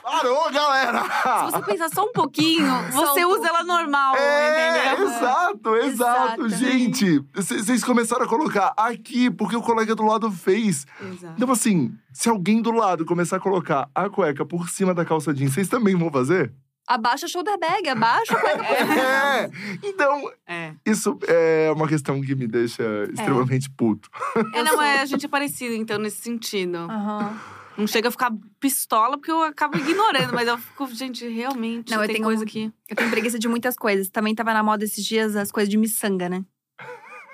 Parou, 0.04 0.52
galera! 0.52 1.02
Se 1.04 1.52
você 1.52 1.62
pensar 1.64 1.90
só 1.90 2.04
um 2.04 2.12
pouquinho, 2.12 2.68
Só 2.92 3.14
você 3.14 3.26
um 3.26 3.30
usa 3.30 3.48
ela 3.48 3.64
normal, 3.64 4.16
É, 4.18 4.92
entendeu? 4.92 5.08
exato, 5.08 5.76
exato. 5.78 6.46
Exatamente. 6.46 6.56
Gente, 6.58 7.26
vocês 7.34 7.84
começaram 7.84 8.26
a 8.26 8.28
colocar 8.28 8.74
aqui 8.78 9.32
porque 9.32 9.56
o 9.56 9.62
colega 9.62 9.96
do 9.96 10.04
lado 10.04 10.30
fez. 10.30 10.86
Exato. 11.02 11.34
Então, 11.38 11.52
assim, 11.52 11.94
se 12.12 12.28
alguém 12.30 12.62
do 12.62 12.72
lado 12.72 13.06
começar 13.06 13.38
a 13.38 13.40
colocar 13.40 13.90
a 13.96 14.10
cueca 14.10 14.46
por 14.46 14.70
cima 14.70 14.94
da 14.94 15.06
calça 15.06 15.34
jeans, 15.34 15.54
vocês 15.54 15.70
também 15.70 15.96
vão 15.96 16.12
fazer? 16.12 16.54
Abaixa 16.86 17.26
a 17.26 17.30
shoulder 17.30 17.58
bag, 17.58 17.88
abaixa 17.88 18.34
a 18.36 18.40
cueca. 18.42 18.64
É! 18.94 19.50
Então, 19.84 20.30
É. 20.46 20.74
isso 20.86 21.18
é 21.30 21.72
uma 21.74 21.88
questão 21.88 22.20
que 22.22 22.36
me 22.36 22.46
deixa 22.46 22.84
extremamente 23.14 23.70
puto. 23.70 24.10
É, 24.54 24.64
não, 24.64 24.82
é, 24.82 25.00
a 25.00 25.06
gente 25.06 25.26
é 25.26 25.30
parecido, 25.30 25.74
então, 25.74 25.98
nesse 25.98 26.18
sentido. 26.22 26.78
Aham. 26.80 27.40
Não 27.78 27.88
chega 27.88 28.08
a 28.08 28.12
ficar 28.12 28.32
pistola, 28.60 29.18
porque 29.18 29.32
eu 29.32 29.42
acabo 29.44 29.78
ignorando, 29.78 30.32
mas 30.34 30.48
eu 30.48 30.58
fico, 30.58 30.86
gente, 30.94 31.28
realmente, 31.28 31.92
Não, 31.92 32.02
eu 32.02 32.08
tem 32.08 32.16
tenho 32.18 32.26
coisa 32.28 32.46
que. 32.46 32.72
Eu 32.88 32.96
tenho 32.96 33.10
preguiça 33.10 33.40
de 33.40 33.48
muitas 33.48 33.76
coisas. 33.76 34.10
Também 34.10 34.36
tava 34.36 34.54
na 34.54 34.62
moda 34.62 34.84
esses 34.84 35.04
dias 35.04 35.36
as 35.36 35.52
coisas 35.52 35.70
de 35.70 35.78
miçanga, 35.78 36.30
né? 36.30 36.44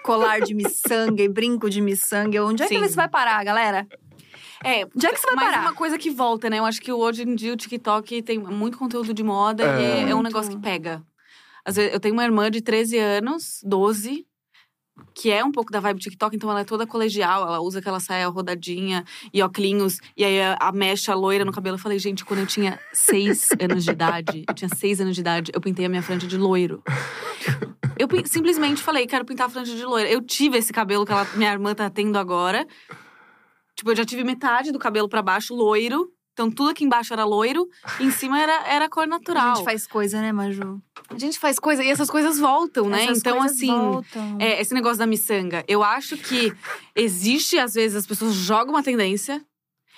Colar 0.03 0.39
de 0.39 0.53
miçanga 0.53 1.21
e 1.21 1.27
brinco 1.27 1.69
de 1.69 1.81
miçanga. 1.81 2.43
Onde 2.45 2.63
é 2.63 2.67
que 2.67 2.77
Sim. 2.77 2.83
isso 2.85 2.95
vai 2.95 3.09
parar, 3.09 3.43
galera? 3.43 3.85
É, 4.63 4.85
Onde 4.85 5.05
é 5.05 5.11
que 5.11 5.19
você 5.19 5.27
vai 5.27 5.35
mais 5.35 5.51
parar? 5.51 5.61
uma 5.61 5.73
coisa 5.73 5.97
que 5.97 6.09
volta, 6.09 6.49
né? 6.49 6.59
Eu 6.59 6.65
acho 6.65 6.81
que 6.81 6.91
hoje 6.91 7.23
em 7.23 7.35
dia 7.35 7.53
o 7.53 7.57
TikTok 7.57 8.21
tem 8.21 8.39
muito 8.39 8.77
conteúdo 8.77 9.13
de 9.13 9.23
moda 9.23 9.63
É. 9.63 9.81
e 9.81 9.85
é, 10.07 10.09
é 10.11 10.15
um 10.15 10.21
negócio 10.21 10.51
que 10.51 10.57
pega. 10.57 11.03
Às 11.65 11.75
vezes, 11.75 11.93
eu 11.93 11.99
tenho 11.99 12.13
uma 12.13 12.23
irmã 12.23 12.49
de 12.49 12.61
13 12.61 12.97
anos, 12.97 13.59
12, 13.63 14.25
que 15.13 15.29
é 15.31 15.43
um 15.43 15.51
pouco 15.51 15.71
da 15.71 15.79
vibe 15.79 15.99
TikTok, 15.99 16.35
então 16.35 16.49
ela 16.49 16.61
é 16.61 16.63
toda 16.63 16.85
colegial, 16.87 17.43
ela 17.43 17.59
usa 17.59 17.79
aquela 17.79 17.99
saia 17.99 18.27
rodadinha 18.27 19.03
e 19.33 19.41
óculos, 19.41 19.99
e 20.15 20.23
aí 20.23 20.41
a, 20.41 20.57
a 20.59 20.71
mecha 20.71 21.13
loira 21.13 21.43
no 21.45 21.51
cabelo. 21.51 21.75
Eu 21.75 21.79
falei, 21.81 21.99
gente, 21.99 22.23
quando 22.25 22.39
eu 22.41 22.47
tinha 22.47 22.79
6 22.93 23.49
anos 23.59 23.83
de 23.83 23.91
idade, 23.91 24.45
eu 24.47 24.53
tinha 24.53 24.69
6 24.69 25.01
anos 25.01 25.15
de 25.15 25.21
idade, 25.21 25.51
eu 25.53 25.59
pintei 25.61 25.85
a 25.85 25.89
minha 25.89 26.01
franja 26.01 26.25
de 26.27 26.37
loiro. 26.37 26.81
Eu 27.97 28.07
simplesmente 28.25 28.81
falei, 28.81 29.05
quero 29.05 29.25
pintar 29.25 29.47
a 29.47 29.49
franja 29.49 29.75
de 29.75 29.83
loira. 29.83 30.09
Eu 30.09 30.21
tive 30.21 30.57
esse 30.57 30.71
cabelo 30.71 31.05
que 31.05 31.11
ela- 31.11 31.27
minha 31.35 31.51
irmã 31.51 31.75
tá 31.75 31.89
tendo 31.89 32.17
agora. 32.17 32.65
Tipo, 33.75 33.91
eu 33.91 33.95
já 33.95 34.05
tive 34.05 34.23
metade 34.23 34.71
do 34.71 34.79
cabelo 34.79 35.09
pra 35.09 35.21
baixo 35.21 35.53
loiro. 35.53 36.09
Então, 36.31 36.49
tudo 36.49 36.69
aqui 36.69 36.85
embaixo 36.85 37.11
era 37.11 37.25
loiro. 37.25 37.67
E 37.99 38.05
em 38.05 38.11
cima 38.11 38.39
era, 38.39 38.65
era 38.67 38.87
cor 38.89 39.03
A 39.03 39.07
natural. 39.07 39.55
gente 39.57 39.65
faz 39.65 39.85
coisa, 39.85 40.21
né, 40.21 40.31
Maju? 40.31 40.81
A 41.09 41.17
gente 41.17 41.39
faz 41.39 41.57
coisa 41.57 41.83
e 41.83 41.89
essas 41.89 42.09
coisas 42.09 42.37
voltam, 42.37 42.87
né? 42.87 43.03
Essas 43.05 43.17
então, 43.17 43.41
assim. 43.41 43.67
voltam. 43.67 44.37
É, 44.39 44.61
esse 44.61 44.73
negócio 44.73 44.99
da 44.99 45.07
miçanga. 45.07 45.63
Eu 45.67 45.83
acho 45.83 46.15
que 46.17 46.53
existe, 46.95 47.57
às 47.57 47.73
vezes, 47.73 47.97
as 47.97 48.05
pessoas 48.07 48.33
jogam 48.33 48.73
uma 48.75 48.83
tendência. 48.83 49.43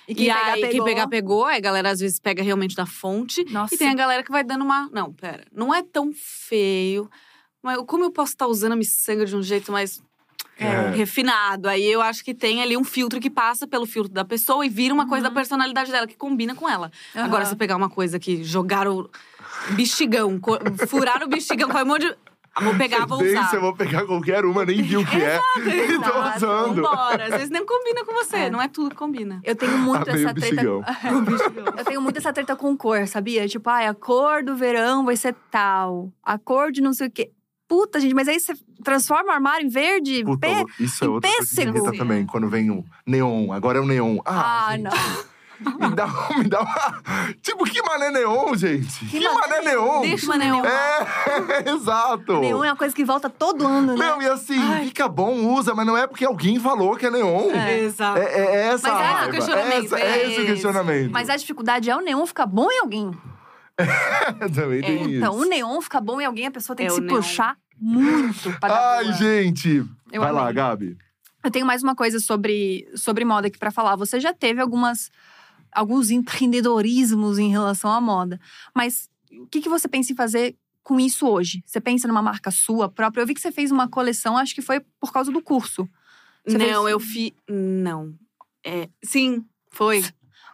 E 0.08 0.24
E, 0.24 0.30
aí, 0.30 0.68
quem 0.68 0.82
pegar, 0.82 1.06
pegou. 1.06 1.44
Aí 1.44 1.58
a 1.58 1.60
galera, 1.60 1.90
às 1.90 2.00
vezes, 2.00 2.18
pega 2.18 2.42
realmente 2.42 2.74
da 2.74 2.86
fonte. 2.86 3.44
Nossa. 3.50 3.74
E 3.74 3.78
tem 3.78 3.88
a 3.88 3.94
galera 3.94 4.22
que 4.22 4.32
vai 4.32 4.42
dando 4.42 4.64
uma. 4.64 4.88
Não, 4.92 5.12
pera. 5.12 5.44
Não 5.52 5.72
é 5.72 5.82
tão 5.82 6.12
feio. 6.14 7.08
Mas 7.62 7.78
como 7.86 8.04
eu 8.04 8.10
posso 8.10 8.32
estar 8.32 8.46
usando 8.46 8.72
a 8.72 8.76
miçanga 8.76 9.24
de 9.24 9.36
um 9.36 9.42
jeito 9.42 9.70
mais 9.70 10.02
É. 10.58 10.90
refinado? 10.90 11.68
Aí 11.68 11.84
eu 11.84 12.02
acho 12.02 12.24
que 12.24 12.34
tem 12.34 12.60
ali 12.62 12.76
um 12.76 12.82
filtro 12.84 13.20
que 13.20 13.30
passa 13.30 13.66
pelo 13.66 13.86
filtro 13.86 14.12
da 14.12 14.24
pessoa 14.24 14.66
e 14.66 14.68
vira 14.68 14.92
uma 14.92 15.06
coisa 15.08 15.28
da 15.28 15.30
personalidade 15.30 15.92
dela, 15.92 16.06
que 16.06 16.16
combina 16.16 16.54
com 16.54 16.68
ela. 16.68 16.90
Aham. 17.14 17.24
Agora, 17.24 17.44
se 17.46 17.54
pegar 17.54 17.76
uma 17.76 17.88
coisa 17.88 18.18
que 18.18 18.42
jogaram 18.42 19.08
bexigão, 19.70 20.40
furaram 20.88 21.26
o 21.26 21.30
bexigão, 21.30 21.68
com 21.68 21.78
um 21.78 21.84
monte 21.86 22.02
de. 22.08 22.16
Ah, 22.54 22.60
Vou 22.64 22.74
pegar, 22.74 23.06
vou 23.06 23.22
usar. 23.22 23.50
eu 23.54 23.62
vou 23.62 23.74
pegar 23.74 24.04
qualquer 24.04 24.44
uma, 24.44 24.62
nem 24.66 24.82
vi 24.82 24.98
o 24.98 25.06
que 25.06 25.16
é. 25.16 25.40
E 25.58 25.96
tô 26.04 26.36
usando. 26.36 26.74
Vambora. 26.82 27.24
Às 27.24 27.30
vezes 27.30 27.48
nem 27.48 27.64
combina 27.64 28.04
com 28.04 28.12
você, 28.12 28.36
É. 28.36 28.50
não 28.50 28.60
é 28.60 28.68
tudo 28.68 28.90
que 28.90 28.96
combina. 28.96 29.40
Eu 29.42 29.56
tenho 29.56 29.78
muito 29.78 30.10
Amei 30.10 30.22
essa 30.22 30.32
o 30.32 30.34
treta. 30.34 30.50
bexigão. 30.56 30.84
Eu 31.78 31.84
tenho 31.86 32.02
muito 32.02 32.18
essa 32.18 32.30
treta 32.30 32.54
com 32.54 32.76
cor, 32.76 33.08
sabia? 33.08 33.48
Tipo, 33.48 33.70
ai, 33.70 33.86
a 33.86 33.94
cor 33.94 34.42
do 34.44 34.54
verão 34.54 35.02
vai 35.02 35.16
ser 35.16 35.34
tal. 35.50 36.12
A 36.22 36.36
cor 36.36 36.70
de 36.70 36.82
não 36.82 36.92
sei 36.92 37.06
o 37.08 37.10
quê. 37.10 37.30
Puta, 37.66 37.98
gente, 37.98 38.14
mas 38.14 38.28
aí 38.28 38.38
você 38.38 38.52
transforma 38.84 39.30
o 39.30 39.34
armário 39.34 39.64
em 39.64 39.70
verde? 39.70 40.22
Puta, 40.22 40.46
pé? 40.46 40.62
isso 40.78 41.02
é 41.06 41.08
outra 41.08 41.30
coisa 41.30 41.50
que 41.50 41.56
pêssego. 41.72 41.96
também. 41.96 42.26
Quando 42.26 42.50
vem 42.50 42.70
o 42.70 42.84
neon, 43.06 43.50
agora 43.50 43.78
é 43.78 43.80
o 43.80 43.86
neon. 43.86 44.18
Ah, 44.26 44.72
Ah, 44.72 44.76
não. 44.76 44.90
Me 45.78 45.94
dá, 45.94 46.06
me 46.36 46.44
dá 46.44 46.60
uma... 46.62 47.34
Tipo, 47.42 47.64
que 47.64 47.80
mané 47.82 48.10
neon, 48.10 48.54
gente? 48.56 49.04
Que, 49.06 49.20
mané 49.20 49.40
mané 49.48 49.60
neon? 49.70 50.00
Deixa 50.02 50.32
o 50.32 50.36
neon. 50.36 50.62
É, 50.64 51.70
exato. 51.70 52.40
Neon 52.40 52.64
é 52.64 52.70
uma 52.70 52.76
coisa 52.76 52.94
que 52.94 53.04
volta 53.04 53.28
todo 53.30 53.66
ano, 53.66 53.96
né? 53.96 54.06
Meu, 54.06 54.22
e 54.22 54.28
assim, 54.28 54.58
fica 54.84 55.08
bom, 55.08 55.32
usa, 55.54 55.74
mas 55.74 55.86
não 55.86 55.96
é 55.96 56.06
porque 56.06 56.24
alguém 56.24 56.58
falou 56.58 56.96
que 56.96 57.06
é 57.06 57.10
neon. 57.10 57.50
É, 57.52 57.80
Exato. 57.80 58.18
é, 58.18 58.24
é 58.24 58.66
essa 58.68 58.88
Mas 58.92 59.00
a 59.00 59.04
é 59.04 59.10
o 59.10 59.14
raiva. 59.14 59.32
questionamento, 59.32 59.84
Essa- 59.94 59.98
é 60.00 60.02
é 60.02 60.16
esse 60.26 60.26
o 60.26 60.42
esse. 60.42 60.46
questionamento. 60.52 61.10
Mas 61.12 61.28
a 61.30 61.36
dificuldade 61.36 61.90
é 61.90 61.96
o 61.96 62.00
neon 62.00 62.26
ficar 62.26 62.46
bom 62.46 62.70
em 62.70 62.80
alguém. 62.80 63.10
Também 64.54 64.80
tem 64.82 65.02
isso. 65.02 65.10
Então, 65.16 65.34
o 65.36 65.44
neon 65.44 65.80
fica 65.80 66.00
bom 66.00 66.20
em 66.20 66.24
alguém, 66.24 66.46
a 66.46 66.50
pessoa 66.50 66.76
tem 66.76 66.86
É, 66.86 66.88
que 66.88 66.92
o 66.94 66.96
se 66.96 67.00
neon. 67.02 67.14
puxar 67.16 67.56
muito 67.80 68.52
pra 68.60 68.68
dar 68.68 68.96
Ai, 68.98 69.04
boa. 69.04 69.14
gente. 69.16 69.84
Eu 70.12 70.20
Vai 70.22 70.32
lá, 70.32 70.42
amei. 70.42 70.54
Gabi. 70.54 70.96
Eu 71.44 71.50
tenho 71.50 71.66
mais 71.66 71.82
uma 71.82 71.94
coisa 71.96 72.20
sobre, 72.20 72.86
sobre 72.94 73.24
moda 73.24 73.48
aqui 73.48 73.58
pra 73.58 73.72
falar. 73.72 73.96
Você 73.96 74.20
já 74.20 74.32
teve 74.32 74.60
algumas 74.60 75.10
alguns 75.72 76.10
empreendedorismos 76.10 77.38
em 77.38 77.48
relação 77.50 77.90
à 77.90 78.00
moda. 78.00 78.40
Mas 78.74 79.08
o 79.32 79.46
que, 79.46 79.60
que 79.60 79.68
você 79.68 79.88
pensa 79.88 80.12
em 80.12 80.16
fazer 80.16 80.54
com 80.82 80.98
isso 81.00 81.26
hoje? 81.26 81.62
Você 81.66 81.80
pensa 81.80 82.06
numa 82.08 82.22
marca 82.22 82.50
sua 82.50 82.88
própria? 82.88 83.22
Eu 83.22 83.26
vi 83.26 83.34
que 83.34 83.40
você 83.40 83.52
fez 83.52 83.70
uma 83.70 83.88
coleção, 83.88 84.36
acho 84.36 84.54
que 84.54 84.62
foi 84.62 84.80
por 85.00 85.12
causa 85.12 85.30
do 85.32 85.40
curso. 85.42 85.88
Você 86.46 86.58
não, 86.58 86.66
fez- 86.82 86.90
eu 86.92 87.00
fiz. 87.00 87.32
Não. 87.48 88.14
É, 88.64 88.88
sim, 89.04 89.44
foi. 89.70 90.04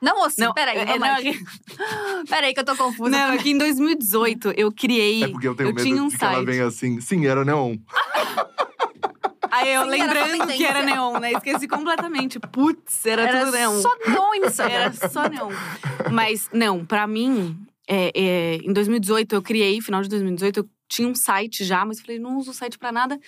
Não, 0.00 0.16
moça, 0.16 0.36
Não, 0.44 0.54
peraí, 0.54 0.78
é, 0.78 0.96
não, 0.98 1.06
é- 1.08 1.22
Peraí 2.30 2.54
que 2.54 2.60
eu 2.60 2.64
tô 2.64 2.76
confusa. 2.76 3.10
não, 3.10 3.32
é 3.32 3.38
que 3.38 3.50
em 3.50 3.58
2018 3.58 4.52
eu 4.56 4.70
criei. 4.70 5.24
É 5.24 5.28
porque 5.28 5.48
eu 5.48 5.56
tenho 5.56 5.70
eu 5.70 5.74
medo 5.74 5.84
tinha 5.84 6.02
um 6.02 6.06
de 6.08 6.16
que 6.16 6.24
ela 6.24 6.34
site. 6.34 6.46
venha 6.46 6.66
assim. 6.66 7.00
Sim, 7.00 7.26
era 7.26 7.44
neon. 7.44 7.76
Aí 9.50 9.72
eu 9.72 9.82
Sim, 9.84 10.00
era 10.00 10.24
lembrando 10.24 10.46
que 10.48 10.64
era 10.64 10.82
neon, 10.82 11.18
né? 11.18 11.32
Esqueci 11.32 11.66
completamente. 11.68 12.38
Putz, 12.38 13.04
era, 13.06 13.22
Era 13.22 13.44
tudo 13.44 13.52
neon. 13.52 13.80
só 13.80 13.88
neon 14.06 14.34
e 14.34 14.40
miçanga. 14.40 14.72
Era 14.72 14.92
só 14.92 15.28
neon. 15.28 15.50
Mas, 16.12 16.48
não, 16.52 16.84
pra 16.84 17.06
mim, 17.06 17.56
é, 17.88 18.12
é, 18.14 18.54
em 18.56 18.72
2018 18.72 19.34
eu 19.34 19.42
criei, 19.42 19.80
final 19.80 20.02
de 20.02 20.08
2018, 20.08 20.60
eu 20.60 20.68
tinha 20.88 21.08
um 21.08 21.14
site 21.14 21.64
já, 21.64 21.84
mas 21.84 22.00
falei, 22.00 22.18
não 22.18 22.36
uso 22.38 22.50
o 22.50 22.54
site 22.54 22.78
pra 22.78 22.92
nada. 22.92 23.18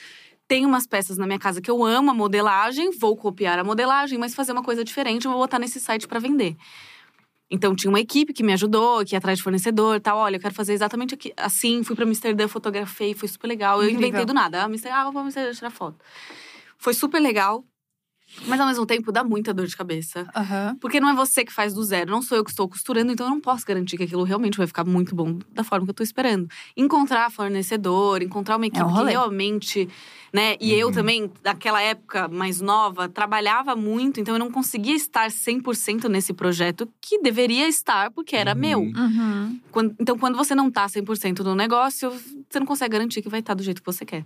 Tem 0.47 0.67
umas 0.67 0.87
peças 0.87 1.17
na 1.17 1.27
minha 1.27 1.39
casa 1.39 1.61
que 1.61 1.71
eu 1.71 1.85
amo, 1.85 2.11
a 2.11 2.15
modelagem, 2.15 2.91
vou 2.99 3.17
copiar 3.17 3.59
a 3.59 3.65
modelagem, 3.65 4.19
mas 4.19 4.35
fazer 4.35 4.53
uma 4.53 4.63
coisa 4.63 4.83
diferente, 4.85 5.25
eu 5.25 5.31
vou 5.31 5.41
botar 5.41 5.59
nesse 5.59 5.79
site 5.79 6.09
pra 6.09 6.19
vender. 6.19 6.57
Então 7.51 7.75
tinha 7.75 7.91
uma 7.91 8.01
equipe 8.01 8.33
que 8.33 8.43
me 8.43 8.53
ajudou, 8.53 9.05
que 9.05 9.15
ia 9.15 9.19
atrás 9.19 9.39
de 9.39 9.43
fornecedor 9.43 9.97
e 9.97 10.01
tal. 10.01 10.19
Olha, 10.19 10.37
eu 10.37 10.41
quero 10.41 10.55
fazer 10.55 10.73
exatamente 10.73 11.15
aqui- 11.15 11.33
assim. 11.37 11.83
Fui 11.83 11.97
pra 11.97 12.05
Amsterdã, 12.05 12.47
fotografei, 12.47 13.13
foi 13.15 13.29
super 13.29 13.49
legal. 13.49 13.79
Eu 13.83 13.89
Incrível. 13.91 14.09
inventei 14.09 14.25
do 14.25 14.33
nada. 14.35 14.63
Ah, 14.63 14.65
Amsterdã, 14.67 14.97
ah, 14.99 15.03
vou 15.05 15.13
pra 15.13 15.23
Amsterdã 15.23 15.53
tirar 15.53 15.71
foto. 15.71 15.99
Foi 16.79 16.95
super 16.95 17.21
legal. 17.21 17.65
Mas 18.47 18.61
ao 18.61 18.67
mesmo 18.69 18.87
tempo 18.87 19.11
dá 19.11 19.25
muita 19.25 19.53
dor 19.53 19.67
de 19.67 19.77
cabeça. 19.77 20.25
Aham. 20.37 20.77
Porque 20.81 21.01
não 21.01 21.09
é 21.11 21.15
você 21.15 21.45
que 21.45 21.53
faz 21.53 21.75
do 21.75 21.83
zero, 21.83 22.13
não 22.13 22.23
sou 22.23 22.39
eu 22.39 22.45
que 22.45 22.51
estou 22.51 22.69
costurando, 22.69 23.11
então 23.11 23.27
eu 23.27 23.31
não 23.31 23.41
posso 23.41 23.67
garantir 23.67 23.97
que 23.97 24.05
aquilo 24.05 24.23
realmente 24.23 24.57
vai 24.57 24.69
ficar 24.69 24.85
muito 24.85 25.17
bom 25.17 25.37
da 25.53 25.65
forma 25.65 25.85
que 25.85 25.91
eu 25.91 25.93
estou 25.93 26.05
esperando. 26.05 26.47
Encontrar 26.77 27.29
fornecedor, 27.33 28.23
encontrar 28.23 28.57
uma 28.57 28.67
equipe 28.67 28.85
um 28.85 28.95
que 28.95 29.03
realmente, 29.11 29.89
né? 30.33 30.57
E 30.61 30.73
eu 30.73 30.89
Uhum. 30.89 30.93
também, 30.93 31.33
naquela 31.45 31.81
época 31.83 32.29
mais 32.29 32.61
nova, 32.61 33.09
trabalhava 33.09 33.75
muito, 33.75 34.21
então 34.21 34.35
eu 34.35 34.39
não 34.39 34.51
conseguia 34.51 34.95
estar 34.95 35.31
100% 35.31 36.09
nesse 36.09 36.33
projeto 36.33 36.89
que 37.01 37.21
deveria 37.21 37.67
estar 37.69 38.11
porque 38.13 38.37
era 38.37 38.53
Uhum. 38.55 38.59
meu. 38.61 38.81
Uhum. 38.81 39.61
Quando- 39.71 39.95
então, 39.99 40.17
quando 40.19 40.37
você 40.37 40.55
não 40.55 40.71
tá 40.71 40.89
100% 40.89 41.43
no 41.43 41.55
negócio, 41.55 42.11
você 42.49 42.59
não 42.61 42.67
consegue 42.67 42.93
garantir 42.93 43.23
que 43.23 43.29
vai 43.29 43.41
estar 43.41 43.55
do 43.55 43.63
jeito 43.63 43.81
que 43.83 43.87
você 43.87 44.05
quer. 44.05 44.25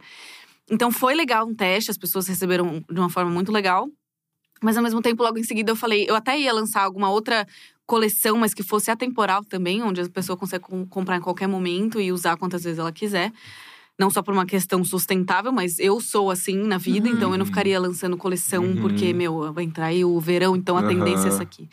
Então, 0.70 0.90
foi 0.90 1.14
legal 1.14 1.46
um 1.46 1.54
teste, 1.54 1.90
as 1.90 1.98
pessoas 1.98 2.26
receberam 2.26 2.82
de 2.90 2.98
uma 2.98 3.10
forma 3.10 3.30
muito 3.30 3.52
legal. 3.52 3.88
Mas, 4.62 4.76
ao 4.78 4.82
mesmo 4.82 5.02
tempo, 5.02 5.22
logo 5.22 5.36
em 5.38 5.42
seguida, 5.44 5.72
eu 5.72 5.76
falei… 5.76 6.06
Eu 6.08 6.14
até 6.14 6.38
ia 6.38 6.52
lançar 6.52 6.82
alguma 6.84 7.10
outra 7.10 7.46
coleção, 7.86 8.38
mas 8.38 8.54
que 8.54 8.62
fosse 8.62 8.90
atemporal 8.90 9.44
também. 9.44 9.82
Onde 9.82 10.00
a 10.00 10.08
pessoa 10.08 10.38
consegue 10.38 10.64
com- 10.64 10.86
comprar 10.86 11.16
em 11.18 11.20
qualquer 11.20 11.46
momento 11.46 12.00
e 12.00 12.10
usar 12.10 12.36
quantas 12.38 12.64
vezes 12.64 12.78
ela 12.78 12.90
quiser. 12.92 13.30
Não 13.98 14.10
só 14.10 14.22
por 14.22 14.32
uma 14.34 14.44
questão 14.44 14.84
sustentável, 14.84 15.52
mas 15.52 15.78
eu 15.78 16.00
sou 16.00 16.30
assim 16.30 16.56
na 16.56 16.78
vida. 16.78 17.08
Uhum. 17.08 17.14
Então, 17.14 17.32
eu 17.32 17.38
não 17.38 17.46
ficaria 17.46 17.78
lançando 17.78 18.16
coleção 18.16 18.64
Uhum. 18.64 18.76
porque, 18.80 19.12
meu, 19.12 19.52
vai 19.52 19.64
entrar 19.64 19.86
aí 19.86 20.04
o 20.04 20.18
verão. 20.18 20.56
Então, 20.56 20.76
a 20.76 20.80
Aham. 20.80 20.88
tendência 20.88 21.28
é 21.28 21.28
essa 21.28 21.42
aqui. 21.44 21.68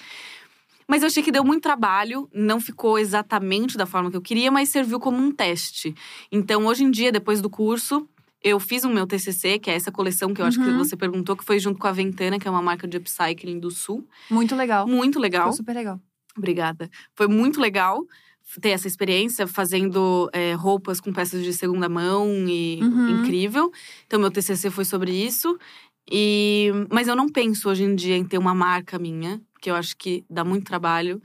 Mas 0.88 1.02
eu 1.04 1.08
achei 1.08 1.24
que 1.24 1.32
deu 1.32 1.44
muito 1.44 1.64
trabalho, 1.64 2.30
não 2.34 2.60
ficou 2.60 3.00
exatamente 3.00 3.78
da 3.78 3.86
forma 3.86 4.12
que 4.12 4.18
eu 4.18 4.22
queria, 4.22 4.52
mas 4.52 4.70
serviu 4.70 5.00
como 5.00 5.18
um 5.18 5.32
teste. 5.32 5.96
Então, 6.32 6.66
hoje 6.66 6.84
em 6.84 6.92
dia, 6.92 7.12
depois 7.12 7.42
do 7.42 7.50
curso, 7.50 8.08
Eu 8.44 8.60
fiz 8.60 8.84
o 8.84 8.90
meu 8.90 9.06
TCC, 9.06 9.60
que 9.60 9.70
é 9.70 9.76
essa 9.76 9.92
coleção 9.92 10.34
que 10.34 10.42
eu 10.42 10.46
acho 10.48 10.60
que 10.60 10.68
Uhum. 10.68 10.80
você 10.80 10.98
perguntou, 10.98 11.38
que 11.38 11.46
foi 11.46 11.60
junto 11.60 11.78
com 11.78 11.86
a 11.86 11.92
Ventana, 11.92 12.40
que 12.40 12.48
é 12.48 12.50
uma 12.50 12.60
marca 12.60 12.88
de 12.88 12.98
upcycling 12.98 13.60
do 13.60 13.70
Sul. 13.70 14.04
Muito 14.32 14.56
legal. 14.56 14.88
Muito 14.88 15.20
legal. 15.20 15.44
Ficou 15.44 15.58
super 15.58 15.76
legal. 15.76 16.00
Obrigada. 16.36 16.90
Foi 17.14 17.28
muito 17.28 17.62
legal 17.62 18.04
ter 18.60 18.70
essa 18.70 18.88
experiência 18.88 19.48
fazendo 19.48 20.30
é, 20.34 20.54
roupas 20.54 21.00
com 21.00 21.14
peças 21.14 21.44
de 21.44 21.54
segunda 21.54 21.88
mão 21.88 22.28
e 22.48 22.80
Uhum. 22.82 23.20
incrível. 23.22 23.72
Então, 24.06 24.20
meu 24.20 24.32
TCC 24.32 24.70
foi 24.70 24.84
sobre 24.86 25.12
isso. 25.12 25.58
E, 26.12 26.72
mas 26.92 27.08
eu 27.08 27.16
não 27.16 27.30
penso 27.30 27.70
hoje 27.70 27.84
em 27.84 27.96
dia 27.96 28.18
em 28.18 28.26
ter 28.26 28.38
uma 28.38 28.54
marca 28.54 28.98
minha, 29.00 29.40
porque 29.54 29.70
eu 29.70 29.76
acho 29.76 29.96
que 29.96 30.26
dá 30.30 30.44
muito 30.44 30.66
trabalho. 30.66 31.22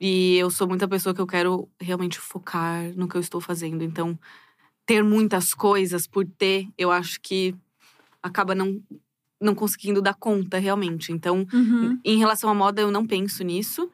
E 0.00 0.36
eu 0.36 0.50
sou 0.50 0.66
muita 0.66 0.88
pessoa 0.88 1.14
que 1.14 1.20
eu 1.20 1.26
quero 1.26 1.68
realmente 1.78 2.18
focar 2.18 2.90
no 2.96 3.06
que 3.06 3.16
eu 3.16 3.20
estou 3.20 3.40
fazendo. 3.40 3.82
Então, 3.84 4.18
ter 4.86 5.02
muitas 5.04 5.52
coisas 5.52 6.06
por 6.06 6.24
ter, 6.26 6.66
eu 6.78 6.90
acho 6.90 7.20
que 7.20 7.54
acaba 8.22 8.54
não, 8.54 8.80
não 9.40 9.54
conseguindo 9.54 10.00
dar 10.00 10.14
conta 10.14 10.58
realmente. 10.58 11.12
Então, 11.12 11.46
Uhum. 11.52 11.98
em 12.04 12.18
relação 12.18 12.48
à 12.48 12.54
moda, 12.54 12.80
eu 12.80 12.90
não 12.90 13.06
penso 13.06 13.44
nisso. 13.44 13.90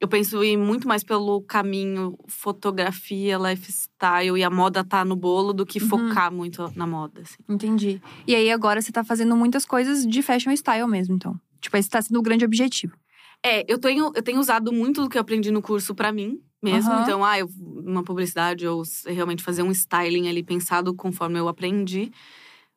Eu 0.00 0.08
penso 0.08 0.42
em 0.42 0.56
muito 0.56 0.88
mais 0.88 1.04
pelo 1.04 1.42
caminho 1.42 2.16
fotografia, 2.26 3.36
lifestyle 3.38 4.38
e 4.38 4.42
a 4.42 4.48
moda 4.50 4.82
tá 4.82 5.04
no 5.04 5.14
bolo 5.14 5.52
do 5.52 5.66
que 5.66 5.78
Uhum. 5.78 5.88
focar 5.88 6.32
muito 6.32 6.72
na 6.74 6.86
moda. 6.86 7.20
assim. 7.20 7.36
Entendi. 7.48 8.00
E 8.26 8.34
aí 8.34 8.50
agora 8.50 8.80
você 8.80 8.90
tá 8.90 9.04
fazendo 9.04 9.36
muitas 9.36 9.64
coisas 9.66 10.06
de 10.06 10.22
fashion 10.22 10.52
style 10.56 10.86
mesmo, 10.88 11.14
então. 11.14 11.38
Tipo, 11.60 11.76
esse 11.76 11.90
tá 11.90 12.00
sendo 12.00 12.18
o 12.18 12.22
grande 12.22 12.44
objetivo. 12.44 12.96
É, 13.44 13.64
eu 13.70 13.78
tenho, 13.78 14.10
eu 14.14 14.22
tenho 14.22 14.38
usado 14.40 14.72
muito 14.72 15.02
do 15.02 15.08
que 15.08 15.18
eu 15.18 15.20
aprendi 15.22 15.50
no 15.50 15.60
curso 15.62 15.94
pra 15.94 16.10
mim 16.12 16.40
mesmo. 16.62 16.92
Aham. 16.92 17.02
Então, 17.02 17.24
ah, 17.24 17.38
eu, 17.38 17.48
uma 17.58 18.02
publicidade 18.02 18.66
ou 18.66 18.82
realmente 19.06 19.42
fazer 19.42 19.62
um 19.62 19.70
styling 19.70 20.28
ali 20.28 20.42
pensado 20.42 20.94
conforme 20.94 21.38
eu 21.38 21.48
aprendi. 21.48 22.10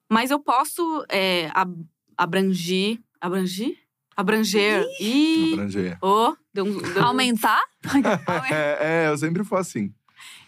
Mas 0.09 0.30
eu 0.32 0.39
posso 0.39 1.05
é, 1.09 1.49
ab- 1.53 1.86
abrangir. 2.17 2.99
Abrangir? 3.19 3.78
Abranger. 4.16 4.86
E. 4.99 5.51
Abranger. 5.53 5.97
Oh, 6.01 6.36
deu 6.53 6.66
um, 6.66 6.78
deu 6.78 7.01
um- 7.03 7.05
Aumentar? 7.05 7.61
É, 8.51 9.05
é, 9.05 9.07
eu 9.09 9.18
sempre 9.18 9.43
fui 9.43 9.57
assim. 9.59 9.93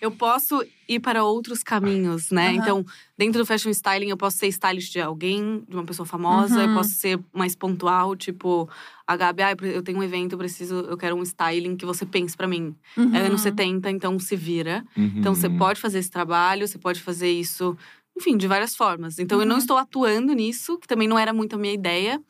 eu 0.02 0.12
posso 0.12 0.64
ir 0.88 1.00
para 1.00 1.24
outros 1.24 1.64
caminhos, 1.64 2.30
né? 2.30 2.50
Aham. 2.50 2.56
Então, 2.58 2.86
dentro 3.18 3.40
do 3.42 3.46
fashion 3.46 3.72
styling, 3.72 4.10
eu 4.10 4.18
posso 4.18 4.38
ser 4.38 4.48
stylist 4.48 4.92
de 4.92 5.02
alguém, 5.02 5.64
de 5.68 5.76
uma 5.76 5.84
pessoa 5.86 6.06
famosa. 6.06 6.62
Eu 6.62 6.68
Uhum. 6.70 6.74
posso 6.76 6.92
ser 6.92 7.20
mais 7.34 7.56
pontual, 7.56 8.16
tipo… 8.16 8.70
A 9.08 9.16
Gabi, 9.16 9.44
ah, 9.44 9.56
eu 9.62 9.82
tenho 9.84 9.98
um 10.00 10.04
evento, 10.04 10.34
eu 10.34 10.38
preciso… 10.38 10.76
Eu 10.82 10.98
quero 10.98 11.16
um 11.16 11.24
styling 11.24 11.76
que 11.76 11.86
você 11.86 12.06
pense 12.06 12.36
pra 12.38 12.48
mim. 12.48 12.76
Uhum. 12.98 13.14
É 13.16 13.20
anos 13.28 13.42
70, 13.42 13.90
então 13.90 14.18
se 14.20 14.36
vira. 14.36 14.84
Então, 14.96 15.34
você 15.36 15.48
Uhum. 15.48 15.58
pode 15.58 15.80
fazer 15.82 16.00
esse 16.00 16.10
trabalho, 16.12 16.68
você 16.68 16.78
pode 16.78 17.02
fazer 17.02 17.30
isso… 17.32 17.76
Enfim, 18.18 18.38
de 18.38 18.48
várias 18.48 18.76
formas. 18.76 19.20
Então, 19.20 19.40
eu 19.42 19.46
não 19.46 19.56
Uhum. 19.56 19.62
estou 19.62 19.78
atuando 19.78 20.32
nisso, 20.34 20.78
que 20.78 20.88
também 20.88 21.08
não 21.08 21.20
era 21.20 21.34
muito 21.34 21.56
a 21.56 21.60
minha 21.60 21.74
ideia. 21.74 22.22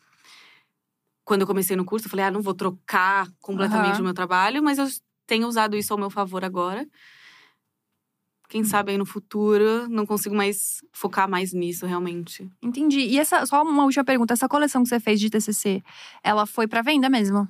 Quando 1.25 1.41
eu 1.41 1.47
comecei 1.47 1.75
no 1.75 1.83
curso, 1.83 2.05
eu 2.05 2.09
falei, 2.11 2.25
ah, 2.25 2.31
não 2.31 2.41
vou 2.41 2.53
trocar 2.53 3.27
completamente 3.41 3.93
Aham. 3.95 4.01
o 4.01 4.03
meu 4.05 4.13
trabalho. 4.13 4.63
Mas 4.63 4.77
eu 4.77 4.85
tenho 5.25 5.47
usado 5.47 5.75
isso 5.75 5.91
ao 5.91 5.99
meu 5.99 6.09
favor 6.09 6.45
agora. 6.45 6.87
Quem 8.47 8.63
sabe 8.63 8.91
aí 8.91 8.97
no 8.97 9.07
futuro 9.07 9.89
não 9.89 10.05
consigo 10.05 10.35
mais 10.35 10.79
focar 10.93 11.27
mais 11.27 11.51
nisso, 11.51 11.85
realmente. 11.87 12.47
Entendi. 12.61 12.99
E 12.99 13.17
essa, 13.19 13.43
só 13.45 13.63
uma 13.63 13.83
última 13.83 14.03
pergunta. 14.05 14.33
Essa 14.33 14.47
coleção 14.47 14.83
que 14.83 14.89
você 14.89 14.99
fez 14.99 15.19
de 15.19 15.31
TCC, 15.31 15.81
ela 16.23 16.45
foi 16.45 16.67
pra 16.67 16.83
venda 16.83 17.09
mesmo? 17.09 17.47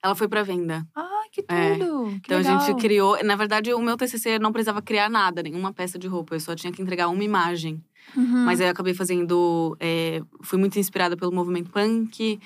Ela 0.00 0.14
foi 0.14 0.28
pra 0.28 0.44
venda. 0.44 0.86
Ah, 0.94 1.24
que 1.32 1.44
É. 1.48 1.76
tudo! 1.76 2.10
Que 2.20 2.26
Então 2.26 2.38
legal. 2.38 2.56
a 2.56 2.58
gente 2.60 2.80
criou. 2.80 3.22
Na 3.24 3.34
verdade, 3.34 3.74
o 3.74 3.80
meu 3.82 3.96
TCC 3.96 4.38
não 4.38 4.52
precisava 4.52 4.80
criar 4.80 5.10
nada, 5.10 5.42
nenhuma 5.42 5.72
peça 5.72 5.98
de 5.98 6.06
roupa. 6.06 6.36
Eu 6.36 6.40
só 6.40 6.54
tinha 6.54 6.72
que 6.72 6.80
entregar 6.80 7.08
uma 7.08 7.24
imagem. 7.24 7.82
Uhum. 8.16 8.44
Mas 8.44 8.60
aí 8.60 8.68
eu 8.68 8.70
acabei 8.72 8.94
fazendo. 8.94 9.76
é, 9.80 10.22
fui 10.42 10.58
muito 10.58 10.78
inspirada 10.78 11.16
pelo 11.16 11.32
movimento 11.32 11.68
punk. 11.70 12.38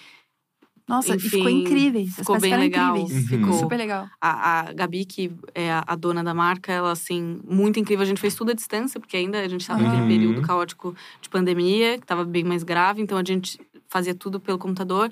Nossa, 0.89 1.17
e 1.17 1.19
ficou 1.19 1.49
enfim, 1.51 1.63
incríveis. 1.63 2.11
As 2.11 2.15
ficou 2.17 2.41
bem 2.41 2.57
legal. 2.57 2.97
Uhum. 2.97 3.09
Ficou 3.09 3.53
super 3.55 3.77
legal. 3.77 4.07
A, 4.21 4.61
a 4.69 4.73
Gabi, 4.73 5.05
que 5.05 5.33
é 5.55 5.73
a, 5.73 5.83
a 5.87 5.97
dona 5.97 6.23
da 6.23 6.33
marca, 6.33 6.73
ela, 6.73 6.93
assim, 6.93 7.41
muito 7.45 7.81
incrível. 7.81 8.03
A 8.03 8.07
gente 8.07 8.21
fez 8.21 8.35
tudo 8.37 8.53
à 8.53 8.55
distância, 8.55 9.01
porque 9.01 9.17
ainda 9.17 9.41
a 9.41 9.49
gente 9.49 9.63
estava 9.63 9.81
Uhum. 9.83 9.89
naquele 9.89 10.07
período 10.07 10.43
caótico 10.43 10.95
de 11.21 11.29
pandemia, 11.29 11.99
que 11.99 12.05
estava 12.05 12.25
bem 12.25 12.45
mais 12.45 12.63
grave. 12.63 13.03
Então 13.03 13.19
a 13.19 13.25
gente 13.25 13.59
fazia 13.89 14.15
tudo 14.15 14.39
pelo 14.41 14.59
computador. 14.59 15.11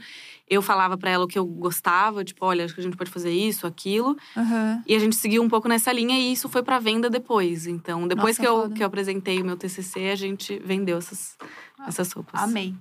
Eu 0.49 0.61
falava 0.61 0.97
para 0.99 1.11
ela 1.11 1.25
o 1.25 1.29
que 1.29 1.39
eu 1.39 1.45
gostava, 1.47 2.23
tipo, 2.25 2.45
olha, 2.45 2.65
acho 2.65 2.75
que 2.75 2.81
a 2.81 2.85
gente 2.85 2.97
pode 2.97 3.11
fazer 3.11 3.31
isso, 3.33 3.67
aquilo. 3.67 4.17
Aham. 4.37 4.83
E 4.87 4.95
a 4.95 4.99
gente 4.99 5.17
seguiu 5.17 5.43
um 5.43 5.49
pouco 5.49 5.69
nessa 5.69 5.93
linha 5.93 6.19
e 6.19 6.33
isso 6.33 6.49
foi 6.49 6.63
para 6.63 6.79
venda 6.79 7.09
depois. 7.09 7.67
Então, 7.67 8.07
depois 8.07 8.37
Nossa, 8.39 8.41
que, 8.43 8.47
eu, 8.49 8.63
foda. 8.63 8.75
que 8.75 8.83
eu 8.83 8.87
apresentei 8.87 9.41
o 9.41 9.45
meu 9.45 9.57
TCC, 9.57 10.11
a 10.11 10.17
gente 10.17 10.59
vendeu 10.65 10.99
essas, 10.99 11.37
essas 11.89 12.13
roupas. 12.13 12.43
Amei. 12.43 12.75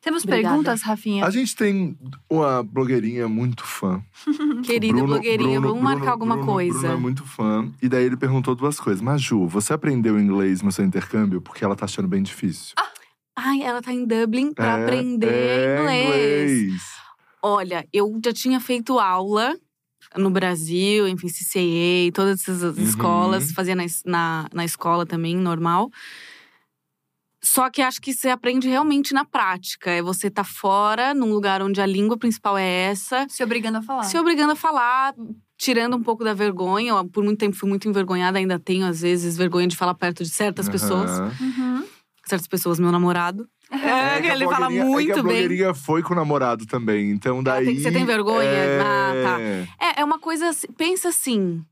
Temos 0.00 0.22
Obrigada. 0.22 0.48
perguntas, 0.54 0.82
Rafinha? 0.82 1.26
A 1.26 1.30
gente 1.30 1.56
tem 1.56 1.98
uma 2.30 2.62
blogueirinha 2.62 3.26
muito 3.28 3.64
fã. 3.64 4.00
Querido 4.62 4.92
Bruno- 4.98 5.08
blogueirinho, 5.14 5.60
Bruno- 5.60 5.68
vamos 5.68 5.82
marcar 5.82 5.98
Bruno- 5.98 6.12
alguma 6.12 6.36
Bruno- 6.36 6.52
coisa. 6.52 6.78
Bruno 6.78 6.94
é 6.94 6.96
muito 6.96 7.24
fã. 7.24 7.68
E 7.82 7.88
daí 7.88 8.04
ele 8.04 8.16
perguntou 8.16 8.54
duas 8.54 8.78
coisas. 8.78 9.02
Maju, 9.02 9.48
você 9.48 9.72
aprendeu 9.72 10.18
inglês 10.20 10.62
no 10.62 10.70
seu 10.70 10.84
intercâmbio? 10.84 11.40
Porque 11.40 11.64
ela 11.64 11.74
tá 11.74 11.84
achando 11.84 12.06
bem 12.06 12.22
difícil. 12.22 12.74
Ai, 13.40 13.62
ela 13.62 13.80
tá 13.80 13.92
em 13.92 14.04
Dublin 14.04 14.52
pra 14.52 14.72
É, 14.72 14.82
aprender 14.82 15.28
é 15.28 15.74
inglês. 15.76 16.52
inglês. 16.62 16.82
Olha, 17.40 17.86
eu 17.92 18.20
já 18.24 18.32
tinha 18.32 18.58
feito 18.58 18.98
aula 18.98 19.56
no 20.16 20.28
Brasil, 20.28 21.06
enfim, 21.06 21.28
CCA, 21.28 22.10
todas 22.12 22.40
essas 22.40 22.62
Uhum. 22.76 22.82
escolas, 22.82 23.52
fazia 23.52 23.76
na, 23.76 23.84
na, 24.04 24.48
na 24.52 24.64
escola 24.64 25.06
também, 25.06 25.36
normal. 25.36 25.88
Só 27.40 27.70
que 27.70 27.80
acho 27.80 28.00
que 28.00 28.12
você 28.12 28.28
aprende 28.28 28.66
realmente 28.68 29.14
na 29.14 29.24
prática. 29.24 29.90
É 29.92 30.02
você 30.02 30.28
tá 30.28 30.42
fora, 30.42 31.14
num 31.14 31.30
lugar 31.32 31.62
onde 31.62 31.80
a 31.80 31.86
língua 31.86 32.18
principal 32.18 32.58
é 32.58 32.66
essa, 32.90 33.24
Se 33.28 33.44
obrigando 33.44 33.78
a 33.78 33.82
falar. 33.82 34.02
se 34.02 34.18
obrigando 34.18 34.52
a 34.52 34.56
falar, 34.56 35.14
tirando 35.56 35.96
um 35.96 36.02
pouco 36.02 36.24
da 36.24 36.34
vergonha. 36.34 36.90
Eu, 36.90 37.08
por 37.08 37.22
muito 37.22 37.38
tempo 37.38 37.54
fui 37.54 37.68
muito 37.68 37.88
envergonhada, 37.88 38.38
ainda 38.38 38.58
tenho, 38.58 38.84
às 38.84 39.00
vezes, 39.02 39.36
vergonha 39.36 39.68
de 39.68 39.76
falar 39.76 39.94
perto 39.94 40.24
de 40.24 40.30
certas 40.30 40.68
pessoas. 40.68 41.20
Aham. 41.20 41.36
Uhum. 41.40 41.97
Certas 42.28 42.46
pessoas, 42.46 42.78
meu 42.78 42.92
namorado. 42.92 43.48
É, 43.70 43.90
a 43.90 44.18
ele 44.34 44.44
fala 44.46 44.66
é 44.66 44.68
que 44.68 44.82
muito 44.84 45.12
a 45.12 45.14
bem. 45.16 45.22
blogueirinha 45.22 45.74
foi 45.74 46.02
com 46.02 46.12
o 46.14 46.16
namorado 46.16 46.64
também, 46.66 47.10
então 47.10 47.42
daí… 47.42 47.66
tem- 47.66 47.78
você 47.80 47.90
tem 47.92 48.04
vergonha? 48.04 48.48
É... 48.48 48.80
Ah, 48.80 49.12
tá. 49.22 49.40
É, 49.98 50.00
é 50.00 50.04
uma 50.04 50.18
coisa. 50.18 50.48
assim- 50.48 50.66
Pensa 50.76 51.08
assim. 51.08 51.62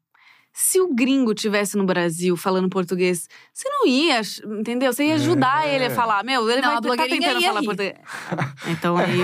Se 0.59 0.81
o 0.81 0.95
gringo 0.95 1.35
tivesse 1.35 1.77
no 1.77 1.85
Brasil 1.85 2.35
falando 2.35 2.67
português, 2.71 3.29
você 3.53 3.69
não 3.69 3.87
ia, 3.87 4.23
entendeu? 4.59 4.91
Você 4.91 5.05
ia 5.05 5.15
ajudar 5.17 5.67
É. 5.69 5.75
ele 5.75 5.85
a 5.87 5.91
falar. 5.91 6.25
Meu, 6.25 6.49
ele 6.49 6.63
Não, 6.63 6.69
vai 6.69 6.79
a 6.79 6.81
tá 6.81 6.81
blogueirinha 6.81 7.21
tentando 7.21 7.41
ia 7.43 7.49
falar 7.49 7.61
rir. 7.61 7.67
português. 7.67 7.95
Então 8.67 8.97
aí. 8.97 9.21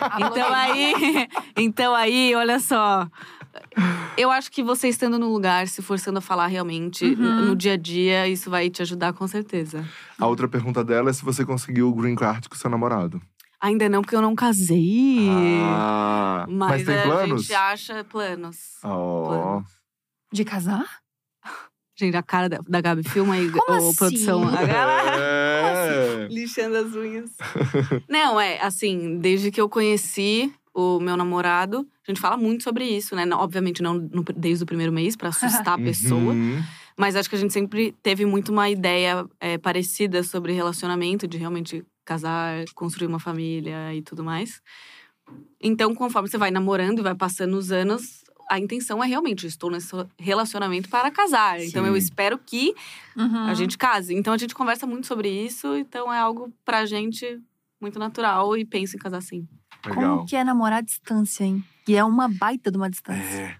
A 0.00 0.20
então 0.26 0.54
aí. 0.54 0.94
Então 1.56 1.94
aí, 1.94 2.34
olha 2.34 2.58
só. 2.60 3.06
Eu 4.16 4.30
acho 4.30 4.50
que 4.50 4.62
você 4.62 4.88
estando 4.88 5.18
no 5.18 5.32
lugar, 5.32 5.66
se 5.68 5.80
forçando 5.82 6.18
a 6.18 6.22
falar 6.22 6.46
realmente, 6.46 7.04
Uhum. 7.04 7.46
no 7.46 7.56
dia 7.56 7.72
a 7.74 7.76
dia, 7.76 8.28
isso 8.28 8.50
vai 8.50 8.68
te 8.70 8.82
ajudar 8.82 9.12
com 9.12 9.26
certeza. 9.26 9.84
A 10.18 10.26
outra 10.26 10.46
pergunta 10.48 10.82
dela 10.84 11.10
é 11.10 11.12
se 11.12 11.24
você 11.24 11.44
conseguiu 11.44 11.88
o 11.88 11.94
green 11.94 12.14
card 12.14 12.48
com 12.48 12.54
seu 12.56 12.68
namorado. 12.70 13.20
Ainda 13.60 13.88
não, 13.88 14.00
porque 14.02 14.16
eu 14.16 14.22
não 14.22 14.34
casei. 14.34 15.28
Ah, 15.62 16.46
mas 16.48 16.70
mas 16.70 16.84
tem 16.86 16.98
a 16.98 17.02
planos? 17.02 17.42
gente 17.42 17.54
acha 17.54 18.04
planos. 18.04 18.56
Oh. 18.82 19.24
Planos. 19.28 19.70
De 20.32 20.44
casar? 20.44 20.86
Gente, 21.98 22.16
a 22.16 22.22
cara 22.22 22.48
da, 22.48 22.58
da 22.66 22.80
Gabi 22.80 23.02
filma 23.06 23.34
aí, 23.34 23.50
Como 23.50 23.70
ô, 23.78 23.88
assim? 23.88 23.96
produção. 23.96 24.42
A 24.48 24.64
galera- 24.64 25.16
É. 25.20 26.28
Lixando 26.30 26.76
as 26.76 26.94
unhas. 26.94 27.30
Não, 28.08 28.40
é 28.40 28.60
assim, 28.62 29.18
desde 29.18 29.50
que 29.50 29.60
eu 29.60 29.68
conheci 29.68 30.50
o 30.80 31.00
meu 31.00 31.16
namorado, 31.16 31.86
a 32.06 32.10
gente 32.10 32.20
fala 32.20 32.36
muito 32.36 32.62
sobre 32.64 32.84
isso, 32.84 33.14
né? 33.16 33.24
Obviamente 33.34 33.82
não 33.82 33.94
no- 33.94 34.24
desde 34.36 34.64
o 34.64 34.66
primeiro 34.66 34.92
mês, 34.92 35.16
pra 35.16 35.28
assustar 35.30 35.74
a 35.74 35.78
pessoa. 35.78 36.32
Uhum. 36.32 36.62
Mas 36.96 37.16
acho 37.16 37.28
que 37.30 37.36
a 37.36 37.38
gente 37.38 37.52
sempre 37.52 37.92
teve 38.02 38.24
muito 38.26 38.50
uma 38.52 38.68
ideia 38.68 39.24
é, 39.40 39.56
parecida 39.58 40.22
sobre 40.22 40.52
relacionamento, 40.52 41.26
de 41.26 41.38
realmente 41.38 41.84
casar, 42.04 42.64
construir 42.74 43.06
uma 43.06 43.20
família 43.20 43.94
e 43.94 44.02
tudo 44.02 44.22
mais. 44.24 44.60
Então, 45.62 45.94
conforme 45.94 46.28
você 46.28 46.38
vai 46.38 46.50
namorando 46.50 46.98
e 46.98 47.02
vai 47.02 47.14
passando 47.14 47.56
os 47.56 47.70
anos, 47.70 48.24
a 48.50 48.58
intenção 48.58 49.02
é 49.02 49.06
realmente, 49.06 49.46
estou 49.46 49.70
nesse 49.70 49.92
relacionamento 50.18 50.88
para 50.88 51.10
casar. 51.10 51.60
Então, 51.62 51.86
eu 51.86 51.92
Sim. 51.92 51.98
espero 51.98 52.36
que 52.38 52.74
Uhum. 53.16 53.44
a 53.46 53.54
gente 53.54 53.78
case. 53.78 54.12
Então 54.14 54.32
a 54.32 54.38
gente 54.38 54.54
conversa 54.54 54.86
muito 54.86 55.06
sobre 55.06 55.28
isso, 55.28 55.76
então 55.76 56.12
é 56.12 56.18
algo 56.18 56.52
pra 56.64 56.84
gente 56.84 57.38
muito 57.80 57.98
natural 57.98 58.56
e 58.56 58.64
penso 58.64 58.96
em 58.96 58.98
casar 58.98 59.22
sim. 59.22 59.46
Legal. 59.86 60.16
Como 60.18 60.26
que 60.26 60.36
é 60.36 60.44
namorar 60.44 60.78
à 60.78 60.82
distância, 60.82 61.44
hein? 61.44 61.64
E 61.88 61.96
é 61.96 62.04
uma 62.04 62.28
baita 62.28 62.70
de 62.70 62.76
uma 62.76 62.90
distância. 62.90 63.20
É. 63.40 63.54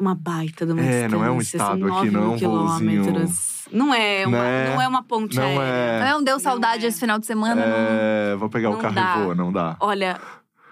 Uma 0.00 0.14
baita 0.14 0.66
de 0.66 0.72
uma 0.72 0.82
É, 0.82 1.08
não 1.08 1.24
é 1.24 1.30
um 1.30 1.38
distância, 1.38 1.66
são 1.66 1.76
estado 1.76 1.98
aqui, 1.98 2.10
9 2.10 2.10
não 2.10 2.20
é 2.22 2.24
um 2.26 2.28
voozinho. 2.66 3.04
quilômetros. 3.04 3.68
Não 3.72 3.94
é 3.94 4.26
uma, 4.26 4.38
Né? 4.38 4.74
não 4.74 4.82
é 4.82 4.88
uma 4.88 5.02
ponte 5.02 5.36
Não 5.36 5.42
aérea. 5.44 6.00
Não 6.00 6.06
é. 6.06 6.10
é 6.10 6.16
um 6.16 6.22
deu 6.22 6.38
saudade 6.38 6.84
é. 6.84 6.88
esse 6.88 7.00
final 7.00 7.18
de 7.18 7.26
semana? 7.26 7.54
não. 7.64 7.76
É, 7.76 8.36
vou 8.36 8.48
pegar 8.50 8.70
o 8.70 8.74
Não 8.74 8.80
carro 8.80 8.94
dá. 8.94 9.16
e 9.18 9.24
vou, 9.24 9.34
não 9.34 9.52
dá. 9.52 9.76
Olha, 9.80 10.20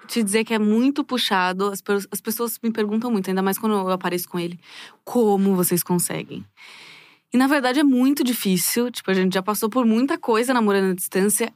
te 0.06 0.22
dizer 0.22 0.44
que 0.44 0.52
é 0.52 0.58
muito 0.58 1.02
puxado. 1.04 1.70
As, 1.70 1.82
as 2.10 2.20
pessoas 2.20 2.58
me 2.62 2.70
perguntam 2.70 3.10
muito, 3.10 3.28
ainda 3.30 3.40
mais 3.42 3.58
quando 3.58 3.74
eu 3.76 3.90
apareço 3.90 4.28
com 4.28 4.38
ele. 4.38 4.58
Como 5.04 5.54
vocês 5.56 5.82
conseguem? 5.82 6.44
E 7.32 7.38
na 7.38 7.46
verdade 7.46 7.78
é 7.80 7.84
muito 7.84 8.22
difícil. 8.22 8.90
Tipo, 8.90 9.10
a 9.10 9.14
gente 9.14 9.32
já 9.32 9.42
passou 9.42 9.70
por 9.70 9.86
muita 9.86 10.18
coisa 10.18 10.52
namorando 10.52 10.90
à 10.90 10.94
distância. 10.94 11.50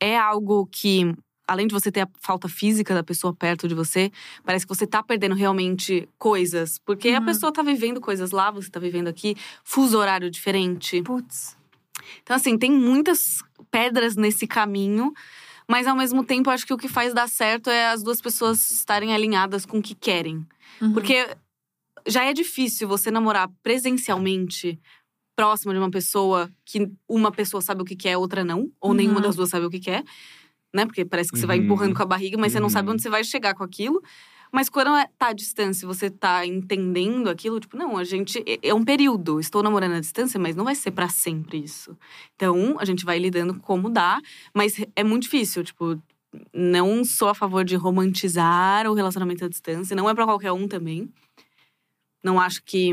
É 0.00 0.18
algo 0.18 0.66
que, 0.66 1.14
além 1.46 1.66
de 1.66 1.72
você 1.74 1.90
ter 1.92 2.00
a 2.02 2.08
falta 2.20 2.48
física 2.48 2.94
da 2.94 3.02
pessoa 3.02 3.34
perto 3.34 3.66
de 3.68 3.74
você, 3.74 4.10
parece 4.44 4.66
que 4.66 4.74
você 4.74 4.86
tá 4.86 5.02
perdendo 5.02 5.34
realmente 5.34 6.08
coisas. 6.18 6.78
Porque 6.78 7.10
a 7.10 7.18
Uhum. 7.20 7.24
pessoa 7.26 7.52
tá 7.52 7.62
vivendo 7.62 8.00
coisas 8.00 8.30
lá, 8.30 8.50
você 8.50 8.70
tá 8.70 8.80
vivendo 8.80 9.08
aqui, 9.08 9.36
fuso 9.62 9.98
horário 9.98 10.30
diferente. 10.30 11.02
Putz. 11.02 11.56
Então, 12.22 12.36
assim, 12.36 12.58
tem 12.58 12.70
muitas 12.70 13.42
pedras 13.70 14.16
nesse 14.16 14.46
caminho. 14.46 15.12
Mas 15.66 15.86
ao 15.86 15.96
mesmo 15.96 16.22
tempo, 16.22 16.50
acho 16.50 16.66
que 16.66 16.74
o 16.74 16.76
que 16.76 16.88
faz 16.88 17.14
dar 17.14 17.26
certo 17.26 17.70
é 17.70 17.86
as 17.88 18.02
duas 18.02 18.20
pessoas 18.20 18.70
estarem 18.70 19.14
alinhadas 19.14 19.64
com 19.64 19.78
o 19.78 19.82
que 19.82 19.94
querem. 19.94 20.46
Uhum. 20.80 20.92
Porque 20.92 21.26
já 22.06 22.22
é 22.24 22.34
difícil 22.34 22.86
você 22.86 23.10
namorar 23.10 23.48
presencialmente, 23.62 24.78
próximo 25.36 25.72
de 25.72 25.78
uma 25.78 25.90
pessoa 25.90 26.50
que 26.64 26.90
uma 27.08 27.30
pessoa 27.32 27.60
sabe 27.60 27.82
o 27.82 27.84
que 27.84 27.96
quer, 27.96 28.16
outra 28.16 28.44
não, 28.44 28.70
ou 28.80 28.90
Uhum. 28.90 28.96
nenhuma 28.96 29.20
das 29.20 29.36
duas 29.36 29.50
sabe 29.50 29.66
o 29.66 29.70
que 29.70 29.80
quer, 29.80 30.04
né? 30.74 30.86
Porque 30.86 31.04
parece 31.04 31.30
que 31.30 31.38
você 31.38 31.46
vai 31.46 31.58
Uhum. 31.58 31.64
empurrando 31.64 31.94
com 31.94 32.02
a 32.02 32.06
barriga, 32.06 32.36
mas 32.38 32.52
você 32.52 32.60
não 32.60 32.68
sabe 32.70 32.88
Uhum. 32.88 32.94
onde 32.94 33.02
você 33.02 33.10
vai 33.10 33.24
chegar 33.24 33.54
com 33.54 33.64
aquilo. 33.64 34.02
Mas 34.52 34.68
quando 34.68 34.94
é- 34.94 35.08
tá 35.18 35.28
à 35.28 35.32
distância, 35.32 35.84
e 35.84 35.88
você 35.88 36.08
tá 36.08 36.46
entendendo 36.46 37.28
aquilo, 37.28 37.58
tipo, 37.58 37.76
não, 37.76 37.96
a 37.98 38.04
gente 38.04 38.38
é- 38.46 38.68
é 38.68 38.72
um 38.74 38.84
período. 38.84 39.40
Estou 39.40 39.64
namorando 39.64 39.94
à 39.94 40.00
distância, 40.00 40.38
mas 40.38 40.54
não 40.54 40.64
vai 40.64 40.76
ser 40.76 40.92
pra 40.92 41.08
sempre 41.08 41.58
isso. 41.58 41.96
Então, 42.36 42.76
a 42.78 42.84
gente 42.84 43.04
vai 43.04 43.18
lidando 43.18 43.58
como 43.58 43.90
dá, 43.90 44.20
mas 44.54 44.76
é 44.94 45.02
muito 45.02 45.24
difícil, 45.24 45.64
tipo, 45.64 46.00
não 46.52 47.04
sou 47.04 47.28
a 47.28 47.34
favor 47.34 47.64
de 47.64 47.74
romantizar 47.74 48.88
o 48.88 48.94
relacionamento 48.94 49.44
à 49.44 49.48
distância, 49.48 49.96
não 49.96 50.08
é 50.08 50.14
pra 50.14 50.24
qualquer 50.24 50.52
um 50.52 50.68
também. 50.68 51.08
Não 52.22 52.40
acho 52.40 52.62
que 52.64 52.92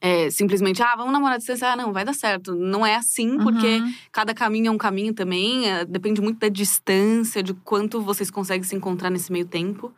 é, 0.00 0.30
simplesmente, 0.30 0.82
ah, 0.82 0.94
vamos 0.96 1.12
namorar 1.12 1.34
à 1.36 1.38
distância, 1.38 1.72
ah, 1.72 1.76
não, 1.76 1.92
vai 1.92 2.04
dar 2.04 2.12
certo. 2.14 2.54
Não 2.54 2.84
é 2.84 2.94
assim, 2.96 3.38
porque 3.38 3.66
Uhum. 3.78 3.94
cada 4.12 4.34
caminho 4.34 4.68
é 4.68 4.70
um 4.70 4.78
caminho 4.78 5.12
também. 5.14 5.68
é, 5.70 5.84
depende 5.84 6.20
muito 6.20 6.38
da 6.38 6.48
distância, 6.48 7.42
de 7.42 7.54
quanto 7.54 8.00
vocês 8.00 8.30
conseguem 8.30 8.62
se 8.62 8.74
encontrar 8.76 9.10
nesse 9.10 9.32
meio 9.32 9.46
tempo. 9.46 9.92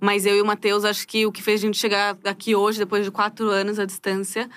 Mas 0.00 0.24
eu 0.26 0.34
e 0.36 0.40
o 0.40 0.46
Matheus, 0.46 0.84
acho 0.84 1.06
que 1.06 1.26
o 1.26 1.32
que 1.32 1.42
fez 1.42 1.60
a 1.60 1.66
gente 1.66 1.76
chegar 1.78 2.16
aqui 2.24 2.54
hoje, 2.56 2.78
depois 2.78 3.04
de 3.04 3.10
quatro 3.10 3.48
anos 3.50 3.78
à 3.78 3.84
distância, 3.84 4.48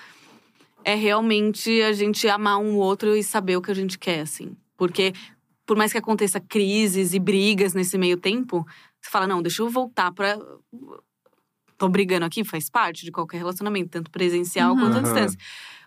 é 0.86 0.95
realmente 0.95 1.82
a 1.82 1.91
gente 1.93 2.28
amar 2.28 2.57
um 2.59 2.76
outro 2.78 3.15
e 3.15 3.24
saber 3.24 3.57
o 3.57 3.61
que 3.61 3.71
a 3.71 3.76
gente 3.76 3.99
quer, 3.99 4.21
assim. 4.21 4.55
Porque, 4.78 5.13
por 5.65 5.78
mais 5.78 5.91
que 5.91 5.97
aconteça 5.97 6.39
crises 6.39 7.13
e 7.13 7.19
brigas 7.19 7.74
nesse 7.74 7.97
meio 7.97 8.17
tempo, 8.17 8.65
você 9.01 9.09
fala, 9.09 9.28
não, 9.28 9.41
deixa 9.41 9.61
eu 9.61 9.69
voltar 9.69 10.11
pra. 10.11 10.38
Tô 11.78 11.88
brigando 11.89 12.26
aqui, 12.26 12.43
faz 12.43 12.69
parte 12.69 13.03
de 13.05 13.11
qualquer 13.11 13.38
relacionamento, 13.38 13.89
tanto 13.89 14.09
presencial 14.11 14.74
Uhum. 14.74 14.80
quanto 14.80 14.97
à 14.97 15.01
distância. 15.01 15.38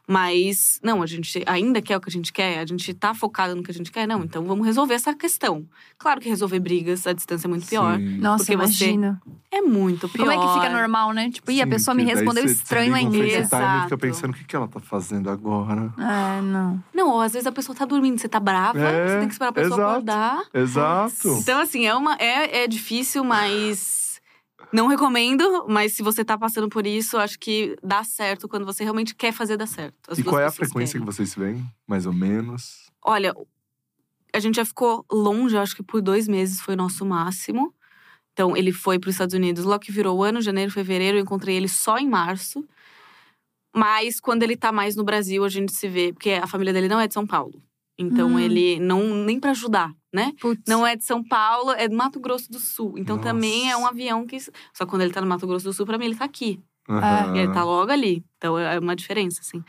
Mas, 0.09 0.79
não, 0.85 1.03
a 1.03 1.07
gente 1.07 1.43
ainda 1.47 1.83
quer 1.83 1.97
o 1.97 2.01
que 2.01 2.09
a 2.09 2.13
gente 2.13 2.33
quer, 2.33 2.61
a 2.61 2.65
gente 2.67 2.95
tá 2.95 3.13
focado 3.13 3.57
no 3.57 3.63
que 3.65 3.73
a 3.73 3.75
gente 3.75 3.91
quer, 3.91 4.07
não, 4.07 4.23
então 4.23 4.45
vamos 4.45 4.65
resolver 4.65 4.95
essa 4.95 5.13
questão. 5.13 5.67
Claro 5.99 6.21
que 6.21 6.29
resolver 6.29 6.61
brigas 6.61 7.05
à 7.09 7.13
distância 7.13 7.49
é 7.49 7.51
muito 7.51 7.67
pior. 7.67 7.99
Sim. 7.99 8.19
Nossa, 8.19 8.45
você- 8.45 8.53
imagina. 8.53 9.21
É 9.51 9.61
muito 9.61 10.09
pior. 10.09 10.27
Como 10.29 10.31
é 10.31 10.47
que 10.47 10.55
fica 10.55 10.69
normal, 10.71 11.13
né? 11.13 11.29
Tipo, 11.31 11.51
ih, 11.51 11.61
a 11.61 11.65
Sim, 11.65 11.71
pessoa 11.71 11.95
me 11.95 12.05
respondeu 12.05 12.45
você 12.47 12.53
estranho 12.53 12.93
desliga 12.95 13.19
o 13.19 13.23
ainda. 13.25 13.49
FaceTime 13.49 13.79
e 13.79 13.83
fica 13.83 13.99
pensando, 13.99 14.31
o 14.31 14.35
que, 14.35 14.45
que 14.45 14.55
ela 14.55 14.69
tá 14.69 14.79
fazendo 14.79 15.29
agora? 15.29 15.93
É, 15.99 16.41
não. 16.41 16.85
Não, 16.95 17.11
ou 17.11 17.21
às 17.21 17.33
vezes 17.33 17.47
a 17.47 17.53
pessoa 17.53 17.75
tá 17.77 17.85
dormindo, 17.85 18.17
você 18.21 18.29
tá 18.29 18.39
brava, 18.39 18.79
É, 18.79 19.09
você 19.09 19.19
tem 19.19 19.27
que 19.29 19.35
esperar 19.35 19.49
a 19.49 19.53
pessoa 19.53 19.75
exato. 19.75 19.91
acordar. 19.91 20.43
Exato. 20.55 21.39
Então, 21.41 21.61
assim, 21.61 21.85
é, 21.85 21.95
uma, 21.95 22.15
é, 22.17 22.63
é 22.65 22.69
difícil, 22.69 23.25
mas. 23.25 24.06
Não 24.73 24.89
recomendo, 24.89 25.67
mas 25.69 25.93
se 25.93 26.03
você 26.03 26.25
tá 26.25 26.37
passando 26.37 26.69
por 26.69 26.87
isso, 26.87 27.17
acho 27.17 27.39
que 27.39 27.77
dá 27.83 28.03
certo 28.05 28.49
quando 28.49 28.67
você 28.67 28.83
realmente 28.83 29.15
quer 29.15 29.33
fazer 29.33 29.57
dar 29.57 29.67
certo. 29.67 30.11
As 30.11 30.19
E 30.19 30.25
qual 30.25 30.41
é 30.41 30.45
a 30.47 30.51
frequência 30.51 30.95
querem. 30.95 31.07
que 31.07 31.15
vocês 31.15 31.31
se 31.31 31.39
veem? 31.39 31.65
Mais 31.87 32.05
ou 32.07 32.13
menos? 32.13 32.91
Olha, 33.03 33.35
a 34.33 34.41
gente 34.41 34.57
já 34.57 34.65
ficou 34.65 35.05
longe, 35.11 35.57
acho 35.57 35.77
que 35.77 35.83
por 35.83 36.03
dois 36.03 36.27
meses 36.29 36.61
foi 36.61 36.75
o 36.75 36.77
nosso 36.77 37.07
máximo. 37.07 37.73
Então, 38.33 38.55
ele 38.57 38.71
foi 38.71 38.99
para 38.99 39.09
os 39.09 39.15
Estados 39.15 39.35
Unidos 39.35 39.65
logo 39.65 39.79
que 39.79 39.93
virou 39.93 40.19
o 40.19 40.23
ano, 40.23 40.43
janeiro, 40.43 40.71
fevereiro. 40.71 41.17
Eu 41.17 41.23
encontrei 41.23 41.57
ele 41.57 41.69
só 41.69 41.97
em 41.97 42.09
março. 42.09 42.63
Mas 43.75 44.21
quando 44.21 44.43
ele 44.43 44.57
tá 44.57 44.71
mais 44.73 44.95
no 44.97 45.05
Brasil, 45.05 45.45
a 45.45 45.49
gente 45.49 45.73
se 45.73 45.89
vê, 45.89 46.13
porque 46.13 46.31
a 46.31 46.47
família 46.47 46.73
dele 46.73 46.89
não 46.89 47.01
é 47.01 47.07
de 47.07 47.15
São 47.15 47.27
Paulo. 47.27 47.63
Então, 47.99 48.29
Hum. 48.33 48.39
ele 48.39 48.79
não 48.79 49.15
nem 49.25 49.41
para 49.41 49.53
ajudar, 49.53 49.91
né? 50.13 50.33
Putz. 50.41 50.63
Não 50.69 50.87
é 50.87 50.97
de 50.97 51.05
São 51.05 51.23
Paulo, 51.25 51.71
é 51.73 51.89
do 51.89 51.97
Mato 51.97 52.21
Grosso 52.21 52.51
do 52.53 52.59
Sul. 52.59 52.95
Então 52.99 53.17
Nossa. 53.17 53.29
também 53.31 53.71
é 53.71 53.77
um 53.77 53.87
avião 53.87 54.27
que. 54.27 54.39
Só 54.41 54.51
que 54.85 54.87
quando 54.87 55.03
ele 55.03 55.13
tá 55.13 55.21
no 55.21 55.27
Mato 55.27 55.47
Grosso 55.47 55.65
do 55.65 55.73
Sul, 55.73 55.87
pra 55.87 55.97
mim 55.99 56.05
ele 56.07 56.15
tá 56.17 56.25
aqui. 56.27 56.61
E 57.35 57.39
ele 57.39 57.53
tá 57.53 57.65
logo 57.65 57.91
ali. 57.91 58.23
Então 58.39 58.59
é 58.59 58.79
uma 58.79 58.95
diferença, 58.95 59.41
assim. 59.41 59.63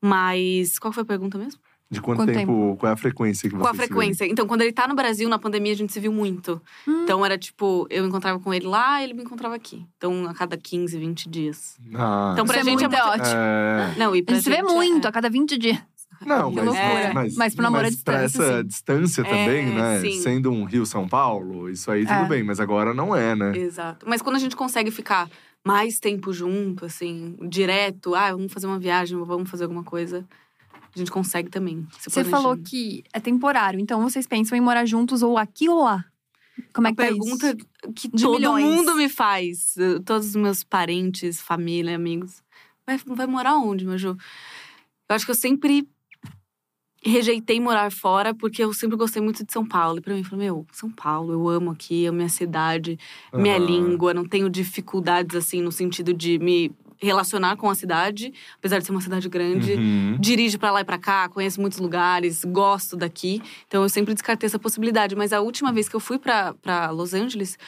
Mas. 0.00 0.78
Qual 0.78 0.92
foi 0.92 1.02
a 1.02 1.06
pergunta 1.06 1.38
mesmo? 1.38 1.60
De 1.92 2.00
quanto, 2.00 2.18
Quanto 2.18 2.32
tempo, 2.32 2.76
Qual 2.78 2.88
é 2.88 2.92
a 2.92 2.96
frequência 2.96 3.48
que 3.50 3.56
vocês 3.56 3.62
Qual 3.64 3.72
a 3.72 3.74
frequência? 3.76 4.24
Então, 4.24 4.46
quando 4.46 4.62
ele 4.62 4.72
tá 4.72 4.86
no 4.86 4.94
Brasil, 4.94 5.28
na 5.28 5.40
pandemia, 5.40 5.72
a 5.72 5.76
gente 5.76 5.92
se 5.92 5.98
viu 5.98 6.12
muito. 6.12 6.62
Hum. 6.86 7.02
Então 7.02 7.24
era 7.26 7.36
tipo, 7.36 7.84
eu 7.90 8.06
encontrava 8.06 8.38
com 8.38 8.54
ele 8.54 8.64
lá, 8.66 9.02
ele 9.02 9.12
me 9.12 9.22
encontrava 9.22 9.56
aqui. 9.56 9.84
Então, 9.96 10.24
a 10.28 10.32
cada 10.34 10.56
15, 10.56 10.96
20 10.96 11.28
dias. 11.28 11.76
Ah, 11.96 12.30
Então, 12.32 12.46
pra 12.46 12.60
Isso 12.60 12.68
é 12.68 12.70
gente 12.70 12.84
é 12.84 12.88
muito 12.88 13.02
muito. 13.04 13.20
ótimo. 13.20 13.34
é... 13.36 13.94
Não, 13.98 14.14
e 14.14 14.20
A 14.20 14.24
pra 14.24 14.34
gente 14.36 14.44
se 14.44 14.50
vê 14.50 14.56
gente 14.56 14.72
muito, 14.72 15.04
é- 15.04 15.08
a 15.08 15.12
cada 15.12 15.28
20 15.28 15.58
dias. 15.58 15.78
Não, 16.26 16.50
Que 16.50 16.56
mas, 16.56 16.64
loucura. 16.66 17.14
mas, 17.14 17.34
Mas 17.36 17.54
pro 17.54 17.62
namoro 17.62 17.84
mas 17.84 17.96
pra 18.02 18.26
distância, 18.26 18.42
essa 18.44 18.58
sim. 18.62 18.66
distância 18.66 19.24
também, 19.24 19.70
É, 19.70 19.74
né? 19.74 20.00
sim. 20.00 20.20
Sendo 20.22 20.50
um 20.52 20.64
Rio-São 20.64 21.08
Paulo, 21.08 21.68
isso 21.70 21.90
aí 21.90 22.02
tudo 22.04 22.14
É. 22.14 22.28
bem. 22.28 22.42
Mas 22.42 22.60
agora 22.60 22.92
não 22.92 23.14
é, 23.16 23.34
né? 23.34 23.56
Exato. 23.56 24.06
Mas 24.08 24.20
quando 24.22 24.36
a 24.36 24.40
gente 24.40 24.54
consegue 24.56 24.90
ficar 24.90 25.30
mais 25.64 25.98
tempo 25.98 26.32
junto, 26.32 26.84
assim, 26.86 27.36
direto, 27.48 28.14
ah, 28.14 28.32
vamos 28.32 28.52
fazer 28.52 28.66
uma 28.66 28.78
viagem, 28.78 29.18
vamos 29.24 29.48
fazer 29.50 29.64
alguma 29.64 29.84
coisa, 29.84 30.26
a 30.94 30.98
gente 30.98 31.10
consegue 31.10 31.48
também. 31.50 31.86
se 31.98 32.10
Você 32.10 32.24
falou 32.24 32.56
que 32.56 33.02
é 33.12 33.20
temporário, 33.20 33.78
então 33.80 34.00
vocês 34.02 34.26
pensam 34.26 34.56
em 34.56 34.60
morar 34.60 34.84
juntos 34.86 35.22
ou 35.22 35.38
aqui 35.38 35.68
ou 35.68 35.84
lá? 35.84 36.04
Como 36.74 36.86
é 36.86 36.90
a 36.90 36.92
que 36.92 36.96
tá 36.96 37.02
pergunta 37.04 37.46
isso? 37.56 37.92
que 37.94 38.08
De 38.08 38.22
todo 38.22 38.34
milhões. 38.36 38.64
mundo 38.64 38.94
me 38.94 39.08
faz, 39.08 39.74
eh, 39.78 39.98
todos 40.04 40.28
os 40.28 40.36
meus 40.36 40.62
parentes, 40.62 41.40
família, 41.40 41.94
amigos. 41.96 42.42
Vai, 42.86 42.98
vai 43.06 43.26
morar 43.26 43.54
onde, 43.56 43.86
Maju? 43.86 44.16
Eu 45.08 45.16
acho 45.16 45.24
que 45.24 45.30
eu 45.30 45.34
sempre 45.36 45.88
rejeitei 47.02 47.58
morar 47.60 47.90
fora 47.90 48.34
porque 48.34 48.62
eu 48.62 48.72
sempre 48.72 48.96
gostei 48.96 49.22
muito 49.22 49.44
de 49.44 49.52
São 49.52 49.64
Paulo. 49.64 49.98
E 49.98 50.00
pra 50.00 50.12
mim, 50.12 50.20
eu 50.20 50.24
falei, 50.24 50.46
meu, 50.46 50.66
São 50.72 50.90
Paulo, 50.90 51.32
eu 51.32 51.48
amo 51.48 51.70
aqui, 51.70 52.06
amo 52.06 52.16
minha 52.16 52.28
cidade, 52.28 52.98
minha 53.32 53.56
Aham. 53.56 53.66
língua, 53.66 54.14
não 54.14 54.24
tenho 54.24 54.50
dificuldades, 54.50 55.34
assim, 55.36 55.62
no 55.62 55.72
sentido 55.72 56.12
de 56.12 56.38
me 56.38 56.70
relacionar 57.02 57.56
com 57.56 57.70
a 57.70 57.74
cidade, 57.74 58.32
apesar 58.58 58.78
de 58.78 58.84
ser 58.84 58.92
uma 58.92 59.00
cidade 59.00 59.28
grande. 59.28 59.74
Uhum. 59.74 60.18
Dirijo 60.20 60.58
pra 60.58 60.70
lá 60.70 60.82
e 60.82 60.84
pra 60.84 60.98
cá, 60.98 61.28
conheço 61.28 61.60
muitos 61.60 61.78
lugares, 61.78 62.44
gosto 62.44 62.96
daqui. 62.96 63.42
Então 63.66 63.82
eu 63.82 63.88
sempre 63.88 64.12
descartei 64.12 64.46
essa 64.46 64.58
possibilidade. 64.58 65.16
Mas 65.16 65.32
a 65.32 65.40
última 65.40 65.72
vez 65.72 65.88
que 65.88 65.96
eu 65.96 66.00
fui 66.00 66.18
pra, 66.18 66.52
pra 66.54 66.90
Los 66.90 67.14
Angeles, 67.14 67.58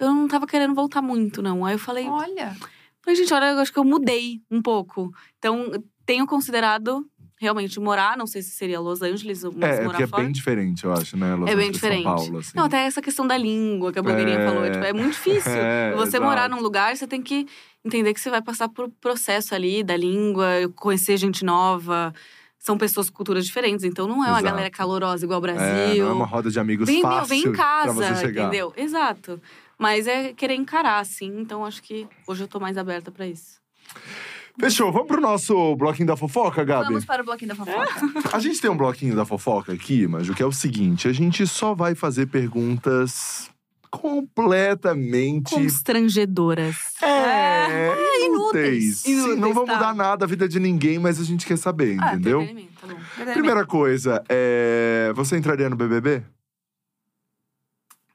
eu 0.00 0.12
não 0.14 0.26
tava 0.26 0.46
querendo 0.46 0.74
voltar 0.74 1.02
muito, 1.02 1.42
não. 1.42 1.64
Aí 1.66 1.74
eu 1.74 1.78
falei, 1.78 2.06
Olha, 2.08 2.56
falei, 3.02 3.16
gente, 3.16 3.34
olha, 3.34 3.50
eu 3.50 3.58
acho 3.58 3.72
que 3.72 3.78
eu 3.78 3.84
mudei 3.84 4.40
um 4.50 4.62
pouco. 4.62 5.12
Então, 5.38 5.70
tenho 6.06 6.26
considerado 6.26 7.06
realmente 7.40 7.78
morar, 7.80 8.16
não 8.16 8.26
sei 8.26 8.42
se 8.42 8.50
seria 8.50 8.80
Los 8.80 9.00
Angeles 9.02 9.44
ou 9.44 9.52
É, 9.60 9.76
é 9.78 9.84
morar 9.84 10.02
é 10.02 10.06
fora. 10.06 10.22
bem 10.22 10.32
diferente, 10.32 10.84
eu 10.84 10.92
acho, 10.92 11.16
né? 11.16 11.34
Los 11.34 11.42
É 11.48 11.54
bem 11.54 11.68
Angeles, 11.68 11.72
diferente. 11.72 12.02
São 12.02 12.14
Paulo, 12.16 12.38
assim. 12.38 12.50
Não, 12.54 12.64
até 12.64 12.78
essa 12.86 13.00
questão 13.00 13.26
da 13.26 13.36
língua 13.36 13.92
que 13.92 13.98
a 13.98 14.02
blogueirinha 14.02 14.38
É. 14.40 14.46
falou. 14.46 14.70
Tipo, 14.70 14.84
é 14.84 14.92
muito 14.92 15.12
difícil. 15.12 15.52
É, 15.56 15.92
você 15.94 16.08
exato. 16.16 16.24
morar 16.24 16.48
num 16.48 16.60
lugar, 16.60 16.96
você 16.96 17.06
tem 17.06 17.22
que 17.22 17.46
entender 17.84 18.12
que 18.12 18.20
você 18.20 18.28
vai 18.30 18.42
passar 18.42 18.68
por 18.68 18.88
processo 19.00 19.54
ali 19.54 19.82
da 19.82 19.96
língua, 19.96 20.46
conhecer 20.76 21.16
gente 21.16 21.44
nova. 21.44 22.12
São 22.58 22.76
pessoas 22.76 23.08
com 23.08 23.16
culturas 23.16 23.46
diferentes, 23.46 23.84
então 23.84 24.06
não 24.08 24.16
é 24.16 24.28
uma 24.28 24.40
Exato. 24.40 24.44
galera 24.44 24.68
calorosa 24.70 25.24
igual 25.24 25.40
ao 25.40 25.46
É, 25.48 25.52
Brasil. 25.54 26.04
não 26.04 26.10
é 26.10 26.14
uma 26.14 26.26
roda 26.26 26.50
de 26.50 26.58
amigos 26.58 26.86
vem, 26.88 27.00
fácil 27.00 27.26
vem 27.28 27.42
em 27.44 27.52
casa, 27.52 27.92
você 27.92 28.16
chegar. 28.16 28.42
entendeu? 28.48 28.72
Exato. 28.76 29.40
Mas 29.78 30.08
é 30.08 30.32
querer 30.32 30.54
encarar, 30.54 30.98
assim. 30.98 31.32
Então 31.40 31.64
acho 31.64 31.80
que 31.80 32.06
hoje 32.26 32.42
eu 32.42 32.48
tô 32.48 32.58
mais 32.58 32.76
aberta 32.76 33.12
pra 33.12 33.28
isso. 33.28 33.58
Fechou, 34.60 34.90
vamos 34.90 35.06
pro 35.06 35.20
nosso 35.20 35.76
bloquinho 35.76 36.08
da 36.08 36.16
fofoca, 36.16 36.64
Gabi? 36.64 36.86
vamos 36.88 37.04
para 37.04 37.22
o 37.22 37.24
bloquinho 37.24 37.48
da 37.50 37.54
fofoca. 37.54 37.88
A 38.36 38.38
gente 38.40 38.60
tem 38.60 38.68
um 38.70 38.76
bloquinho 38.76 39.14
da 39.14 39.24
fofoca 39.24 39.72
aqui, 39.72 40.06
Maju, 40.06 40.34
que 40.34 40.42
é 40.42 40.46
o 40.46 40.52
seguinte: 40.52 41.06
a 41.06 41.12
gente 41.12 41.46
só 41.46 41.74
vai 41.74 41.94
fazer 41.94 42.26
perguntas 42.26 43.48
completamente. 43.90 45.54
Constrangedoras. 45.54 46.76
É, 47.02 48.24
inúteis. 48.26 48.98
Sim, 48.98 49.14
não 49.16 49.32
Inúteis, 49.32 49.54
vão 49.54 49.64
tá. 49.64 49.74
mudar 49.74 49.94
nada 49.94 50.24
a 50.24 50.28
vida 50.28 50.48
de 50.48 50.58
ninguém, 50.58 50.98
mas 50.98 51.20
a 51.20 51.24
gente 51.24 51.46
quer 51.46 51.56
saber, 51.56 51.96
Ah, 52.00 52.14
entendeu? 52.14 52.42
entretenimento, 52.42 52.72
tá 52.80 53.24
bom. 53.24 53.32
Primeira 53.32 53.64
coisa, 53.64 54.22
é... 54.28 55.12
você 55.14 55.36
entraria 55.38 55.70
no 55.70 55.76
BBB? 55.76 56.22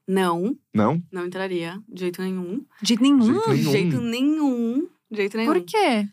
Não, 0.07 0.56
Não? 0.74 1.02
não 1.11 1.26
entraria. 1.26 1.80
De 1.88 2.02
jeito 2.02 2.22
nenhum. 2.22 2.65
De 2.82 3.02
nenhum? 3.02 3.34
Jeito 3.34 3.56
De 3.56 3.64
jeito 3.64 4.02
nenhum. 4.02 4.88
De 5.10 5.18
jeito 5.18 5.38
nenhum. 5.38 5.53
Por 5.53 5.61
quê? 5.64 6.07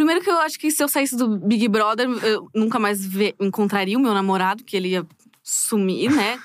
Primeiro 0.00 0.22
que 0.22 0.30
eu 0.30 0.38
acho 0.40 0.58
que 0.58 0.70
se 0.70 0.82
eu 0.82 0.88
saísse 0.88 1.14
do 1.14 1.36
Big 1.36 1.68
Brother, 1.68 2.08
eu 2.24 2.48
nunca 2.54 2.78
mais 2.78 3.00
encontraria 3.38 3.98
o 3.98 4.00
meu 4.00 4.14
namorado, 4.14 4.64
que 4.64 4.74
ele 4.74 4.88
ia 4.88 5.06
sumir, 5.42 6.10
né? 6.10 6.40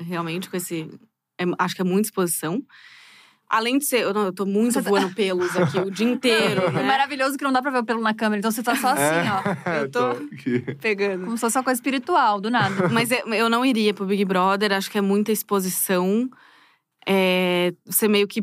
Realmente, 0.00 0.50
com 0.50 0.56
esse. 0.56 0.90
é- 1.38 1.44
acho 1.56 1.76
que 1.76 1.82
é 1.82 1.84
muita 1.84 2.08
exposição. 2.08 2.60
Além 3.48 3.78
de 3.78 3.84
ser. 3.84 4.00
Eu, 4.00 4.12
não, 4.12 4.24
eu 4.24 4.32
tô 4.32 4.44
muito 4.44 4.72
Você 4.72 4.82
tá- 4.82 4.90
voando 4.90 5.14
pelos 5.14 5.56
aqui 5.56 5.78
o 5.78 5.88
dia 5.88 6.04
inteiro. 6.10 6.62
É 6.62 6.70
né? 6.72 6.82
maravilhoso 6.82 7.38
que 7.38 7.44
não 7.44 7.52
dá 7.52 7.62
pra 7.62 7.70
ver 7.70 7.78
o 7.78 7.84
pelo 7.84 8.00
na 8.02 8.12
câmera, 8.12 8.40
então 8.40 8.50
você 8.50 8.60
tá 8.60 8.74
só 8.74 8.88
assim, 8.88 9.30
ó. 9.30 9.70
É, 9.70 9.82
Eu 9.86 9.88
tô- 9.88 10.04
aqui. 10.34 10.58
Pegando. 10.80 11.26
Como 11.26 11.36
se 11.36 11.42
fosse 11.42 11.56
uma 11.56 11.62
coisa 11.62 11.78
espiritual, 11.78 12.40
do 12.40 12.50
nada. 12.50 12.88
Mas 12.90 13.12
eu, 13.12 13.18
eu 13.34 13.48
não 13.48 13.64
iria 13.64 13.94
pro 13.94 14.04
Big 14.04 14.24
Brother, 14.24 14.72
acho 14.72 14.90
que 14.90 14.98
é 14.98 15.00
muita 15.00 15.30
exposição. 15.30 16.28
É, 17.08 17.72
você 17.84 18.08
meio 18.08 18.26
que. 18.26 18.42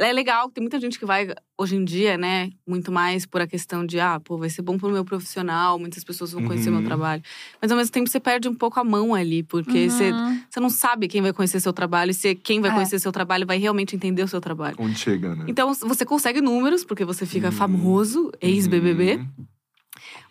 É 0.00 0.12
legal, 0.12 0.48
tem 0.48 0.62
muita 0.62 0.78
gente 0.78 0.96
que 0.96 1.04
vai 1.04 1.34
hoje 1.58 1.74
em 1.74 1.84
dia, 1.84 2.16
né? 2.16 2.50
Muito 2.64 2.92
mais 2.92 3.26
por 3.26 3.40
a 3.40 3.48
questão 3.48 3.84
de, 3.84 3.98
ah, 3.98 4.20
pô, 4.20 4.38
vai 4.38 4.48
ser 4.48 4.62
bom 4.62 4.78
pro 4.78 4.88
meu 4.92 5.04
profissional, 5.04 5.76
muitas 5.76 6.04
pessoas 6.04 6.30
vão 6.30 6.44
conhecer 6.44 6.70
Uhum. 6.70 6.76
meu 6.76 6.84
trabalho. 6.84 7.20
Mas 7.60 7.72
ao 7.72 7.76
mesmo 7.76 7.92
tempo 7.92 8.08
você 8.08 8.20
perde 8.20 8.48
um 8.48 8.54
pouco 8.54 8.78
a 8.78 8.84
mão 8.84 9.12
ali, 9.12 9.42
porque 9.42 9.90
você, 9.90 10.12
Uhum. 10.12 10.40
você 10.48 10.60
não 10.60 10.70
sabe 10.70 11.08
quem 11.08 11.20
vai 11.20 11.32
conhecer 11.32 11.58
seu 11.58 11.72
trabalho, 11.72 12.12
e 12.12 12.14
se 12.14 12.32
quem 12.36 12.60
vai 12.60 12.70
É. 12.70 12.74
conhecer 12.74 13.00
seu 13.00 13.10
trabalho 13.10 13.44
vai 13.44 13.58
realmente 13.58 13.96
entender 13.96 14.22
o 14.22 14.28
seu 14.28 14.40
trabalho. 14.40 14.76
Onde 14.78 14.96
chega, 14.96 15.34
né? 15.34 15.46
Então 15.48 15.74
você 15.74 16.04
consegue 16.04 16.40
números, 16.40 16.84
porque 16.84 17.04
você 17.04 17.26
fica 17.26 17.46
Uhum. 17.46 17.52
famoso, 17.52 18.30
ex-BBB. 18.40 19.16
Uhum. 19.16 19.46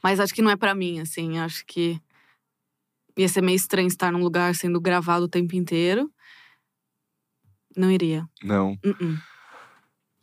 Mas 0.02 0.22
acho 0.22 0.34
que 0.34 0.42
não 0.42 0.50
é 0.52 0.56
pra 0.56 0.74
mim, 0.74 1.02
assim. 1.02 1.40
Acho 1.40 1.66
que 1.66 2.00
ia 3.18 3.28
ser 3.28 3.42
meio 3.42 3.58
estranho 3.58 3.88
estar 3.88 4.14
num 4.14 4.24
lugar 4.24 4.56
sendo 4.56 4.80
gravado 4.80 5.26
o 5.26 5.28
tempo 5.28 5.56
inteiro. 5.58 6.10
Não 7.76 7.92
iria. 7.92 8.26
Não. 8.42 8.78
Uh-uh. 8.86 9.18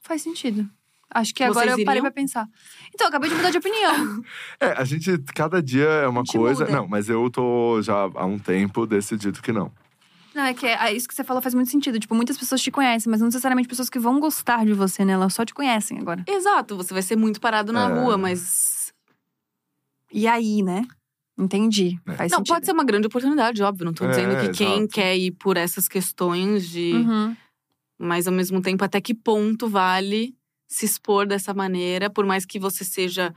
Faz 0.04 0.22
sentido. 0.22 0.68
Acho 1.10 1.34
que 1.34 1.42
agora 1.44 1.66
Vocês 1.68 1.78
eu 1.78 1.84
parei 1.84 2.00
iriam? 2.00 2.12
pra 2.12 2.22
pensar. 2.22 2.46
Então, 2.92 3.06
eu 3.06 3.08
acabei 3.08 3.28
de 3.30 3.36
mudar 3.36 3.50
de 3.50 3.58
opinião. 3.58 4.22
É, 4.60 4.72
a 4.72 4.84
gente, 4.84 5.16
cada 5.34 5.62
dia 5.62 5.84
é 5.84 6.08
uma 6.08 6.20
gente 6.24 6.36
coisa. 6.36 6.64
muda. 6.64 6.76
Não, 6.76 6.88
mas 6.88 7.08
eu 7.08 7.30
tô 7.30 7.80
já 7.82 7.94
há 8.14 8.24
um 8.26 8.38
tempo 8.38 8.86
decidido 8.86 9.40
que 9.42 9.52
não. 9.52 9.70
Não, 10.34 10.42
é 10.44 10.52
que 10.54 10.66
é, 10.66 10.92
isso 10.92 11.06
que 11.06 11.14
você 11.14 11.22
falou 11.22 11.40
faz 11.40 11.54
muito 11.54 11.70
sentido. 11.70 11.98
Tipo, 12.00 12.14
muitas 12.14 12.36
pessoas 12.36 12.60
te 12.60 12.70
conhecem, 12.70 13.08
mas 13.10 13.20
não 13.20 13.28
necessariamente 13.28 13.68
pessoas 13.68 13.88
que 13.88 13.98
vão 14.00 14.18
gostar 14.18 14.64
de 14.66 14.72
você, 14.72 15.04
né? 15.04 15.12
Elas 15.12 15.32
só 15.32 15.44
te 15.44 15.54
conhecem 15.54 15.98
agora. 16.00 16.24
Exato, 16.28 16.76
você 16.76 16.92
vai 16.92 17.02
ser 17.02 17.16
muito 17.16 17.40
parado 17.40 17.72
na 17.72 17.88
É. 17.88 17.92
rua, 18.00 18.18
mas. 18.18 18.92
E 20.12 20.26
aí, 20.26 20.62
né? 20.62 20.82
Entendi. 21.38 21.98
É. 22.06 22.12
Faz 22.14 22.30
Não, 22.32 22.38
sentido. 22.38 22.54
pode 22.54 22.66
ser 22.66 22.72
uma 22.72 22.84
grande 22.84 23.06
oportunidade, 23.06 23.62
óbvio. 23.62 23.84
Não 23.86 23.92
tô 23.92 24.04
É, 24.04 24.08
dizendo 24.08 24.40
que 24.40 24.48
quem 24.56 24.78
exato. 24.78 24.88
quer 24.88 25.16
ir 25.16 25.30
por 25.32 25.56
essas 25.56 25.86
questões 25.88 26.68
de. 26.68 26.92
Uhum. 26.94 27.36
Mas 27.98 28.26
ao 28.26 28.32
mesmo 28.32 28.60
tempo, 28.60 28.84
até 28.84 29.00
que 29.00 29.14
ponto 29.14 29.68
vale 29.68 30.34
se 30.66 30.84
expor 30.84 31.26
dessa 31.26 31.54
maneira, 31.54 32.10
por 32.10 32.26
mais 32.26 32.44
que 32.44 32.58
você 32.58 32.84
seja 32.84 33.32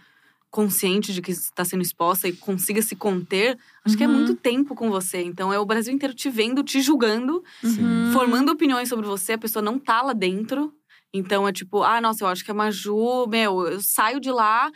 consciente 0.50 1.14
de 1.14 1.22
que 1.22 1.32
está 1.32 1.64
sendo 1.66 1.82
exposta 1.84 2.28
e 2.28 2.34
consiga 2.34 2.82
se 2.82 2.96
conter, 2.96 3.58
acho 3.84 3.98
que 3.98 4.04
é 4.04 4.08
Uhum. 4.08 4.14
muito 4.14 4.36
tempo 4.36 4.74
com 4.74 4.90
você. 4.90 5.22
Então 5.22 5.52
é 5.54 5.60
o 5.60 5.66
Brasil 5.66 5.94
inteiro 5.94 6.14
te 6.16 6.30
vendo, 6.30 6.64
te 6.64 6.82
julgando, 6.82 7.44
Sim. 7.62 7.84
Uhum. 7.84 8.12
formando 8.14 8.52
opiniões 8.52 8.88
sobre 8.90 9.06
você, 9.06 9.34
a 9.34 9.38
pessoa 9.38 9.62
não 9.62 9.78
tá 9.78 10.02
lá 10.02 10.14
dentro. 10.14 10.74
Então 11.14 11.48
é 11.48 11.52
tipo, 11.52 11.84
ah, 11.84 12.00
nossa, 12.02 12.24
eu 12.24 12.28
acho 12.28 12.44
que 12.44 12.52
a 12.52 12.54
Maju, 12.54 13.28
meu, 13.28 13.68
eu 13.68 13.82
saio 13.82 14.20
de 14.20 14.32
lá, 14.32 14.72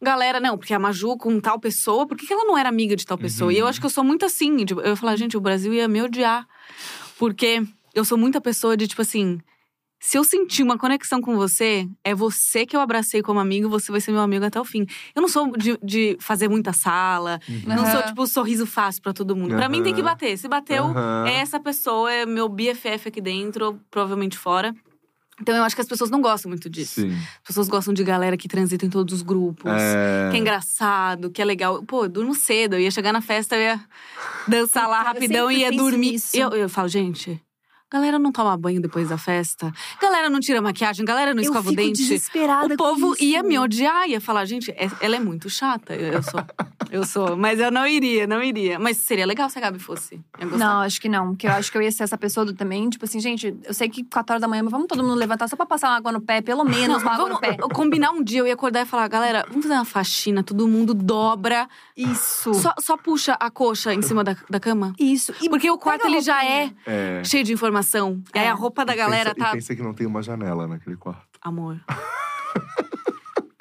galera, 0.00 0.40
não, 0.40 0.56
porque 0.56 0.74
a 0.74 0.78
Maju 0.78 1.16
com 1.16 1.38
tal 1.40 1.58
pessoa, 1.60 2.06
por 2.06 2.16
que 2.16 2.26
que 2.26 2.32
ela 2.32 2.44
não 2.44 2.56
era 2.56 2.68
amiga 2.68 2.96
de 2.96 3.04
tal 3.06 3.18
pessoa? 3.18 3.50
Uhum. 3.50 3.56
E 3.56 3.58
eu 3.60 3.66
acho 3.66 3.78
que 3.80 3.86
eu 3.86 3.90
sou 3.90 4.02
muito 4.04 4.24
assim, 4.24 4.64
tipo, 4.64 4.80
eu 4.80 4.88
ia 4.90 4.96
falar, 4.96 5.16
gente, 5.16 5.36
o 5.36 5.40
Brasil 5.40 5.72
ia 5.72 5.86
me 5.88 6.00
odiar. 6.02 6.46
Porque 7.18 7.62
eu 7.94 8.04
sou 8.04 8.16
muita 8.18 8.40
pessoa 8.40 8.76
de, 8.76 8.86
tipo 8.86 9.02
assim, 9.02 9.40
se 10.02 10.16
eu 10.16 10.24
sentir 10.24 10.62
uma 10.62 10.78
conexão 10.78 11.20
com 11.20 11.36
você, 11.36 11.86
é 12.02 12.14
você 12.14 12.64
que 12.64 12.74
eu 12.74 12.80
abracei 12.80 13.20
como 13.20 13.38
amigo, 13.38 13.68
você 13.68 13.92
vai 13.92 14.00
ser 14.00 14.12
meu 14.12 14.22
amigo 14.22 14.44
até 14.44 14.58
o 14.58 14.64
fim. 14.64 14.86
Eu 15.14 15.20
não 15.20 15.28
sou 15.28 15.54
de, 15.56 15.78
de 15.82 16.16
fazer 16.18 16.48
muita 16.48 16.72
sala, 16.72 17.38
não 17.66 17.82
Aham. 17.82 17.92
sou, 17.92 18.02
tipo, 18.04 18.26
sorriso 18.26 18.66
fácil 18.66 19.02
pra 19.02 19.12
todo 19.12 19.36
mundo. 19.36 19.54
Pra 19.54 19.68
mim 19.68 19.82
tem 19.82 19.94
que 19.94 20.02
bater. 20.02 20.38
Se 20.38 20.48
bateu, 20.48 20.84
Aham. 20.84 21.26
é 21.28 21.34
essa 21.40 21.60
pessoa, 21.60 22.10
é 22.10 22.24
meu 22.24 22.48
BFF 22.48 23.08
aqui 23.08 23.20
dentro, 23.20 23.78
provavelmente 23.90 24.38
fora. 24.38 24.74
Então 25.38 25.54
eu 25.54 25.62
acho 25.64 25.74
que 25.74 25.80
as 25.80 25.88
pessoas 25.88 26.10
não 26.10 26.20
gostam 26.20 26.50
muito 26.50 26.68
disso. 26.68 27.00
Sim. 27.00 27.12
As 27.12 27.46
pessoas 27.48 27.68
gostam 27.68 27.94
de 27.94 28.04
galera 28.04 28.36
que 28.36 28.46
transita 28.48 28.84
em 28.84 28.90
todos 28.90 29.14
os 29.14 29.22
grupos. 29.22 29.70
É... 29.70 30.28
Que 30.30 30.36
é 30.36 30.40
engraçado, 30.40 31.30
que 31.30 31.40
é 31.40 31.44
legal. 31.44 31.82
Pô, 31.82 32.04
eu 32.04 32.08
durmo 32.08 32.34
cedo. 32.34 32.74
Eu 32.74 32.80
ia 32.80 32.90
chegar 32.90 33.12
na 33.12 33.22
festa, 33.22 33.56
eu 33.56 33.62
ia 33.62 33.80
dançar 34.46 34.88
lá 34.88 35.02
rapidão 35.02 35.50
e 35.50 35.60
ia 35.60 35.72
dormir. 35.72 36.16
Eu, 36.34 36.50
eu 36.50 36.68
falo, 36.68 36.88
gente, 36.88 37.40
galera 37.90 38.18
não 38.18 38.30
toma 38.32 38.56
banho 38.56 38.80
depois 38.80 39.08
da 39.08 39.18
festa. 39.18 39.72
Galera 40.00 40.30
não 40.30 40.40
tira 40.40 40.60
maquiagem, 40.62 41.04
galera 41.04 41.32
não 41.34 41.40
eu 41.42 41.44
escova 41.44 41.68
o 41.68 41.70
fico 41.70 41.82
dente. 41.82 42.02
desesperada 42.02 42.66
O 42.66 42.76
com 42.76 42.76
povo 42.76 43.12
isso. 43.14 43.24
ia 43.24 43.42
me 43.42 43.58
odiar, 43.58 44.08
ia 44.08 44.20
falar, 44.20 44.44
gente, 44.44 44.70
é- 44.72 44.88
ela 45.00 45.16
é 45.16 45.20
muito 45.20 45.48
chata. 45.50 45.94
Eu, 45.94 46.12
eu 46.14 46.22
sou. 46.22 46.40
Eu 46.90 47.04
sou. 47.04 47.36
Mas 47.36 47.58
eu 47.60 47.70
não 47.70 47.86
iria, 47.86 48.26
não 48.26 48.42
iria. 48.42 48.78
Mas 48.78 48.96
seria 48.96 49.26
legal 49.26 49.48
se 49.50 49.58
a 49.58 49.60
Gabi 49.60 49.78
fosse. 49.78 50.20
Não, 50.56 50.80
acho 50.80 51.00
que 51.00 51.08
não. 51.08 51.28
Porque 51.30 51.46
eu 51.46 51.52
acho 51.52 51.70
que 51.70 51.78
eu 51.78 51.82
ia 51.82 51.90
ser 51.92 52.02
essa 52.04 52.18
pessoa 52.18 52.44
do 52.46 52.52
também. 52.52 52.88
Tipo 52.90 53.04
assim, 53.04 53.20
gente, 53.20 53.54
eu 53.64 53.74
sei 53.74 53.88
que 53.88 54.04
4 54.04 54.32
horas 54.34 54.40
da 54.40 54.48
manhã, 54.48 54.62
mas 54.62 54.70
vamos 54.72 54.86
todo 54.86 55.02
mundo 55.02 55.14
levantar 55.14 55.48
só 55.48 55.56
pra 55.56 55.66
passar 55.66 55.88
uma 55.88 55.96
água 55.96 56.12
no 56.12 56.20
pé, 56.20 56.40
pelo 56.40 56.64
menos 56.64 57.02
uma 57.02 57.12
água 57.14 57.28
no 57.28 57.38
pé. 57.40 57.56
combinar 57.74 58.10
um 58.12 58.22
dia, 58.22 58.40
eu 58.40 58.46
ia 58.46 58.54
acordar 58.54 58.82
e 58.82 58.86
falar, 58.86 59.06
galera, 59.08 59.44
vamos 59.48 59.62
fazer 59.64 59.74
uma 59.74 59.84
faxina, 59.84 60.42
todo 60.42 60.66
mundo 60.68 60.94
dobra. 60.94 61.68
Isso. 61.96 62.54
Só, 62.54 62.74
só 62.78 62.96
puxa 62.96 63.34
a 63.38 63.50
coxa 63.50 63.92
em 63.94 64.02
cima 64.02 64.24
da, 64.24 64.36
da 64.48 64.58
cama. 64.60 64.92
Isso. 64.98 65.32
E 65.40 65.48
Porque 65.48 65.70
o 65.70 65.78
quarto 65.78 66.06
ele 66.06 66.20
já 66.20 66.44
é. 66.44 66.72
É. 66.86 67.22
cheio 67.24 67.44
de 67.44 67.52
informação. 67.52 67.79
E 68.34 68.38
aí 68.38 68.44
É. 68.46 68.50
a 68.50 68.54
roupa 68.54 68.84
da 68.84 68.92
E 68.94 68.96
galera 68.96 69.34
pensa, 69.34 69.46
tá. 69.46 69.50
E 69.50 69.54
pensa 69.56 69.76
que 69.76 69.82
não 69.82 69.94
tem 69.94 70.06
uma 70.06 70.22
janela 70.22 70.66
naquele 70.66 70.96
quarto. 70.96 71.26
Amor. 71.42 71.80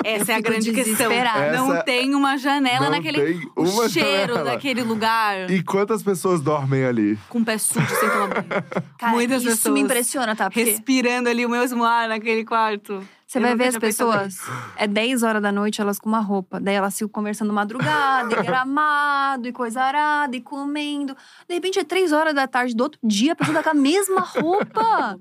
Essa 0.02 0.32
Eu 0.32 0.36
é 0.36 0.38
a 0.38 0.42
grande 0.42 0.72
questão. 0.72 1.10
desesperada. 1.10 1.58
Não 1.58 1.74
Essa- 1.74 1.84
tem 1.84 2.16
uma 2.16 2.38
janela 2.38 2.86
não 2.86 2.92
naquele. 2.92 3.22
tem 3.22 3.52
o 3.56 3.64
uma 3.64 3.90
cheiro 3.90 4.34
janela. 4.34 4.44
daquele 4.52 4.82
lugar 4.82 5.50
E 5.52 5.62
quantas 5.62 6.02
pessoas 6.02 6.40
dormem 6.40 6.86
ali? 6.86 7.20
com 7.28 7.40
o 7.40 7.46
pé 7.46 7.58
sujo 7.58 7.86
sem 7.86 8.10
tomar 8.10 8.28
banho. 8.28 8.64
Cara, 8.98 9.12
Muitas 9.12 9.42
isso 9.44 9.52
pessoas 9.52 9.74
me 9.74 9.82
impressiona, 9.82 10.36
tá? 10.38 10.46
Porque 10.50 10.64
Respirando 10.64 11.28
ali 11.28 11.46
o 11.46 11.50
mesmo 11.50 11.84
ar 11.84 12.08
naquele 12.08 12.46
quarto. 12.46 13.04
Você 13.30 13.38
Eu 13.38 13.44
vai 13.44 13.56
ver 13.56 13.68
as 13.68 13.78
pessoas, 13.78 14.40
é 14.76 14.88
10 14.88 15.22
horas 15.22 15.40
da 15.40 15.52
noite, 15.52 15.80
elas 15.80 16.00
com 16.00 16.10
uma 16.10 16.20
roupa. 16.20 16.60
Daí 16.60 16.74
elas 16.74 16.96
ficam 16.98 17.10
conversando 17.10 17.54
madrugada, 17.54 18.34
e 18.34 18.42
gramado, 18.44 19.48
e 19.48 19.52
coisa 19.52 19.84
arada, 19.84 20.36
e 20.36 20.42
comendo. 20.42 21.16
De 21.48 21.54
repente 21.54 21.78
é 21.78 21.84
3 21.84 22.12
horas 22.12 22.34
da 22.34 22.48
tarde 22.48 22.76
do 22.76 22.82
outro 22.82 23.00
dia, 23.04 23.34
a 23.34 23.36
pessoa 23.36 23.58
tá 23.58 23.62
com 23.62 23.70
a 23.70 23.74
mesma 23.76 24.22
roupa. 24.26 25.16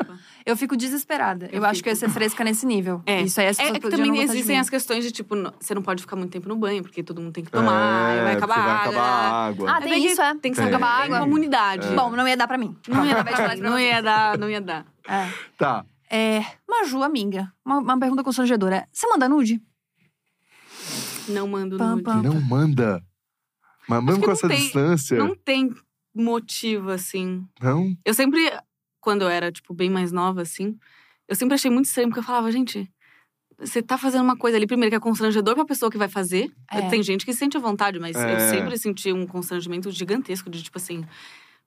Eu 0.47 0.57
fico 0.57 0.75
desesperada. 0.75 1.51
Eu, 1.53 1.59
Eu 1.59 1.65
acho 1.67 1.83
que 1.83 1.91
eu 1.91 1.93
ia 1.93 1.97
ser 1.97 2.09
fresca 2.09 2.43
nesse 2.43 2.65
nível. 2.65 3.03
É. 3.05 3.21
Isso 3.21 3.39
aí 3.43 3.49
as 3.49 3.59
É, 3.59 3.65
pessoas 3.65 3.77
é 3.77 3.81
que 3.81 3.91
também 3.91 4.23
existem 4.23 4.59
as 4.59 4.71
questões 4.71 5.05
de 5.05 5.13
tipo, 5.13 5.35
você 5.61 5.75
não 5.75 5.83
pode 5.83 6.01
ficar 6.01 6.17
muito 6.17 6.31
tempo 6.33 6.49
no 6.49 6.57
banho, 6.57 6.83
porque 6.83 7.03
todo 7.03 7.21
mundo 7.21 7.35
tem 7.35 7.45
que 7.45 7.51
tomar, 7.51 8.17
é, 8.17 8.23
vai 8.25 8.33
acabar 8.37 8.55
vai 8.55 8.71
água. 8.71 8.81
acabar 8.89 9.03
a 9.05 9.47
água. 9.49 9.71
Ah, 9.71 9.75
Mas 9.75 9.85
tem 9.85 9.93
é 9.93 9.97
que 9.97 10.07
isso, 10.13 10.23
é. 10.23 10.35
Tem 10.37 10.51
que 10.53 10.57
Tem. 10.59 10.67
acabar 10.69 10.89
a 10.89 10.97
Tem. 11.03 11.05
água. 11.15 11.21
Comunidade. 11.27 11.89
É. 11.89 11.95
Bom, 11.95 12.09
não 12.13 12.27
ia 12.27 12.39
dar 12.39 12.49
pra 12.49 12.57
mim. 12.57 12.75
Não 12.89 13.05
ia, 13.05 13.13
isso 13.19 13.23
pra 13.37 13.57
não 13.57 13.79
ia 13.79 14.01
dar, 14.03 14.39
não 14.39 14.49
ia 14.49 14.63
dar. 14.63 14.87
É. 15.07 15.29
Tá. 15.59 15.85
É, 16.11 16.41
Maju, 16.69 17.03
amiga, 17.03 17.53
uma, 17.65 17.79
uma 17.79 17.99
pergunta 17.99 18.23
constrangedora. 18.25 18.89
Você 18.93 19.07
manda 19.09 19.29
nude? 19.29 19.61
Não 21.29 21.47
mando 21.47 21.77
Pam, 21.77 21.91
nude. 21.93 22.03
pam. 22.05 22.23
Não 22.23 22.41
manda. 22.41 23.03
Mas 23.89 24.05
mesmo 24.05 24.25
com 24.25 24.31
essa 24.31 24.49
tem- 24.49 24.59
distância. 24.59 25.19
Não 25.19 25.35
tem 25.35 25.75
motivo, 26.15 26.91
assim. 26.91 27.47
Não? 27.61 27.95
Eu 28.05 28.15
sempre, 28.15 28.41
quando 29.01 29.23
eu 29.23 29.29
era, 29.29 29.53
tipo, 29.53 29.75
bem 29.75 29.91
mais 29.91 30.11
nova, 30.13 30.43
assim, 30.43 30.79
eu 31.27 31.35
sempre 31.37 31.55
achei 31.55 31.71
muito 31.71 31.87
estranho, 31.87 32.09
porque 32.09 32.21
eu 32.21 32.25
falava, 32.25 32.51
gente, 32.51 32.91
você 33.59 33.83
tá 33.83 33.99
fazendo 33.99 34.23
uma 34.25 34.37
coisa 34.37 34.57
ali, 34.57 34.67
primeiro, 34.67 34.91
que 34.91 34.97
é 34.97 35.01
constrangedor 35.01 35.55
pra 35.55 35.65
pessoa 35.65 35.91
que 35.91 35.99
vai 35.99 36.09
fazer. 36.09 36.51
É. 36.71 36.89
Tem 36.89 37.03
gente 37.03 37.25
que 37.27 37.33
se 37.33 37.39
sente 37.39 37.57
à 37.57 37.61
vontade, 37.61 37.99
mas 37.99 38.17
eu 38.17 38.23
É. 38.23 38.51
sempre 38.51 38.79
senti 38.79 39.13
um 39.13 39.27
constrangimento 39.27 39.91
gigantesco 39.91 40.49
de, 40.49 40.63
tipo 40.63 40.79
assim, 40.79 41.05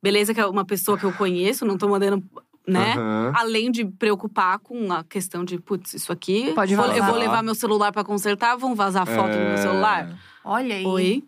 beleza, 0.01 0.33
que 0.33 0.39
é 0.39 0.45
uma 0.47 0.65
pessoa 0.65 0.97
que 0.97 1.03
eu 1.03 1.13
conheço, 1.13 1.65
não 1.65 1.77
tô 1.77 1.87
mandando, 1.87 2.23
né? 2.67 2.93
Aham. 2.93 3.33
Além 3.35 3.71
de 3.71 3.85
preocupar 3.85 4.59
com 4.59 4.91
a 4.91 5.03
questão 5.03 5.43
de, 5.43 5.59
putz, 5.59 5.93
isso 5.93 6.11
aqui. 6.11 6.51
Pode 6.53 6.75
vou- 6.75 6.85
Eu 6.85 6.91
vazar. 6.93 7.09
vou 7.09 7.17
levar 7.19 7.43
meu 7.43 7.55
celular 7.55 7.91
pra 7.91 8.03
consertar, 8.03 8.55
vão 8.57 8.75
vazar 8.75 9.05
foto 9.05 9.29
no 9.35 9.43
meu 9.43 9.53
É. 9.53 9.57
celular? 9.57 10.09
Olha 10.43 10.75
aí. 10.75 10.85
Oi? 10.85 11.23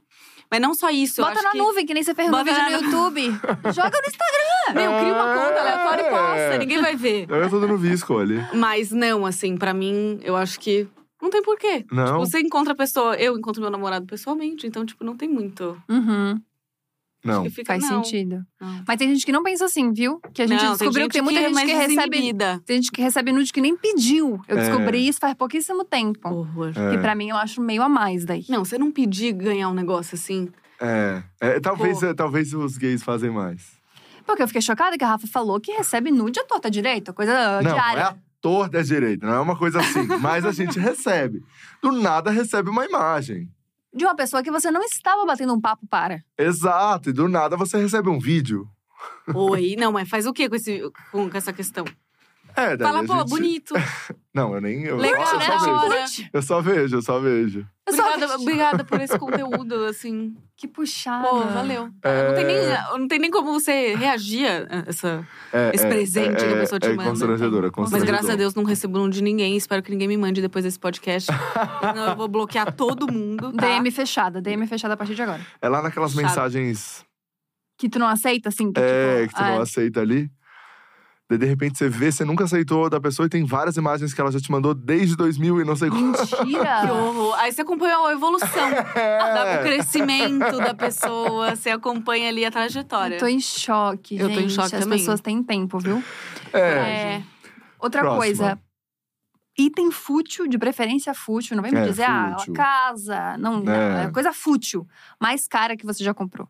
Mas 0.52 0.62
não 0.62 0.76
só 0.76 0.90
isso, 0.92 1.20
eu 1.20 1.26
Bota 1.26 1.38
acho 1.38 1.44
na 1.46 1.52
que... 1.52 1.58
nuvem, 1.58 1.84
que 1.86 1.94
nem 1.96 2.04
você 2.04 2.14
fez 2.14 2.30
no 2.30 2.38
Bota 2.38 2.44
vídeo 2.54 2.64
no 2.64 2.86
YouTube. 2.86 3.22
Joga 3.74 4.00
no 4.02 4.08
Instagram. 4.08 4.74
Meu, 4.76 5.00
cria 5.00 5.14
uma 5.14 5.34
conta 5.34 5.60
aleatória 5.60 6.02
e 6.02 6.06
É. 6.06 6.10
posta, 6.12 6.58
ninguém 6.60 6.80
vai 6.82 6.96
ver. 6.96 7.26
Eu 7.28 7.50
tô 7.50 7.60
dando 7.60 7.76
visco 7.78 8.18
ali. 8.20 8.40
Mas 8.54 8.92
não, 8.92 9.26
assim, 9.26 9.58
pra 9.58 9.74
mim, 9.74 10.20
eu 10.22 10.36
acho 10.36 10.60
que 10.60 10.88
não 11.20 11.32
tem 11.32 11.42
porquê. 11.42 11.84
Não. 11.92 12.06
Tipo, 12.06 12.20
você 12.20 12.40
encontra 12.40 12.74
a 12.74 12.76
pessoa, 12.76 13.16
eu 13.16 13.36
encontro 13.36 13.62
meu 13.64 13.72
namorado 13.72 14.06
pessoalmente, 14.06 14.68
então, 14.68 14.86
tipo, 14.86 15.04
não 15.04 15.18
tem 15.18 15.28
muito. 15.28 15.76
Uhum, 15.90 16.40
Não. 17.24 17.44
Que 17.44 17.50
fica, 17.50 17.74
faz 17.74 17.90
não, 17.90 18.04
sentido. 18.04 18.44
não. 18.60 18.84
Mas 18.88 18.98
tem 18.98 19.08
gente 19.10 19.26
que 19.26 19.32
não 19.32 19.44
pensa 19.44 19.66
assim, 19.66 19.94
viu? 19.94 20.20
Que 20.34 20.42
a 20.42 20.48
gente 20.48 20.62
Não, 20.64 20.72
descobriu 20.72 21.04
gente 21.04 21.12
que 21.12 21.14
tem 21.14 21.22
muita 21.22 21.40
é 21.40 21.44
gente 21.44 21.54
mais 21.54 21.66
que 21.68 21.74
recebe. 21.76 22.34
Tem 22.66 22.76
gente 22.78 22.92
que 22.92 23.02
recebe 23.02 23.32
nude 23.32 23.54
que 23.54 23.62
nem 23.62 23.76
pediu. 23.78 24.42
Eu 24.48 24.58
É. 24.58 24.68
descobri 24.68 25.08
isso 25.08 25.20
faz 25.20 25.34
pouquíssimo 25.34 25.86
tempo. 25.86 26.28
Horror. 26.30 26.74
É. 26.76 26.92
Que 26.92 26.98
pra 26.98 27.16
mim 27.16 27.30
eu 27.30 27.38
acho 27.38 27.62
meio 27.62 27.82
a 27.82 27.88
mais 27.90 28.26
daí. 28.26 28.44
Não, 28.50 28.66
você 28.66 28.78
não 28.78 28.92
pedir 28.92 29.32
ganhar 29.32 29.70
um 29.70 29.74
negócio 29.74 30.16
assim. 30.16 30.50
É. 30.82 31.24
É, 31.40 31.60
talvez, 31.60 32.00
Pô. 32.02 32.06
é, 32.08 32.14
talvez 32.14 32.54
os 32.54 32.78
gays 32.78 33.02
fazem 33.04 33.30
mais. 33.30 33.72
Porque 34.26 34.42
eu 34.44 34.48
fiquei 34.48 34.62
chocada 34.62 34.98
que 34.98 35.04
a 35.04 35.08
Rafa 35.08 35.28
falou 35.28 35.60
que 35.60 35.72
recebe 35.72 36.12
nude 36.12 36.40
à 36.40 36.46
torta 36.46 36.70
direita, 36.70 37.14
coisa 37.14 37.62
Não, 37.62 37.74
diária. 37.74 38.00
é 38.00 38.04
a 38.04 38.16
torta 38.42 38.84
direita, 38.84 39.26
não 39.26 39.34
é 39.34 39.40
uma 39.40 39.58
coisa 39.58 39.80
assim. 39.80 40.06
mas 40.22 40.46
a 40.46 40.52
gente 40.52 40.78
recebe. 40.80 41.42
Do 41.82 41.92
nada 41.92 42.32
recebe 42.32 42.70
uma 42.70 42.86
imagem. 42.86 43.50
De 43.94 44.06
uma 44.06 44.16
pessoa 44.16 44.42
que 44.42 44.52
você 44.52 44.72
não 44.72 44.82
estava 44.84 45.26
batendo 45.26 45.54
um 45.54 45.62
papo 45.62 45.86
para. 45.88 46.24
Exato, 46.38 47.10
e 47.10 47.14
do 47.14 47.28
nada 47.28 47.56
você 47.56 47.78
recebe 47.78 48.10
um 48.10 48.20
vídeo. 48.20 48.68
Oi, 49.34 49.76
não, 49.78 49.92
mas 49.92 50.10
faz 50.10 50.26
o 50.26 50.34
que 50.34 50.50
com, 50.50 50.56
esse, 50.56 50.82
com, 51.12 51.30
com 51.30 51.38
essa 51.38 51.54
questão? 51.54 51.86
É, 52.56 52.78
daí 52.78 52.88
Fala, 52.88 53.00
a 53.00 53.06
pô, 53.06 53.14
gente- 53.20 53.30
bonito. 53.30 53.74
Não, 54.34 54.56
eu 54.56 54.62
nem. 54.62 54.84
Eu, 54.84 54.98
Legal, 54.98 55.26
só, 55.28 55.34
eu 55.34 55.40
né? 55.40 55.60
só 55.60 55.90
vejo. 55.90 56.30
Eu 56.34 56.42
só 56.42 56.62
vejo, 56.62 56.96
eu 56.98 57.02
só 57.02 57.20
vejo. 57.20 57.68
Eu 57.86 57.94
só 57.94 58.02
Obrigada, 58.14 58.36
obrigada 58.36 58.84
por 58.84 59.00
esse 59.02 59.18
conteúdo, 59.20 59.86
assim. 59.86 60.36
Que 60.58 60.68
puxada. 60.68 61.28
Pô, 61.28 61.42
valeu. 61.42 61.90
É. 62.02 62.28
Não, 62.28 62.36
tem 62.36 62.46
nem, 62.46 62.58
não 63.00 63.08
tem 63.08 63.20
nem 63.20 63.30
como 63.32 63.52
você 63.54 63.94
reagir 63.96 64.46
a 64.48 64.86
essa. 64.88 65.28
É, 65.52 65.72
Esse 65.74 65.86
é, 65.86 65.90
presente 65.90 66.44
é, 66.44 66.48
que 66.48 66.54
a 66.54 66.58
pessoa 66.62 66.80
te 66.80 66.88
é 66.88 66.94
manda. 66.94 67.10
Constrangedora, 67.10 67.68
Mas 67.68 67.76
constrangedora. 67.76 68.12
graças 68.18 68.30
a 68.32 68.36
Deus 68.36 68.56
não 68.56 68.64
recebo 68.64 69.00
um 69.00 69.10
de 69.10 69.22
ninguém. 69.22 69.56
Espero 69.56 69.84
que 69.84 69.92
ninguém 69.92 70.08
me 70.08 70.18
mande 70.18 70.42
depois 70.42 70.64
desse 70.66 70.80
podcast. 70.80 71.30
Senão 71.82 72.10
eu 72.10 72.16
vou 72.16 72.28
bloquear 72.28 72.72
todo 72.74 73.12
mundo. 73.12 73.52
Tá? 73.54 73.68
DM 73.68 73.92
fechada, 73.92 74.42
DM 74.42 74.66
fechada 74.66 74.94
a 74.96 74.98
partir 74.98 75.14
de 75.16 75.22
agora. 75.22 75.46
É 75.62 75.70
lá 75.70 75.82
naquelas 75.82 76.12
Chato. 76.14 76.24
mensagens 76.24 77.06
Que 77.78 77.88
tu 77.90 78.00
não 78.00 78.08
aceita, 78.08 78.50
assim? 78.50 78.72
Que, 78.72 78.80
é, 78.82 79.22
tipo, 79.28 79.30
que 79.36 79.36
tu 79.44 79.46
não 79.48 79.62
aceita 79.62 80.02
ali. 80.02 80.32
Daí, 81.30 81.38
de 81.40 81.46
repente, 81.46 81.78
você 81.78 81.88
vê, 81.88 82.12
você 82.12 82.26
nunca 82.26 82.44
aceitou 82.44 82.90
da 82.90 83.00
pessoa 83.00 83.26
e 83.26 83.30
tem 83.30 83.46
várias 83.46 83.78
imagens 83.78 84.14
que 84.14 84.20
ela 84.20 84.30
já 84.32 84.40
te 84.40 84.52
mandou 84.52 84.74
desde 84.74 85.16
2000 85.16 85.62
e 85.62 85.64
não 85.64 85.76
sei. 85.76 85.90
Que 85.90 85.96
Mentira! 85.96 86.94
horror. 86.94 87.34
Aí 87.40 87.52
você 87.52 87.62
acompanha 87.62 87.98
a 87.98 88.12
evolução, 88.12 88.70
da- 88.70 89.60
o 89.60 89.64
crescimento 89.64 90.58
da 90.58 90.74
pessoa. 90.74 91.56
Você 91.56 91.70
acompanha 91.70 92.28
ali 92.30 92.44
a 92.46 92.52
trajetória. 92.52 93.16
Eu 93.16 93.20
tô 93.20 93.28
em 93.28 93.40
choque, 93.40 94.18
Eu 94.18 94.28
tô 94.28 94.34
em 94.34 94.42
gente. 94.42 94.54
choque 94.54 94.76
As 94.76 94.84
também. 94.84 95.00
pessoas 95.00 95.22
têm 95.22 95.42
tempo, 95.42 95.80
viu? 95.80 96.04
É. 96.52 96.60
É. 96.60 97.24
Outra 97.80 98.02
Próxima. 98.02 98.20
coisa. 98.22 98.60
Item 99.58 99.92
fútil, 99.92 100.46
de 100.48 100.58
preferência 100.58 101.14
fútil. 101.14 101.56
Não 101.56 101.64
vem 101.64 101.72
me 101.72 101.80
É, 101.80 101.86
dizer, 101.86 102.04
ah, 102.04 102.36
fútil. 102.38 102.54
casa. 102.54 103.38
Não, 103.38 103.60
não, 103.62 103.72
É. 103.74 104.06
é 104.06 104.12
coisa 104.12 104.34
fútil. 104.34 104.86
Mais 105.22 105.48
cara 105.48 105.78
que 105.78 105.86
você 105.86 106.04
já 106.04 106.14
comprou. 106.14 106.50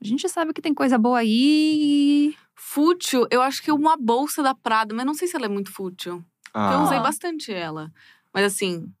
A 0.00 0.06
gente 0.06 0.28
sabe 0.28 0.52
que 0.52 0.62
tem 0.62 0.72
coisa 0.74 0.96
boa 0.98 1.18
aí. 1.18 2.34
Fútil, 2.74 3.26
eu 3.30 3.40
acho 3.40 3.62
que 3.62 3.70
uma 3.70 3.96
bolsa 3.96 4.42
da 4.42 4.52
Prada, 4.52 4.92
mas 4.92 5.06
não 5.06 5.14
sei 5.14 5.28
se 5.28 5.36
ela 5.36 5.46
é 5.46 5.48
muito 5.48 5.70
fútil. 5.72 6.24
Porque 6.42 6.58
eu 6.74 6.78
Ah, 6.80 6.82
usei 6.82 6.98
bastante 6.98 7.52
ela. 7.52 7.92
Mas 8.32 8.44
assim, 8.44 8.92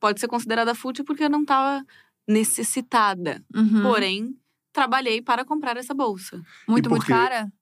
pode 0.00 0.18
ser 0.18 0.28
considerada 0.28 0.74
fútil 0.74 1.04
porque 1.04 1.24
eu 1.24 1.28
não 1.30 1.44
tava 1.44 1.84
necessitada. 2.26 3.44
Uhum. 3.54 3.82
Porém, 3.82 4.34
trabalhei 4.72 5.20
para 5.20 5.44
comprar 5.44 5.76
essa 5.76 5.92
bolsa. 5.92 6.40
muito, 6.66 6.88
muito 6.88 7.04
cara? 7.04 7.52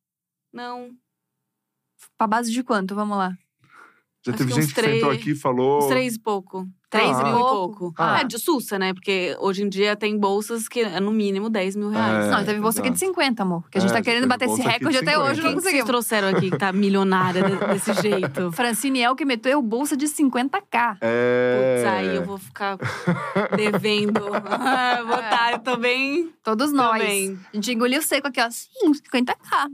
Não, 0.53 0.91
Pra 2.17 2.27
base 2.27 2.53
de 2.53 2.63
quanto? 2.63 2.95
Vamos 2.95 3.17
lá. 3.19 3.37
já 4.25 4.33
acho 4.33 4.39
teve 4.39 4.53
gente 4.55 4.73
que 4.73 4.81
sentou 4.81 5.11
aqui 5.11 5.31
e 5.31 5.35
falou. 5.35 5.79
uns 5.79 5.89
três 5.89 6.15
e 6.15 6.19
pouco. 6.21 6.69
Três 6.91 7.17
Ah. 7.17 7.23
mil 7.23 7.37
e 7.37 7.39
pouco. 7.39 7.95
Ah. 7.97 8.21
É 8.21 8.25
de 8.25 8.37
sussa, 8.39 8.77
né? 8.79 8.93
Porque 8.93 9.37
hoje 9.39 9.63
em 9.63 9.69
dia 9.69 9.95
tem 9.95 10.19
bolsas 10.19 10.67
que 10.69 10.81
é 10.81 10.99
no 10.99 11.13
mínimo 11.13 11.49
10 11.49 11.77
mil 11.77 11.89
reais. 11.89 12.27
É, 12.27 12.31
não, 12.31 12.45
teve 12.45 12.59
bolsa 12.61 12.81
aqui 12.81 12.91
de 12.91 12.97
exato. 12.97 13.13
50, 13.13 13.43
amor. 13.45 13.63
Que 13.71 13.79
a 13.79 13.81
gente 13.81 13.91
É, 13.91 13.95
tá 13.95 14.03
querendo 14.03 14.27
bater 14.27 14.47
esse 14.49 14.57
de 14.61 14.63
recorde 14.69 14.97
até 14.99 15.13
50. 15.13 15.31
hoje, 15.31 15.41
não 15.41 15.49
que 15.51 15.55
vocês 15.55 15.65
conseguimos. 15.65 15.87
trouxeram 15.87 16.29
aqui 16.29 16.51
que 16.51 16.59
tá 16.59 16.73
milionária 16.73 17.43
de- 17.45 17.57
desse 17.67 17.93
jeito? 18.03 18.51
Francine 18.53 19.01
El 19.03 19.15
que 19.15 19.25
meteu 19.25 19.63
bolsa 19.63 19.97
de 19.97 20.07
50k. 20.09 20.97
É. 21.01 21.77
Putz, 21.85 21.87
aí 21.95 22.17
eu 22.17 22.25
vou 22.25 22.39
ficar 22.39 22.77
devendo. 23.57 24.21
Vou 24.21 24.33
tá, 25.19 25.51
eu 25.53 25.59
tô 25.61 25.77
bem. 25.77 26.31
Todos 26.43 26.71
Tô 26.71 26.77
nós. 26.77 27.01
bem. 27.03 27.39
A 27.53 27.57
gente 27.57 27.73
engoliu 27.73 28.03
seco 28.03 28.27
aqui, 28.29 28.41
ó. 28.41 28.49
Sim, 28.51 28.93
50k. 28.93 29.69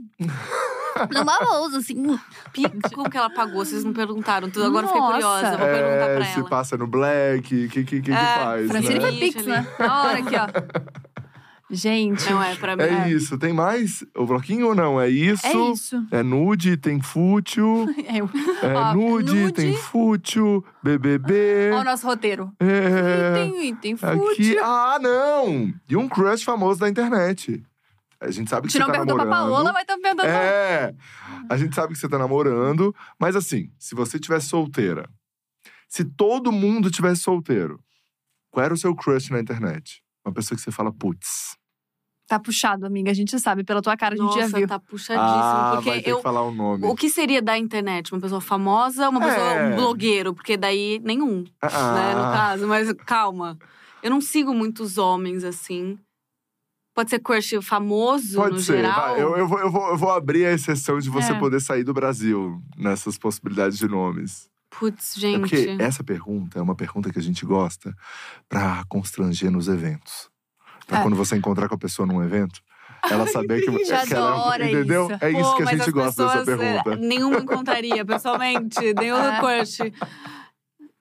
Numa 1.13 1.37
bolsa, 1.39 1.77
assim. 1.77 2.19
Pica, 2.51 2.89
como 2.93 3.09
que 3.09 3.17
ela 3.17 3.29
pagou? 3.29 3.63
Vocês 3.63 3.83
não 3.83 3.93
perguntaram 3.93 4.49
tudo. 4.49 4.65
Agora 4.65 4.85
eu 4.85 4.89
fiquei 4.89 5.01
curiosa. 5.05 5.49
Vou 5.49 5.57
perguntar 5.59 6.09
É, 6.09 6.15
pra 6.17 6.25
se 6.25 6.39
ela. 6.39 6.49
passa 6.49 6.77
no 6.77 6.87
black, 6.87 7.06
o 7.37 7.41
que, 7.41 7.67
que, 7.69 7.83
que, 7.83 8.01
que 8.01 8.11
É, 8.11 8.15
faz? 8.15 8.67
Francine 8.67 8.93
né? 8.95 8.99
foi 9.01 9.09
Ixi, 9.11 9.19
Pix, 9.19 9.45
né? 9.45 9.67
Na 9.79 10.03
hora 10.03 10.19
aqui, 10.19 10.35
ó. 10.35 10.47
Gente. 11.69 12.29
Não 12.31 12.41
é 12.41 12.55
pra 12.55 12.77
mim. 12.77 12.83
É 12.83 13.09
isso, 13.09 13.37
tem 13.37 13.51
mais? 13.51 14.01
O 14.15 14.25
bloquinho 14.25 14.67
ou 14.67 14.75
não? 14.75 15.01
É 15.01 15.09
isso? 15.09 15.45
É 15.45 15.53
isso. 15.73 16.07
É 16.11 16.23
nude, 16.23 16.77
tem 16.77 17.01
fútil. 17.01 17.85
É 18.07 18.67
É 18.67 18.73
Ó, 18.73 18.93
nude, 18.93 19.35
nude. 19.35 19.51
tem 19.53 19.75
fútil, 19.75 20.63
BBB. 20.81 21.71
Ó 21.73 21.81
o 21.81 21.83
nosso 21.83 22.07
roteiro. 22.07 22.53
é, 22.57 23.43
Item, 23.45 23.67
item 23.67 23.93
aqui. 24.01 24.17
fútil. 24.17 24.63
Ah, 24.63 24.97
não! 25.01 25.73
E 25.89 25.97
um 25.97 26.07
crush 26.07 26.43
famoso 26.45 26.79
da 26.79 26.87
internet. 26.87 27.61
A 28.21 28.31
gente 28.31 28.49
sabe 28.49 28.67
que 28.67 28.73
gente 28.73 28.79
você 28.79 28.79
não 28.79 28.87
tá 28.87 28.93
perguntou 28.93 29.15
pra 29.17 29.25
namorando. 29.25 29.51
Paola, 29.53 29.73
mas 29.73 29.81
estamos 29.81 30.01
perguntando 30.01 30.29
pra 30.29 30.41
É, 30.41 30.95
a 31.49 31.57
gente 31.57 31.75
sabe 31.75 31.93
que 31.93 31.99
você 31.99 32.07
tá 32.09 32.17
namorando, 32.17 32.95
mas 33.19 33.35
assim, 33.35 33.69
se 33.77 33.93
você 33.93 34.17
tivesse 34.17 34.47
solteira, 34.47 35.07
se 35.87 36.03
todo 36.05 36.51
mundo 36.51 36.89
tivesse 36.91 37.21
solteiro, 37.21 37.79
qual 38.51 38.65
era 38.65 38.73
o 38.73 38.77
seu 38.77 38.95
crush 38.95 39.29
na 39.31 39.39
internet? 39.39 40.01
Uma 40.25 40.33
pessoa 40.33 40.55
que 40.57 40.61
você 40.63 40.71
fala, 40.71 40.91
putz. 40.91 41.55
Tá 42.27 42.37
puxado, 42.37 42.85
amiga. 42.85 43.09
A 43.09 43.13
gente 43.13 43.39
sabe. 43.39 43.63
Pela 43.63 43.81
tua 43.81 43.95
cara, 43.95 44.13
a 44.13 44.17
gente 44.17 44.25
Nossa, 44.25 44.49
já 44.49 44.57
viu. 44.57 44.67
tá 44.67 44.77
puxadíssimo. 44.77 45.31
Ah, 45.31 45.71
porque 45.75 45.89
vai 45.89 46.01
ter 46.01 46.11
eu. 46.11 46.17
que 46.17 46.23
falar 46.23 46.41
o 46.41 46.53
nome. 46.53 46.85
O 46.85 46.93
que 46.93 47.09
seria 47.09 47.41
da 47.41 47.57
internet? 47.57 48.11
Uma 48.13 48.19
pessoa 48.19 48.41
famosa, 48.41 49.07
uma 49.07 49.21
pessoa, 49.21 49.53
É. 49.53 49.71
um 49.71 49.75
blogueiro? 49.77 50.33
Porque 50.33 50.57
daí 50.57 50.99
nenhum, 51.05 51.45
Ah, 51.61 51.93
né, 51.93 52.13
no 52.15 52.21
caso. 52.33 52.67
Mas 52.67 52.91
calma. 53.05 53.57
Eu 54.03 54.09
não 54.09 54.19
sigo 54.19 54.53
muitos 54.53 54.97
homens 54.97 55.45
assim. 55.45 55.97
Pode 56.93 57.11
ser 57.11 57.19
crush 57.19 57.61
famoso 57.61 58.35
Pode 58.35 58.55
no 58.55 58.59
ser. 58.59 58.77
geral. 58.77 59.11
vai, 59.11 59.21
eu, 59.21 59.37
eu, 59.37 59.47
vou, 59.47 59.59
eu, 59.59 59.71
vou, 59.71 59.87
eu 59.91 59.97
vou 59.97 60.11
abrir 60.11 60.47
a 60.47 60.51
exceção 60.51 60.99
de 60.99 61.09
você 61.09 61.31
É. 61.31 61.39
poder 61.39 61.61
sair 61.61 61.85
do 61.85 61.93
Brasil 61.93 62.61
nessas 62.75 63.17
possibilidades 63.17 63.77
de 63.77 63.87
nomes. 63.87 64.49
Putz, 64.79 65.17
É 65.17 65.19
gente. 65.19 65.39
porque 65.39 65.75
essa 65.79 66.03
pergunta 66.03 66.59
é 66.59 66.61
uma 66.61 66.75
pergunta 66.75 67.11
que 67.11 67.19
a 67.19 67.21
gente 67.21 67.45
gosta 67.45 67.93
pra 68.47 68.83
constranger 68.87 69.49
nos 69.51 69.67
eventos. 69.67 70.29
Pra 70.85 70.99
É. 70.99 71.01
quando 71.01 71.15
você 71.15 71.35
encontrar 71.35 71.67
com 71.67 71.75
a 71.75 71.79
pessoa 71.79 72.05
num 72.05 72.23
evento, 72.23 72.61
ela 73.09 73.25
saber 73.27 73.61
que, 73.61 73.71
gente 73.71 74.07
que 74.07 74.13
ela, 74.13 74.33
adora 74.35 74.69
entendeu? 74.69 75.07
isso. 75.11 75.17
É 75.25 75.31
isso 75.31 75.51
Pô, 75.51 75.55
que 75.57 75.63
a 75.63 75.65
gente 75.77 75.91
gosta 75.91 76.23
dessa 76.25 76.37
pessoas, 76.45 76.59
é, 76.61 76.73
pergunta. 76.83 76.95
Nenhuma 76.95 77.37
encontraria, 77.39 78.05
pessoalmente. 78.05 78.79
Nenhum 78.93 79.17
É. 79.17 79.39
crush. 79.39 79.77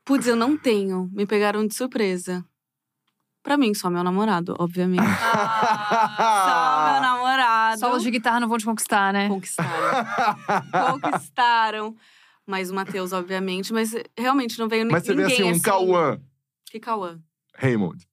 Putz, 0.05 0.27
eu 0.27 0.37
não 0.37 0.57
tenho. 0.57 1.11
Me 1.13 1.27
pegaram 1.27 1.67
de 1.67 1.75
surpresa. 1.75 2.45
Pra 3.43 3.57
mim, 3.57 3.75
só 3.75 3.89
meu 3.91 4.03
namorado, 4.03 4.57
obviamente. 4.59 5.03
só 5.07 6.93
meu 6.93 7.01
namorado. 7.01 7.79
Solos 7.81 8.03
de 8.03 8.11
guitarra 8.11 8.41
não 8.41 8.49
vão 8.49 8.59
te 8.59 8.65
conquistar, 8.65 9.13
né? 9.13 9.29
Conquistaram. 9.29 10.07
Conquistaram. 11.01 11.97
Mas 12.47 12.71
o 12.71 12.75
Matheus, 12.75 13.13
obviamente. 13.13 13.73
Mas 13.73 13.93
realmente 14.17 14.59
não 14.59 14.69
veio 14.69 14.85
ni- 14.85 14.93
Mas 14.93 15.05
você 15.05 15.15
vê 15.15 15.23
ninguém 15.23 15.51
assim, 15.51 15.59
um 15.59 15.61
Cauã 15.63 16.21
Que 16.71 16.79
Cauã? 16.81 17.19
Raymond. 17.55 18.07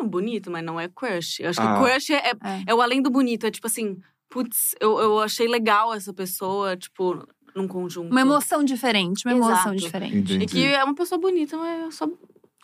Hum, 0.00 0.06
Bonito, 0.08 0.50
mas 0.50 0.64
não 0.64 0.78
é 0.78 0.88
crush. 0.88 1.40
Eu 1.40 1.50
acho 1.50 1.60
Ah. 1.60 1.74
que 1.74 1.84
crush 1.84 2.10
é, 2.12 2.30
É. 2.30 2.36
é 2.68 2.74
o 2.74 2.80
além 2.80 3.02
do 3.02 3.10
bonito. 3.10 3.46
É 3.46 3.50
tipo 3.50 3.66
assim, 3.66 3.98
putz, 4.28 4.74
eu, 4.80 4.98
eu 4.98 5.18
achei 5.20 5.46
legal 5.48 5.92
essa 5.92 6.12
pessoa, 6.12 6.76
tipo, 6.76 7.26
num 7.54 7.66
conjunto. 7.66 8.10
Uma 8.10 8.20
emoção 8.20 8.62
diferente, 8.64 9.26
uma 9.26 9.34
emoção 9.34 9.52
Exato. 9.74 9.76
diferente. 9.76 10.16
Entendi. 10.34 10.44
E 10.44 10.46
que 10.46 10.64
é 10.66 10.82
uma 10.84 10.94
pessoa 10.94 11.20
bonita, 11.20 11.56
mas 11.56 11.80
eu 11.82 11.90
só. 11.90 12.08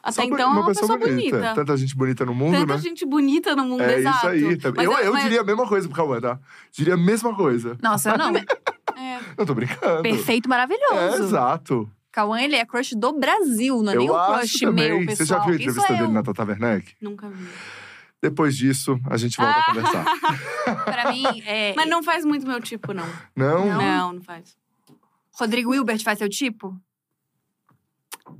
Até 0.03 0.13
Só 0.13 0.23
então 0.23 0.39
é 0.39 0.47
uma 0.47 0.65
pessoa, 0.67 0.97
bonita. 0.97 1.53
Tanta 1.53 1.77
gente 1.77 1.97
bonita 1.97 2.25
no 2.25 2.33
mundo, 2.33 2.53
Tanta 2.59 2.75
né? 2.75 2.79
gente 2.81 3.05
bonita 3.05 3.57
no 3.57 3.65
mundo, 3.65 3.83
É 3.83 3.99
exato. 3.99 4.17
isso 4.37 4.47
aí. 4.49 4.57
também. 4.57 4.87
Mas 4.87 4.99
Eu, 5.01 5.05
eu 5.07 5.13
mas- 5.13 5.23
diria 5.25 5.41
a 5.41 5.45
mesma 5.45 5.67
coisa 5.67 5.89
pro 5.89 5.97
Cauã, 5.97 6.21
tá? 6.21 6.39
Diria 6.71 6.95
a 6.95 6.97
mesma 6.97 7.35
coisa. 7.35 7.77
Nossa, 7.83 8.11
eu 8.11 8.19
não. 8.19 8.31
É. 8.97 9.18
Eu 9.36 9.44
tô 9.47 9.55
brincando. 9.55 10.02
Perfeito, 10.02 10.47
É, 10.47 10.48
maravilhoso. 10.48 11.23
exato. 11.24 11.90
Cauã, 12.10 12.40
ele 12.40 12.56
é 12.56 12.64
crush 12.64 12.94
do 12.94 13.12
Brasil, 13.12 13.82
não 13.82 13.93
é 13.93 13.97
nem 13.97 14.06
eu 14.06 14.14
o 14.14 14.16
acho 14.16 14.39
crush 14.39 14.60
também. 14.60 14.89
meu, 14.89 15.06
pessoal. 15.06 15.16
Você 15.16 15.24
já 15.27 15.39
viu 15.40 15.52
a 15.52 15.56
entrevista 15.56 15.93
é 15.93 15.97
dele 15.98 16.12
na 16.12 16.23
Tata 16.23 16.44
Werneck? 16.44 16.94
Nunca 17.01 17.28
vi. 17.28 17.47
Depois 18.23 18.56
disso, 18.56 18.98
a 19.10 19.16
gente 19.18 19.36
volta 19.36 19.52
a 19.52 19.60
Ah! 19.60 19.64
conversar. 19.66 20.05
Pra 20.86 21.12
mim, 21.12 21.24
é... 21.44 21.74
Mas 21.77 21.86
não 21.89 22.02
faz 22.02 22.24
muito 22.24 22.47
meu 22.47 22.60
tipo, 22.60 22.94
não. 22.94 23.05
Não? 23.36 23.66
Não? 23.66 24.12
Não, 24.14 24.23
faz. 24.23 24.56
Rodrigo 25.39 25.74
Hilbert 25.74 26.02
faz 26.02 26.18
seu 26.18 26.28
tipo? 26.28 26.74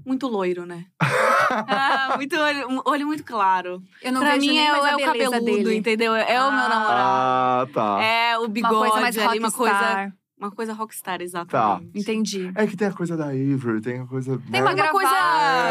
Muito 0.05 0.27
loiro, 0.27 0.65
né? 0.67 0.87
ah, 1.01 2.15
muito 2.17 2.35
olho, 2.37 2.69
um 2.71 2.81
olho 2.87 3.07
muito 3.07 3.23
claro. 3.23 3.83
Eu 4.03 4.13
não 4.13 4.21
pra 4.21 4.33
vejo 4.33 4.41
mim 4.47 4.55
nem 4.57 4.67
é, 4.67 4.71
mais 4.73 4.83
o- 4.83 4.87
a 4.87 4.91
é 4.91 4.97
o 4.97 5.05
cabeludo, 5.05 5.45
dele. 5.45 5.77
entendeu? 5.77 6.15
É 6.15 6.43
o 6.43 6.51
meu 6.51 6.65
Ah. 6.65 6.69
namorado. 6.69 6.91
Ah, 6.99 7.67
tá. 7.73 8.03
É 8.03 8.39
o 8.39 8.43
Uma 8.43 8.49
bigode 8.49 8.75
coisa 8.75 9.01
mais 9.01 9.19
ali, 9.19 9.39
uma 9.39 9.53
coisa. 9.53 10.13
Uma 10.39 10.51
coisa 10.51 10.73
rockstar, 10.73 11.21
exatamente. 11.23 11.91
Entendi. 11.99 12.51
É 12.55 12.67
que 12.67 12.77
tem 12.77 12.89
a 12.89 12.93
coisa 12.93 13.17
da 13.17 13.27
Avery, 13.27 13.81
tem 13.81 14.01
a 14.01 14.07
coisa. 14.07 14.39
Tem 14.39 14.51
né? 14.51 14.63
uma 14.63 14.73
Uma 14.75 14.89
coisa-. 14.91 15.17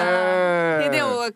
É. 0.05 0.79
Entendeu? 0.81 1.33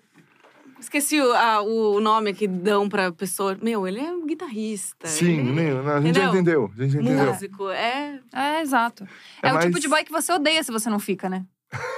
Esqueci 0.80 1.20
o, 1.20 1.34
a- 1.34 1.62
o 1.62 2.00
nome 2.00 2.34
que 2.34 2.48
dão 2.48 2.88
pra 2.88 3.12
pessoa. 3.12 3.58
Meu, 3.62 3.86
ele 3.86 4.00
é 4.00 4.12
um 4.14 4.26
guitarrista. 4.26 5.08
Sim, 5.08 5.40
ele 5.50 5.52
né, 5.52 5.92
a 5.92 6.00
gente 6.02 6.16
já 6.18 6.24
Entendeu? 6.30 6.30
entendeu. 6.30 6.72
A 6.78 6.82
gente 6.82 6.92
já 6.94 7.00
é 7.00 7.02
entendeu. 7.02 7.26
músico. 7.34 7.70
É, 7.70 8.20
É, 8.34 8.62
exato. 8.62 9.04
É, 9.44 9.50
É 9.50 9.52
o 9.52 9.56
mais- 9.56 9.66
tipo 9.66 9.80
de 9.80 9.88
boy 9.90 10.04
que 10.06 10.12
você 10.12 10.32
odeia 10.32 10.64
se 10.64 10.72
você 10.72 10.90
não 10.90 11.00
fica, 11.00 11.28
né? 11.30 11.44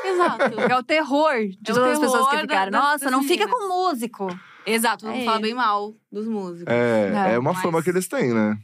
exato. 0.04 0.60
É 0.60 0.76
o 0.78 0.84
terror 0.84 1.34
de 1.48 1.70
É 1.70 1.72
o 1.72 1.76
todas 1.76 1.92
as 1.94 2.00
pessoas 2.00 2.26
que 2.26 2.32
terror 2.32 2.48
da- 2.48 2.54
ficaram. 2.54 2.72
das- 2.72 2.82
Nossa, 2.82 3.12
não 3.12 3.24
fica 3.24 3.48
com 3.48 3.68
músico. 3.68 4.28
exato, 4.66 5.06
vamos 5.06 5.22
É. 5.22 5.26
falar 5.26 5.40
bem 5.40 5.54
mal 5.54 5.94
dos 6.12 6.28
músicos. 6.28 6.74
É, 6.74 7.30
É, 7.30 7.34
é 7.36 7.40
uma 7.40 7.54
mas- 7.54 7.62
fama 7.62 7.82
que 7.84 7.90
eles 7.90 8.08
têm, 8.08 8.34
né? 8.34 8.58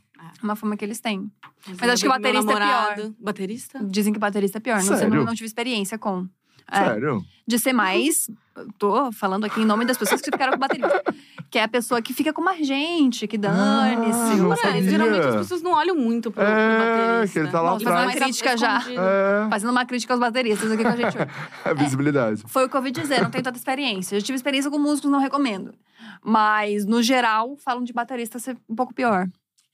Uma 0.44 0.56
fama 0.56 0.76
que 0.78 0.84
eles 0.86 1.00
têm. 1.00 1.32
Mas 1.80 1.90
acho 1.90 2.04
que 2.04 2.10
baterista 2.10 2.52
é 2.52 2.56
pior. 2.56 2.60
namorado- 2.60 3.16
Baterista? 3.20 3.80
Dizem 3.84 4.14
que 4.14 4.20
baterista 4.20 4.58
é 4.58 4.62
pior. 4.62 4.84
Não, 4.84 4.98
sei, 4.98 5.08
não, 5.08 5.24
não 5.26 5.34
tive 5.34 5.46
experiência 5.46 5.98
com. 5.98 6.28
É. 6.70 6.84
Sério? 6.86 7.24
De 7.48 7.58
ser 7.58 7.72
mais. 7.74 8.30
Tô 8.78 9.10
falando 9.14 9.46
aqui 9.46 9.62
em 9.62 9.66
nome 9.66 9.86
das 9.86 9.98
pessoas 9.98 10.20
que 10.22 10.30
ficaram 10.30 10.54
com 10.54 10.60
baterista. 10.60 11.02
Que 11.50 11.60
é 11.60 11.64
a 11.64 11.68
pessoa 11.68 12.02
que 12.02 12.14
fica 12.14 12.34
com 12.34 12.42
mais 12.42 12.68
gente, 12.68 13.26
que 13.26 13.38
Ah, 13.38 13.40
dane-se. 13.40 14.36
não 14.36 14.50
Mas, 14.50 14.60
sabia. 14.60 14.84
geralmente 14.84 15.26
as 15.28 15.36
pessoas 15.38 15.62
não 15.62 15.72
olham 15.72 15.96
muito 15.96 16.30
pro, 16.30 16.44
É, 16.44 16.46
baterista. 16.78 17.34
que 17.34 17.40
ele 17.40 17.52
tá 17.52 17.62
lá 17.62 17.76
atrás. 17.78 17.96
mais 18.06 18.16
Uma 18.18 18.26
crítica 18.26 18.58
já. 18.58 18.80
É, 18.92 19.50
Fazendo 19.50 19.70
uma 19.70 19.86
crítica 19.86 20.14
aos 20.14 20.20
bateristas 20.20 20.70
aqui 20.70 20.84
com 20.84 20.90
a 20.90 20.96
gente 20.98 21.18
hoje. 21.18 21.28
é 21.64 21.74
visibilidade. 21.74 22.44
Foi 22.48 22.66
o 22.66 22.70
que 22.70 22.76
eu 22.76 22.80
ouvi 22.80 22.92
dizer, 22.92 23.22
não 23.22 23.30
tenho 23.32 23.44
tanta 23.46 23.58
experiência. 23.58 24.18
Eu 24.18 24.22
tive 24.22 24.36
experiência 24.36 24.70
com 24.70 24.78
músicos, 24.78 25.10
não 25.10 25.20
recomendo. 25.20 25.74
Mas, 26.22 26.86
no 26.86 27.02
geral, 27.02 27.56
falam 27.58 27.82
de 27.84 27.94
baterista 27.94 28.40
ser 28.40 28.58
um 28.68 28.76
pouco 28.76 28.94
pior. 28.94 29.28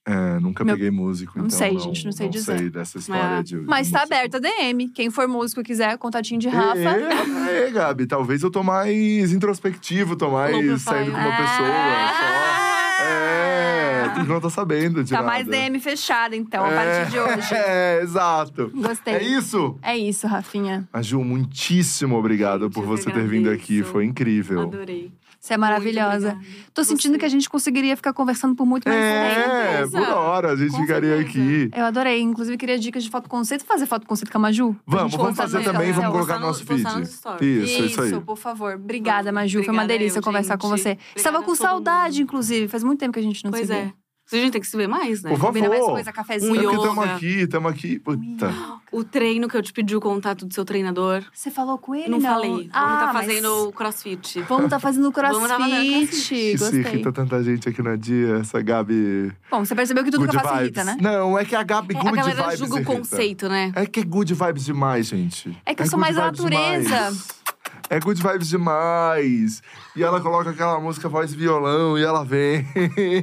É, 0.05 0.37
nunca 0.39 0.65
Meu- 0.65 0.75
peguei 0.75 0.91
músico, 0.91 1.39
não 1.39 1.45
então 1.45 1.57
sei, 1.57 1.79
gente, 1.79 2.03
não 2.03 2.11
sei 2.11 2.27
dizer. 2.27 2.57
sei 2.59 2.69
dessa 2.69 2.97
história 2.97 3.39
É. 3.39 3.43
de 3.43 3.55
Mas 3.57 3.89
tá 3.89 4.03
aberta 4.03 4.35
a 4.35 4.39
DM. 4.41 4.89
Quem 4.89 5.09
for 5.09 5.27
músico 5.29 5.61
e 5.61 5.63
quiser, 5.63 5.97
contatinho 5.97 6.41
de 6.41 6.49
Rafa. 6.49 6.77
É, 6.77 7.67
é, 7.67 7.71
Gabi, 7.71 8.05
talvez 8.05 8.43
eu 8.43 8.51
tô 8.51 8.61
mais 8.63 9.31
introspectivo, 9.31 10.17
tô 10.17 10.29
mais 10.29 10.81
saindo 10.81 11.11
com 11.11 11.17
uma 11.17 11.29
Ah. 11.29 11.37
pessoa. 11.37 11.69
Só. 12.97 13.03
É, 13.05 14.09
tu 14.15 14.23
não 14.25 14.39
tá 14.41 14.49
sabendo 14.49 15.03
de 15.03 15.09
Tá 15.11 15.17
nada. 15.17 15.27
mais 15.27 15.47
DM 15.47 15.79
fechada, 15.79 16.35
então, 16.35 16.65
a 16.65 16.69
partir 16.69 17.11
de 17.11 17.19
hoje. 17.19 17.53
É, 17.55 18.01
exato. 18.01 18.71
Gostei. 18.75 19.13
É 19.15 19.23
isso? 19.23 19.77
É 19.81 19.97
isso, 19.97 20.27
Rafinha. 20.27 20.87
A 20.91 21.01
Ju, 21.01 21.23
muitíssimo 21.23 22.17
obrigado 22.17 22.69
por 22.69 22.85
você 22.85 23.09
ter 23.09 23.25
vindo 23.27 23.49
aqui. 23.49 23.83
Foi 23.83 24.05
incrível. 24.05 24.63
Adorei. 24.63 25.11
Você 25.43 25.55
é 25.55 25.57
maravilhosa. 25.57 26.29
Obrigada. 26.35 26.67
Tô 26.73 26.85
sentindo 26.85 27.11
Você. 27.15 27.19
que 27.19 27.25
a 27.25 27.27
gente 27.29 27.49
conseguiria 27.49 27.97
ficar 27.97 28.13
conversando 28.13 28.55
por 28.55 28.65
muito 28.65 28.87
mais 28.87 28.97
tempo. 28.97 29.51
É, 29.51 29.71
certeza. 29.71 29.97
por 29.99 30.09
hora, 30.09 30.51
a 30.53 30.55
gente 30.55 30.71
Com 30.71 30.77
ficaria 30.77 31.17
certeza. 31.17 31.29
aqui. 31.37 31.69
Eu 31.75 31.83
adorei. 31.83 32.21
Inclusive, 32.21 32.55
queria 32.57 32.79
dicas 32.79 33.03
de 33.03 33.09
foto 33.09 33.27
conceito. 33.27 33.65
Fazer 33.65 33.85
foto 33.85 34.07
conceito 34.07 34.31
com 34.31 34.37
a 34.37 34.41
Maju? 34.41 34.73
Vamos, 34.87 35.13
vamos 35.13 35.35
fazer 35.35 35.61
também, 35.65 35.89
Instagram. 35.89 35.93
vamos 36.11 36.11
colocar 36.13 36.35
no 36.35 36.39
no- 36.39 36.47
nosso 36.47 36.65
feed. 36.65 37.05
stories. 37.07 37.69
Isso, 37.69 37.83
isso 37.83 38.01
aí. 38.03 38.21
por 38.21 38.37
favor. 38.37 38.75
Obrigada. 38.75 39.33
Maju. 39.33 39.59
Foi 39.65 39.73
uma 39.73 39.83
Obrigada 39.83 39.99
delícia 39.99 40.19
eu, 40.19 40.23
conversar 40.23 40.57
com 40.57 40.69
gente. 40.69 40.79
você. 40.81 40.97
Estava 41.13 41.39
com 41.43 41.51
Obrigada 41.51 41.67
a 41.67 41.71
todo 41.75 41.85
saudade, 41.85 42.13
mundo. 42.19 42.23
inclusive. 42.23 42.67
Faz 42.69 42.81
muito 42.85 42.99
tempo 43.01 43.11
que 43.11 43.19
a 43.19 43.23
gente 43.23 43.43
não 43.43 43.51
Pois 43.51 43.67
se 43.67 43.73
vê. 43.73 43.79
é. 43.79 43.93
A 44.31 44.35
gente 44.35 44.51
tem 44.53 44.61
que 44.61 44.67
se 44.67 44.75
ver 44.77 44.87
mais, 44.87 45.21
né? 45.21 45.29
Por 45.29 45.37
favor. 45.37 45.47
Combina 45.53 45.69
mais 45.69 45.83
coisa, 45.85 46.11
cafezinho. 46.11 46.51
Um 46.53 46.55
É 46.55 46.59
porque 46.61 46.75
yoga. 46.75 46.87
estamos 46.87 47.09
aqui, 47.09 47.27
estamos 47.41 47.71
aqui. 47.71 47.99
Puta. 47.99 48.53
O 48.91 49.03
treino 49.03 49.47
que 49.47 49.55
eu 49.57 49.61
te 49.61 49.71
pedi 49.73 49.95
o 49.95 49.99
contato 50.01 50.45
do 50.45 50.53
seu 50.53 50.63
treinador. 50.65 51.23
Você 51.33 51.51
falou 51.51 51.77
com 51.77 51.93
ele? 51.93 52.09
não, 52.09 52.21
falei. 52.21 52.49
Vamos 52.49 52.69
Ah, 52.73 52.97
tá 53.07 53.11
mas 53.13 53.25
fazendo 53.27 53.71
crossfit. 53.73 54.41
Vamos 54.47 54.69
tá 54.69 54.79
fazendo 54.79 55.11
Vamos 55.11 55.47
tá 55.47 55.57
fazendo 55.59 55.69
crossfit. 55.69 56.07
crossfit. 56.07 56.27
Se 56.29 56.57
Gostei. 56.57 56.79
irrita 56.79 57.11
tanta 57.11 57.43
gente 57.43 57.69
aqui 57.69 57.81
na 57.83 57.95
dia, 57.95 58.37
essa 58.37 58.61
Gabi. 58.61 59.31
Bom, 59.51 59.63
você 59.65 59.75
percebeu 59.75 60.03
que 60.03 60.09
tudo 60.11 60.21
good 60.25 60.31
que 60.31 60.37
eu 60.37 60.41
faço 60.41 60.55
vibes. 60.63 60.77
irrita, 60.77 60.83
né? 60.83 60.97
Não, 61.01 61.37
é 61.37 61.43
que 61.45 61.55
a 61.55 61.63
Gabi 61.63 61.95
É, 61.95 61.99
good 61.99 62.07
a 62.19 62.21
galera 62.23 62.43
vibes 62.43 62.59
julga 62.59 62.73
o 62.73 62.77
irrita. 62.77 62.91
conceito, 62.97 63.49
né? 63.49 63.71
É 63.75 63.85
que 63.85 63.99
é 63.99 64.03
good 64.03 64.33
vibes 64.33 64.65
demais, 64.65 65.07
gente. 65.07 65.55
É 65.65 65.75
que 65.75 65.83
eu 65.83 65.87
sou 65.87 65.99
mais 65.99 66.15
da 66.15 66.25
vibes 66.31 66.39
natureza. 66.39 67.13
É 67.93 67.99
good 67.99 68.21
vibes 68.21 68.49
demais. 68.49 69.61
E 69.95 70.01
ela 70.03 70.19
coloca 70.19 70.49
aquela 70.49 70.79
música 70.79 71.07
voz 71.07 71.31
e 71.31 71.35
violão 71.35 71.95
e 71.95 72.03
ela 72.03 72.25
vem 72.25 72.65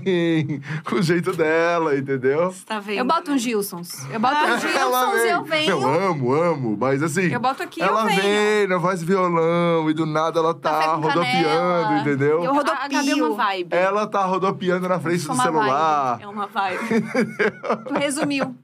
com 0.88 0.97
o 0.97 1.02
jeito 1.02 1.32
dela, 1.32 1.97
entendeu? 1.97 2.52
Você 2.52 2.64
tá 2.64 2.78
vendo? 2.78 2.98
Eu 2.98 3.05
boto 3.05 3.32
um 3.32 3.38
Gilsons. 3.38 4.06
Eu 4.12 4.20
boto 4.20 4.36
um 4.36 4.59
Gilsons 4.60 5.22
e 5.24 5.28
eu 5.28 5.42
venho. 5.44 5.70
Eu 5.70 5.88
amo, 5.88 6.32
amo. 6.32 6.76
Mas 6.78 7.02
assim. 7.02 7.32
Eu 7.32 7.40
boto 7.40 7.62
aqui 7.64 7.80
e 7.80 7.82
ela 7.82 8.02
eu 8.02 8.06
venho. 8.06 8.22
vem 8.22 8.68
na 8.68 8.78
voz 8.78 9.02
e 9.02 9.05
violão 9.05 9.90
e 9.90 9.94
do 9.94 10.06
nada 10.06 10.38
ela 10.38 10.55
tá 10.55 10.94
rodopiando, 10.94 11.94
entendeu? 12.01 12.44
Eu 12.44 12.55
A, 12.55 12.84
a 12.84 12.88
Gabi 12.88 13.10
é 13.10 13.14
uma 13.14 13.22
rodopio. 13.24 13.34
vibe. 13.34 13.74
Ela 13.74 14.06
tá 14.06 14.24
rodopiando 14.24 14.88
na 14.88 15.01
frente 15.01 15.26
do 15.26 15.32
uma 15.32 15.42
celular. 15.42 16.18
É 16.22 16.28
uma 16.28 16.47
vibe. 16.47 17.05
Tu 17.88 17.94
resumiu. 17.94 18.55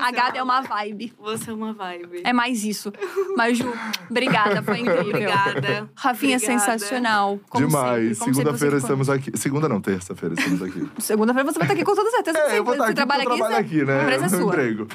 A 0.00 0.10
Gabi 0.10 0.38
é 0.38 0.42
uma 0.42 0.60
vibe. 0.60 1.12
Você 1.18 1.50
é 1.50 1.52
uma 1.52 1.72
vibe. 1.72 2.22
É 2.24 2.32
mais 2.32 2.64
isso. 2.64 2.92
Mas, 3.36 3.58
Ju, 3.58 3.72
obrigada. 4.10 4.62
Foi 4.62 4.78
incrível. 4.80 5.08
Obrigada. 5.08 5.90
Rafinha, 5.94 6.34
é 6.34 6.36
Obrigada. 6.36 6.60
sensacional. 6.60 7.40
Como 7.48 7.66
Demais. 7.66 8.18
Segunda-feira 8.18 8.76
estamos 8.78 9.08
aqui. 9.10 9.36
Segunda 9.36 9.68
não, 9.68 9.80
terça-feira 9.80 10.34
estamos 10.34 10.62
aqui. 10.62 10.88
Segunda-feira 10.98 11.50
você 11.52 11.58
vai 11.58 11.66
estar 11.66 11.74
aqui 11.74 11.84
com 11.84 11.94
toda 11.94 12.10
certeza. 12.10 12.38
É, 12.38 12.50
você, 12.50 12.58
eu 12.58 12.64
vou 12.64 12.74
estar 12.74 12.84
você 12.84 12.90
aqui 12.90 12.96
trabalha 12.96 13.22
eu 13.22 13.36
trabalho 13.36 13.56
aqui, 13.56 13.84
né? 13.84 14.00
A 14.00 14.02
empresa 14.02 14.24
é 14.26 14.28
sua. 14.28 14.40
emprego. 14.40 14.88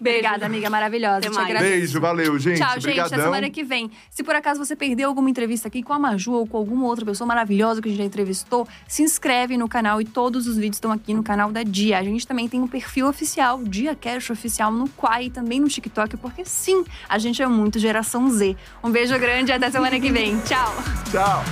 Obrigada, 0.00 0.46
amiga 0.46 0.70
maravilhosa. 0.70 1.18
Até 1.18 1.30
Te 1.30 1.34
mais. 1.34 1.46
agradeço. 1.48 1.70
Beijo, 1.76 2.00
valeu, 2.00 2.38
gente. 2.38 2.58
Tchau, 2.58 2.80
gente. 2.80 3.00
Até 3.00 3.16
semana 3.16 3.50
que 3.50 3.62
vem. 3.62 3.90
Se 4.10 4.22
por 4.22 4.34
acaso 4.34 4.64
você 4.64 4.74
perdeu 4.76 5.08
alguma 5.08 5.30
entrevista 5.30 5.68
aqui 5.68 5.82
com 5.82 5.92
a 5.92 5.98
Maju 5.98 6.32
ou 6.32 6.46
com 6.46 6.56
alguma 6.56 6.86
outra 6.86 7.04
pessoa 7.04 7.26
maravilhosa 7.26 7.80
que 7.80 7.88
a 7.88 7.90
gente 7.90 7.98
já 7.98 8.04
entrevistou, 8.04 8.66
se 8.86 9.02
inscreve 9.02 9.56
no 9.56 9.68
canal 9.68 10.00
e 10.00 10.04
todos 10.04 10.46
os 10.46 10.56
vídeos 10.56 10.76
estão 10.76 10.92
aqui 10.92 11.14
no 11.14 11.22
canal 11.22 11.52
da 11.52 11.62
Dia. 11.62 11.98
A 11.98 12.02
gente 12.02 12.26
também 12.26 12.48
tem 12.48 12.60
um 12.60 12.66
perfil 12.68 13.08
oficial, 13.08 13.62
Dia 13.84 13.94
Cash 13.94 14.30
Oficial, 14.30 14.72
no 14.72 14.88
Quai 14.88 15.26
e 15.26 15.30
também 15.30 15.60
no 15.60 15.68
TikTok, 15.68 16.16
porque 16.16 16.42
sim, 16.42 16.84
a 17.06 17.18
gente 17.18 17.42
é 17.42 17.46
muito 17.46 17.78
geração 17.78 18.30
Z. 18.30 18.56
Um 18.82 18.90
beijo 18.90 19.18
grande 19.18 19.50
e 19.50 19.54
até 19.54 19.70
semana 19.70 20.00
que 20.00 20.10
vem. 20.10 20.40
Tchau! 20.40 20.74
Tchau. 21.10 21.44